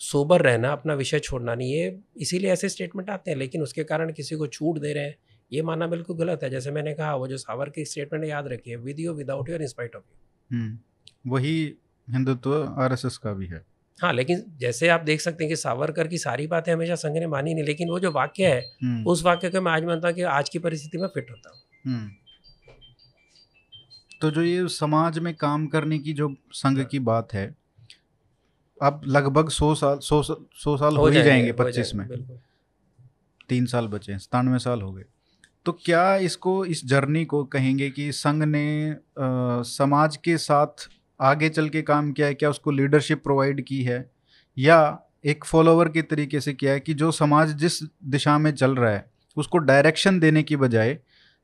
सोबर 0.00 0.42
रहना 0.42 0.72
अपना 0.72 0.94
विषय 0.94 1.18
छोड़ना 1.18 1.54
नहीं 1.54 1.72
ये 1.72 1.98
इसीलिए 2.16 2.50
ऐसे 2.52 2.68
स्टेटमेंट 2.68 3.10
आते 3.10 3.30
हैं 3.30 3.38
लेकिन 3.38 3.62
उसके 3.62 3.84
कारण 3.84 4.12
किसी 4.12 4.36
को 4.36 4.46
छूट 4.46 4.78
दे 4.78 4.92
रहे 4.92 5.04
हैं 5.04 5.16
ये 5.52 5.62
मानना 5.62 5.86
बिल्कुल 5.86 6.16
गलत 6.16 6.42
है। 6.42 6.50
जैसे 6.50 6.70
मैंने 6.70 6.92
कहा 6.94 7.14
वो 7.14 7.26
जो 7.28 7.36
सावर 7.36 7.68
की 7.70 7.84
स्टेटमेंट 7.84 8.24
याद 8.24 8.48
रखिए 8.48 8.76
with 8.78 9.00
you 9.00 9.12
without 9.14 9.48
you 9.50 9.56
in spite 9.56 9.96
of 9.96 10.54
you 10.54 11.30
वही 11.32 11.54
हिंदुत्व 12.08 12.54
आरएसएस 12.78 13.16
का 13.18 13.32
भी 13.32 13.46
है। 13.46 13.64
हाँ 13.98 14.12
लेकिन 14.12 14.42
जैसे 14.58 14.88
आप 14.88 15.00
देख 15.00 15.20
सकते 15.20 15.44
हैं 15.44 15.48
कि 15.48 15.56
सावरकर 15.56 16.08
की 16.08 16.18
सारी 16.18 16.46
बातें 16.46 16.72
हमेशा 16.72 16.94
संघ 16.94 17.16
ने 17.16 17.26
मानी 17.26 17.54
नहीं 17.54 17.64
लेकिन 17.64 17.88
वो 17.88 17.98
जो 18.00 18.10
वाक्य 18.12 18.46
है 18.46 18.60
हम्म, 18.82 19.04
उस 19.06 19.22
वाक्य 19.24 19.50
को 19.50 19.60
मैं 19.60 19.72
आज 19.72 19.84
मानता 19.84 20.08
हूँ 20.08 20.16
कि 20.16 20.22
आज 20.22 20.48
की 20.48 20.58
परिस्थिति 20.58 20.98
में 20.98 21.06
फिट 21.08 21.30
होता 21.30 21.50
हूँ। 21.50 21.58
हम्म। 21.84 22.10
तो 24.20 24.30
जो 24.30 24.42
ये 24.42 24.68
समाज 24.68 25.18
में 25.18 25.34
काम 25.36 25.66
करने 25.66 25.98
की 25.98 26.12
जो 26.12 26.34
संघ 26.52 26.80
की 26.90 26.98
बात 27.00 27.32
है 27.34 27.46
अब 28.82 29.00
लगभग 29.06 29.48
सौ 29.48 29.74
साल 29.74 29.98
सौ 29.98 30.22
सौ 30.22 30.76
साल 30.76 30.96
हो 30.96 31.06
ही 31.06 31.22
जाएँगे 31.22 31.52
पच्चीस 31.52 31.92
में। 31.94 32.08
तीन 33.48 33.66
साल 33.66 33.86
बचे 33.86 34.12
हैं 34.12 34.18
सतानवे 34.18 34.58
साल 34.58 34.82
हो 34.82 34.92
गए। 34.92 35.04
तो 35.64 35.72
क्या 35.72 36.16
इसको 36.16 36.64
इस 36.64 36.86
जर्नी 36.86 37.24
को 37.24 37.44
कहेंगे 37.44 37.90
कि 37.90 38.12
संघ 38.12 38.42
ने 38.44 38.90
अ, 38.90 39.00
समाज 39.62 40.16
के 40.16 40.36
साथ 40.38 40.88
आगे 41.20 41.48
चल 41.48 41.68
के 41.68 41.82
काम 41.82 42.12
किया 42.12 42.26
है 42.26 42.34
क्या 42.34 42.50
उसको 42.50 42.70
लीडरशिप 42.70 43.22
प्रोवाइड 43.22 43.64
की 43.64 43.82
है? 43.82 44.10
या 44.58 44.98
एक 45.26 45.44
फॉलोवर 45.44 45.88
के 45.88 46.02
तरीके 46.02 46.40
से 46.40 46.52
किया 46.52 46.72
है 46.72 46.80
कि 46.80 46.94
जो 46.94 47.10
समाज 47.10 47.48
जिस 47.48 47.82
दिशा 48.04 48.38
में 48.38 48.50
चल 48.52 48.74
रहा 48.76 48.92
है 48.92 49.10
उसको 49.36 49.58
डायरेक्शन 49.58 50.20
देने 50.20 50.42
की 50.42 50.56
बजाय 50.56 50.98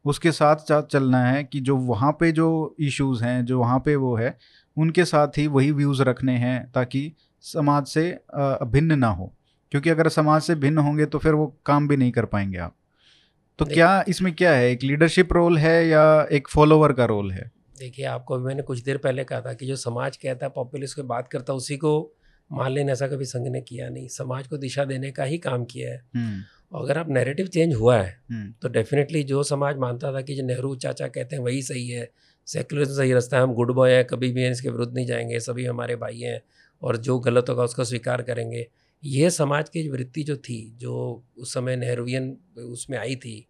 उसके 0.05 0.33
साथ 0.33 0.57
साथ 0.57 0.83
चलना 0.83 1.25
है 1.25 1.45
कि 1.45 1.61
जो 1.61 1.77
वहाँ 1.77 2.13
पे 2.13 2.33
जो 2.33 2.77
इश्यूज़ 2.81 3.25
हैं 3.25 3.45
जो 3.45 3.59
वहाँ 3.59 3.79
पे 3.79 3.97
वो 3.97 4.17
है 4.17 4.39
उनके 4.77 5.05
साथ 5.05 5.39
ही 5.39 5.47
वही 5.47 5.71
व्यूज़ 5.73 6.03
रखने 6.03 6.37
हैं 6.39 6.71
ताकि 6.73 7.13
समाज 7.45 7.87
से 7.87 8.07
भिन्न 8.65 8.99
ना 8.99 9.09
हो। 9.09 9.33
क्योंकि 9.73 9.91
अगर 9.91 10.09
समाज 10.09 10.43
से 10.43 10.55
भिन्न 10.55 10.79
होंगे 10.79 11.07
तो 11.07 11.19
फिर 11.19 11.33
वो 11.33 11.47
काम 11.67 11.89
भी 11.89 11.97
नहीं 11.97 12.13
कर 12.13 12.25
पाएँगे 12.25 12.59
आप। 12.59 12.75
तो 13.59 13.65
क्या 13.65 14.05
इसमें 14.09 14.33
क्या 14.35 14.53
है? 14.53 14.71
एक 14.71 14.83
लीडरशिप 14.83 15.33
रोल 15.33 15.59
है 15.59 15.87
या 15.89 16.27
एक 16.33 16.49
फॉलोवर 16.49 16.93
का 16.93 17.05
रोल 17.05 17.31
है? 17.33 17.51
देखिए 17.79 18.05
आपको 18.05 18.35
अभी 18.35 18.45
मैंने 18.45 18.63
कुछ 18.63 18.83
देर 18.83 18.97
पहले 18.97 19.25
कहा 19.25 19.41
था 19.41 19.53
कि 19.53 19.67
जो 19.67 19.77
समाज 19.77 20.17
कहता 20.17 20.47
है 20.47 20.53
पॉपुलिस्ट 20.55 20.97
की 20.97 21.03
बात 21.03 21.29
करता 21.29 21.53
है 21.53 21.57
उसी 21.57 21.77
को 21.77 21.93
मान 22.51 22.71
लेने 22.73 22.93
ऐसा 22.93 23.07
कभी 23.09 23.25
संघ 23.25 23.47
ने 23.49 23.61
किया 23.61 23.89
नहीं। 23.89 24.09
समाज 24.09 24.47
को 24.47 24.57
दिशा 24.57 24.85
देने 24.85 25.11
का 25.11 25.25
ही 25.25 25.39
काम 25.39 25.65
किया 25.65 25.91
है। 25.91 26.03
हम्म, 26.17 26.43
और 26.73 26.85
अगर 26.85 26.99
आप 26.99 27.09
नैरेटिव 27.11 27.47
चेंज 27.47 27.75
हुआ 27.75 27.97
है 27.99 28.11
हम्म, 28.31 28.53
तो 28.63 28.69
डेफिनेटली 28.69 29.23
जो 29.23 29.43
समाज 29.43 29.77
मानता 29.77 30.13
था 30.13 30.21
कि 30.21 30.35
जो 30.35 30.43
नेहरू 30.43 30.75
चाचा 30.77 31.09
कहते 31.09 31.37
हैं 31.37 31.43
वही 31.43 31.63
सही 31.63 31.89
है। 31.89 32.11
सेकुलरिज्म 32.47 32.95
सही 32.95 33.13
रास्ता 33.13 33.37
है, 33.37 33.43
हम 33.43 33.55
गुड 33.55 33.73
बॉय 33.73 33.93
हैं, 33.93 34.05
कभी 34.05 34.33
भी 34.33 34.47
इसके 34.49 34.71
विरुद्ध 34.71 34.95
नहीं 34.95 35.07
जाएँगे, 35.07 35.41
सभी 35.41 35.65
हमारे 35.65 35.97
भाई 35.97 36.21
हैं 36.21 36.41
और 36.83 36.97
जो 36.97 37.19
गलत 37.19 37.49
होगा 37.49 37.65
उसको 37.65 37.85
स्वीकार 37.85 38.23
करेंगे। 38.23 38.67
ये 39.03 39.31
समाज 39.31 39.69
की 39.69 39.89
वृत्ति 39.89 40.23
जो 40.23 40.37
थी, 40.37 40.77
जो 40.79 41.25
उस 41.39 41.55
समय 41.55 41.77
नेहरूवियन 41.77 42.37
उसमें 42.59 42.99
आई 42.99 43.17
थी, 43.17 43.47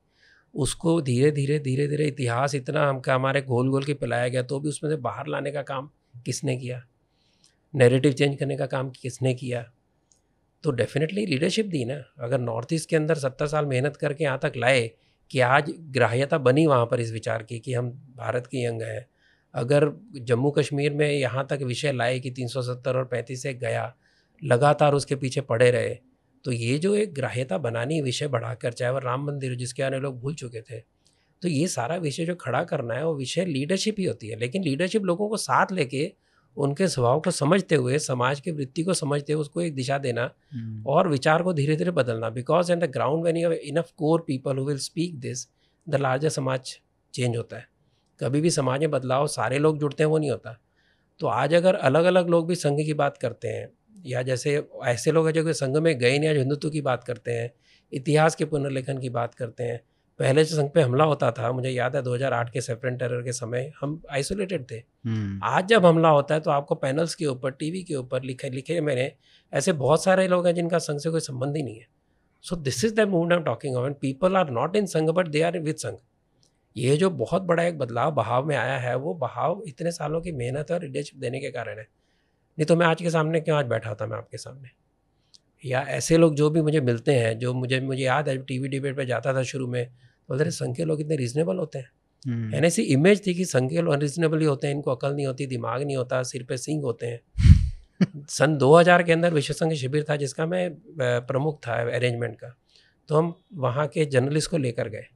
उसको 0.55 1.01
धीरे 1.01 1.31
धीरे 1.31 1.59
धीरे 1.59 1.87
धीरे 1.89 2.07
इतिहास 2.07 2.55
इतना 2.55 2.89
हमका, 2.89 3.15
हमारे 3.15 3.43
घोल 3.43 3.71
घोल 3.71 3.85
के 3.85 3.95
पिलाया 3.95 4.29
गया 4.29 4.43
तो 4.43 4.61
भी 4.61 4.69
उसमें 4.69 4.91
से 4.91 4.97
बाहर 4.97 5.27
लाने 5.27 5.53
का 5.53 5.63
काम 5.63 5.91
किसने 6.27 6.57
किया? 6.57 6.83
नैरेटिव 7.75 8.13
चेंज 8.13 8.37
करने 8.39 8.57
का 8.57 8.67
काम 8.67 8.91
किसने 8.91 9.35
किया? 9.35 9.71
तो 10.65 10.71
डेफिनेटली 10.71 11.27
लीडरशिप 11.27 11.67
दी 11.67 11.85
ना। 11.85 11.95
अगर 12.19 12.41
नॉर्थ 12.41 12.73
ईस्ट 12.73 12.89
के 12.89 12.97
अंदर 12.97 13.15
सत्तर 13.15 13.47
साल 13.47 13.67
मेहनत 13.67 13.97
करके 13.97 14.25
यहाँ 14.25 14.39
तक 14.43 14.53
लाए 14.57 14.91
कि 15.31 15.41
आज 15.41 15.73
ग्राह्यता 15.91 16.39
बनी 16.41 16.67
वहाँ 16.67 16.87
पर 16.87 17.01
इस 17.01 17.13
विचार 17.13 17.43
की 17.43 17.59
कि 17.59 17.75
हम 17.75 17.91
भारत 18.17 18.47
के 18.47 18.65
यंग 18.65 18.83
हैं। 18.83 19.07
अगर 19.55 19.91
जम्मू 20.21 20.51
कश्मीर 20.51 20.93
में 20.93 21.11
यहाँ 21.11 21.47
तक 21.51 21.63
विषय 21.63 21.93
लाए 21.93 22.19
कि 22.21 22.31
370 22.33 22.97
और 22.97 23.09
35 23.13 23.43
से 23.43 23.55
गया, 23.55 23.95
लगातार 24.43 24.95
उसके 24.95 25.17
पीछे 25.17 25.41
पड़े 25.43 25.71
रहे 25.71 25.95
तो 26.45 26.53
ये 26.53 26.79
जो 26.79 26.95
एक 26.95 27.15
ग्राह्यता 27.15 27.59
बनानी 27.59 28.01
विषय 28.03 28.29
बढ़ाकर, 28.29 28.73
चाहे 28.73 28.93
वह 28.93 29.01
राम 29.01 29.25
मंदिर 29.27 29.55
जिसके 29.57 29.83
आने 29.83 29.99
लोग 30.01 30.21
भूल 30.21 30.35
चुके 30.35 30.61
थे 30.63 30.81
तो 31.43 31.49
ये 31.49 31.67
सारा 31.69 31.97
विषय 31.99 32.25
जो 32.25 32.35
खड़ा 32.35 32.63
करना 32.65 32.95
है, 32.95 33.05
वो 33.05 33.15
विषय 33.15 33.45
लीडरशिप 33.45 33.97
ही 33.99 34.05
होती 34.05 34.29
है। 34.29 34.39
लेकिन 34.39 34.63
लीडरशिप 34.63 35.05
लोगों 35.05 35.29
को 35.29 35.37
साथ 35.39 35.73
लेके 35.73 36.05
उनके 36.57 36.89
स्वभाव 36.89 37.21
को 37.21 37.31
समझते 37.31 37.75
हुए 37.75 37.99
समाज 37.99 38.41
की 38.41 38.51
वृत्ति 38.51 38.83
को 38.83 38.95
समझते 38.95 39.33
हुए 39.33 39.41
उसको 39.41 39.61
एक 39.63 39.75
दिशा 39.75 39.99
देना 39.99 40.31
हम्म, 40.53 40.83
और 40.87 41.09
विचार 41.09 41.43
को 41.43 41.53
धीरे 41.53 41.77
धीरे 41.77 41.91
बदलना 41.91 42.31
because 42.31 42.73
on 42.73 42.79
the 42.79 42.85
ground 42.85 43.25
when 43.25 43.37
you 43.37 43.53
enough 43.53 43.91
core 43.97 44.25
people 44.27 44.59
who 44.59 44.65
will 44.65 44.79
speak 44.79 45.19
this 45.21 45.49
the 45.89 45.95
larger 45.95 46.29
samaj 46.29 46.79
change 47.15 47.37
होता 47.37 47.57
है। 47.57 47.69
कभी 48.21 48.41
भी 48.41 48.51
समाज 48.51 48.81
में 48.81 48.91
बदलाव 48.91 49.27
सारे 49.27 49.59
लोग 49.59 49.79
जुड़ते 49.79 50.03
हैं 50.03 50.11
वो 50.11 50.19
नहीं 50.19 50.31
होता। 50.31 50.59
तो 51.21 51.27
आज 51.27 51.55
अगर 51.55 51.75
अलग 51.75 52.05
अलग 52.05 52.29
लोग 52.29 52.49
भी 52.49 52.55
संघ 52.55 52.77
की 52.77 52.95
बात 52.95 53.17
करते 53.17 53.49
हैं 53.49 53.69
या 54.07 54.23
जैसे 54.23 54.69
ऐसे 54.85 55.13
लोग 55.13 55.27
हैं 55.27 55.33
जो 55.35 55.45
कि 55.45 55.55
संघ 55.55 55.77
में 55.77 55.99
गए 55.99 56.19
नहीं 56.19 56.31
आज 56.31 56.37
हिंदुत्व 56.37 56.71
की 56.71 56.81
बात 56.81 57.05
करते 57.05 57.33
हैं 57.33 57.51
इतिहास 57.93 58.35
के 58.35 58.45
पुनर्लेखन 58.45 58.99
की 58.99 59.09
बात 59.09 59.35
करते 59.35 59.65
हैं 59.65 59.81
पहले 60.19 60.45
जो 60.45 60.57
संघ 60.57 60.71
पे 60.71 60.81
हमला 60.81 61.05
होता 61.05 61.31
था 61.31 61.53
मुझे 61.53 61.71
याद 61.71 61.97
है 61.97 62.03
2008 62.03 62.51
के 62.51 62.61
सेफ्रन 62.61 62.97
टेरर 62.97 63.23
के 63.23 63.33
समय 63.33 63.73
हम 63.81 64.03
आइसोलेटेड 64.11 64.71
थे। 64.71 64.77
हम्म, 64.77 65.41
आज 65.45 65.67
जब 65.67 65.87
हमला 65.87 66.09
होता 66.09 66.35
है 66.35 66.41
तो 66.41 66.51
आपको 66.51 66.75
पैनल्स 66.75 67.15
के 67.15 67.27
ऊपर 67.27 67.51
टीवी 67.51 67.83
के 67.83 67.95
ऊपर 67.95 68.23
लिखे 68.23 68.51
लिखे 68.51 68.81
मैंने 68.81 69.13
ऐसे 69.53 69.73
बहुत 69.73 70.05
सारे 70.05 70.29
लोग 70.29 70.47
हैं 70.47 70.55
जिनका 70.55 70.79
संघ 70.79 71.01
से 71.01 71.11
कोई 71.11 71.21
संबंध 71.21 71.57
ही 71.57 71.63
नहीं 71.63 71.77
है। 71.77 71.87
So 72.43 72.57
this 72.57 72.85
is 72.85 72.95
the 72.95 73.01
movement 73.01 73.33
I 73.33 73.39
am 73.39 73.45
talking 73.45 73.77
of 73.77 73.93
people 73.93 74.37
are 74.37 74.51
not 74.51 74.77
in 74.77 74.87
Sangh 74.87 75.11
but 75.11 75.29
they 75.29 75.43
are 75.43 75.59
with 75.59 75.77
संघ। 75.77 75.99
ये 76.77 76.97
जो 76.97 77.11
बहुत 77.11 77.43
बड़ा 77.43 77.63
एक 77.63 77.79
बदलाव 77.79 78.11
बहाव 78.11 78.47
में 78.47 78.57
आया 78.57 78.79
है 78.79 78.97
वो 78.97 79.15
बहाव 79.15 79.63
इतने 79.69 79.91
सालों 79.91 80.21
की 80.21 80.33
मेहनत 80.33 80.71
और 80.71 80.83
लीडरशिप 80.83 81.21
देने 81.21 81.41
के 81.41 81.51
कारण 81.51 81.79
है। 81.79 81.89
नहीं 82.59 82.67
तो 82.67 82.77
मैं 82.77 82.87
आज 82.87 83.03
के 83.03 83.11
सामने 83.11 83.41
क्यों 83.41 83.59
आज 83.59 83.67
बैठा 83.67 83.95
था 83.95 84.07
मैं 84.07 84.17
आपके 84.17 84.37
सामने? 84.37 84.69
या 85.65 85.81
ऐसे 85.81 86.17
लोग 86.19 86.35
जो 86.35 86.51
भी 86.51 86.63
मुझे 86.63 86.81
मिलते 86.81 87.15
हैं 87.15 87.39
जो 87.39 87.55
मुझे 87.55 87.81
मुझे 87.81 88.03
याद 88.03 88.29
है 88.29 88.37
टीवी 88.39 88.69
डिबेट 88.69 88.97
पे 88.97 89.07
जाता 89.07 89.35
था 89.35 89.43
शुरू 89.43 89.67
में 89.67 89.87
बोलते 90.29 90.45
रहे 90.45 90.51
संघ 90.51 90.77
के 90.77 90.85
लोग 90.85 91.01
इतने 91.01 91.17
रीजनेबल 91.17 91.57
होते 91.57 91.79
हैं। 91.79 91.91
हम्म, 92.29 92.55
यानी 92.55 92.67
ऐसी 92.67 92.83
इमेज 92.83 93.27
थी 93.27 93.35
कि 93.35 93.45
संघ 93.45 93.71
के 93.71 93.83
लोग 93.83 93.95
अनरीजनेबल 93.95 94.41
ही 94.41 94.47
होते 94.47 94.67
हैं 94.67 94.75
इनको 94.75 94.91
अकल 94.91 95.15
नहीं 95.15 95.27
होती 95.27 95.47
दिमाग 95.47 95.83
नहीं 95.83 95.97
होता 95.97 96.23
सिर 96.23 96.43
पे 96.43 96.57
सिंग 96.57 96.83
होते 96.83 97.07
हैं। 97.07 97.21
सन 98.29 98.57
2000 98.57 99.03
के 99.03 99.13
अंदर 99.13 99.35
विश्व 99.35 99.55
संघ 99.55 99.73
शिविर 99.73 100.05
था 100.11 100.17
जिसका 100.17 100.47
मैं 100.47 100.71
प्रमुख 101.01 101.61
था 101.67 101.75
अरेंजमेंट 101.75 102.37
का 102.37 102.57
तो 103.09 103.17
हम 103.17 103.35
वहाँ 103.55 103.87
के 103.87 104.05
जर्नलिस्ट 104.05 104.51
को 104.51 104.57
लेकर 104.57 104.89
गए। 104.89 105.07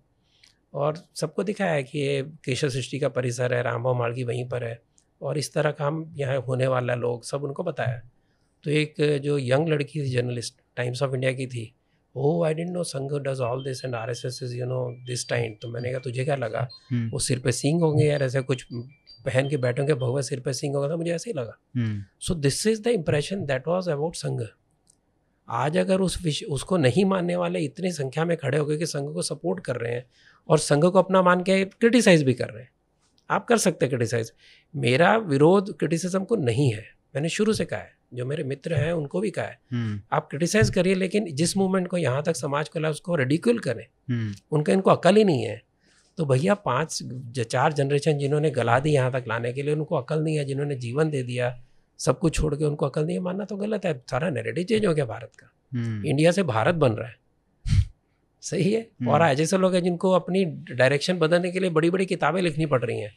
और 0.75 1.05
सबको 1.15 1.43
दिखाया 1.43 1.81
कि 1.81 1.99
ये 1.99 2.23
केशव 2.45 2.69
सृष्टि 2.69 2.99
का 2.99 3.09
परिसर 3.09 3.55
है 3.55 3.63
रामभाव 3.63 3.95
मार्गी 3.95 4.25
वहीं 4.25 4.49
पर 4.49 4.65
है 4.65 4.83
और 5.23 5.39
इस 5.39 5.53
तरह 5.53 5.71
का 5.71 5.87
हम 5.87 6.15
यहाँ 6.19 6.39
होने 6.39 6.67
वाला 6.67 6.95
लोग 6.95 7.25
सब 7.25 7.45
उनको 7.45 7.63
बताया। 7.63 8.03
तो 8.65 8.71
एक 8.71 8.95
जो 9.23 9.39
यंग 9.39 9.69
लड़की 9.69 10.01
थी 10.01 10.11
जर्नलिस्ट 10.11 10.55
टाइम्स 10.77 11.03
ऑफ़ 11.03 11.15
इंडिया 11.15 11.33
की 11.33 11.47
थी 11.47 11.73
ओ 12.15 12.43
I 12.45 12.55
don't 12.55 12.71
know 12.71 12.83
Sangh 12.85 13.13
does 13.23 13.41
all 13.41 13.65
this 13.65 13.85
and 13.85 13.95
R 13.95 14.11
S 14.11 14.23
S 14.27 14.41
is 14.43 14.55
you 14.57 14.67
know 14.67 14.81
this 15.07 15.29
time 15.29 15.55
तो 15.63 15.69
मैंने 15.69 15.91
कहा 15.91 16.01
तुझे 16.01 16.25
क्या 16.25 16.37
लगा? 16.37 16.69
हम्म, 16.91 17.09
वो 17.11 17.19
सिर 17.19 17.39
पे 17.39 17.53
सींग 17.53 17.81
होंगे 17.83 18.05
यार 18.05 18.23
ऐसे 18.23 18.41
कुछ 18.43 18.67
पहन 18.73 19.49
के 19.51 19.57
बैठोगे 19.57 19.95
भगवा 19.95 20.21
सिर 20.21 20.41
पे 20.41 20.53
सींग 20.53 20.75
होगा 20.77 20.89
तो 20.89 20.97
मुझे 20.97 21.11
ऐसे 21.13 21.31
ही 21.31 21.39
लगा. 21.39 21.59
So 22.21 22.35
this 22.35 22.67
is 22.67 22.83
the 22.83 22.87
impression 22.87 23.45
that 23.47 23.69
was 23.69 23.91
about 23.91 24.15
Sangh 24.15 24.43
आज 25.49 25.77
अगर 25.77 26.01
उस 26.01 26.23
विषय 26.23 26.47
उसको 26.47 26.77
नहीं 26.77 27.05
मानने 27.05 27.37
वाले 27.37 27.61
इतनी 27.61 27.91
संख्या 27.93 28.25
में 28.25 28.37
खड़े 28.37 28.59
हो 28.59 28.65
गए 28.67 28.77
कि 28.77 28.87
संघ 28.87 29.13
को 29.15 29.23
सपोर्ट 29.23 29.65
कर 29.65 29.77
रहे 29.77 29.93
हैं 29.93 30.05
और 30.49 30.59
संघ 30.59 30.85
को 30.85 30.99
अपना 30.99 31.23
मान 31.23 31.43
के 31.43 31.65
क्रिटिसाइज 31.65 32.23
भी 32.23 32.35
कर 32.35 32.49
रहे 32.49 32.63
हैं 32.63 32.71
आप 33.31 33.47
कर 33.49 33.59
सकते 33.59 33.87
हैं 33.87 33.91
क्रिटिसाइज 33.91 34.33
मेरा 34.75 35.17
विरोध 35.17 35.77
क्रिटिसिज्म 35.79 36.25
को 36.25 36.37
नहीं 36.37 36.71
है 36.73 36.85
मैंने 37.15 37.29
शुरू 37.29 37.53
से 37.53 37.65
कहा 37.65 37.81
है। 37.81 37.98
जो 38.15 38.27
मेरे 38.27 38.45
मित्र 38.45 38.75
हैं 38.75 38.93
उनको 38.93 39.21
भी 39.21 39.31
कहा 39.31 39.45
है। 39.45 39.59
हम्म, 39.73 40.01
आप 40.13 40.29
क्रिटिसाइज 40.31 40.71
करिए 40.71 40.95
लेकिन 40.95 41.25
जिस 41.35 41.57
मूवमेंट 41.57 41.89
को 41.89 41.97
यहाँ 41.97 42.23
तक 42.23 42.37
समाज 42.37 42.69
को 42.69 42.81
लाए 42.81 42.91
उसको 42.91 43.15
रेडिक्यूल 43.15 43.59
करें। 43.59 43.85
हम्म, 44.11 44.35
उनका 44.53 44.73
इनको 44.73 44.91
अकल 44.91 45.17
ही 45.17 45.25
नहीं 45.25 45.43
है। 45.43 45.63
तो 46.19 46.25
भैया 46.25 46.55
पाँच 46.55 47.03
चार 47.39 47.73
जनरेशन 47.73 48.19
जिन्होंने 48.19 48.51
गला 48.51 48.79
दी 48.79 48.91
यहाँ 48.91 49.13
तक 49.13 49.25
लाने 49.29 49.53
के 49.53 49.63
लिए 49.63 49.75
उनको 49.75 49.97
अकल 49.97 50.23
नहीं 50.23 50.37
है 50.37 50.45
जिन्होंने 50.45 50.75
जीवन 50.75 51.11
दे 51.11 51.23
दिया 51.23 51.57
सब 51.99 52.19
कुछ 52.19 52.35
छोड़ 52.35 52.55
के 52.55 52.65
उनको 52.65 52.87
अकल 52.87 53.05
नहीं 53.07 53.17
है 53.17 53.23
मानना 53.23 53.45
तो 53.45 53.57
गलत 53.57 53.85
है। 53.85 54.03
सारा 54.11 54.31
नेरेटिव 54.31 54.65
चेंज 54.65 54.87
हो 54.87 54.95
गया 54.95 55.05
भारत 55.05 55.33
का। 55.39 55.51
हम्म, 55.73 56.05
इंडिया 56.07 56.31
से 56.31 56.43
भारत 56.43 56.75
बन 56.75 56.93
रहा 56.93 57.09
है। 57.09 57.17
सही 58.43 58.73
है? 58.73 58.81
हम्म। 58.81 59.11
और 59.11 59.23
आज 59.23 59.41
ऐसे 59.41 59.59
लोग 59.59 59.75
हैं 59.75 59.83
जिनको 59.83 60.11
अपनी 60.11 60.45
डायरेक्शन 60.71 61.19
बदलने 61.19 61.51
के 61.51 61.61
लिए 61.61 61.71
बड़ी 61.71 61.91
बड़ी 61.91 62.07
किताबें 62.07 62.43
लिखनी 62.43 62.67
पड़ 62.67 62.85
रही 62.85 63.01
हैं 63.01 63.13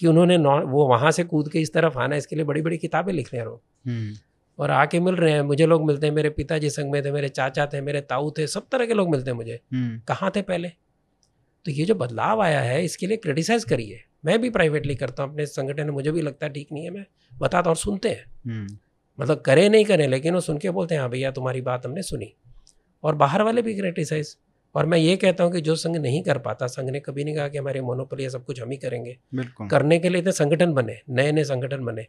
कि 0.00 0.06
उन्होंने 0.06 0.36
वो 0.62 0.86
वहाँ 0.86 1.10
से 1.10 1.24
कूद 1.24 1.50
के 1.52 1.60
इस 1.60 1.72
तरफ़ 1.72 1.98
आना 1.98 2.14
है 2.14 2.18
इसके 2.18 2.36
लिए 2.36 2.44
बड़ी 2.44 2.62
बड़ी 2.62 2.78
किताबें 2.78 3.12
लिख 3.12 3.32
रहे 3.34 3.40
हैं 3.42 3.48
लोग 3.48 3.60
हम्म, 3.86 4.14
और 4.60 4.70
आके 4.70 5.00
मिल 5.00 5.14
रहे 5.16 5.32
हैं 5.32 5.42
मुझे 5.42 5.66
लोग 5.66 5.86
मिलते 5.86 6.06
हैं 6.06 6.14
मेरे 6.14 6.30
पिताजी 6.30 6.70
संग 6.70 6.90
में 6.92 7.02
थे 7.04 7.10
मेरे 7.12 7.28
चाचा 7.28 7.66
थे 7.66 7.80
मेरे 7.80 8.00
ताऊ 8.00 8.30
थे 8.38 8.46
सब 8.46 8.66
तरह 8.72 8.86
के 8.86 8.94
लोग 8.94 9.10
मिलते 9.10 9.30
हैं 9.30 9.36
मुझे। 9.36 9.58
हम्म, 9.72 10.00
कहाँ 10.08 10.30
थे 10.36 10.42
पहले? 10.42 10.68
तो 11.66 11.70
ये 11.70 11.84
जो 11.84 11.94
बदलाव 11.94 12.42
आया 12.42 12.60
है 12.60 12.84
इसके 12.84 13.06
लिए 13.06 13.16
क्रिटिसाइज 13.16 13.64
करिए। 13.64 14.00
मैं 14.24 14.40
भी 14.40 14.50
प्राइवेटली 14.50 14.94
करता 14.94 15.22
हूँ 15.22 15.30
अपने 15.32 15.46
संगठन 15.46 15.84
में 15.84 15.92
मुझे 15.92 16.12
भी 16.12 16.22
लगता 16.22 16.46
है 16.46 16.52
ठीक 16.52 16.68
नहीं 16.72 16.84
है 16.84 16.90
मैं 16.90 17.04
बताता 17.32 17.58
हूँ 17.60 17.68
और 17.68 17.76
सुनते 17.76 18.08
हैं। 18.08 18.24
हम्म, 18.46 18.76
मतलब 19.18 19.40
करें 19.40 19.68
नहीं 19.70 19.84
करें 19.84 20.06
लेकिन 20.08 20.34
वो 20.34 20.40
सुन 20.40 20.58
के 20.58 20.70
बोलते 20.70 20.94
हैं 20.94 21.00
हाँ 21.00 21.10
भैया 21.10 21.30
तुम्हारी 21.30 21.60
बात 21.60 21.86
हमने 21.86 22.02
सुनी। 22.02 22.32
और 23.04 23.14
बाहर 23.14 23.42
वाले 23.42 23.62
भी 23.62 23.74
क्रिटिसाइज 23.74 24.36
और 24.74 24.86
मैं 24.86 24.98
ये 24.98 25.16
कहता 25.16 25.44
हूँ 25.44 25.52
कि 25.52 25.60
जो 25.60 25.74
संघ 25.76 25.96
नहीं 25.96 26.22
कर 26.22 26.38
पाता 26.38 26.66
संघ 26.66 26.90
ने 26.90 27.00
कभी 27.00 27.24
नहीं 27.24 27.34
कहा 27.34 27.48
कि 27.48 27.58
हमारी 27.58 27.80
मोनोपोली 27.80 28.28
सब 28.30 28.44
कुछ 28.44 28.60
हम 28.62 28.70
ही 28.70 28.76
करेंगे। 28.76 29.16
करने 29.70 29.98
के 29.98 30.08
लिए 30.08 30.20
इतने 30.20 30.32
संगठन 30.32 30.72
बने 30.72 30.98
नए 31.10 31.32
नए 31.32 31.44
संगठन 31.44 31.84
बने। 31.84 32.06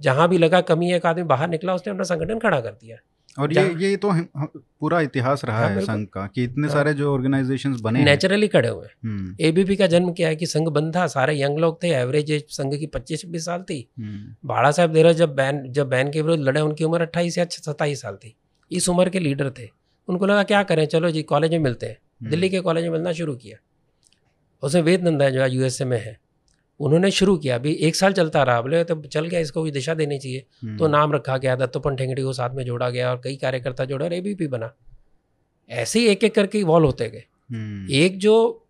जहाँ 0.00 0.28
भी 0.28 0.38
लगा 0.38 0.60
कमी 0.60 0.88
है 0.90 0.96
एक 0.96 1.06
आदमी 1.06 1.22
बाहर 1.22 1.48
निकला 1.48 1.74
उसने 1.74 1.90
अपना 1.90 2.02
संगठन 2.04 2.38
खड़ा 2.38 2.60
कर 2.60 2.70
दिया। 2.70 2.96
और 3.38 3.52
ये 3.52 3.62
ये 3.80 3.96
तो 3.96 4.12
पूरा 4.12 5.00
इतिहास 5.00 5.44
रहा 5.44 5.58
हाँ, 5.58 5.68
है 5.68 5.80
संघ 5.80 6.06
का 6.06 6.26
कि 6.26 6.44
इतने 6.44 6.66
हाँ। 6.66 6.74
सारे 6.74 6.94
जो 6.94 7.12
ऑर्गेनाइजेशंस 7.12 7.80
बने 7.80 8.04
नेचुरली 8.04 8.48
खड़े 8.48 8.68
हुए। 8.68 8.86
हम्म, 9.04 9.36
एबीपी 9.40 9.76
का 9.76 9.86
जन्म 9.86 10.12
क्या 10.12 10.28
है 10.28 10.36
कि 10.36 10.46
संघ 10.46 10.68
बंद 10.68 10.94
था 10.96 11.06
सारे 11.06 11.40
यंग 11.40 11.58
लोग 11.58 11.82
थे 11.82 11.88
एवरेज 11.88 12.30
एज 12.30 12.44
संघ 12.48 12.74
की 12.74 12.86
पच्चीस 12.86 13.20
छब्बीस 13.20 13.44
साल 13.44 13.62
थी। 13.62 13.78
हम्म, 13.98 14.34
बाड़ा 14.48 14.70
साहब 14.70 14.92
देहरा 14.92 15.12
जब 15.12 15.34
बैन 15.34 15.62
जब 15.72 15.88
बैन 15.88 16.10
के 16.10 16.22
विरुद्ध 16.22 16.42
लड़े 16.42 16.60
उनकी 16.60 16.84
उम्र 16.84 17.00
अट्ठाईस 17.00 17.38
या 17.38 17.44
सत्ताईस 17.50 18.02
साल 18.02 18.16
थी। 18.16 18.34
इस 18.70 18.88
उम्र 18.88 19.08
के 19.08 19.18
लीडर 19.18 19.50
थे। 19.50 19.68
उनको 20.08 20.26
लगा 20.26 20.42
क्या 20.42 20.62
करें? 20.62 20.86
चलो 20.86 21.10
जी 21.10 21.22
कॉलेज 21.22 21.50
में 21.50 21.58
मिलते 21.58 21.86
हैं। 21.86 21.96
हम्म, 21.96 22.30
दिल्ली 22.30 22.48
के 22.48 22.60
कॉलेज 22.60 22.84
में 22.84 22.90
मिलना 22.90 23.12
शुरू 23.12 23.34
किया। 23.34 23.58
उसमें 24.62 24.82
वेद 24.82 25.04
नंदा 25.04 25.30
जो 25.30 25.42
है 25.42 25.50
यूएसए 25.50 25.84
में 25.84 25.98
है। 26.00 26.18
उन्होंने 26.80 27.10
शुरू 27.10 27.36
किया। 27.36 27.54
अभी 27.54 27.72
एक 27.80 27.96
साल 27.96 28.12
चलता 28.12 28.42
रहा। 28.42 28.60
बोले 28.60 28.82
तो 28.84 29.00
चल 29.02 29.26
गया 29.26 29.40
इसको 29.40 29.62
भी 29.62 29.70
दिशा 29.70 29.94
देनी 29.94 30.18
चाहिए। 30.18 30.44
हम्म, 30.62 30.76
तो 30.78 30.88
नाम 30.88 31.12
रखा 31.12 31.36
गया 31.38 31.56
दत्तोपन 31.56 31.96
ठेंगड़ी 31.96 32.22
को 32.22 32.32
साथ 32.32 32.54
में 32.54 32.64
जोड़ा 32.64 32.90
गया 32.90 33.10
और 33.10 33.20
कई 33.24 33.36
कार्यकर्ता 33.36 33.84
जोड़े 33.84 34.04
और 34.04 34.12
एबीपी 34.12 34.46
बना। 34.46 34.72
ऐसे 35.70 35.98
ही 35.98 36.06
एक 36.06 36.24
एक 36.24 36.34
करके 36.34 36.58
इवॉल्व 36.58 36.86
होते 36.86 37.08
गए। 37.08 37.24
हम्म, 37.52 37.92
एक 37.92 38.18
जो 38.18 38.66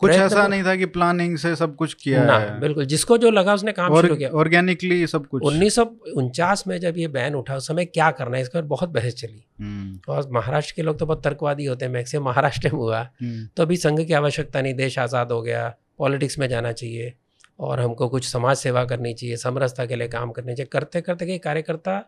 कुछ 0.00 0.10
ऐसा 0.10 0.46
नहीं 0.48 0.62
था 0.64 0.74
कि 0.76 0.86
प्लानिंग 0.86 1.36
से 1.38 1.54
सब 1.56 1.74
कुछ 1.76 1.94
किया 1.94 2.24
ना 2.24 2.38
है। 2.38 2.58
बिल्कुल 2.60 2.84
जिसको 2.84 3.16
जो 3.18 3.30
लगा 3.30 3.54
उसने 3.54 3.72
काम 3.72 4.00
शुरू 4.00 4.16
किया। 4.16 4.28
ऑर्गेनिकली 4.30 5.06
सब 5.06 5.26
कुछ। 5.26 5.42
उन्नीस 5.42 5.74
सौ 5.74 5.84
उनचास 6.16 6.64
में 6.66 6.78
जब 6.80 6.98
ये 6.98 7.08
बैन 7.08 7.34
उठा 7.34 7.56
उस 7.56 7.66
समय 7.68 7.84
क्या 7.84 8.10
करना 8.10 8.36
है? 8.36 8.42
इस 8.42 8.48
पर 8.48 8.62
बहुत 8.62 8.88
बहस 8.88 9.14
चली। 9.14 9.44
हम्म, 9.60 10.12
और 10.12 10.28
महाराष्ट्र 10.32 10.74
के 10.76 10.82
लोग 10.82 10.98
तो 10.98 11.06
बहुत 11.06 11.24
तर्कवादी 11.24 11.64
होते 11.64 11.84
हैं। 11.84 11.92
मैक्सिमम 11.92 12.24
महाराष्ट्र 12.24 12.70
में 12.72 12.80
हुआ। 12.80 13.02
तो 13.22 13.62
अभी 13.62 13.76
संघ 13.76 14.00
की 14.00 14.12
आवश्यकता 14.12 14.60
नहीं 14.60 14.74
देश 14.74 14.98
आज़ाद 14.98 15.32
हो 15.32 15.42
गया 15.42 15.74
पॉलिटिक्स 15.98 16.38
में 16.38 16.48
जाना 16.48 16.72
चाहिए। 16.72 17.12
और 17.60 17.80
हमको 17.80 18.08
कुछ 18.08 18.28
समाज 18.28 18.56
सेवा 18.56 18.84
करनी 18.84 19.12
चाहिए 19.14 19.36
समरसता 19.36 19.86
के 19.86 19.96
लिए 19.96 20.08
काम 20.08 20.30
करने 20.30 20.54
चाहिए। 20.56 20.68
करते 20.72 21.00
करते 21.00 21.26
कई 21.26 21.38
कार्यकर्ता 21.38 22.02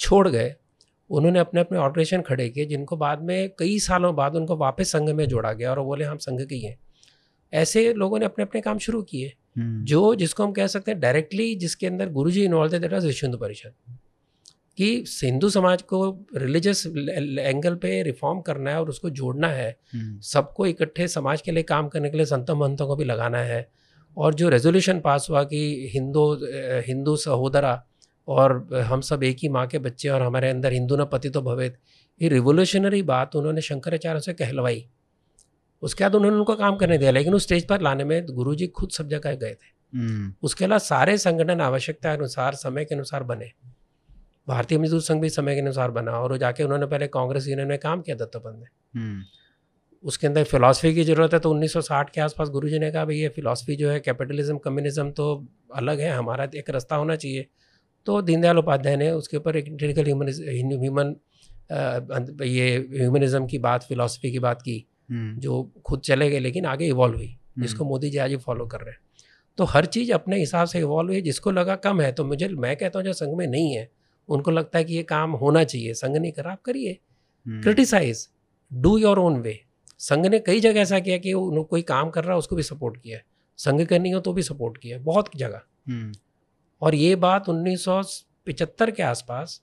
छोड़ 0.00 0.28
गए। 0.28 0.54
उन्होंने 1.10 1.38
अपने 1.38 1.60
अपने 1.60 1.78
ऑपरेशन 1.78 2.22
खड़े 2.22 2.48
किए 2.48 2.64
जिनको 2.66 2.96
बाद 2.96 3.22
में 3.22 3.50
कई 3.58 3.78
सालों 3.78 4.14
बाद 4.16 4.36
उनको 4.36 4.56
वापस 4.56 4.92
संघ 4.92 5.08
में 5.10 5.26
जोड़ा 5.28 5.52
गया 5.52 5.70
और 5.70 5.78
वो 5.78 5.84
बोले 5.84 6.04
हम 6.04 6.18
संघ 6.18 6.40
के 6.40 6.54
ही 6.54 6.60
हैं। 6.60 6.78
ऐसे 7.52 7.92
लोगों 7.92 8.18
ने 8.18 8.24
अपने 8.24 8.44
अपने 8.44 8.60
काम 8.60 8.78
शुरू 8.78 9.02
किए 9.02 9.32
हम्म, 9.58 9.84
जो 9.84 10.14
जिसको 10.14 10.44
हम 10.44 10.52
कह 10.52 10.66
सकते 10.66 10.90
हैं 10.90 11.00
डायरेक्टली 11.00 11.54
जिसके 11.54 11.86
अंदर 11.86 12.08
गुरु 12.08 12.30
जी 12.30 12.44
इन्वॉल्व 12.44 12.72
थे 12.72 12.78
दैट 12.78 12.92
वाज 12.92 13.06
विश्व 13.06 13.26
हिंदू 13.26 13.38
परिषद 13.38 13.72
कि 14.78 15.04
हिंदू 15.24 15.50
समाज 15.50 15.82
को 15.82 16.26
रिलीजियस 16.36 16.86
एंगल 17.38 17.74
पे 17.74 18.02
रिफॉर्म 18.02 18.40
करना 18.40 18.70
है 18.70 18.80
और 18.80 18.88
उसको 18.88 19.10
जोड़ना 19.10 19.48
है 19.48 19.76
हम्म, 19.94 20.20
सबको 20.20 20.66
इकट्ठे 20.66 21.08
समाज 21.08 21.42
के 21.42 21.52
लिए 21.52 21.62
काम 21.62 21.88
करने 21.88 22.10
के 22.10 22.16
लिए 22.16 22.26
संतों 22.26 22.56
महंतों 22.56 22.86
को 22.86 22.96
भी 22.96 23.04
लगाना 23.04 23.38
है। 23.38 23.68
और 24.16 24.34
जो 24.34 24.48
रेजोल्यूशन 24.48 25.00
पास 25.00 25.26
हुआ 25.30 25.42
कि 25.44 25.90
हिंदू 25.94 26.32
हिंदू 26.86 27.16
सहोदरा 27.16 27.82
और 28.28 28.82
हम 28.88 29.00
सब 29.00 29.22
एक 29.22 29.36
ही 29.42 29.48
माँ 29.48 29.66
के 29.66 29.78
बच्चे 29.78 30.08
और 30.08 30.22
हमारे 30.22 30.50
अंदर 30.50 30.72
हिंदू 30.72 30.96
न 30.96 31.04
पति 31.04 31.30
तो 31.30 31.42
भवेद 31.42 31.76
ये 32.20 32.28
रिवोल्यूशनरी 32.28 33.02
बात 33.02 33.36
उन्होंने 33.36 33.60
शंकराचार्य 33.60 34.20
से 34.20 34.32
कहलवाई। 34.32 34.84
उसके 35.82 36.04
बाद 36.04 36.14
उन्होंने 36.14 36.36
उनको 36.36 36.54
काम 36.56 36.76
करने 36.76 36.98
दिया 36.98 37.10
लेकिन 37.10 37.34
उस 37.34 37.42
स्टेज 37.42 37.66
पर 37.68 37.80
लाने 37.80 38.04
में 38.04 38.26
गुरु 38.26 38.54
जी 38.54 38.66
खुद 38.66 38.90
सब 38.90 39.08
जगह 39.08 39.34
गए 39.34 39.54
थे। 39.54 39.72
हम्म, 39.92 40.32
उसके 40.42 40.64
अलावा 40.64 40.78
सारे 40.78 41.16
संगठन 41.18 41.60
आवश्यकता 41.60 42.12
अनुसार 42.12 42.54
समय 42.54 42.84
के 42.84 42.94
अनुसार 42.94 43.22
बने। 43.22 43.50
भारतीय 44.48 44.78
मजदूर 44.78 45.00
संघ 45.00 45.20
भी 45.22 45.28
समय 45.30 45.54
के 45.54 45.60
अनुसार 45.60 45.90
बना 45.90 46.12
और 46.12 46.32
वो 46.32 46.38
जाके 46.38 46.62
उन्होंने 46.64 46.86
पहले 46.86 47.06
कांग्रेस 47.08 47.48
यूनियन 47.48 47.68
में 47.68 47.78
काम 47.78 48.00
किया 48.00 48.16
दत्तोपंत 48.16 48.58
ने 48.58 48.66
उसके 50.04 50.26
अंदर 50.26 50.44
फ़िलासफ़ी 50.44 50.94
की 50.94 51.04
ज़रूरत 51.04 51.34
है 51.34 51.38
तो 51.40 51.50
1960 51.50 52.10
के 52.14 52.20
आसपास 52.20 52.48
गुरुजी 52.48 52.78
ने 52.78 52.90
कहा 52.92 53.04
भाई 53.04 53.16
ये 53.16 53.28
फ़िलासफ़ी 53.28 53.76
जो 53.76 53.90
है 53.90 54.00
कैपिटलिज्म 54.00 54.58
कम्युनिज्म 54.58 55.10
तो 55.10 55.26
अलग 55.74 56.00
है 56.00 56.10
हमारा 56.10 56.48
एक 56.56 56.70
रास्ता 56.70 56.96
होना 56.96 57.16
चाहिए। 57.16 57.46
तो 58.06 58.20
दीनदयाल 58.22 58.58
उपाध्याय 58.58 58.96
ने 58.96 59.10
उसके 59.10 59.36
ऊपर 59.36 59.56
एक 59.56 59.68
इंटेरिकल 59.68 60.04
ह्यूमन 60.04 60.28
ह्यूमन 60.82 61.14
ये 62.44 62.76
ह्यूमनिज्म 62.92 63.46
की 63.46 63.58
बात 63.58 63.82
फ़िलासफ़ी 63.82 64.30
की 64.32 64.38
बात 64.38 64.62
की 64.62 64.84
हम्म, 65.10 65.38
जो 65.40 65.72
खुद 65.86 66.00
चले 66.00 66.30
गए 66.30 66.38
लेकिन 66.38 66.66
आगे 66.66 66.86
इवॉल्व 66.86 67.16
हुई 67.16 67.36
जिसको 67.58 67.84
मोदी 67.84 68.10
जी 68.10 68.18
आज 68.18 68.30
ही 68.30 68.36
फॉलो 68.36 68.66
कर 68.66 68.80
रहे 68.80 68.90
हैं। 68.90 69.00
तो 69.58 69.64
हर 69.64 69.86
चीज़ 69.86 70.12
अपने 70.12 70.38
हिसाब 70.38 70.66
से 70.66 70.78
इवॉल्व 70.78 71.10
हुई 71.10 71.20
जिसको 71.20 71.50
लगा 71.50 71.76
कम 71.78 72.00
है 72.00 72.12
तो 72.12 72.24
मुझे 72.24 72.48
मैं 72.48 72.76
कहता 72.76 72.98
हूँ 72.98 73.04
जो 73.04 73.12
संघ 73.12 73.36
में 73.38 73.46
नहीं 73.46 73.72
है 73.72 73.88
उनको 74.28 74.50
लगता 74.50 74.78
है 74.78 74.84
कि 74.84 74.94
ये 74.94 75.02
काम 75.02 75.32
होना 75.32 75.64
चाहिए। 75.64 75.94
संघ 75.94 76.16
नहीं 76.16 76.32
करा 76.32 76.52
आप 76.52 76.62
करिए। 76.62 76.98
हम्म, 77.46 77.62
criticise 77.62 78.28
do 78.70 78.96
your 78.98 79.18
own 79.18 79.40
way 79.40 79.60
Sangh 79.98 80.26
ने 80.26 80.38
कई 80.38 80.60
जगह 80.60 80.80
ऐसा 80.80 81.00
किया 81.00 81.18
कि 81.18 81.32
उन- 81.32 81.64
कोई 81.64 81.82
काम 81.82 82.10
कर 82.10 82.24
रहा 82.24 82.32
है 82.32 82.38
उसको 82.38 82.56
भी 82.56 82.62
सपोर्ट 82.62 83.02
किया। 83.02 83.18
है 83.18 83.24
संघ 83.56 83.86
करनी 83.86 84.10
हो 84.10 84.20
तो 84.20 84.32
भी 84.32 84.42
सपोर्ट 84.42 84.78
किया 84.78 84.98
है 84.98 85.04
बहुत 85.04 85.30
जगह। 85.36 85.60
हम्म, 85.88 86.12
और 86.82 86.94
ये 86.94 87.16
बात 87.16 87.48
1975 87.48 88.90
के 88.90 89.02
आसपास 89.02 89.62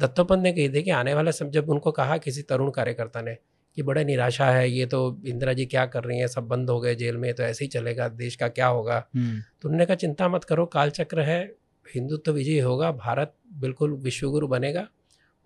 दत्तोपंत 0.00 0.42
ने 0.42 0.52
कही 0.52 0.68
थी 0.68 0.82
कि 0.82 0.90
आने 0.90 1.14
वाला 1.14 1.30
सब 1.30 1.50
जब 1.50 1.70
उनको 1.70 1.92
कहा 1.92 2.18
किसी 2.18 2.42
तरुण 2.42 2.70
कार्यकर्ता 2.70 3.22
ने 3.22 3.36
कि 3.76 3.82
बड़ा 3.82 4.02
निराशा 4.02 4.46
है 4.46 4.70
ये 4.70 4.86
तो 4.86 5.20
इंदिरा 5.26 5.52
जी 5.52 5.66
क्या 5.66 5.86
कर 5.86 6.04
रही 6.04 6.18
हैं 6.18 6.26
सब 6.26 6.42
बंद 6.42 6.70
हो 6.70 6.80
गए 6.80 6.94
जेल 6.94 7.16
में 7.16 7.34
तो 7.34 7.42
ऐसे 7.42 7.64
ही 7.64 7.68
चलेगा 7.68 8.08
देश 8.08 8.36
का 8.36 8.48
क्या 8.48 8.66
होगा? 8.66 9.08
हम्म, 9.16 9.40
तो 9.40 9.68
उन्होंने 9.68 9.86
कहा 9.86 9.94
चिंता 9.94 10.28
मत 10.28 10.44
करो 10.44 10.66
कालचक्र 10.66 11.20
है 11.20 11.54
हिंदुत्व 11.94 12.22
तो 12.26 12.32
विजयी 12.32 12.58
होगा 12.58 12.92
भारत 12.92 13.34
बिल्कुल 13.52 13.92
विश्वगुरु 13.92 14.46
बनेगा 14.46 14.88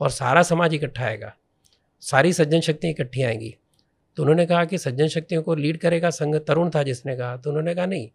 और 0.00 0.10
सारा 0.10 0.42
समाज 0.42 0.74
इकट्ठा 0.74 1.04
आएगा 1.04 1.34
सारी 2.00 2.32
सज्जन 2.32 2.60
शक्तियाँ 2.60 2.90
इकट्ठी 2.92 3.22
आएँगी। 3.22 3.56
तो 4.16 4.22
उन्होंने 4.22 4.46
कहा 4.46 4.64
कि 4.64 4.78
सज्जन 4.78 5.08
शक्तियों 5.08 5.42
को 5.42 5.54
लीड 5.54 5.78
करेगा 5.78 6.10
संघ 6.10 6.36
तरुण 6.36 6.70
था 6.70 6.82
जिसने 6.82 7.16
कहा। 7.16 7.36
तो 7.36 7.50
उन्होंने 7.50 7.74
कहा 7.74 7.86
नहीं 7.86 8.08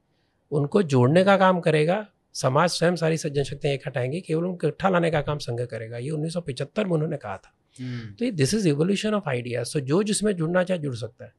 उनको 0.51 0.81
जोड़ने 0.83 1.23
का 1.23 1.37
काम 1.37 1.59
करेगा 1.59 2.05
समाज 2.33 2.69
स्वयं 2.69 2.95
सारी 2.95 3.17
सज्जन 3.17 3.43
शक्तियाँ 3.43 3.73
इकट्ठा 3.75 3.99
आएँगी 3.99 4.21
केवल 4.21 4.45
उनको 4.45 4.67
इकट्ठा 4.67 4.89
लाने 4.89 5.11
का 5.11 5.21
काम 5.21 5.37
संघ 5.37 5.61
करेगा। 5.61 5.97
ये 5.97 6.09
1975 6.09 6.85
में 6.85 6.91
उन्होंने 6.91 7.17
कहा 7.17 7.37
था। 7.37 7.53
हम्म, 7.79 8.13
तो 8.13 8.25
ये 8.25 8.31
this 8.31 8.53
is 8.53 8.67
evolution 8.67 9.13
of 9.13 9.29
idea 9.29 9.63
so 9.63 9.79
जो 9.79 10.03
जिसमें 10.03 10.31
जुड़ना 10.33 10.63
चाहे 10.63 10.79
जुड़ 10.79 10.95
सकता 10.95 11.25
है। 11.25 11.33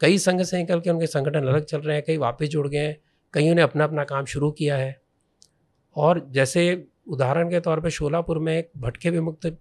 कई 0.00 0.18
संघ 0.18 0.42
से 0.42 0.58
निकल 0.58 0.80
के 0.80 0.90
उनके 0.90 1.06
संगठन 1.06 1.46
अलग 1.46 1.64
चल 1.64 1.78
रहे 1.78 1.96
हैं 1.96 2.04
कई 2.06 2.16
वापस 2.16 2.46
जुड़ 2.46 2.68
गए 2.68 2.78
हैं 2.78 2.96
कईयों 3.34 3.54
ने 3.54 3.62
अपना 3.62 3.84
अपना 3.84 4.04
काम 4.04 4.24
शुरू 4.24 4.50
किया 4.50 4.76
है। 4.76 5.00
और 5.96 6.26
जैसे 6.30 6.86
उदाहरण 7.08 7.50
के 7.50 7.60
तौर 7.60 7.80
पे 7.80 7.90
शोलापुर 7.90 8.38
में 8.38 8.58
एक 8.58 8.70
भटके 8.76 9.10
विमुक्त 9.10 9.58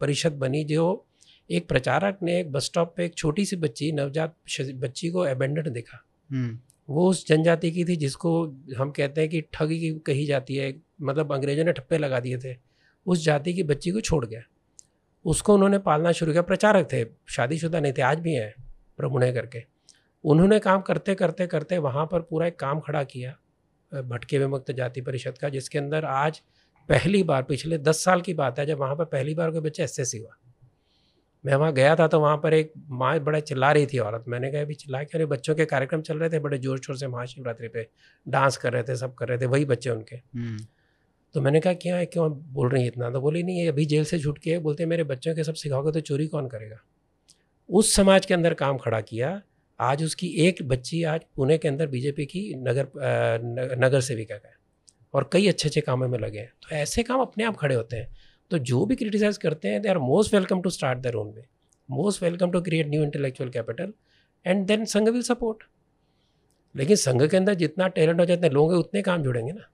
परिषद 0.00 0.32
बनी 0.32 0.64
जो 0.64 1.06
एक 1.50 1.68
प्रचारक 1.68 2.18
ने 2.22 2.40
एक 2.40 2.52
बस 2.52 2.64
स्टॉप 2.64 2.94
पे 2.96 3.04
एक 3.04 3.14
छोटी 3.14 3.44
सी 3.44 3.56
बच्ची 3.56 3.92
नवजात 3.92 4.34
बच्ची 4.74 5.08
को 5.10 5.18
अबेंडेड 5.18 5.68
देखा। 5.68 6.04
हम्म, 6.30 6.58
वो 6.88 7.08
उस 7.08 7.26
जनजाति 7.28 7.70
की 7.70 7.84
थी 7.84 7.96
जिसको 7.96 8.46
हम 8.78 8.90
कहते 8.90 9.20
हैं 9.20 9.30
कि 9.30 9.40
ठगी 9.52 9.78
की 9.80 9.90
कही 10.06 10.26
जाती 10.26 10.56
है 10.56 10.74
मतलब 11.02 11.32
अंग्रेज़ों 11.32 11.64
ने 11.64 11.72
ठप्पे 11.72 11.98
लगा 11.98 12.20
दिए 12.20 12.38
थे। 12.38 12.56
उस 13.06 13.24
जाति 13.24 13.54
की 13.54 13.62
बच्ची 13.62 13.90
को 13.90 14.00
छोड़ 14.00 14.24
गया। 14.26 14.42
उसको 15.24 15.54
उन्होंने 15.54 15.78
पालना 15.78 16.12
शुरू 16.12 16.32
किया। 16.32 16.42
प्रचारक 16.42 16.88
थे 16.92 17.04
शादीशुदा 17.28 17.80
नहीं 17.80 17.92
थे 17.92 18.02
आज 18.02 18.20
भी 18.20 18.32
हैं 18.32 18.54
प्रमुणे 18.96 19.32
करके। 19.32 19.62
उन्होंने 20.24 20.58
काम 20.58 20.80
करते 20.80 21.14
करते 21.14 21.46
करते 21.46 21.78
वहाँ 21.78 22.06
पर 22.06 22.20
पूरा 22.20 22.46
एक 22.46 22.58
काम 22.58 22.80
खड़ा 22.80 23.02
किया 23.04 23.36
भटके 23.92 24.38
विमुक्त 24.38 24.70
जाति 24.72 25.00
परिषद 25.00 25.38
का 25.38 25.48
जिसके 25.48 25.78
अंदर 25.78 26.04
आज 26.04 26.42
पहली 26.88 27.22
बार 27.22 27.42
पिछले 27.42 27.78
दस 27.78 28.04
साल 28.04 28.20
की 28.20 28.34
बात 28.34 28.58
है 28.58 28.66
जब 28.66 28.78
वहाँ 28.78 28.96
पर 28.96 29.04
पहली 29.04 29.34
बार 29.34 29.50
कोई 29.50 29.60
बच्चा 29.60 29.84
एस 29.84 30.12
हुआ। 30.20 30.36
मैं 31.44 31.54
वहाँ 31.54 31.72
गया 31.72 31.94
था 31.96 32.06
तो 32.08 32.20
वहाँ 32.20 32.36
पर 32.36 32.54
एक 32.54 32.72
माँ 32.92 33.18
बड़ा 33.20 33.40
चिल्ला 33.40 33.70
रही 33.72 33.86
थी 33.86 33.98
औरत। 33.98 34.24
मैंने 34.28 34.50
कहा 34.52 34.60
अभी 34.60 34.74
चिल्ला 34.74 35.02
के 35.02 35.18
अरे 35.18 35.26
बच्चों 35.26 35.54
के 35.54 35.64
कार्यक्रम 35.66 36.00
चल 36.02 36.18
रहे 36.18 36.30
थे 36.30 36.38
बड़े 36.38 36.58
ज़ोर 36.58 36.78
शोर 36.78 36.96
से 36.96 37.08
महाशिवरात्रि 37.08 37.68
पे 37.68 37.86
डांस 38.26 38.56
कर 38.56 38.72
रहे 38.72 38.82
थे 38.82 38.96
सब 38.96 39.14
कर 39.14 39.28
रहे 39.28 39.38
थे 39.38 39.46
वही 39.46 39.64
बच्चे 39.66 39.90
उनके। 39.90 40.16
हम्म, 40.16 40.58
तो 41.34 41.40
मैंने 41.40 41.60
कहा 41.60 41.72
क्या 41.74 41.96
है? 41.96 42.06
क्यों 42.06 42.30
बोल 42.52 42.68
रही 42.68 42.82
है 42.82 42.88
इतना? 42.88 43.10
तो 43.10 43.20
बोली 43.20 43.42
नहीं 43.42 43.60
ये 43.60 43.68
अभी 43.68 43.84
जेल 43.86 44.04
से 44.04 44.18
छूट 44.18 44.38
के 44.38 44.58
बोलते 44.60 44.86
मेरे 44.86 45.04
बच्चों 45.06 45.34
के 45.34 45.44
सब 45.44 45.54
सिखाओगे 45.56 45.92
तो 45.92 46.00
चोरी 46.02 46.26
कौन 46.28 46.48
करेगा? 46.48 46.76
उस 47.68 47.94
समाज 47.94 48.26
के 48.26 48.34
अंदर 48.34 48.54
काम 48.56 48.78
खड़ा 48.78 49.00
किया। 49.02 49.40
आज 49.80 50.02
उसकी 50.04 50.28
एक 50.46 50.62
बच्ची 50.68 51.02
आज 51.04 51.20
पुणे 51.36 51.58
के 51.58 51.68
अंदर 51.68 51.86
बीजेपी 51.86 52.24
की 52.26 52.42
नगर 52.58 53.76
नगर 53.78 54.00
सेविका 54.02 54.36
का 54.36 54.48
है 54.48 54.54
और 55.14 55.28
कई 55.32 55.48
अच्छे 55.48 55.68
अच्छे 55.68 55.80
कामों 55.80 56.08
में 56.08 56.18
लगे 56.18 56.38
हैं। 56.38 56.52
तो 56.62 56.74
ऐसे 56.76 57.02
काम 57.02 57.20
अपने 57.20 57.44
आप 57.44 57.56
खड़े 57.56 57.74
होते 57.74 57.96
हैं। 57.96 58.08
तो 58.50 58.58
जो 58.58 58.84
भी 58.86 58.96
क्रिटिसाइज 58.96 59.36
करते 59.38 59.68
हैं 59.68 59.82
they 59.82 59.88
are 59.88 59.98
most 59.98 60.34
welcome 60.34 60.60
to 60.60 60.70
start 60.70 60.98
their 60.98 61.14
own 61.14 61.32
way 61.32 61.44
most 61.88 62.22
welcome 62.22 62.50
to 62.50 62.60
create 62.60 62.88
new 62.88 63.02
intellectual 63.02 63.50
capital 63.50 63.92
and 64.46 64.66
then 64.66 64.84
Sangh 64.84 65.08
will 65.08 65.22
support 65.22 65.64
लेकिन 66.74 66.96
संघ 66.96 67.22
के 67.22 67.36
अंदर 67.36 67.54
जितना 67.54 67.88
टैलेंट 67.88 68.20
हो 68.20 68.26
जितने 68.26 68.48
लोग 68.48 68.72
हैं 68.72 68.78
उतने 68.78 69.02
काम 69.02 69.22
जुड़ेंगे 69.22 69.52
ना। 69.52 69.68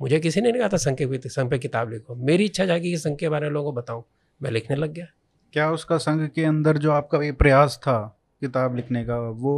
मुझे 0.00 0.18
किसी 0.20 0.40
ने 0.40 0.50
नहीं 0.50 0.60
कहा 0.60 0.68
था 0.68 0.76
संघ 0.76 0.96
के 1.02 1.28
संघ 1.28 1.50
पे 1.50 1.58
किताब 1.58 1.90
लिखो। 1.90 2.14
मेरी 2.14 2.44
इच्छा 2.44 2.64
जागी 2.64 2.90
कि 2.90 2.98
संघ 2.98 3.16
के 3.18 3.28
बारे 3.28 3.46
में 3.46 3.52
लोगों 3.52 3.72
को 3.72 3.80
बताऊँ। 3.80 4.02
मैं 4.40 4.50
लिखने 4.50 4.76
लग 4.76 4.92
गया। 4.92 5.06
क्या 5.52 5.70
उसका 5.72 5.98
संघ 5.98 6.28
के 6.28 6.44
अंदर 6.44 6.78
जो 6.78 6.90
आपका 6.92 7.22
ये 7.22 7.32
प्रयास 7.32 7.78
था 7.82 7.96
किताब 8.42 8.76
लिखने 8.76 9.04
का 9.04 9.18
वो 9.18 9.54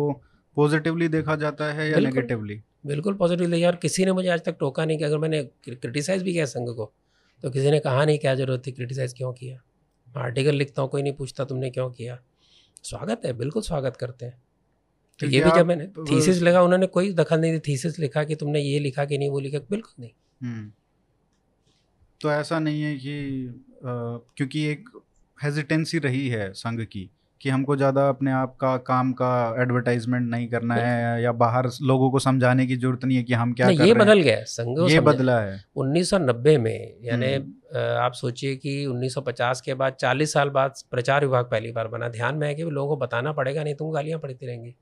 पॉजिटिवली 0.56 1.08
देखा 1.08 1.36
जाता 1.36 1.72
है 1.72 1.90
या। 1.90 1.98
नेगेटिवली 1.98 2.60
बिल्कुल 2.86 3.14
पॉजिटिव 3.14 3.54
यार 3.54 3.76
किसी 3.76 4.04
ने 4.04 4.12
मुझे 4.12 4.28
आज 4.28 4.44
तक 4.44 4.56
टोका 4.60 4.84
नहीं 4.84 4.98
कि 4.98 5.04
अगर 5.04 5.18
मैंने 5.18 5.42
क्रिटिसाइज 5.64 6.22
भी 6.22 6.32
किया 6.32 6.44
संघ 6.44 6.68
को 6.68 6.92
तो 7.42 7.50
किसी 7.50 7.70
ने 7.70 7.78
कहा 7.80 8.04
नहीं 8.04 8.18
क्या 8.18 8.34
ज़रूरत 8.34 8.62
थी 8.66 8.72
क्रिटिसाइज 8.72 9.12
क्यों 9.12 9.32
किया? 9.32 9.60
मैं 10.08 10.22
आर्टिकल 10.22 10.54
लिखता 10.54 10.82
हूँ 10.82 10.90
कोई 10.90 11.02
नहीं 11.02 11.12
पूछता 11.12 11.44
तुमने 11.44 11.70
क्यों 11.70 11.90
किया? 11.90 12.18
स्वागत 12.82 13.22
है 13.26 13.32
बिल्कुल 13.32 13.62
स्वागत 13.62 13.96
करते 13.96 14.26
हैं। 14.26 14.40
तो 15.20 15.26
ये 15.26 15.40
भी 15.40 15.50
जब 15.50 15.66
मैंने 15.66 15.86
थीसिस 16.10 16.40
लिखा 16.42 16.62
उन्होंने 16.62 16.86
कोई 16.86 17.12
दखल 17.12 17.40
नहीं 17.40 17.52
दी 17.52 17.58
थीसिस 17.68 17.98
लिखा 17.98 18.24
कि 18.24 18.34
तुमने 18.34 18.60
ये 18.60 18.78
लिखा 18.78 19.04
कि 19.04 19.18
नहीं 19.18 19.30
वो 19.30 19.40
लिखा 19.40 19.58
बिल्कुल 19.70 20.02
नहीं। 20.02 20.10
हम्म। 20.42 20.72
तो 22.20 22.30
ऐसा 22.32 22.58
नहीं 22.58 22.82
है 22.82 22.96
कि 22.96 23.14
क्योंकि 23.84 24.64
एक 24.64 24.88
हेजिटेंसी 25.38 25.98
रही 25.98 26.28
है 26.28 26.52
संघ 26.52 26.80
की। 26.82 27.10
कि 27.40 27.48
हमको 27.48 27.76
ज़्यादा 27.76 28.08
अपने 28.08 28.32
आप 28.32 28.56
का 28.56 28.76
काम 28.76 29.12
का 29.12 29.30
एडवर्टाइजमेंट 29.62 30.30
नहीं 30.30 30.48
करना 30.48 30.74
है 30.74 31.22
या 31.22 31.32
बाहर 31.32 31.68
लोगों 31.82 32.10
को 32.10 32.18
समझाने 32.18 32.66
की 32.66 32.76
ज़रूरत 32.76 33.04
नहीं 33.04 33.16
है 33.16 33.22
कि 33.22 33.34
हम 33.34 33.52
क्या 33.52 33.66
कर 33.66 33.72
ये 33.72 33.92
रहे 33.92 33.94
बदल 33.94 34.20
गया 34.20 34.42
संघ 34.44 34.90
ये 34.90 35.00
बदला 35.00 35.38
है। 35.40 35.60
1990 35.76 36.56
में 36.58 36.94
यानी 37.02 37.32
हम्म। 37.34 37.96
आप 37.98 38.12
सोचिए 38.12 38.56
कि 38.56 38.86
1950 38.86 39.60
के 39.60 39.74
बाद 39.74 39.96
40 40.00 40.32
साल 40.32 40.48
बाद 40.48 40.74
प्रचार 40.90 41.24
विभाग 41.24 41.44
पहली 41.44 41.72
बार 41.72 41.88
बना। 41.88 42.08
ध्यान 42.08 42.34
में 42.34 42.46
है 42.48 42.54
कि 42.54 42.62
लोगों 42.62 42.88
को 42.88 42.96
बताना 42.96 43.32
पड़ेगा 43.32 43.64
नहीं 43.64 43.74
तुम 43.74 43.90
गालियाँ 43.90 44.18
पड़ती 44.20 44.46
रहेंगी। 44.46 44.74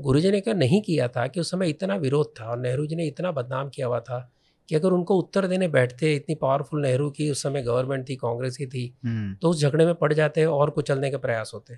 गुरु 0.00 0.20
जी 0.20 0.30
ने 0.30 0.40
क्या 0.40 0.54
नहीं 0.54 0.82
किया 0.82 1.08
था 1.08 1.26
कि 1.26 1.40
उस 1.40 1.50
समय 1.50 1.68
इतना 1.68 1.96
विरोध 1.96 2.32
था 2.40 2.44
और 2.44 2.58
नेहरू 2.58 2.86
जी 2.86 2.96
ने 2.96 3.06
इतना 3.06 3.32
बदनाम 3.32 3.68
किया 3.68 3.86
हुआ 3.86 4.00
था 4.00 4.30
कि 4.68 4.74
अगर 4.74 4.88
उनको 4.88 5.16
उत्तर 5.18 5.46
देने 5.46 5.68
बैठते 5.68 6.14
इतनी 6.14 6.34
पावरफुल 6.34 6.82
नेहरू 6.82 7.10
की 7.10 7.30
उस 7.30 7.42
समय 7.42 7.62
गवर्नमेंट 7.62 8.08
थी 8.08 8.16
कांग्रेस 8.16 8.56
की 8.56 8.66
थी 8.66 8.94
हम्म, 9.04 9.34
तो 9.34 9.48
उस 9.48 9.60
झगड़े 9.62 9.86
में 9.86 9.94
पड़ 9.94 10.12
जाते 10.12 10.44
और 10.44 10.70
कुचलने 10.70 11.10
के 11.10 11.16
प्रयास 11.16 11.50
होते। 11.54 11.74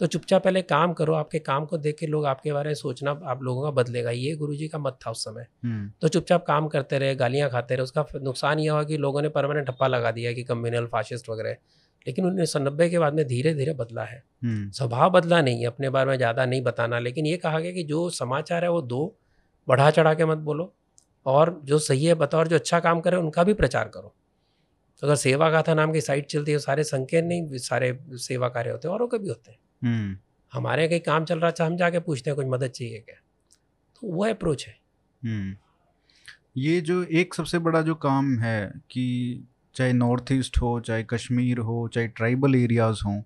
तो 0.00 0.06
चुपचाप 0.06 0.44
पहले 0.44 0.62
काम 0.62 0.92
करो 0.92 1.14
आपके 1.14 1.38
काम 1.38 1.64
को 1.66 1.78
देख 1.78 1.96
के 1.98 2.06
लोग 2.06 2.26
आपके 2.26 2.52
बारे 2.52 2.68
में 2.68 2.74
सोचना 2.74 3.10
आप 3.24 3.42
लोगों 3.42 3.62
का 3.62 3.70
बदलेगा 3.70 4.10
ये 4.10 4.34
गुरुजी 4.36 4.68
का 4.68 4.78
मत 4.78 4.98
था 5.06 5.10
उस 5.10 5.24
समय। 5.24 5.46
हम्म, 5.64 5.90
तो 6.02 6.08
चुपचाप 6.08 6.44
काम 6.46 6.68
करते 6.68 6.98
रहे 6.98 7.14
गालियाँ 7.14 7.50
खाते 7.50 7.74
रहे 7.74 7.84
उसका 7.84 8.06
नुकसान 8.14 8.58
यह 8.58 8.72
हुआ 8.72 8.82
कि 8.82 8.96
लोगों 8.96 9.22
ने 9.22 9.28
परमानेंट 9.28 9.66
ठप्पा 9.66 9.86
लगा 9.86 10.10
दिया 10.10 10.32
कि 10.32 10.42
कम्युनल 10.42 10.86
फाशिस्ट 10.86 11.28
वगैरह। 11.30 11.56
लेकिन 12.06 12.26
उन्नीस 12.26 12.52
सौ 12.52 12.58
नब्बे 12.58 12.88
के 12.90 12.98
बाद 12.98 13.14
में 13.14 13.26
धीरे 13.26 13.54
धीरे 13.54 13.72
बदला 13.72 14.04
है। 14.04 14.22
हम्म, 14.42 14.70
स्वभाव 14.70 15.10
बदला 15.10 15.40
नहीं 15.42 15.60
है 15.60 15.66
अपने 15.66 15.90
बारे 15.90 16.10
में 16.10 16.16
ज़्यादा 16.16 16.46
नहीं 16.46 16.62
बताना 16.62 16.98
लेकिन 16.98 17.26
ये 17.26 17.36
कहा 17.36 17.60
गया 17.60 17.72
कि 17.72 17.82
जो 17.82 18.08
समाचार 18.10 18.64
है 18.64 18.70
वो 18.70 18.82
दो 18.82 19.16
बढ़ा 19.68 19.90
चढ़ा 19.90 20.14
के 20.14 20.24
मत 20.24 20.38
बोलो 20.38 20.72
और 21.26 21.60
जो 21.64 21.78
सही 21.78 22.04
है 22.04 22.14
बताओ 22.14 22.40
और 22.40 22.48
जो 22.48 22.56
अच्छा 22.56 22.80
काम 22.80 23.00
करे 23.00 23.16
उनका 23.16 23.44
भी 23.44 23.54
प्रचार 23.54 23.88
करो। 23.88 24.14
तो 25.02 25.06
अगर 25.06 25.16
सेवा 25.16 25.50
गाथा 25.50 25.74
नाम 25.74 25.92
की 25.92 26.00
साइट 26.00 26.26
चलती 26.26 26.52
है 26.52 26.58
सारे 26.58 26.84
संकेत 26.84 27.24
नहीं 27.24 27.58
सारे 27.58 27.98
सेवा 28.12 28.48
कार्य 28.48 28.70
होते 28.70 28.88
हैं 28.88 28.94
औरों 28.94 29.08
के 29.08 29.18
भी 29.18 29.28
होते 29.28 29.50
हैं। 29.50 29.58
हमारे 30.52 30.82
यहाँ 30.82 30.90
कहीं 30.90 31.00
काम 31.00 31.24
चल 31.24 31.38
रहा 31.38 31.50
था 31.50 31.66
हम 31.66 31.76
जाके 31.76 31.98
पूछते 31.98 32.30
हैं 32.30 32.36
कुछ 32.36 32.46
मदद 32.46 32.66
चाहिए 32.66 32.98
क्या? 32.98 33.16
तो 33.94 34.12
वो 34.12 34.24
अप्रोच 34.24 34.66
है। 34.68 34.78
हम्म। 35.24 35.56
ये 36.56 36.80
जो 36.80 37.02
एक 37.02 37.34
सबसे 37.34 37.58
बड़ा 37.58 37.82
जो 37.82 37.94
काम 37.94 38.38
है 38.38 38.72
कि 38.90 39.44
चाहे 39.74 39.92
नॉर्थ 39.92 40.32
ईस्ट 40.32 40.58
हो 40.58 40.80
चाहे 40.80 41.04
कश्मीर 41.04 41.58
हो 41.58 41.88
चाहे 41.88 42.08
ट्राइबल 42.08 42.54
एरियाज़ 42.54 43.00
हों 43.06 43.22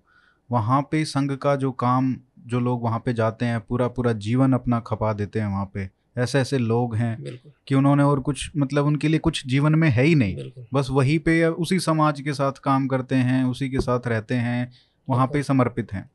वहाँ 0.51 0.81
पे 0.81 1.05
संघ 1.05 1.31
का 1.31 1.55
जो 1.55 1.71
काम 1.71 2.17
जो 2.39 2.59
लोग 2.59 2.83
वहाँ 2.83 2.99
पे 2.99 3.13
जाते 3.13 3.45
हैं 3.45 3.59
पूरा 3.61 3.87
पूरा 3.87 4.13
जीवन 4.13 4.53
अपना 4.53 4.79
खपा 4.79 5.13
देते 5.13 5.39
हैं 5.39 5.47
वहाँ 5.47 5.71
पे। 5.73 5.89
ऐसे 6.17 6.39
ऐसे 6.39 6.57
लोग 6.57 6.95
हैं 6.95 7.39
कि 7.67 7.75
उन्होंने 7.75 8.03
और 8.03 8.19
कुछ 8.19 8.51
मतलब 8.57 8.85
उनके 8.85 9.07
लिए 9.07 9.19
कुछ 9.19 9.47
जीवन 9.47 9.75
में 9.75 9.89
है 9.89 10.03
ही 10.03 10.15
नहीं। 10.15 10.51
बस 10.73 10.87
वहीं 10.91 11.19
पे 11.19 11.45
उसी 11.45 11.79
समाज 11.79 12.21
के 12.21 12.33
साथ 12.33 12.51
काम 12.51 12.87
करते 12.87 13.15
हैं 13.15 13.43
उसी 13.43 13.69
के 13.69 13.79
साथ 13.79 14.07
रहते 14.07 14.35
हैं 14.35 14.71
वहाँ 15.09 15.27
पे 15.27 15.43
समर्पित 15.43 15.93
हैं। 15.93 16.09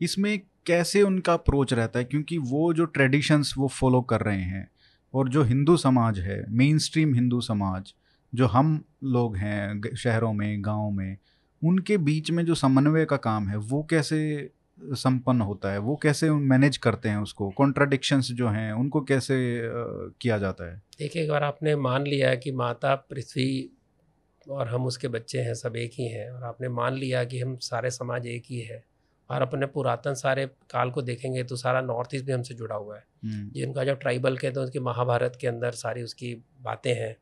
इसमें 0.00 0.40
कैसे 0.66 1.02
उनका 1.02 1.32
अप्रोच 1.32 1.72
रहता 1.72 1.98
है? 1.98 2.04
क्योंकि 2.04 2.38
वो 2.38 2.72
जो 2.72 2.84
ट्रेडिशंस 2.84 3.54
वो 3.58 3.68
फॉलो 3.68 4.00
कर 4.02 4.20
रहे 4.20 4.42
हैं 4.42 4.70
और 5.14 5.28
जो 5.28 5.42
हिंदू 5.42 5.76
समाज 5.76 6.18
है 6.18 6.44
मेन 6.48 6.78
स्ट्रीम 6.78 7.14
हिंदू 7.14 7.40
समाज, 7.40 7.94
जो 8.34 8.46
हम 8.46 8.84
लोग 9.04 9.36
हैं 9.36 9.94
शहरों 9.96 10.32
में, 10.32 10.64
गाँव 10.64 10.90
में, 10.90 11.16
उनके 11.64 11.98
बीच 11.98 12.30
में 12.30 12.44
जो 12.44 12.54
समन्वय 12.54 13.04
का 13.04 13.16
काम 13.16 13.48
है, 13.48 13.56
वो 13.56 13.86
कैसे 13.90 14.50
संपन्न 14.80 15.40
होता 15.40 15.72
है? 15.72 15.78
वो 15.78 15.96
कैसे 15.96 16.30
मैनेज 16.30 16.76
करते 16.76 17.08
हैं 17.08 17.16
उसको? 17.16 17.50
कॉन्ट्राडिक्शंस 17.50 18.28
जो 18.32 18.48
हैं, 18.48 18.72
उनको 18.72 19.00
कैसे 19.00 19.60
किया 20.20 20.38
जाता 20.38 20.72
है? 20.72 20.82
देखिए, 20.98 21.22
एक 21.22 21.30
बार 21.30 21.42
आपने 21.42 21.76
मान 21.76 22.06
लिया 22.06 22.34
कि 22.34 22.52
माता, 22.52 22.94
पृथ्वी 22.94 23.70
और 24.50 24.68
हम 24.68 24.86
उसके 24.86 25.08
बच्चे 25.08 25.38
हैं, 25.38 25.54
सब 25.54 25.76
एक 25.76 25.90
ही 25.94 26.08
हैं 26.08 26.30
और 26.30 26.42
आपने 26.42 26.68
मान 26.68 26.94
लिया 26.94 27.24
कि 27.24 27.40
हम 27.40 27.56
सारे 27.56 27.90
समाज 27.90 28.26
एक 28.26 28.42
ही 28.50 28.60
है। 28.60 28.89
और 29.30 29.42
अपने 29.42 29.66
पुरातन 29.66 30.14
सारे 30.14 30.46
काल 30.46 30.90
को 30.90 31.02
देखेंगे 31.02 31.44
तो 31.44 31.56
सारा 31.56 31.80
नॉर्थ 31.80 32.14
ईस्ट 32.14 32.26
भी 32.26 32.32
हमसे 32.32 32.54
जुड़ा 32.54 32.76
हुआ 32.76 32.96
है। 32.96 33.04
हम्म, 33.24 33.50
जिनका 33.50 33.84
जब 33.84 33.98
ट्राइबल 33.98 34.36
के 34.36 34.50
तो 34.50 34.62
उसके 34.62 34.80
महाभारत 34.80 35.38
के 35.40 35.46
अंदर 35.46 35.70
सारी 35.70 36.02
उसकी 36.02 36.34
बातें 36.60 36.94
हैं। 36.94 37.16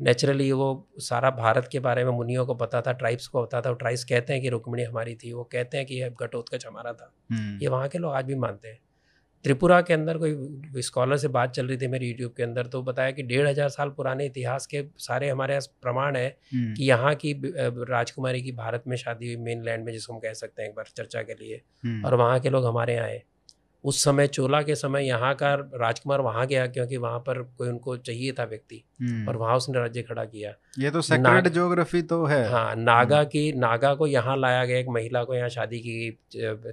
नेचुरली 0.00 0.52
वो 0.52 0.88
सारा 0.98 1.30
भारत 1.30 1.68
के 1.72 1.78
बारे 1.78 2.04
में 2.04 2.12
मुनियों 2.12 2.46
को 2.46 2.54
पता 2.54 2.80
था 2.80 2.92
ट्राइब्स 2.92 3.26
को 3.26 3.44
पता 3.44 3.60
था 3.60 3.72
ट्राइब्स 3.72 4.04
कहते 4.04 4.32
हैं 4.32 4.42
कि 4.42 4.48
रुक्मिणी 4.48 4.82
हमारी 4.82 5.14
थी 5.14 5.32
वो 5.32 5.44
कहते 5.44 5.76
हैं 5.76 5.86
कि 5.86 5.94
ये 5.94 6.10
घटोत्कच 6.20 6.66
हमारा 6.66 6.92
था। 6.92 7.12
हम्म, 7.30 7.58
ये 7.62 7.68
वहाँ 7.68 7.88
के 7.88 7.98
लोग 7.98 8.12
आज 8.12 8.24
भी 8.24 8.34
मानते 8.34 8.68
हैं। 8.68 8.78
त्रिपुरा 9.44 9.80
के 9.80 9.94
अंदर 9.94 10.18
कोई 10.18 10.82
स्कॉलर 10.82 11.16
से 11.16 11.28
बात 11.28 11.52
चल 11.52 11.66
रही 11.66 11.76
थी 11.76 11.86
मेरी 11.88 12.08
यूट्यूब 12.08 12.32
के 12.36 12.42
अंदर 12.42 12.66
तो 12.66 12.82
बताया 12.82 13.10
कि 13.10 13.22
डेढ़ 13.22 13.46
हज़ार 13.48 13.68
साल 13.68 13.88
पुराने 13.90 14.26
इतिहास 14.26 14.66
के 14.66 14.82
सारे 14.98 15.28
हमारे 15.28 15.54
यहाँ 15.54 15.66
प्रमाण 15.82 16.16
है 16.16 16.26
हम्म, 16.54 16.74
कि 16.74 16.84
यहाँ 16.84 17.14
की 17.14 17.32
राजकुमारी 17.90 18.42
की 18.42 18.52
भारत 18.52 18.84
में 18.86 18.96
शादी 18.96 19.32
हुई 19.34 19.44
मेन 19.44 19.62
लैंड 19.64 19.84
में 19.84 19.92
जिसको 19.92 20.12
हम 20.12 20.18
कह 20.20 20.32
सकते 20.34 20.62
हैं 20.62 20.68
एक 20.68 20.74
बार 20.76 20.92
चर्चा 20.96 21.22
के 21.22 21.34
लिए 21.34 21.60
हम्म, 21.84 22.04
और 22.06 22.14
वहाँ 22.14 22.38
के 22.40 22.50
लोग 22.50 22.66
हमारे 22.66 22.94
यहाँ 22.94 23.06
आए। 23.06 23.22
उस 23.84 24.04
समय 24.04 24.26
चोला 24.26 24.62
के 24.62 24.74
समय 24.74 25.06
यहाँ 25.06 25.34
का 25.34 25.54
राजकुमार 25.54 26.20
वहाँ 26.20 26.46
गया 26.46 26.66
क्योंकि 26.66 26.96
वहाँ 26.96 27.18
पर 27.18 27.42
कोई 27.42 27.68
उनको 27.68 27.96
चाहिए 27.96 28.32
था 28.32 28.44
व्यक्ति 28.44 28.84
हम्म। 29.02 29.28
और 29.28 29.36
वहाँ 29.36 29.56
उसने 29.56 29.78
राज्य 29.78 30.02
खड़ा 30.02 30.24
किया। 30.24 30.54
ये 30.78 30.90
तो 30.90 31.00
सेक्रेड 31.00 31.22
नाग- 31.22 31.52
ज्योग्राफी 31.52 32.02
तो 32.02 32.24
है। 32.24 32.48
हाँ 32.48 32.76
नागा 32.76 33.24
की 33.24 33.52
नागा 33.52 33.94
को 33.94 34.06
यहाँ 34.06 34.36
लाया 34.36 34.64
गया 34.64 34.78
एक 34.78 34.86
महिला 34.88 35.24
को 35.24 35.34
यहाँ 35.34 35.48
शादी 35.48 35.78
की 35.78 36.18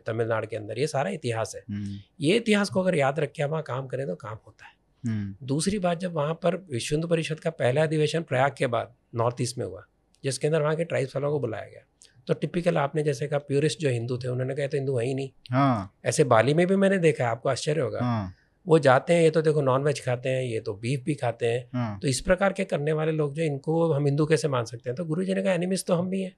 तमिलनाडु 0.08 0.48
के 0.48 0.56
अंदर। 0.56 0.80
ये 0.80 0.88
सारा 0.88 1.10
इतिहास 1.10 1.56
है। 1.56 1.76
हम्म, 1.76 1.98
ये 2.22 2.38
इतिहास 2.38 2.70
को 2.70 2.82
अगर 2.82 2.96
याद 2.96 3.20
रख 3.20 3.32
के 3.32 3.44
वहाँ 3.44 3.64
काम 3.64 3.88
करें 3.88 4.08
तो 4.08 4.16
काम 4.16 4.38
होता 4.48 4.66
है। 4.66 4.80
हम्म, 5.08 5.48
दूसरी 5.48 5.80
बात 5.80 6.00
जब 6.00 6.14
वहाँ 6.14 6.34
पर 6.34 6.56
विश्व 6.56 6.96
हिंदू 6.96 7.08
परिषद 7.08 7.40
का 7.40 7.50
पहला 7.50 7.84
अधिवेशन 7.84 8.22
प्रयाग 8.22 8.56
के 8.58 8.68
बाद 8.68 8.94
नॉर्थ 9.16 9.36
ईस्ट 9.42 9.58
में 9.58 9.66
हुआ 9.66 9.86
जिसके 10.24 10.48
अंदर 10.48 10.62
वहाँ 10.62 10.76
के 10.76 10.84
ट्राइब्स 10.84 11.16
वालों 11.16 11.32
को 11.32 11.40
बुलाया 11.40 11.66
गया। 11.66 11.82
तो 12.30 12.34
टिपिकल 12.34 12.78
आपने 12.78 13.04
जैसे 13.04 13.28
कहा 13.28 13.40
प्योरिस्ट 13.40 13.80
जो 13.80 13.90
हिंदू 13.90 14.18
थे 14.18 14.28
उन्होंने 14.28 14.56
कहा 14.56 14.68
तो 14.68 14.78
हिंदू 14.78 14.98
है 14.98 15.06
ही 15.06 15.14
नहीं। 15.14 15.30
हाँ। 15.52 15.94
ऐसे 16.06 16.24
बाली 16.26 16.54
में 16.54 16.66
भी 16.68 16.76
मैंने 16.76 16.98
देखा 16.98 17.24
है 17.24 17.30
आपको 17.30 17.50
आश्चर्य 17.50 17.82
होगा। 17.82 18.00
हाँ। 18.00 18.34
वो 18.66 18.80
जाते 18.80 19.14
हैं 19.14 19.22
ये 19.22 19.30
तो 19.30 19.42
देखो 19.42 19.62
नॉन 19.62 19.84
वेज 19.84 20.04
खाते 20.06 20.30
हैं 20.30 20.44
ये 20.44 20.60
तो 20.60 20.74
बीफ 20.74 21.04
भी 21.06 21.16
खाते 21.16 21.46
हैं। 21.46 21.66
हाँ। 21.74 22.00
तो 22.02 22.08
इस 22.08 22.20
प्रकार 22.22 22.54
के 22.54 22.66
करने 22.66 22.94
वाले 22.94 23.12
लोग 23.12 23.34
जो 23.34 23.44
इनको 23.44 23.92
हम 23.94 24.06
हिंदू 24.06 24.26
कैसे 24.26 24.48
मान 24.48 24.66
सकते 24.66 24.90
हैं? 24.90 24.96
तो 24.96 25.06
गुरु 25.06 25.24
जी 25.24 25.34
ने 25.34 25.44
कहा 25.44 25.54
एनिमिस 25.54 25.86
तो 25.86 25.96
हम 25.96 26.10
भी 26.10 26.22
हैं। 26.22 26.36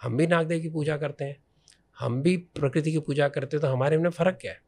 हम 0.00 0.16
भी 0.16 0.26
नागदेव 0.26 0.60
की 0.60 0.68
पूजा 0.68 0.96
करते 0.96 1.24
हैं। 1.24 1.36
हम 1.98 2.22
भी 2.22 2.36
प्रकृति 2.36 2.92
की 2.92 2.98
पूजा 3.00 3.28
करते 3.28 3.56
हैं 3.56 3.62
तो 3.62 3.68
हमारे 3.68 3.98
में 3.98 4.10
फ़र्क 4.10 4.38
क्या 4.40 4.52
है? 4.52 4.60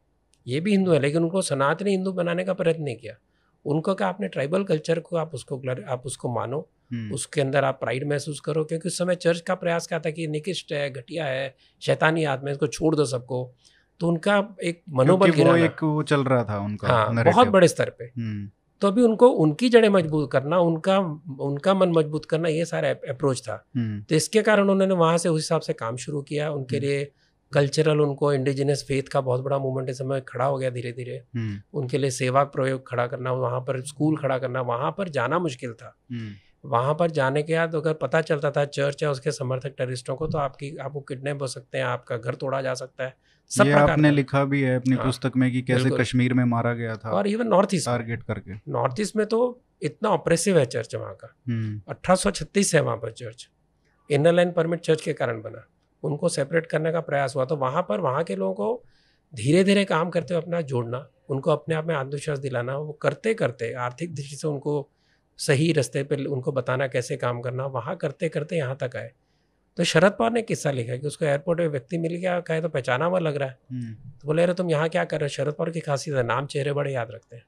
ये 0.45 0.59
भी 0.59 0.71
हिंदू 0.71 0.91
है 0.91 0.99
लेकिन 0.99 1.23
उनको 1.23 1.41
सनातनी 1.41 1.91
हिंदू 1.91 2.11
बनाने 2.13 2.43
का 2.43 2.53
प्रयत्न 2.53 2.83
नहीं 2.83 2.95
किया। 2.95 3.17
उनको 3.65 3.93
कहा 3.93 4.09
आपने 4.09 4.27
ट्राइबल 4.27 4.63
कल्चर 4.63 4.99
को 4.99 5.17
आप 5.17 5.33
उसको 5.33 5.61
आप 5.93 6.05
उसको 6.05 6.33
मानो 6.35 6.67
उसके 6.91 7.41
अंदर 7.41 7.63
आप 7.63 7.79
प्राइड 7.79 8.07
महसूस 8.09 8.39
करो 8.39 8.63
क्योंकि 8.63 8.89
उस 8.89 8.97
समय 8.97 9.15
चर्च 9.15 9.41
का 9.41 9.55
प्रयास 9.55 9.87
क्या 9.87 9.99
था 9.99 10.09
कि 10.09 10.27
निकिष्ट 10.27 10.73
है 10.73 10.89
घटिया 10.89 11.25
है 11.25 11.55
शैतानी 11.81 12.23
आत्मा 12.23 12.49
है 12.49 12.53
इसको 12.53 12.67
छोड़ 12.67 12.95
दो 12.95 13.05
सबको। 13.05 13.53
तो 13.99 14.07
उनका 14.07 14.37
एक 14.63 14.81
मनोबल 14.89 15.31
वो 15.31 15.55
एक 15.55 15.83
वो 15.83 16.03
चल 16.03 16.23
रहा 16.23 16.43
था 16.43 16.59
उनका 16.59 16.87
हाँ 16.87 17.23
बहुत 17.23 17.47
बड़े 17.47 17.67
स्तर 17.67 17.89
पे। 17.89 18.03
हम्म, 18.05 18.49
तो 18.81 18.87
अभी 18.87 19.01
उनको 19.01 19.29
उनकी 19.43 19.69
जड़ें 19.69 19.89
मज़बूत 19.89 20.31
करना 20.31 20.59
उनका 20.59 20.97
उनका 21.41 21.73
मन 21.73 21.91
मज़बूत 21.91 22.25
करना 22.25 22.49
ये 22.49 22.65
सारा 22.65 22.89
अप्रोच 23.09 23.41
था। 23.41 23.63
हम्म, 23.75 24.01
तो 24.01 24.15
इसके 24.15 24.41
कारण 24.41 24.69
उन्होंने 24.69 24.95
वहाँ 24.95 25.17
से 25.17 25.29
उस 25.29 25.41
हिसाब 25.41 25.61
से 25.61 25.73
काम 25.73 25.95
शुरू 25.97 26.21
किया। 26.21 26.51
उनके 26.51 26.77
हम्म। 26.77 26.87
लिए 26.87 27.11
कल्चरल 27.51 28.01
उनको 28.01 28.33
इंडिजिनस 28.33 28.83
फेथ 28.87 29.03
का 29.03 29.21
बहुत 29.21 29.41
बड़ा 29.41 29.57
मूवमेंट 29.57 29.89
इस 29.89 29.97
समय 29.97 30.21
खड़ा 30.27 30.45
हो 30.45 30.57
गया 30.57 30.69
धीरे 30.69 30.91
धीरे 30.91 31.15
हम्म, 31.35 31.61
उनके 31.73 31.97
लिए 31.97 32.09
सेवा 32.09 32.43
प्रयोग 32.43 32.87
खड़ा 32.87 33.05
करना 33.07 33.31
वहाँ 33.31 33.59
पर 33.59 33.81
स्कूल 33.81 34.17
खड़ा 34.17 34.37
करना 34.37 34.61
वहाँ 34.61 34.91
पर 34.91 35.09
जाना 35.09 35.39
मुश्किल 35.39 35.73
था। 35.73 35.95
हम्म, 36.11 36.31
वहाँ 36.65 36.93
पर 36.93 37.11
जाने 37.11 37.43
के 37.43 37.55
बाद 37.55 37.75
अगर 37.75 37.93
पता 37.93 38.21
चलता 38.21 38.51
था 38.51 38.65
चर्च 38.65 39.03
या 39.03 39.11
उसके 39.11 39.31
समर्थक 39.31 39.75
टेररिस्टों 39.77 40.15
को 40.15 40.27
तो 40.27 40.37
आपकी 40.37 40.77
आपको 40.77 40.99
किडनैप 40.99 41.41
हो 41.41 41.47
सकते 41.47 41.77
हैं 41.77 41.85
आपका 41.85 42.17
घर 42.17 42.35
तोड़ा 42.35 42.61
जा 42.61 42.73
सकता 42.73 43.03
है। 43.03 43.17
सब 43.49 43.65
ये 43.65 43.71
आपने 43.71 44.11
लिखा 44.11 44.43
भी 44.45 44.61
है 44.61 44.75
अपनी 44.75 44.95
हाँ, 44.95 45.05
पुस्तक 45.05 45.31
में 45.35 45.51
कि 45.51 45.61
कैसे 45.61 45.89
कश्मीर 45.89 46.33
में 46.33 46.43
मारा 46.45 46.73
गया 46.73 46.97
था 46.97 47.09
और 47.09 47.27
इवन 47.27 47.47
नॉर्थ 47.47 47.73
ईस्ट 47.73 47.85
टारगेट 47.85 48.23
करके। 48.23 48.53
नॉर्थ 48.71 48.99
ईस्ट 48.99 49.15
में 49.15 49.25
तो 49.25 49.61
इतना 49.81 50.09
ऑपरेसिव 50.09 50.59
है 50.59 50.65
चर्च 50.65 50.95
वहाँ 50.95 51.13
का। 51.13 51.35
हम्म, 51.49 51.81
1836 51.89 52.75
है 52.75 52.81
वहाँ 52.81 52.97
पर 52.97 53.11
church. 53.11 53.49
Inner 54.11 54.33
line 54.33 54.51
permit 54.51 54.79
church 54.79 55.01
के 55.01 55.13
कारण 55.13 55.41
बना। 55.41 55.67
उनको 56.03 56.29
सेपरेट 56.29 56.65
करने 56.65 56.91
का 56.91 56.99
प्रयास 56.99 57.35
हुआ 57.35 57.45
तो 57.45 57.55
वहाँ 57.55 57.85
पर 57.89 57.99
वहाँ 57.99 58.23
के 58.23 58.35
लोगों 58.35 58.53
को 58.53 58.83
धीरे 59.35 59.63
धीरे 59.63 59.85
काम 59.85 60.09
करते 60.09 60.33
हुए 60.33 60.43
अपना 60.43 60.61
जोड़ना 60.61 61.09
उनको 61.29 61.51
अपने 61.51 61.75
आप 61.75 61.85
में 61.85 61.95
आत्मविश्वास 61.95 62.39
दिलाना 62.39 62.77
वो 62.77 62.93
करते 62.93 63.33
करते 63.33 63.73
आर्थिक 63.73 64.15
दृष्टि 64.15 64.35
से 64.35 64.47
उनको 64.47 64.89
सही 65.39 65.71
रास्ते 65.73 66.03
पर 66.03 66.25
उनको 66.25 66.51
बताना 66.51 66.87
कैसे 66.87 67.17
काम 67.17 67.41
करना 67.41 67.65
वहाँ 67.67 67.95
करते 67.95 68.29
करते 68.29 68.57
यहाँ 68.57 68.77
तक 68.81 68.95
आए। 68.95 69.11
तो 69.77 69.83
शरद 69.83 70.11
पवार 70.11 70.31
ने 70.31 70.41
किस्सा 70.41 70.71
लिखा 70.71 70.95
कि 70.95 71.07
उसको 71.07 71.25
एयरपोर्ट 71.25 71.59
में 71.59 71.67
व्यक्ति 71.67 71.97
मिल 71.97 72.15
गया 72.15 72.39
कहे 72.39 72.61
तो 72.61 72.69
पहचाना 72.69 73.05
हुआ 73.05 73.19
लग 73.19 73.35
रहा 73.35 73.49
है। 73.49 73.57
हम्म, 73.71 73.93
तो 73.93 74.27
बोले 74.27 74.43
अरे 74.43 74.53
तुम 74.53 74.69
यहाँ 74.69 74.89
क्या 74.89 75.03
कर 75.05 75.19
रहे 75.19 75.25
हो? 75.25 75.29
शरद 75.29 75.53
पवार 75.53 75.69
की 75.69 75.79
खासियत 75.79 76.17
है 76.17 76.23
नाम 76.23 76.45
चेहरे 76.45 76.73
बड़े 76.73 76.93
याद 76.93 77.11
रखते 77.11 77.35
हैं। 77.35 77.45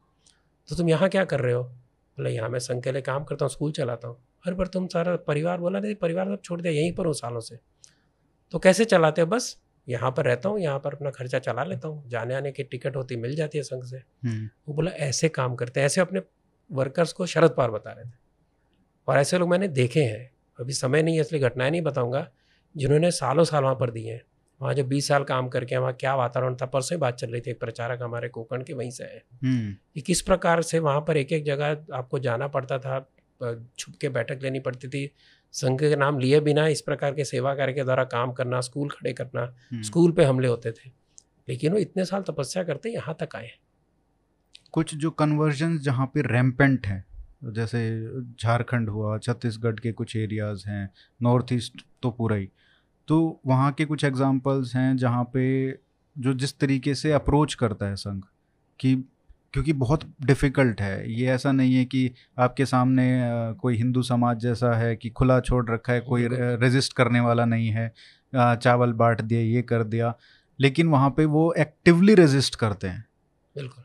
तो 0.70 0.76
तुम 0.76 0.90
यहाँ 0.90 1.10
क्या 1.10 1.24
कर 1.26 1.40
रहे 1.40 1.54
हो? 1.54 1.64
बोले 1.64 2.30
यहाँ 2.30 2.50
मैं 2.50 2.60
संघ 2.60 2.84
के 2.84 2.92
लिए 2.92 3.02
काम 3.02 3.24
करता 3.24 3.46
हूँ 3.46 3.52
स्कूल 3.52 3.72
चलाता 3.72 4.08
हूँ। 4.08 4.18
अरे 4.46 4.56
पर 4.56 4.68
तुम 4.68 4.88
सारा 4.88 5.16
परिवार 5.28 5.60
बोला 5.60 5.80
नहीं 5.80 5.96
परिवार 5.96 6.26
सब 6.28 6.42
छोड़ 6.44 6.62
दिया 6.62 6.74
यहीं 6.74 6.94
पर 6.96 7.06
हूँ 7.06 7.14
सालों 7.14 7.40
से। 7.40 7.60
तो 8.54 8.60
कैसे 8.60 8.86
चलाते 8.86 9.22
हो? 9.22 9.28
बस 9.28 9.58
यहाँ 9.88 10.12
पर 10.12 10.26
रहता 10.26 10.50
हूँ 10.50 10.60
यहाँ 10.60 10.80
पर 10.80 10.94
अपना 10.94 11.10
खर्चा 11.10 11.40
चला 11.40 11.64
लेता 11.64 11.88
हूँ। 11.88 12.10
जाने 12.10 12.36
आने 12.36 12.52
की 12.52 12.64
टिकट 12.64 12.96
होती 12.96 13.16
मिल 13.16 13.36
जाती 13.36 13.58
है 13.58 13.64
संघ 13.64 13.84
से। 13.84 13.98
हम्म, 13.98 14.50
वो 14.68 14.74
बोला 14.74 14.92
ऐसे 14.92 15.30
काम 15.30 15.56
करते 15.56 15.80
हैं 15.80 15.86
ऐसे 15.86 16.02
अपने 16.02 16.22
वर्कर्स 16.72 17.14
को 17.14 17.26
शरद 17.26 17.52
पार 17.58 17.72
बता 17.72 17.92
रहे 17.92 18.06
थे। 18.06 18.14
और 19.08 19.18
ऐसे 19.18 19.38
लोग 19.38 19.50
मैंने 19.50 19.68
देखे 19.68 20.04
हैं। 20.04 20.32
अभी 20.60 20.74
समय 20.74 21.04
नहीं 21.04 21.16
है 21.16 21.22
इसलिए 21.22 21.42
घटनाएँ 21.42 21.72
नहीं 21.72 21.82
बताऊँगा। 21.82 22.32
जिन्होंने 22.78 23.12
सालों 23.12 23.44
साल 23.44 23.64
वहाँ 23.64 23.76
पर 23.76 23.92
दिए 23.92 24.14
हैं। 24.14 24.22
वहाँ 24.62 24.74
जो 24.74 24.84
बीस 24.84 25.08
साल 25.08 25.24
काम 25.24 25.50
करके 25.50 25.78
वहाँ 25.78 25.94
क्या 25.94 26.16
वातावरण 26.16 26.56
था? 26.56 26.66
परसों 26.66 26.96
ही 26.96 27.00
बात 27.00 27.16
चल 27.16 27.32
रही 27.32 27.42
थी 27.42 27.52
एक 27.52 27.60
प्रचारक 27.60 28.02
हमारे 28.02 28.30
कोकण 28.30 28.64
के 28.64 28.74
वहीं 28.74 28.92
से 28.92 29.04
है। 29.04 29.24
हम्म, 29.44 29.76
कि 29.96 30.02
किस 30.02 30.22
प्रकार 30.22 30.62
से 30.62 30.80
वहाँ 30.80 31.02
पर 31.02 31.18
एक 31.18 31.32
एक 31.32 31.46
जगह 31.46 31.86
आपको 31.94 32.20
जाना 32.20 32.48
पड़ता 32.48 32.80
था 32.80 33.10
छुप 33.78 33.96
के 34.02 34.10
बैठक 34.10 34.40
लेनी 34.44 34.60
पड़ती 34.60 34.88
थी। 34.88 35.14
संघ 35.52 35.80
के 35.80 35.96
नाम 35.96 36.20
लिए 36.20 36.40
बिना 36.40 36.68
इस 36.68 36.82
प्रकार 36.82 37.14
के 37.14 37.26
सेवा 37.26 37.56
कार्य 37.56 37.74
के 37.74 37.84
द्वारा 37.84 38.04
काम 38.04 38.32
करना 38.32 38.62
स्कूल 38.62 38.90
खड़े 38.90 39.14
करना 39.14 39.42
हम्म। 39.42 39.82
स्कूल 39.82 40.12
पे 40.12 40.24
हमले 40.24 40.48
होते 40.48 40.72
थे। 40.72 40.92
लेकिन 41.50 41.74
वो 41.74 41.80
इतने 41.80 42.06
साल 42.06 42.22
तपस्या 42.22 42.64
करते 42.64 42.90
यहाँ 42.90 43.18
तक 43.20 43.36
आए 43.36 43.52
कुछ 44.78 44.94
जो 44.96 45.10
कन्वर्जन 45.12 45.78
जहाँ 45.78 46.06
पे 46.06 46.22
रैम्पेंट 46.22 46.88
हैं 46.88 47.54
जैसे 47.54 47.80
झारखंड 48.42 48.90
हुआ 48.90 49.18
छत्तीसगढ़ 49.18 49.80
के 49.80 49.92
कुछ 49.92 50.16
एरियाज़ 50.16 50.68
हैं 50.68 50.90
नॉर्थ 51.22 51.54
ईस्ट 51.54 51.82
तो 52.04 52.12
पूरा 52.12 52.36
ही। 52.36 52.48
तो 53.08 53.18
वहाँ 53.48 53.72
के 53.72 53.86
कुछ 53.86 54.04
एग्जांपल्स 54.04 54.76
हैं 54.76 54.96
जहाँ 54.98 55.24
पे 55.34 55.48
जो 56.16 56.34
जिस 56.34 56.58
तरीके 56.60 56.94
से 56.96 57.12
अप्रोच 57.12 57.54
करता 57.54 57.86
है 57.86 57.96
संघ 57.96 58.22
कि 58.80 58.94
क्योंकि 59.54 59.74
बहुत 59.76 60.06
डिफ़िकल्ट 60.26 60.82
है। 60.82 61.12
ये 61.12 61.28
ऐसा 61.28 61.52
नहीं 61.52 61.76
है 61.76 61.86
कि 61.86 62.12
आपके 62.40 62.66
सामने 62.66 63.10
कोई 63.62 63.78
हिंदू 63.78 64.02
समाज 64.04 64.40
जैसा 64.40 64.76
है 64.78 64.96
कि 64.96 65.10
खुला 65.10 65.40
छोड़ 65.40 65.66
रखा 65.70 65.94
है 65.94 66.02
कोई। 66.02 66.28
रेजिस्ट 66.32 66.94
करने 66.94 67.20
वाला 67.20 67.46
नहीं 67.46 67.70
है 67.70 67.92
चावल 68.34 68.94
बांट 68.94 69.22
दिया 69.22 69.42
ये 69.42 69.62
कर 69.64 69.84
दिया 69.86 70.14
लेकिन 70.60 70.88
वहाँ 70.88 71.10
पे 71.10 71.26
वो 71.26 71.52
एक्टिवली 71.58 72.16
रेजिस्ट 72.16 72.56
करते 72.56 72.88
हैं। 72.88 73.07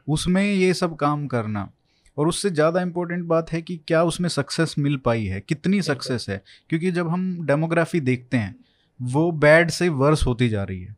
उसमें 0.09 0.45
ये 0.45 0.73
सब 0.75 0.97
काम 0.97 1.27
करना। 1.27 1.69
और 2.17 2.29
उससे 2.29 2.51
ज़्यादा 2.51 2.81
इम्पोर्टेंट 2.81 3.25
बात 3.27 3.53
है 3.53 3.61
कि 3.63 3.77
क्या 3.87 4.03
उसमें 4.05 4.29
सक्सेस 4.29 4.75
मिल 4.79 4.97
पाई 4.97 5.25
है 5.25 5.41
कितनी 5.41 5.81
सक्सेस 5.83 6.27
है? 6.29 6.43
क्योंकि 6.71 6.91
जब 6.91 7.09
हम 7.09 7.47
डेमोग्राफी 7.47 8.01
देखते 8.01 8.37
हैं 8.37 8.55
वो 9.01 9.31
बैड 9.33 9.71
से 9.71 9.89
वर्स 9.91 10.27
होती 10.27 10.49
जा 10.49 10.63
रही 10.63 10.81
है। 10.81 10.97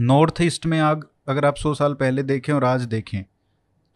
नॉर्थ 0.00 0.40
ईस्ट 0.40 0.66
में 0.66 0.78
आग 0.80 1.06
अगर 1.28 1.44
आप 1.44 1.56
सौ 1.56 1.74
साल 1.74 1.94
पहले 1.94 2.22
देखें 2.22 2.52
और 2.52 2.64
आज 2.64 2.82
देखें 2.86 3.22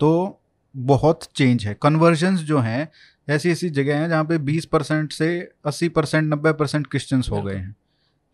तो 0.01 0.41
बहुत 0.75 1.29
चेंज 1.37 1.67
है। 1.67 1.75
कन्वर्जन्स 1.83 2.41
जो 2.41 2.59
हैं 2.59 2.89
ऐसी 3.29 3.51
ऐसी 3.51 3.69
जगह 3.71 3.99
हैं 3.99 4.09
जहाँ 4.09 4.25
पे 4.25 4.39
20 4.41 4.65
परसेंट 4.65 5.13
से 5.13 5.29
80 5.67 5.89
परसेंट 5.89 6.33
नब्बे 6.33 6.53
परसेंट 6.53 6.87
क्रिश्चियंस 6.87 7.29
हो 7.31 7.43
गए 7.43 7.55
हैं। 7.55 7.75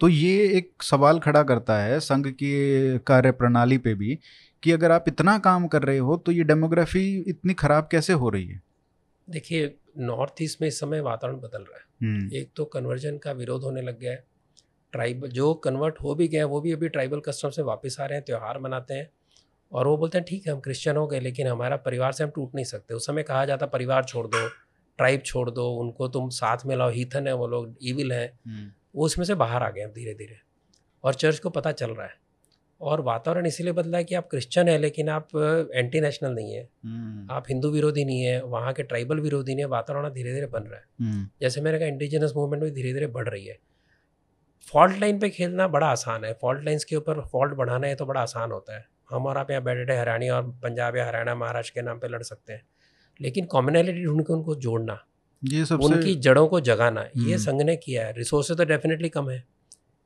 तो 0.00 0.08
ये 0.08 0.46
एक 0.48 0.82
सवाल 0.82 1.18
खड़ा 1.18 1.42
करता 1.42 1.78
है 1.78 1.98
संघ 2.00 2.26
की 2.28 2.98
कार्य 2.98 3.30
प्रणाली 3.32 3.78
पे 3.78 3.94
भी 3.94 4.18
कि 4.66 4.72
अगर 4.72 4.90
आप 4.90 5.04
इतना 5.08 5.38
काम 5.38 5.66
कर 5.66 5.82
रहे 5.82 5.98
हो 5.98 6.16
तो 6.16 6.32
ये 6.32 6.44
डेमोग्राफी 6.44 7.02
इतनी 7.28 7.54
खराब 7.54 7.88
कैसे 7.90 8.12
हो 8.12 8.28
रही 8.28 8.46
है? 8.46 8.60
देखिए 9.28 9.74
नॉर्थ 9.98 10.42
ईस्ट 10.42 10.60
में 10.62 10.68
इस 10.68 10.80
समय 10.80 11.00
वातावरण 11.00 11.36
बदल 11.36 11.62
रहा 11.62 11.76
है। 11.76 11.84
हम्म, 12.02 12.30
एक 12.32 12.50
तो 12.56 12.64
कन्वर्जन 12.64 13.18
का 13.18 13.32
विरोध 13.32 13.62
होने 13.62 13.82
लग 13.82 13.98
गया 14.00 14.12
है। 14.12 14.24
ट्राइबल 14.92 15.28
जो 15.28 15.52
कन्वर्ट 15.54 16.00
हो 16.02 16.14
भी 16.14 16.28
गए 16.28 16.38
हैं, 16.38 16.44
वो 16.44 16.60
भी 16.60 16.72
अभी 16.72 16.88
ट्राइबल 16.88 17.20
कस्टम 17.20 17.50
से 17.50 17.62
वापस 17.62 17.96
आ 18.00 18.06
रहे 18.06 18.18
हैं 18.18 18.24
त्यौहार 18.24 18.58
मनाते 18.58 18.94
हैं 18.94 19.08
और 19.72 19.86
वो 19.86 19.96
बोलते 19.96 20.18
हैं 20.18 20.24
ठीक 20.28 20.46
है 20.46 20.52
हम 20.52 20.60
क्रिश्चियन 20.60 20.96
हो 20.96 21.06
गए 21.06 21.20
लेकिन 21.20 21.46
हमारा 21.46 21.76
परिवार 21.76 22.12
से 22.12 22.24
हम 22.24 22.30
टूट 22.30 22.54
नहीं 22.54 22.64
सकते। 22.64 22.94
उस 22.94 23.06
समय 23.06 23.22
कहा 23.22 23.44
जाता 23.44 23.66
परिवार 23.66 24.04
छोड़ 24.04 24.26
दो 24.26 24.46
ट्राइब 24.98 25.22
छोड़ 25.22 25.50
दो 25.50 25.70
उनको 25.74 26.08
तुम 26.08 26.28
साथ 26.28 26.66
में 26.66 26.76
लाओ 26.76 26.90
हीथन 26.90 27.26
है 27.26 27.34
वो 27.34 27.46
लोग 27.46 27.74
ईविल 27.82 28.12
है। 28.12 28.26
हम्म, 28.46 28.70
वो 28.94 29.04
उसमें 29.04 29.24
से 29.24 29.34
बाहर 29.34 29.62
आ 29.62 29.70
गए 29.70 29.86
धीरे 29.86 30.14
धीरे 30.14 30.38
और 31.04 31.14
चर्च 31.14 31.38
को 31.38 31.50
पता 31.50 31.72
चल 31.72 31.90
रहा 31.90 32.06
है 32.06 32.25
और 32.80 33.00
वातावरण 33.00 33.46
इसीलिए 33.46 33.72
बदला 33.72 33.98
है 33.98 34.04
कि 34.04 34.14
आप 34.14 34.28
क्रिश्चियन 34.30 34.68
है 34.68 34.78
लेकिन 34.78 35.08
आप 35.08 35.28
एंटी 35.74 36.00
नेशनल 36.00 36.32
नहीं 36.32 36.52
है। 36.52 36.68
हम्म, 36.84 37.34
आप 37.34 37.44
हिंदू 37.48 37.70
विरोधी 37.70 38.04
नहीं 38.04 38.20
है 38.20 38.42
वहाँ 38.44 38.72
के 38.72 38.82
ट्राइबल 38.82 39.20
विरोधी 39.20 39.54
नहीं 39.54 39.64
है 39.64 39.68
वातावरण 39.70 40.10
धीरे 40.10 40.34
धीरे 40.34 40.46
बन 40.46 40.62
रहा 40.62 40.76
है। 40.76 40.84
हम्म, 41.00 41.28
जैसे 41.40 41.60
मैंने 41.60 41.78
कहा 41.78 41.88
इंडिजिनस 41.88 42.32
मूवमेंट 42.36 42.62
भी 42.62 42.70
धीरे 42.70 42.92
धीरे 42.92 43.06
बढ़ 43.06 43.28
रही 43.28 43.46
है। 43.46 43.58
फॉल्ट 44.72 44.98
लाइन 45.00 45.18
पे 45.18 45.30
खेलना 45.30 45.68
बड़ा 45.68 45.86
आसान 45.86 46.24
है। 46.24 46.32
फॉल्ट 46.32 46.64
लाइन्स 46.64 46.84
के 46.84 46.96
ऊपर 46.96 47.20
फॉल्ट 47.22 47.54
बढ़ाना 47.54 47.86
है 47.86 47.94
तो 47.94 48.06
बड़ा 48.06 48.20
आसान 48.20 48.52
होता 48.52 48.76
है। 48.76 48.84
हम 49.10 49.26
और 49.26 49.38
आप 49.38 49.50
यहाँ 49.50 49.62
बैठे 49.62 49.84
बैठे 49.84 50.00
हरियाणा 50.00 50.36
और 50.36 50.50
पंजाब 50.62 50.96
या 50.96 51.06
हरियाणा 51.06 51.34
महाराष्ट्र 51.34 51.72
के 51.74 51.82
नाम 51.82 51.98
पर 51.98 52.10
लड़ 52.10 52.22
सकते 52.22 52.52
हैं। 52.52 52.62
लेकिन 53.20 53.44
कॉमनैलिटी 53.44 54.04
ढूंढ 54.04 54.22
के 54.22 54.32
उनको 54.32 54.54
जोड़ना 54.54 55.04
ये 55.44 55.64
सबसे 55.64 55.86
उनकी 55.86 56.14
जड़ों 56.14 56.46
को 56.48 56.60
जगाना 56.60 57.00
ये 57.00 57.22
हम्म। 57.22 57.36
संघ 57.36 57.62
ने 57.62 57.76
किया 57.76 58.06
है। 58.06 58.12
रिसोर्सेज 58.12 58.56
तो 58.56 58.64
डेफिनेटली 58.64 59.08
कम 59.08 59.30
है। 59.30 59.44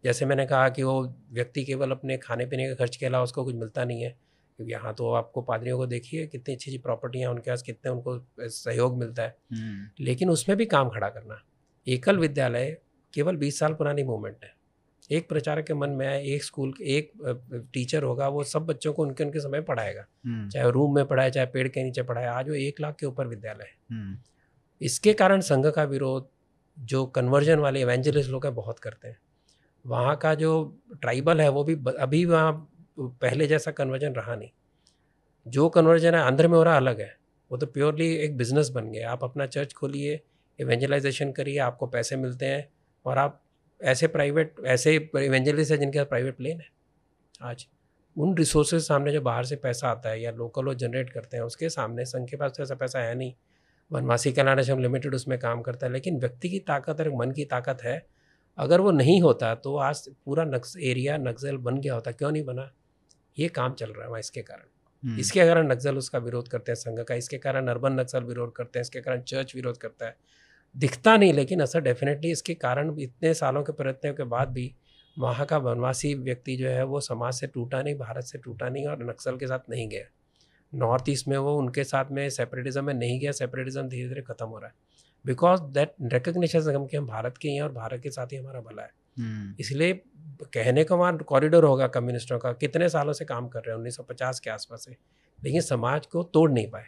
जैसे 0.05 0.27
मैंने 0.27 0.47
कहा 0.47 0.69
कि 0.69 0.83
वो 0.83 1.15
व्यक्ति 1.33 1.65
केवल 1.65 1.91
अपने 1.91 2.17
खाने 2.17 2.47
पीने 2.47 2.69
के 2.69 2.75
खर्च 2.75 2.97
के 2.97 3.07
अलावा 3.07 3.25
उसको 3.25 3.45
कुछ 3.45 3.55
मिलता 3.55 3.85
नहीं 3.85 4.03
है 4.03 4.11
क्योंकि 4.57 4.73
यहाँ 4.73 4.95
तो 4.95 5.13
आपको 5.13 5.43
पादरियों 5.43 5.79
को 5.79 5.87
देखिए 5.87 6.27
कितनी 6.27 6.55
अच्छी 6.55 6.71
अच्छी 6.71 6.79
प्रॉपर्टी 6.79 7.21
हैं 7.21 7.27
उनके 7.27 7.51
पास 7.51 7.63
कितने 7.63 7.91
उनको 7.91 8.49
सहयोग 8.49 8.99
मिलता 8.99 9.23
है। 9.23 9.37
हम्म, 9.53 10.05
लेकिन 10.05 10.31
उसमें 10.31 10.59
भी 10.59 10.67
काम 10.67 10.89
खड़ा 10.89 11.09
करना। 11.09 11.43
एकल 11.89 12.19
विद्यालय 12.19 12.79
केवल 13.15 13.37
20 13.37 13.59
साल 13.59 13.73
पुरानी 13.73 14.03
मूवमेंट 14.03 14.37
है। 14.45 14.55
एक 15.11 15.29
प्रचारक 15.29 15.67
के 15.67 15.75
मन 15.75 15.91
में 15.91 16.07
आए 16.07 16.25
एक 16.25 16.45
स्कूल 16.45 16.75
एक 16.83 17.13
टीचर 17.73 18.03
होगा 18.03 18.29
वो 18.29 18.45
सब 18.45 18.67
बच्चों 18.67 18.93
को 18.93 19.03
उनके 19.03 19.25
उनके 19.25 19.41
समय 19.41 19.61
पढ़ाएगा। 19.61 20.07
हम्म, 20.25 20.49
चाहे 20.49 20.71
रूम 20.71 20.95
में 20.95 21.05
पढ़ाए 21.07 21.31
चाहे 21.31 21.47
पेड़ 21.47 21.69
के 21.69 21.83
नीचे 21.83 22.03
पढ़ाए 22.03 22.27
आज 22.27 22.49
वो 22.49 22.55
एक 22.55 22.81
लाख 22.81 22.97
के 22.97 23.07
ऊपर 23.07 23.27
विद्यालय 23.27 23.65
है। 23.65 23.77
हम्म, 23.91 24.19
इसके 24.81 25.13
कारण 25.13 25.41
संघ 25.41 25.67
का 25.67 25.85
विरोध 25.85 26.29
जो 26.79 27.07
कन्वर्जन 27.07 27.59
वाले 27.59 27.81
एवेंजलिस्ट 27.81 28.31
लोग 28.31 28.47
हैं 28.47 28.55
बहुत 28.55 28.79
करते 28.79 29.09
हैं। 29.09 29.19
वहाँ 29.85 30.17
का 30.17 30.35
जो 30.35 30.53
ट्राइबल 30.93 31.41
है, 31.41 31.49
वो 31.49 31.65
भी 31.65 31.75
अभी 32.01 32.25
वहाँ 32.25 32.53
पहले 32.99 33.47
जैसा 33.47 33.71
कन्वर्जन 33.71 34.13
रहा 34.13 34.35
नहीं। 34.37 34.51
जो 35.47 35.69
कन्वर्जन 35.69 36.15
है 36.15 36.21
आंध्र 36.21 36.49
में 36.49 36.57
हो 36.57 36.63
रहा 36.63 36.77
अलग 36.77 37.01
है। 37.01 37.17
वो 37.51 37.57
तो 37.59 37.67
प्योरली 37.67 38.13
एक 38.15 38.37
बिज़नेस 38.37 38.69
बन 38.69 38.91
गया। 38.93 39.11
आप 39.11 39.25
अपना 39.25 39.47
चर्च 39.47 39.73
खोलिए 39.73 40.21
इवेंजलाइजेशन 40.59 41.33
करिए, 41.33 41.59
आपको 41.59 41.87
पैसे 41.87 42.17
मिलते 42.17 42.47
हैं 42.47 42.69
और 43.07 43.19
आप 43.19 43.43
ऐसे 43.81 44.07
प्राइवेट 44.07 44.55
ऐसे 44.67 44.95
इवेंजलिस्ट 45.17 45.73
हैं 45.73 45.79
जिनके 45.81 45.99
पास 45.99 46.09
प्राइवेट 46.09 46.37
प्लेन 46.37 46.61
है। 46.61 46.69
आज 47.43 47.67
उन 48.17 48.37
रिसोर्सेज 48.37 48.83
सामने 48.83 49.13
जो 49.13 49.21
बाहर 49.21 49.45
से 49.45 49.57
पैसा 49.57 49.89
आता 49.89 50.09
है 50.09 50.21
या 50.23 50.31
लोकल 50.31 50.65
वो 50.65 50.75
जनरेट 50.75 51.11
करते 51.11 51.37
हैं, 51.37 51.45
उसके 51.45 51.69
सामने 51.69 52.05
संघ 52.05 52.29
के 52.29 52.37
पास 52.37 52.53
तो 52.57 52.63
ऐसा 52.63 52.75
पैसा 52.75 52.99
है 52.99 53.15
नहीं। 53.15 53.35
वनवासी 53.91 54.33
कल्याण 54.33 54.81
लिमिटेड 54.81 55.15
उसमें 55.15 55.39
काम 55.39 55.63
करता 55.63 55.87
है, 55.87 55.93
लेकिन 55.93 56.19
व्यक्ति 56.21 56.51
की 56.51 56.59
ताकत 56.59 57.01
और 57.01 57.11
मन 57.17 57.31
की 57.31 57.45
ताकत 57.45 57.83
है 57.83 58.07
अगर 58.59 58.81
वो 58.81 58.91
नहीं 58.91 59.21
होता 59.23 59.55
तो 59.55 59.77
आज 59.77 60.09
पूरा 60.25 60.45
नक्स 60.45 60.77
एरिया 60.77 61.17
नक्सल 61.17 61.57
बन 61.57 61.81
गया 61.81 61.95
होता 61.95 62.13
क्यों 62.13 62.31
नहीं 62.31 62.45
बना? 62.45 62.71
ये 63.37 63.49
काम 63.49 63.75
चल 63.75 63.91
रहा 63.91 64.03
है 64.03 64.09
वहाँ 64.09 64.21
इसके 64.21 64.43
कारण। 64.43 64.67
हम्म, 65.03 65.19
इसके 65.19 65.47
कारण 65.47 65.71
नक्सल 65.73 65.97
उसका 65.97 66.19
विरोध 66.19 66.49
करते 66.49 66.73
हैं 66.73 66.77
संघ 66.77 67.01
का 67.01 67.15
इसके 67.15 67.39
कारण 67.39 67.67
अर्बन 67.67 68.01
नक्सल 68.01 68.25
विरोध 68.25 68.53
करते 68.53 68.79
हैं 68.79 68.83
इसके 68.83 69.01
कारण 69.01 69.21
चर्च 69.23 69.55
विरोध 69.55 69.77
करता 69.77 70.07
है। 70.07 70.17
दिखता 70.75 71.17
नहीं 71.17 71.33
लेकिन 71.33 71.61
असर 71.61 71.81
डेफिनेटली 71.81 72.31
इसके 72.31 72.55
कारण 72.55 72.95
इतने 73.01 73.35
सालों 73.35 73.63
के 73.63 73.73
प्रयत्नों 73.73 74.15
के 74.15 74.25
बाद 74.25 74.49
भी 74.49 74.73
वहाँ 75.17 75.47
का 75.47 75.57
वनवासी 75.59 76.15
व्यक्ति 76.15 76.57
जो 76.57 76.69
है 76.69 76.85
वो 76.85 77.01
समाज 77.01 77.35
से 77.35 77.47
टूटा 77.47 77.83
नहीं 77.83 77.95
भारत 77.95 78.25
से 78.25 78.39
टूटा 78.39 78.69
नहीं 78.69 78.87
और 78.87 79.05
नक्सल 79.05 79.37
के 79.37 79.47
साथ 79.47 79.71
नहीं 79.71 79.89
गया। 79.89 80.05
नॉर्थ 80.73 81.09
ईस्ट 81.09 81.29
में 81.29 81.37
वो 81.39 81.57
उनके 81.59 81.85
साथ 81.85 82.11
में 82.11 82.29
सेपरेटिज्म 82.31 82.85
में 82.85 82.95
नहीं 82.95 83.19
गया 83.21 83.33
सेपरेटिज्म 83.33 83.89
धीरे 83.89 84.09
धीरे 84.09 84.23
खत्म 84.23 84.47
हो 84.47 84.59
रहा 84.59 84.69
है। 84.69 84.75
बिकॉज़ 85.27 85.61
दैट 85.61 85.95
रिकग्निशन 86.03 86.75
हम 86.75 86.87
कि 86.87 86.97
हम 86.97 87.07
भारत 87.07 87.35
के 87.37 87.49
हैं 87.49 87.63
और 87.63 87.73
भारत 87.73 88.01
के 88.03 88.11
साथ 88.11 88.27
ही 88.27 88.37
हमारा 88.37 88.61
भला 88.61 88.83
है। 88.83 88.91
हम्म, 89.19 89.55
इसलिए 89.61 90.03
कहने 90.43 90.85
का 90.85 90.95
वहाँ 90.95 91.19
कॉरिडोर 91.19 91.65
होगा 91.65 91.87
कम्युनिस्टों 91.87 92.39
का 92.39 92.53
कितने 92.53 92.89
सालों 92.89 93.13
से 93.13 93.25
काम 93.25 93.49
कर 93.49 93.61
रहे 93.61 93.71
हैं 93.71 93.79
1950 93.79 94.41
के 94.41 94.51
आसपास 94.51 94.85
से। 94.85 94.97
लेकिन 95.45 95.61
समाज 95.61 96.07
को 96.07 96.23
तोड़ 96.23 96.51
नहीं 96.51 96.71
पाए। 96.71 96.87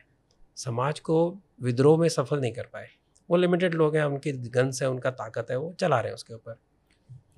समाज 0.57 1.01
को 1.01 1.39
विद्रोह 1.63 2.01
में 2.01 2.09
सफल 2.09 2.41
नहीं 2.41 2.53
कर 2.53 2.63
पाए। 2.63 2.89
वो 3.31 3.37
लिमिटेड 3.37 3.75
लोग 3.75 3.97
हैं 3.97 4.05
उनकी 4.05 4.33
गन्स 4.33 4.83
है 4.83 4.91
उनका 4.91 5.11
ताकत 5.11 5.47
है 5.51 5.59
वो 5.59 5.77
चला 5.81 6.01
रहे 6.01 6.09
हैं 6.09 6.15
उसके 6.15 6.35
ऊपर। 6.35 6.57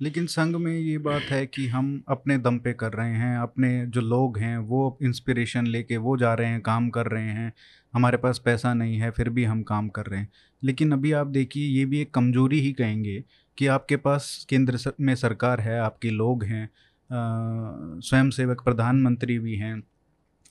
लेकिन 0.01 0.25
संघ 0.25 0.55
में 0.55 0.77
ये 0.77 0.97
बात 0.97 1.21
है 1.21 1.45
कि 1.45 1.67
हम 1.67 2.03
अपने 2.07 2.37
दम 2.37 2.57
पे 2.57 2.73
कर 2.73 2.93
रहे 2.93 3.13
हैं 3.13 3.37
अपने 3.37 3.85
जो 3.85 4.01
लोग 4.01 4.37
हैं 4.37 4.57
वो 4.57 4.97
इंस्पिरेशन 5.03 5.67
लेके 5.67 5.97
वो 5.97 6.17
जा 6.17 6.33
रहे 6.33 6.47
हैं 6.47 6.61
काम 6.61 6.89
कर 6.89 7.05
रहे 7.05 7.27
हैं। 7.27 7.53
हमारे 7.93 8.17
पास 8.17 8.39
पैसा 8.39 8.73
नहीं 8.73 8.97
है 8.97 9.11
फिर 9.11 9.29
भी 9.29 9.43
हम 9.43 9.63
काम 9.63 9.89
कर 9.89 10.05
रहे 10.05 10.19
हैं। 10.19 10.29
लेकिन 10.65 10.91
अभी 10.91 11.11
आप 11.11 11.27
देखिए 11.27 11.67
ये 11.67 11.85
भी 11.85 11.99
एक 11.99 12.11
कमज़ोरी 12.11 12.59
ही 12.59 12.73
कहेंगे 12.73 13.23
कि 13.57 13.67
आपके 13.67 13.95
पास 13.97 14.45
केंद्र 14.49 14.77
सर- 14.77 14.93
में 15.01 15.15
सरकार 15.15 15.61
है 15.61 15.79
आपके 15.79 16.09
लोग 16.09 16.43
हैं 16.43 16.69
स्वयं 18.01 18.29
सेवक 18.29 18.61
प्रधानमंत्री 18.61 19.39
भी 19.39 19.55
हैं 19.55 19.83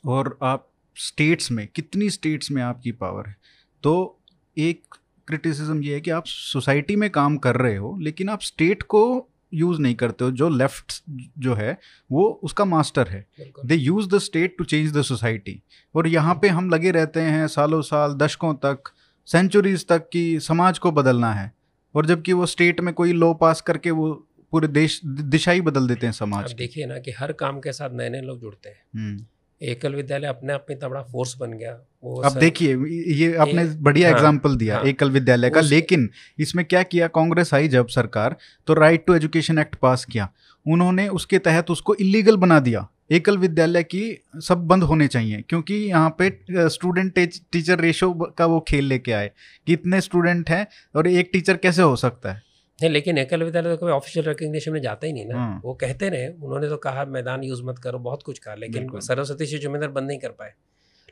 और 0.07 0.39
आप 0.43 0.71
स्टेट्स 0.97 1.51
में 1.53 1.69
कितनी 1.75 2.11
स्टेट्स 2.11 2.51
में 2.51 2.63
आपकी 2.63 2.93
पावर 2.93 3.27
है? 3.27 3.37
तो 3.83 4.21
एक 4.59 4.83
क्रिटिसिज्म 5.29 5.83
ये 5.83 5.95
है 5.95 6.01
कि 6.01 6.11
आप 6.11 6.25
सोसाइटी 6.27 6.97
में 6.97 7.11
काम 7.11 7.37
कर 7.37 7.57
रहे 7.57 7.77
हो 7.77 7.99
लेकिन 8.01 8.29
आप 8.29 8.41
स्टेट 8.41 8.83
को 8.83 9.29
यूज़ 9.55 9.81
नहीं 9.81 9.95
करते 9.95 10.25
हो 10.25 10.31
जो 10.31 10.49
लेफ़्ट 10.49 11.03
जो 11.39 11.55
है 11.55 11.79
वो 12.13 12.41
उसका 12.43 12.65
मास्टर 12.65 13.09
है। 13.09 13.27
They 13.65 13.75
use 13.75 14.09
the 14.09 14.19
state 14.19 14.55
to 14.59 14.65
change 14.65 14.93
the 14.93 15.03
society 15.03 15.63
और 15.95 16.09
यहाँ 16.09 16.35
पे 16.35 16.49
हम 16.49 16.71
लगे 16.71 16.91
रहते 16.91 17.21
हैं 17.21 17.47
सालों 17.49 17.83
साल 17.83 18.15
दशकों 18.15 18.55
तक 18.55 18.83
सेंचुरीज 19.29 19.87
तक 19.89 20.09
कि 20.13 20.41
समाज 20.41 20.79
को 20.79 20.91
बदलना 20.93 21.33
है। 21.33 21.53
और 21.95 22.07
जबकि 22.07 22.33
वो 22.33 22.47
स्टेट 22.47 22.81
में 22.81 22.93
कोई 22.95 23.13
लॉ 23.13 23.33
पास 23.35 23.61
करके 23.61 23.91
वो 23.91 24.13
पूरे 24.53 24.69
देश 24.69 25.01
दिशा 25.05 25.53
ही 25.53 25.61
बदल 25.61 25.87
देते 25.89 26.07
हैं 26.07 26.13
समाज 26.13 26.53
देखिए 26.53 26.87
ना 26.87 26.99
कि 26.99 27.11
हर 27.11 27.33
काम 27.35 27.61
के 27.61 27.73
साथ 27.73 27.91
नए 27.93 28.09
नए 28.11 28.21
लोग 28.21 28.41
जुड़ते 28.41 28.69
हैं। 28.69 28.77
हम्म। 28.95 29.25
एकल 29.61 29.95
विद्यालय 29.95 30.27
अपने 30.27 30.53
आप 30.53 30.67
में 30.71 30.77
इतना 30.77 30.89
बड़ा 30.89 31.03
फोर्स 31.03 31.35
बन 31.39 31.53
गया। 31.53 31.73
वो 32.05 32.21
अब 32.21 32.39
देखिए 32.39 32.77
ये 33.15 33.35
आपने 33.37 33.65
बढ़िया 33.65 34.09
हाँ, 34.09 34.17
एग्ज़ाम्पल 34.17 34.57
दिया 34.57 34.77
हाँ। 34.77 34.85
एकल 34.85 35.11
विद्यालय 35.11 35.51
का। 35.51 35.61
लेकिन 35.61 36.09
इसमें 36.39 36.65
क्या 36.65 36.83
किया? 36.83 37.09
कांग्रेस 37.09 37.55
आई 37.55 37.69
जब 37.69 37.87
सरकार 37.89 38.37
तो 38.67 38.75
right 38.75 39.07
to 39.07 39.15
education 39.15 39.59
act 39.59 39.75
pass 39.75 40.05
किया। 40.05 40.29
उन्होंने 40.67 41.09
उसके 41.11 41.39
तहत 41.39 41.71
उसको 41.71 41.95
इलीगल 41.97 42.37
बना 42.37 42.59
दिया। 42.61 42.87
एकल 43.15 43.37
विद्यालय 43.39 43.83
की 43.85 44.03
सब 44.43 44.67
बंद 44.67 44.83
होने 44.83 45.07
चाहिए 45.09 45.43
क्योंकि 45.49 45.75
यहाँ 45.75 46.15
पे 46.21 46.69
स्टूडेंट 46.69 47.19
टीचर 47.53 47.81
रेशो 47.81 48.13
का 48.39 48.47
वो 48.47 48.61
खेल 48.69 48.85
लेके 48.85 49.13
आए 49.13 49.31
कि 49.67 49.73
इतने 49.73 50.01
स्टूडेंट 50.01 50.51
हैं 50.51 50.67
और 50.95 51.09
एक 51.09 51.31
टीचर 51.33 51.57
कैसे 51.57 51.83
हो 51.83 51.97
सकता 51.97 52.33
है? 52.33 52.43
नहीं 52.79 52.91
लेकिन 52.91 53.19
एकल 53.19 53.43
विद्यालय 53.43 53.71
तो 53.71 53.77
कभी 53.77 53.93
ऑफिशियल 53.93 54.27
रिकग्निशन 54.27 54.73
में 54.73 54.81
जाता 54.83 55.07
ही 55.07 55.13
नहीं 55.13 55.27
ना। 55.27 55.39
हाँ। 55.39 55.61
वो 55.65 55.75
कहते 55.75 56.09
रहे 56.09 56.29
उन्होंने 56.29 56.69
तो 56.69 56.77
कहा 56.77 57.05
मैदान 57.09 57.45
यूज़ 57.45 57.63
मत 57.63 57.79
करो 57.79 57.99
बहुत 57.99 58.23
कुछ 58.23 58.39
कहा 58.39 58.55
लेकिन 58.55 58.89
सरस्वती 59.01 59.47
से 59.47 59.69
मंदिर 59.69 59.89
बंद 59.91 60.09
नहीं 60.09 60.19
कर 60.19 60.29
पाए। 60.31 60.53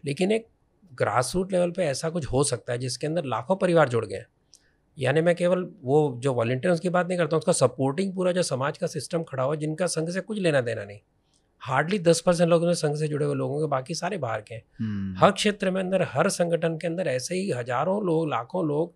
लेकिन 0.04 0.32
एक 0.32 0.46
ग्रास 0.92 1.32
रूट 1.34 1.52
लेवल 1.52 1.70
पे 1.70 1.84
ऐसा 1.84 2.10
कुछ 2.10 2.26
हो 2.26 2.44
सकता 2.44 2.72
है 2.72 2.78
जिसके 2.78 3.06
अंदर 3.06 3.24
लाखों 3.26 3.56
परिवार 3.56 3.88
जुड़ 3.88 4.04
गए। 4.06 4.24
यानी 4.98 5.20
मैं 5.20 5.34
केवल 5.34 5.66
वो 5.82 5.98
जो 6.20 6.32
वॉल्टियर्स 6.34 6.80
की 6.80 6.88
बात 6.88 7.08
नहीं 7.08 7.18
करता 7.18 7.36
हूँ 7.36 7.40
उसका 7.40 7.52
सपोर्टिंग 7.56 8.14
पूरा 8.14 8.32
जो 8.32 8.42
समाज 8.42 8.78
का 8.78 8.86
सिस्टम 8.86 9.22
खड़ा 9.22 9.42
हुआ 9.42 9.54
जिनका 9.54 9.86
संघ 9.86 10.08
से 10.10 10.20
कुछ 10.20 10.38
लेना 10.38 10.60
देना 10.60 10.84
नहीं। 10.84 10.98
हार्डली 11.62 11.98
दस 12.00 12.20
परसेंट 12.20 12.48
लोग 12.50 12.64
ने 12.66 12.74
संघ 12.74 12.94
से 12.96 13.08
जुड़े 13.08 13.24
हुए 13.24 13.34
लोगों 13.34 13.60
के 13.60 13.66
बाकी 13.70 13.94
सारे 13.94 14.16
बाहर 14.18 14.40
के 14.40 14.54
हैं। 14.54 14.62
हम्म, 14.80 15.14
हर 15.18 15.32
क्षेत्र 15.32 15.70
में 15.70 15.80
अंदर 15.80 16.02
हर 16.10 16.28
संगठन 16.30 16.76
के 16.76 16.86
अंदर 16.86 17.08
ऐसे 17.08 17.34
ही 17.34 17.50
हज़ारों 17.50 18.02
लोग 18.06 18.28
लाखों 18.30 18.66
लोग 18.68 18.94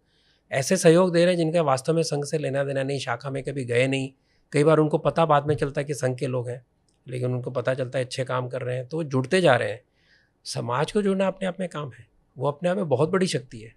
ऐसे 0.51 0.77
सहयोग 0.77 1.13
दे 1.13 1.25
रहे 1.25 1.35
हैं 1.35 1.39
जिनका 1.39 1.63
वास्तव 1.63 1.95
में 1.95 2.03
संघ 2.03 2.25
से 2.25 2.39
लेना 2.39 2.65
देना 2.65 2.83
नहीं 2.83 2.99
शाखा 2.99 3.31
में 3.31 3.43
कभी 3.43 3.65
गए 3.65 3.87
नहीं। 3.87 4.11
कई 4.53 4.65
बार 4.65 4.79
उनको 4.79 4.99
पता 4.99 5.27
बाद 5.27 5.47
में 5.47 5.55
चलता 5.55 5.81
है 5.81 5.85
कि 5.85 5.95
संघ 5.95 6.17
के 6.19 6.27
लोग 6.27 6.49
हैं 6.49 6.65
लेकिन 7.07 7.35
उनको 7.35 7.51
पता 7.51 7.75
चलता 7.75 7.99
है 7.99 8.05
अच्छे 8.05 8.25
काम 8.25 8.49
कर 8.49 8.63
रहे 8.63 8.77
हैं 8.77 8.87
तो 8.89 9.03
जुड़ते 9.05 9.41
जा 9.41 9.57
रहे 9.57 9.71
हैं। 9.71 9.81
समाज 10.47 10.93
को 10.93 11.03
जुड़ना 11.03 11.27
अपने 11.27 11.49
आप 11.49 11.57
में 11.61 11.69
काम 11.69 11.91
है 11.93 12.07
वो 12.37 12.49
अपने 12.49 12.69
आप 12.69 12.77
में 12.77 12.89
बहुत 12.89 13.11
बड़ी 13.11 13.27
शक्ति 13.27 13.61
है। 13.61 13.75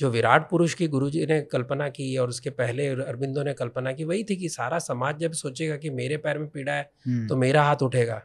जो 0.00 0.10
विराट 0.10 0.48
पुरुष 0.50 0.74
की 0.74 0.86
गुरुजी 0.88 1.24
ने 1.26 1.40
कल्पना 1.42 1.88
की 1.88 2.16
और 2.16 2.28
उसके 2.28 2.50
पहले 2.50 2.86
अरविंदो 2.86 3.42
ने 3.42 3.52
कल्पना 3.54 3.92
की 3.92 4.04
वही 4.04 4.24
थी 4.24 4.36
कि 4.36 4.48
सारा 4.48 4.78
समाज 4.78 5.18
जब 5.18 5.32
सोचेगा 5.32 5.76
कि 5.76 5.90
मेरे 5.90 6.16
पैर 6.16 6.38
में 6.38 6.48
पीड़ा 6.48 6.72
है 6.72 6.90
हम्म, 7.06 7.26
तो 7.28 7.36
मेरा 7.36 7.62
हाथ 7.62 7.82
उठेगा। 7.82 8.22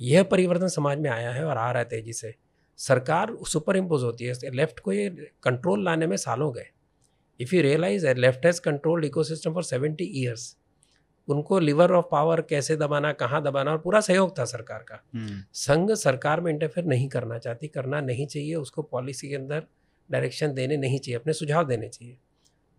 यह 0.00 0.22
परिवर्तन 0.22 0.68
समाज 0.68 0.98
में 0.98 1.10
आया 1.10 1.30
है 1.30 1.44
और 1.44 1.56
आ 1.56 1.70
रहा 1.70 1.78
है 1.78 1.84
तेज़ी 1.84 2.12
से। 2.12 2.34
सरकार 2.78 3.36
सुपर 3.46 3.76
इम्पोज 3.76 4.02
होती 4.02 4.24
है 4.24 4.50
लेफ़्ट 4.54 4.80
को 4.80 4.92
ये 4.92 5.08
कंट्रोल 5.42 5.84
लाने 5.84 6.06
में 6.06 6.16
सालों 6.16 6.52
गए। 6.54 6.66
इफ़ 7.40 7.54
यू 7.54 7.62
रियलाइज़ 7.62 8.06
है 8.06 8.14
left 8.14 8.46
has 8.46 8.60
control 8.60 9.04
ecosystem 9.04 9.54
for 9.54 9.64
seventy 9.64 10.04
years 10.14 10.56
उनको 11.28 11.58
लिवर 11.58 11.92
ऑफ़ 11.92 12.04
पावर 12.10 12.40
कैसे 12.40 12.76
दबाना 12.76 13.12
कहाँ 13.12 13.42
दबाना 13.42 13.70
और 13.70 13.78
पूरा 13.78 14.00
सहयोग 14.00 14.38
था 14.38 14.44
सरकार 14.44 14.84
का। 14.88 15.02
हम्म, 15.14 15.42
संघ 15.52 15.90
सरकार 15.92 16.40
में 16.40 16.52
इंटरफेयर 16.52 16.86
नहीं 16.86 17.08
करना 17.08 17.38
चाहती 17.38 17.68
करना 17.68 18.00
नहीं 18.00 18.26
चाहिए 18.26 18.54
उसको 18.54 18.82
पॉलिसी 18.82 19.28
के 19.28 19.34
अंदर 19.34 19.66
डायरेक्शन 20.10 20.52
देने 20.54 20.76
नहीं 20.76 20.98
चाहिए 20.98 21.18
अपने 21.18 21.32
सुझाव 21.32 21.64
देने 21.64 21.88
चाहिए। 21.88 22.16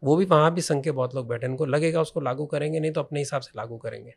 वो 0.03 0.15
भी 0.15 0.25
वहाँ 0.25 0.53
भी 0.53 0.61
संघ 0.61 0.83
के 0.83 0.91
बहुत 0.91 1.15
लोग 1.15 1.27
बैठे 1.27 1.47
उनको 1.47 1.65
लगेगा 1.65 2.01
उसको 2.01 2.21
लागू 2.21 2.45
करेंगे 2.45 2.79
नहीं 2.79 2.91
तो 2.91 3.01
अपने 3.01 3.19
हिसाब 3.19 3.41
से 3.41 3.51
लागू 3.57 3.77
करेंगे। 3.77 4.13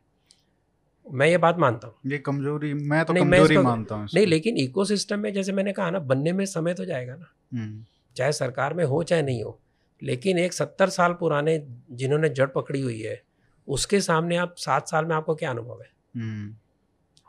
मैं 1.06 1.26
ये 1.26 1.38
बात 1.38 1.58
मानता 1.58 1.88
हूँ। 1.88 2.10
ये 2.12 2.18
कमज़ोरी 2.18 2.72
मैं 2.74 3.04
तो 3.04 3.14
कमज़ोरी 3.14 3.56
मानता 3.58 3.94
हूँ 3.94 4.08
नहीं 4.14 4.26
लेकिन 4.26 4.56
इकोसिस्टम 4.56 5.20
में 5.20 5.32
जैसे 5.32 5.52
मैंने 5.52 5.72
कहा 5.72 5.90
ना 5.90 5.98
बनने 6.00 6.32
में 6.32 6.44
समय 6.46 6.74
तो 6.74 6.84
जाएगा 6.84 7.14
ना। 7.14 7.32
हम्म, 7.54 7.84
चाहे 8.16 8.32
सरकार 8.32 8.74
में 8.74 8.84
हो 8.84 9.02
चाहे 9.02 9.22
नहीं 9.22 9.42
हो 9.42 9.58
लेकिन 10.02 10.38
एक 10.38 10.52
सत्तर 10.52 10.88
साल 10.88 11.12
पुराने 11.12 11.58
जिन्होंने 11.92 12.28
जड़ 12.28 12.46
पकड़ी 12.46 12.80
हुई 12.80 13.00
है 13.00 13.20
उसके 13.68 14.00
सामने 14.00 14.36
आप 14.36 14.54
सात 14.58 14.88
साल 14.88 15.04
में 15.04 15.14
आपको 15.16 15.34
क्या 15.34 15.50
अनुभव 15.50 15.80
है? 15.82 15.90
हम्म, 16.16 16.54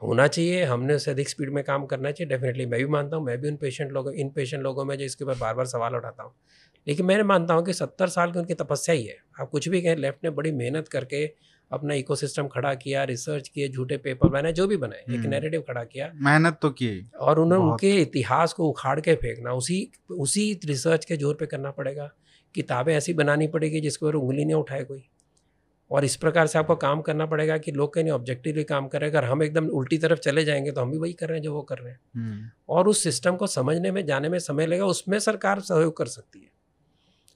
होना 0.01 0.27
चाहिए 0.27 0.63
हमने 0.63 0.93
उससे 0.93 1.11
अधिक 1.11 1.29
स्पीड 1.29 1.49
में 1.49 1.63
काम 1.63 1.85
करना 1.85 2.11
चाहिए। 2.11 2.29
डेफिनेटली 2.29 2.65
मैं 2.65 2.79
भी 2.79 2.85
मानता 2.85 3.17
हूँ 3.17 3.25
मैं 3.25 3.37
भी 3.41 3.49
उन 3.49 3.55
पेशेंट 3.55 3.91
लोगों 3.91 4.13
इन 4.13 4.29
पेशेंट 4.29 4.63
लोगों 4.63 4.85
में 4.85 4.97
जो 4.97 5.05
इसके 5.05 5.23
ऊपर 5.23 5.35
बार 5.35 5.53
बार 5.55 5.65
सवाल 5.65 5.95
उठाता 5.95 6.23
हूँ। 6.23 6.33
लेकिन 6.87 7.05
मैं 7.05 7.21
मानता 7.23 7.53
हूँ 7.53 7.65
कि 7.65 7.73
सत्तर 7.73 8.07
साल 8.07 8.31
की 8.31 8.39
उनकी 8.39 8.53
तपस्या 8.53 8.95
ही 8.95 9.03
है। 9.03 9.17
आप 9.41 9.49
कुछ 9.49 9.67
भी 9.69 9.81
कहें 9.81 9.95
लेफ़्ट 9.95 10.23
ने 10.23 10.29
बड़ी 10.29 10.51
मेहनत 10.51 10.87
करके 10.87 11.25
अपना 11.71 11.93
इकोसिस्टम 11.93 12.47
खड़ा 12.47 12.73
किया 12.73 13.03
रिसर्च 13.03 13.47
किए 13.47 13.67
झूठे 13.69 13.97
पेपर 13.97 14.29
बनाए 14.29 14.53
जो 14.53 14.67
भी 14.67 14.77
बनाए 14.77 14.99
एक 14.99 15.09
हम्म। 15.09 15.29
नैरेटिव 15.29 15.61
खड़ा 15.61 15.83
किया। 15.83 16.11
मेहनत 16.15 16.57
तो 16.61 16.69
की। 16.69 16.89
और 17.19 17.39
उन्होंने 17.39 17.63
उनके 17.65 17.91
इतिहास 18.01 18.53
को 18.53 18.69
उखाड़ 18.69 18.99
के 18.99 19.15
फेंकना 19.15 19.53
उसी 19.53 19.91
उसी 20.11 20.59
रिसर्च 20.65 21.05
के 21.05 21.17
ज़ोर 21.17 21.35
पे 21.35 21.45
करना 21.45 21.71
पड़ेगा। 21.71 22.11
किताबें 22.55 22.93
ऐसी 22.95 23.13
बनानी 23.13 23.47
पड़ेगी 23.47 23.81
जिसके 23.81 24.05
ऊपर 24.05 24.15
उंगली 24.15 24.45
नहीं 24.45 24.55
उठाए 24.55 24.83
कोई। 24.83 25.03
और 25.91 26.05
इस 26.05 26.15
प्रकार 26.15 26.47
से 26.47 26.59
आपको 26.59 26.75
काम 26.75 27.01
करना 27.01 27.25
पड़ेगा 27.25 27.57
कि 27.57 27.71
लोग 27.71 27.93
कहीं 27.93 28.09
ऑब्जेक्टिवली 28.11 28.63
काम 28.63 28.87
करें 28.87 29.07
अगर 29.07 29.25
हम 29.25 29.43
एकदम 29.43 29.67
उल्टी 29.69 29.97
तरफ़ 29.97 30.19
चले 30.19 30.43
जाएँगे 30.45 30.71
तो 30.71 30.81
हम 30.81 30.91
भी 30.91 30.97
वही 30.97 31.13
कर 31.13 31.27
रहे 31.27 31.37
हैं 31.37 31.43
जो 31.43 31.53
वो 31.53 31.61
कर 31.61 31.77
रहे 31.77 31.91
हैं। 31.91 31.99
हम्म, 32.15 32.49
और 32.69 32.87
उस 32.87 33.03
सिस्टम 33.03 33.35
को 33.35 33.47
समझने 33.47 33.91
में 33.91 34.05
जाने 34.05 34.29
में 34.29 34.39
समय 34.39 34.65
लगेगा 34.65 34.85
उसमें 34.85 35.19
सरकार 35.19 35.59
सहयोग 35.59 35.97
कर 35.97 36.05
सकती 36.05 36.39
है। 36.39 36.49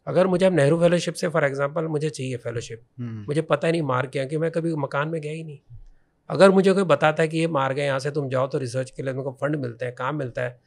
अगर 0.07 0.27
मुझे 0.27 0.45
अब 0.45 0.53
नेहरू 0.53 0.79
फेलोशिप 0.79 1.13
से 1.13 1.27
फॉर 1.27 1.43
एग्ज़ाम्पल 1.43 1.87
मुझे 1.87 2.09
चाहिए 2.09 2.37
फेलोशिप 2.37 2.81
हम्म, 2.99 3.25
मुझे 3.27 3.41
पता 3.41 3.67
ही 3.67 3.71
नहीं 3.71 3.81
मार 3.81 4.07
कि 4.07 4.37
मैं 4.37 4.51
कभी 4.51 4.75
मकान 4.75 5.09
में 5.09 5.21
गया 5.21 5.31
ही 5.31 5.43
नहीं। 5.43 5.59
अगर 6.29 6.51
मुझे 6.51 6.73
कोई 6.73 6.83
बताता 6.83 7.23
है 7.23 7.29
कि 7.29 7.37
ये 7.37 7.47
मार 7.47 7.73
गए 7.73 7.85
यहाँ 7.85 7.99
से 7.99 8.11
तुम 8.11 8.29
जाओ 8.29 8.47
तो 8.47 8.57
रिसर्च 8.57 8.89
के 8.89 9.03
लिए 9.03 9.13
तुमको 9.13 9.31
फंड 9.31 9.55
मिलते 9.55 9.85
हैं 9.85 9.95
काम 9.95 10.15
मिलता 10.15 10.41
है 10.41 10.59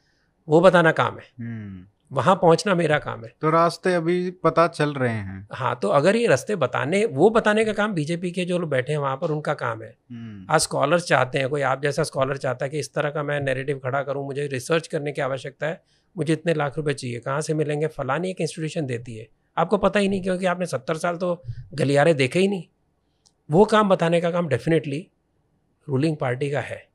वो 0.48 0.60
बताना 0.60 0.92
काम 0.92 1.18
है। 1.18 1.24
हम्म। 1.38 1.86
वहाँ 2.12 2.34
पहुँचना 2.34 2.74
मेरा 2.74 2.98
काम 2.98 3.24
है। 3.24 3.32
तो 3.40 3.50
रास्ते 3.50 3.94
अभी 3.94 4.30
पता 4.30 4.66
चल 4.66 4.92
रहे 4.92 5.12
हैं। 5.12 5.48
हाँ 5.52 5.78
तो 5.82 5.88
अगर 5.88 6.16
ये 6.16 6.26
रास्ते 6.26 6.56
बताने 6.56 7.04
वो 7.04 7.30
बताने 7.30 7.64
का 7.64 7.72
काम 7.72 7.92
बीजेपी 7.92 8.30
के 8.30 8.44
जो 8.44 8.58
लोग 8.58 8.70
बैठे 8.70 8.92
हैं 8.92 8.98
वहाँ 8.98 9.16
पर 9.16 9.30
उनका 9.30 9.54
काम 9.54 9.82
है। 9.82 9.96
हम्म, 10.10 10.46
आज 10.50 10.60
स्कॉलर 10.60 11.00
चाहते 11.00 11.38
हैं 11.38 11.48
कोई 11.48 11.62
आप 11.62 11.82
जैसा 11.82 12.02
स्कॉलर 12.02 12.36
चाहता 12.36 12.64
है 12.64 12.70
कि 12.70 12.78
इस 12.78 12.92
तरह 12.94 13.10
का 13.10 13.22
मैं 13.22 13.40
नेरेटिव 13.40 13.78
खड़ा 13.78 14.02
करूँ 14.02 14.24
मुझे 14.24 14.46
रिसर्च 14.46 14.86
करने 14.86 15.12
की 15.12 15.20
आवश्यकता 15.20 15.66
है 15.66 15.82
मुझे 16.16 16.32
इतने 16.32 16.54
लाख 16.54 16.76
रुपए 16.76 16.94
चाहिए 16.94 17.18
कहाँ 17.18 17.40
से 17.40 17.54
मिलेंगे? 17.54 17.86
फलानी 17.86 18.30
एक 18.30 18.40
इंस्टीट्यूशन 18.40 18.86
देती 18.86 19.16
है। 19.16 19.28
आपको 19.58 19.78
पता 19.78 20.00
ही 20.00 20.08
नहीं 20.08 20.22
क्योंकि 20.22 20.46
आपने 20.46 20.66
सत्तर 20.66 20.96
साल 20.96 21.16
तो 21.16 21.42
गलियारे 21.74 22.14
देखे 22.14 22.38
ही 22.38 22.48
नहीं। 22.48 22.64
वो 23.50 23.64
काम 23.64 23.88
बताने 23.88 24.20
का 24.20 24.30
काम 24.30 24.48
डेफिनेटली 24.48 25.08
रूलिंग 25.88 26.16
पार्टी 26.16 26.50
का 26.50 26.60
है। 26.60 26.88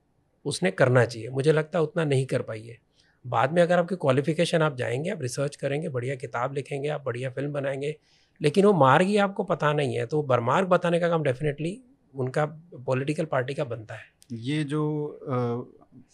उसने 0.45 0.71
करना 0.71 1.05
चाहिए। 1.05 1.29
मुझे 1.29 1.51
लगता 1.51 1.79
है 1.79 1.83
उतना 1.83 2.03
नहीं 2.03 2.25
कर 2.25 2.41
पाई 2.41 2.61
है। 2.61 2.77
बाद 3.25 3.51
में 3.53 3.61
अगर 3.61 3.79
आपकी 3.79 3.95
क्वालिफिकेशन 3.95 4.61
आप 4.61 4.77
जाएँगे 4.77 5.09
आप 5.09 5.21
रिसर्च 5.21 5.55
करेंगे 5.55 5.89
बढ़िया 5.89 6.15
किताब 6.15 6.53
लिखेंगे 6.53 6.89
आप 6.89 7.03
बढ़िया 7.05 7.29
फ़िल्म 7.29 7.51
बनाएँगे 7.53 7.95
लेकिन 8.41 8.65
वो 8.65 8.73
मार्ग 8.73 9.05
ही 9.07 9.17
आपको 9.19 9.43
पता 9.43 9.73
नहीं 9.73 9.95
है 9.95 10.05
तो 10.05 10.21
बरमार्ग 10.23 10.67
बताने 10.67 10.99
का 10.99 11.09
काम 11.09 11.23
डेफिनेटली 11.23 11.79
उनका 12.13 12.45
पॉलिटिकल 12.85 13.25
पार्टी 13.25 13.53
का 13.53 13.63
बनता 13.65 13.95
है। 13.95 14.11
ये 14.33 14.63
जो 14.63 14.81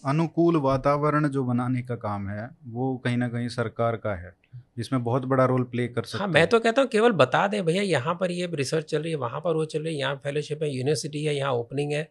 अनुकूल 0.05 0.57
वातावरण 0.57 1.27
जो 1.29 1.43
बनाने 1.43 1.81
का 1.81 1.95
काम 1.97 2.27
है 2.29 2.49
वो 2.67 2.95
कहीं 2.97 3.17
ना 3.17 3.27
कहीं 3.29 3.47
सरकार 3.49 3.95
का 3.97 4.15
है 4.15 4.33
इसमें 4.79 5.03
बहुत 5.03 5.25
बड़ा 5.25 5.45
रोल 5.45 5.63
प्ले 5.63 5.87
कर 5.87 6.03
सकता 6.03 6.19
हाँ 6.19 6.27
है। 6.27 6.33
मैं 6.33 6.45
तो 6.47 6.59
कहता 6.59 6.81
हूँ 6.81 6.89
केवल 6.89 7.11
बता 7.13 7.47
दें 7.47 7.63
भैया 7.65 7.81
यहाँ 7.83 8.13
पर 8.15 8.31
ये 8.31 8.49
रिसर्च 8.53 8.85
चल 8.85 9.01
रही 9.01 9.11
है 9.11 9.17
वहाँ 9.17 9.39
पर 9.41 9.55
वो 9.55 9.65
चल 9.65 9.83
रही 9.83 9.93
है 9.93 9.99
यहाँ 9.99 10.15
फेलोशिप 10.23 10.63
है 10.63 10.69
यूनिवर्सिटी 10.69 11.23
है 11.25 11.35
यहाँ 11.35 11.53
ओपनिंग 11.53 11.91
है 11.93 12.07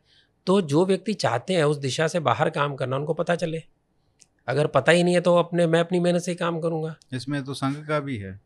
तो 0.46 0.60
जो 0.62 0.84
व्यक्ति 0.86 1.14
चाहते 1.14 1.54
हैं 1.54 1.64
उस 1.64 1.76
दिशा 1.78 2.06
से 2.08 2.20
बाहर 2.20 2.50
काम 2.50 2.74
करना 2.76 2.96
उनको 2.96 3.14
पता 3.14 3.34
चले। 3.36 3.62
अगर 4.48 4.66
पता 4.66 4.92
ही 4.92 5.02
नहीं 5.02 5.14
है 5.14 5.20
तो 5.20 5.36
अपने 5.36 5.66
मैं 5.66 5.80
अपनी 5.80 6.00
मेहनत 6.00 6.22
से 6.22 6.30
ही 6.30 6.36
काम 6.36 6.60
करूँगा। 6.60 6.94
इसमें 7.12 7.44
तो 7.44 7.54
संघ 7.54 7.76
का 7.86 8.00
भी 8.00 8.16
है। 8.16 8.38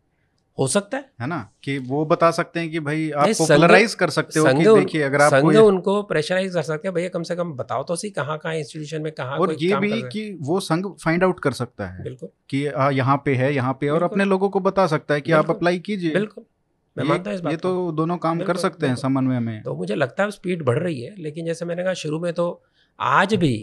हो 0.59 0.67
सकता 0.67 0.97
है। 0.97 1.05
है 1.21 1.27
ना? 1.27 1.49
कि 1.63 1.79
वो 1.79 2.05
बता 2.05 2.31
सकते 2.31 2.61
हैं 2.61 2.71
कि 2.71 2.81
भाई 2.81 3.11
आप 3.11 3.29
पॉपुलराइज 3.29 3.95
कर 3.95 4.11
सकते 4.11 4.41
हो 4.41 4.47
कि 4.47 4.81
देखिए 4.81 5.03
अगर 5.03 5.21
आपको 5.21 5.53
संघ 5.53 5.63
उनको 5.63 6.03
प्रेशराइज 6.03 6.55
कर 6.55 6.63
सकते 6.63 6.89
हैं 6.89 6.95
भैया 6.95 7.09
कम 7.09 7.23
से 7.23 7.37
कम 7.37 7.53
बताओ 7.53 7.83
तो 7.83 7.97
सही 7.97 8.11
कहाँ 8.11 8.39
कहाँ 8.39 8.55
इंस्टीट्यूशन 8.55 9.03
में 9.03 9.13
कहाँ 9.13 9.39
और 9.39 9.47
कोई 9.47 9.57
ये 9.61 9.71
काम 9.71 9.81
भी 9.81 10.03
कि 10.03 10.39
वो 10.41 10.61
संघ 10.61 10.87
फाइंड 11.05 11.25
आउट 11.25 11.41
कर 11.41 11.53
सकता 11.53 11.87
है 11.87 12.03
बिल्कुल। 12.03 12.29
कि 12.49 12.67
आ, 12.67 12.91
यहाँ 12.91 13.23
पे 13.25 13.35
है 13.35 13.55
यहाँ 13.55 13.73
पे 13.81 13.89
और 13.89 14.03
अपने 14.03 14.25
लोगों 14.25 14.49
को 14.49 14.61
बता 14.61 14.87
सकता 14.87 15.15
है 15.15 15.21
कि 15.21 15.33
आप 15.33 15.51
अप्लाई 15.51 15.79
कीजिए। 15.79 16.13
बिल्कुल। 16.13 16.45
मैं 16.97 17.05
ये, 17.05 17.11
मानता 17.11 17.31
हूँ 17.31 17.37
इस 17.37 17.41
बात 17.41 17.53
को। 17.53 17.59
तो 17.59 17.93
दोनों 17.93 18.17
काम 18.17 18.41
कर 18.41 18.57
सकते 18.57 18.87
हैं 18.87 18.97
समन्वय 18.97 19.39
में। 19.39 19.63
तो 19.63 19.75
मुझे 19.75 19.95
लगता 19.95 20.23
है 20.23 20.31
स्पीड 20.31 20.63
बढ़ 20.63 20.79
रही 20.79 21.01
है 21.03 21.15
लेकिन 21.19 21.47
जैसे 21.47 21.65
मैंने 21.65 21.85
कहा 21.85 21.95
शुरू 21.95 22.21
में 22.21 22.33
तो 22.33 22.63
आज 23.01 23.35
भी 23.35 23.55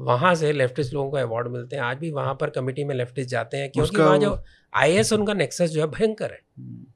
वहाँ 0.00 0.34
से 0.34 0.52
लेफ्टिस्ट 0.52 0.92
लोगों 0.94 1.10
को 1.10 1.16
अवार्ड 1.16 1.48
मिलते 1.48 1.76
हैं। 1.76 1.82
आज 1.82 1.96
भी 1.96 2.10
वहाँ 2.10 2.34
पर 2.34 2.50
कमेटी 2.50 2.84
में 2.84 2.94
लेफ्टिस्ट 2.94 3.30
जाते 3.30 3.56
हैं 3.56 3.70
क्योंकि 3.70 3.96
वहाँ 3.96 4.18
जो 4.18 4.42
आईएस 4.74 5.12
उनका 5.12 5.34
नेक्सस 5.34 5.70
जो 5.70 5.80
है 5.80 5.86
भयंकर 5.86 6.30
है। 6.30 6.40
हम्म, 6.58 6.86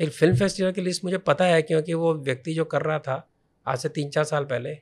एक 0.00 0.10
फ़िल्म 0.10 0.36
फेस्टिवल 0.36 0.72
की 0.72 0.80
लिस्ट 0.80 1.04
मुझे 1.04 1.18
पता 1.18 1.44
है 1.44 1.62
क्योंकि 1.62 1.94
वो 1.94 2.14
व्यक्ति 2.14 2.54
जो 2.54 2.64
कर 2.64 2.82
रहा 2.82 2.98
था 2.98 3.28
आज 3.66 3.78
से 3.78 3.88
तीन 3.88 4.10
चार 4.10 4.24
साल 4.24 4.44
पहले 4.44 4.72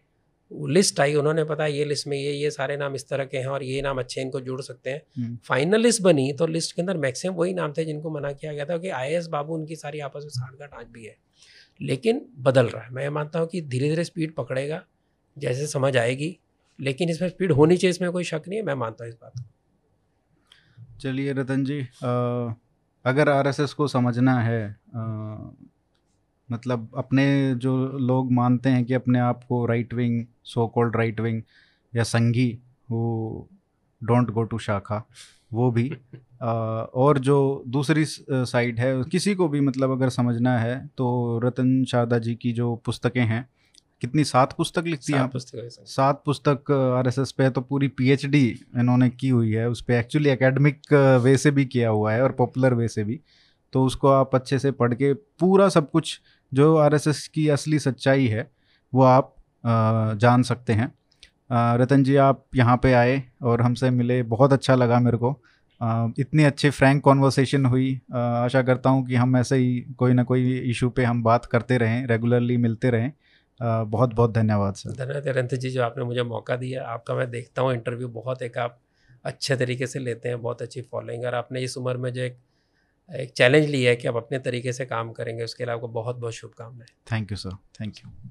वो 0.51 0.67
लिस्ट 0.67 1.01
आई 1.01 1.15
उन्होंने 1.15 1.45
पता 1.45 1.67
ये 1.67 1.85
लिस्ट 1.85 2.07
में 2.07 2.17
ये 2.17 2.33
ये 2.33 2.51
सारे 2.51 2.77
नाम 2.77 2.95
इस 2.95 3.09
तरह 3.09 3.25
के 3.25 3.39
हैं 3.39 3.47
और 3.47 3.63
ये 3.63 3.83
नाम 3.83 3.99
अच्छे 3.99 4.21
इनको 4.21 4.41
जोड़ 4.41 4.61
सकते 4.63 4.91
हैं। 4.91 5.03
हम्म, 5.17 5.39
फाइनल 5.45 5.81
लिस्ट 5.81 6.03
बनी 6.03 6.33
तो 6.33 6.47
लिस्ट 6.47 6.77
के 6.77 6.83
अंदर 6.83 6.97
मैक्सिमम 6.97 7.35
वही 7.35 7.55
नाम 7.55 7.73
थे 7.73 7.85
जिनको 7.85 8.11
मना 8.11 8.33
किया 8.33 8.53
गया 8.53 8.65
था 8.65 8.79
कि 8.79 8.89
आई 8.89 9.19
बाबू 9.31 9.55
उनकी 9.55 9.77
सारी 9.77 10.01
आपस 10.01 10.23
में 10.23 10.31
साठगांठ 10.31 10.75
आज 10.75 10.87
भी 10.87 11.05
है। 11.05 11.17
लेकिन 11.81 12.27
बदल 12.39 12.67
रहा 12.67 12.83
है। 12.83 12.91
मैं 12.91 13.09
मानता 13.09 13.39
हूँ 13.39 13.49
कि 13.49 13.61
धीरे 13.61 13.89
धीरे 13.89 14.05
स्पीड 14.05 14.35
पकड़ेगा 14.35 14.85
जैसे 15.39 15.67
समझ 15.67 15.97
आएगी। 15.97 16.39
लेकिन 16.81 17.09
इसमें 17.11 17.29
स्पीड 17.29 17.53
होनी 17.53 17.77
चाहिए 17.77 17.91
इसमें 17.91 18.11
कोई 18.13 18.25
शक 18.25 18.43
नहीं 18.49 18.59
है 18.59 18.65
मैं 18.65 18.75
मानता 18.75 19.05
हूँ 19.05 19.13
इस 19.13 19.19
बात 19.23 19.33
को। 19.39 20.99
चलिए 21.01 21.33
रतन 21.33 21.65
जी 21.65 21.81
अ, 21.81 22.55
अगर 23.05 23.29
आरएसएस 23.29 23.73
को 23.73 23.89
समझना 23.89 24.41
है 24.41 24.63
अ, 24.95 25.51
मतलब 26.51 26.91
अपने 26.97 27.55
जो 27.55 27.77
लोग 27.99 28.33
मानते 28.33 28.69
हैं 28.69 28.85
कि 28.85 28.95
अपने 28.95 29.19
आप 29.19 29.45
को 29.45 29.67
right 29.67 29.95
wing 29.95 30.25
so 30.45 30.67
called 30.67 30.97
right 30.97 31.21
wing 31.21 31.43
या 31.95 32.03
संघी 32.03 32.59
वो 32.91 33.49
डोंट 34.03 34.31
गो 34.31 34.43
टू 34.43 34.59
शाखा 34.59 35.05
वो 35.53 35.71
भी 35.71 35.89
अ, 36.43 36.47
और 36.95 37.19
जो 37.19 37.65
दूसरी 37.67 38.05
साइड 38.31 38.81
है 38.81 39.03
किसी 39.05 39.35
को 39.35 39.49
भी 39.49 39.61
मतलब 39.61 39.91
अगर 39.91 40.09
समझना 40.09 40.59
है 40.59 40.87
तो 40.97 41.39
रतन 41.45 41.85
शारदा 41.85 42.19
जी 42.19 42.35
की 42.35 42.53
जो 42.53 42.75
पुस्तकें 42.77 43.25
हैं 43.25 43.49
कितनी 44.03 44.25
सात 44.25 44.53
पुस्तक 44.53 44.85
लिखती 44.87 45.13
हैं 45.13 45.29
पुस्तकें। 45.29 45.69
सात 45.69 46.23
पुस्तक 46.27 46.71
आरएसएस 46.99 47.33
पे 47.33 47.45
है 47.45 47.51
तो 47.51 47.61
पूरी 47.61 47.89
पीएचडी 47.91 48.45
इन्होंने 48.79 49.09
की 49.11 49.29
हुई 49.29 49.53
है। 49.53 49.69
उस 49.69 49.83
पर 49.83 49.95
एक्चुअली 49.95 50.29
एकेडमिक 50.29 50.93
वे 51.23 51.37
से 51.37 51.51
भी 51.51 51.65
किया 51.67 51.89
हुआ 51.91 52.13
है 52.13 52.23
और 52.23 52.33
पॉपुलर 52.33 52.75
वे 52.75 52.89
से 52.89 53.05
भी। 53.05 53.21
तो 53.73 53.85
उसको 53.85 54.09
आप 54.09 54.35
अच्छे 54.35 54.59
से 54.59 54.71
पढ़ 54.73 54.95
के 54.95 55.13
पूरा 55.15 55.69
सब 55.69 55.91
कुछ 55.91 56.21
जो 56.53 56.77
आरएसएस 56.77 57.27
की 57.29 57.49
असली 57.49 57.79
सच्चाई 57.79 58.27
है 58.27 58.51
वो 58.93 59.03
आप 59.05 59.35
जान 59.65 60.43
सकते 60.43 60.73
हैं। 60.73 60.93
रतन 61.79 62.03
जी 62.05 62.17
आप 62.19 62.45
यहाँ 62.57 62.77
पे 62.77 62.93
आए 62.93 63.23
और 63.43 63.63
हमसे 63.63 63.91
मिले। 63.91 64.23
बहुत 64.25 64.53
अच्छा 64.53 64.75
लगा 64.75 64.99
मेरे 65.01 65.17
को। 65.17 65.31
इतनी 66.21 66.45
अच्छी 66.45 66.71
फ्रैंक 66.71 67.03
कॉन्वर्सेशन 67.03 67.65
हुई। 67.67 67.95
आशा 68.15 68.63
करता 68.63 68.91
हूँ 68.91 69.07
कि 69.07 69.15
हम 69.15 69.37
ऐसे 69.37 69.57
ही 69.57 69.81
कोई 69.99 70.13
ना 70.13 70.23
कोई 70.25 70.59
इशू 70.61 70.89
पे 70.91 71.05
हम 71.05 71.23
बात 71.23 71.45
करते 71.45 71.79
रहें 71.79 72.07
रेगुलरली 72.07 72.57
मिलते 72.57 72.91
रहें। 72.91 73.13
बहुत 73.61 74.15
बहुत 74.15 74.33
धन्यवाद 74.33 74.75
सर। 74.75 74.91
धन्यवाद 74.91 75.29
रंत 75.29 75.55
जी 75.55 75.71
जो 75.71 75.83
आपने 75.83 76.05
मुझे 76.05 76.23
मौका 76.23 76.57
दिया। 76.57 76.85
आपका 76.85 77.15
मैं 77.15 77.31
देखता 77.31 77.63
हूँ 77.63 77.73
इंटरव्यू 77.75 78.09
बहुत 78.09 78.43
एक 78.43 78.59
आप 78.59 78.79
अच्छे 79.25 79.57
तरीके 79.57 79.87
से 79.87 79.99
लेते 79.99 80.29
हैं 80.29 80.43
बहुत 80.43 80.63
अच्छी 80.63 80.83
फॉलोइंग। 80.83 81.25
और 81.25 81.35
आपने 81.35 81.61
इस 81.61 81.77
उम्र 81.79 81.97
में 81.97 82.13
जो 82.13 82.23
एक 82.23 82.39
एक 83.11 83.33
चैलेंज 83.33 83.67
लिया 83.67 83.91
है 83.91 83.97
कि 83.97 84.09
आप 84.09 84.17
अपने 84.17 84.39
तरीके 84.39 84.73
से 84.73 84.87
काम 84.87 85.13
करेंगे 85.13 85.45
उसके 85.45 85.65
लिए 85.65 85.75
आपको 85.75 85.89
बहुत 85.89 86.17
बहुत 86.17 86.35
शुभकामनाएँ। 86.35 86.95
Thank 87.13 87.33
you 87.33 87.37
sir 87.37 87.57
thank 87.81 87.99
you 87.99 88.31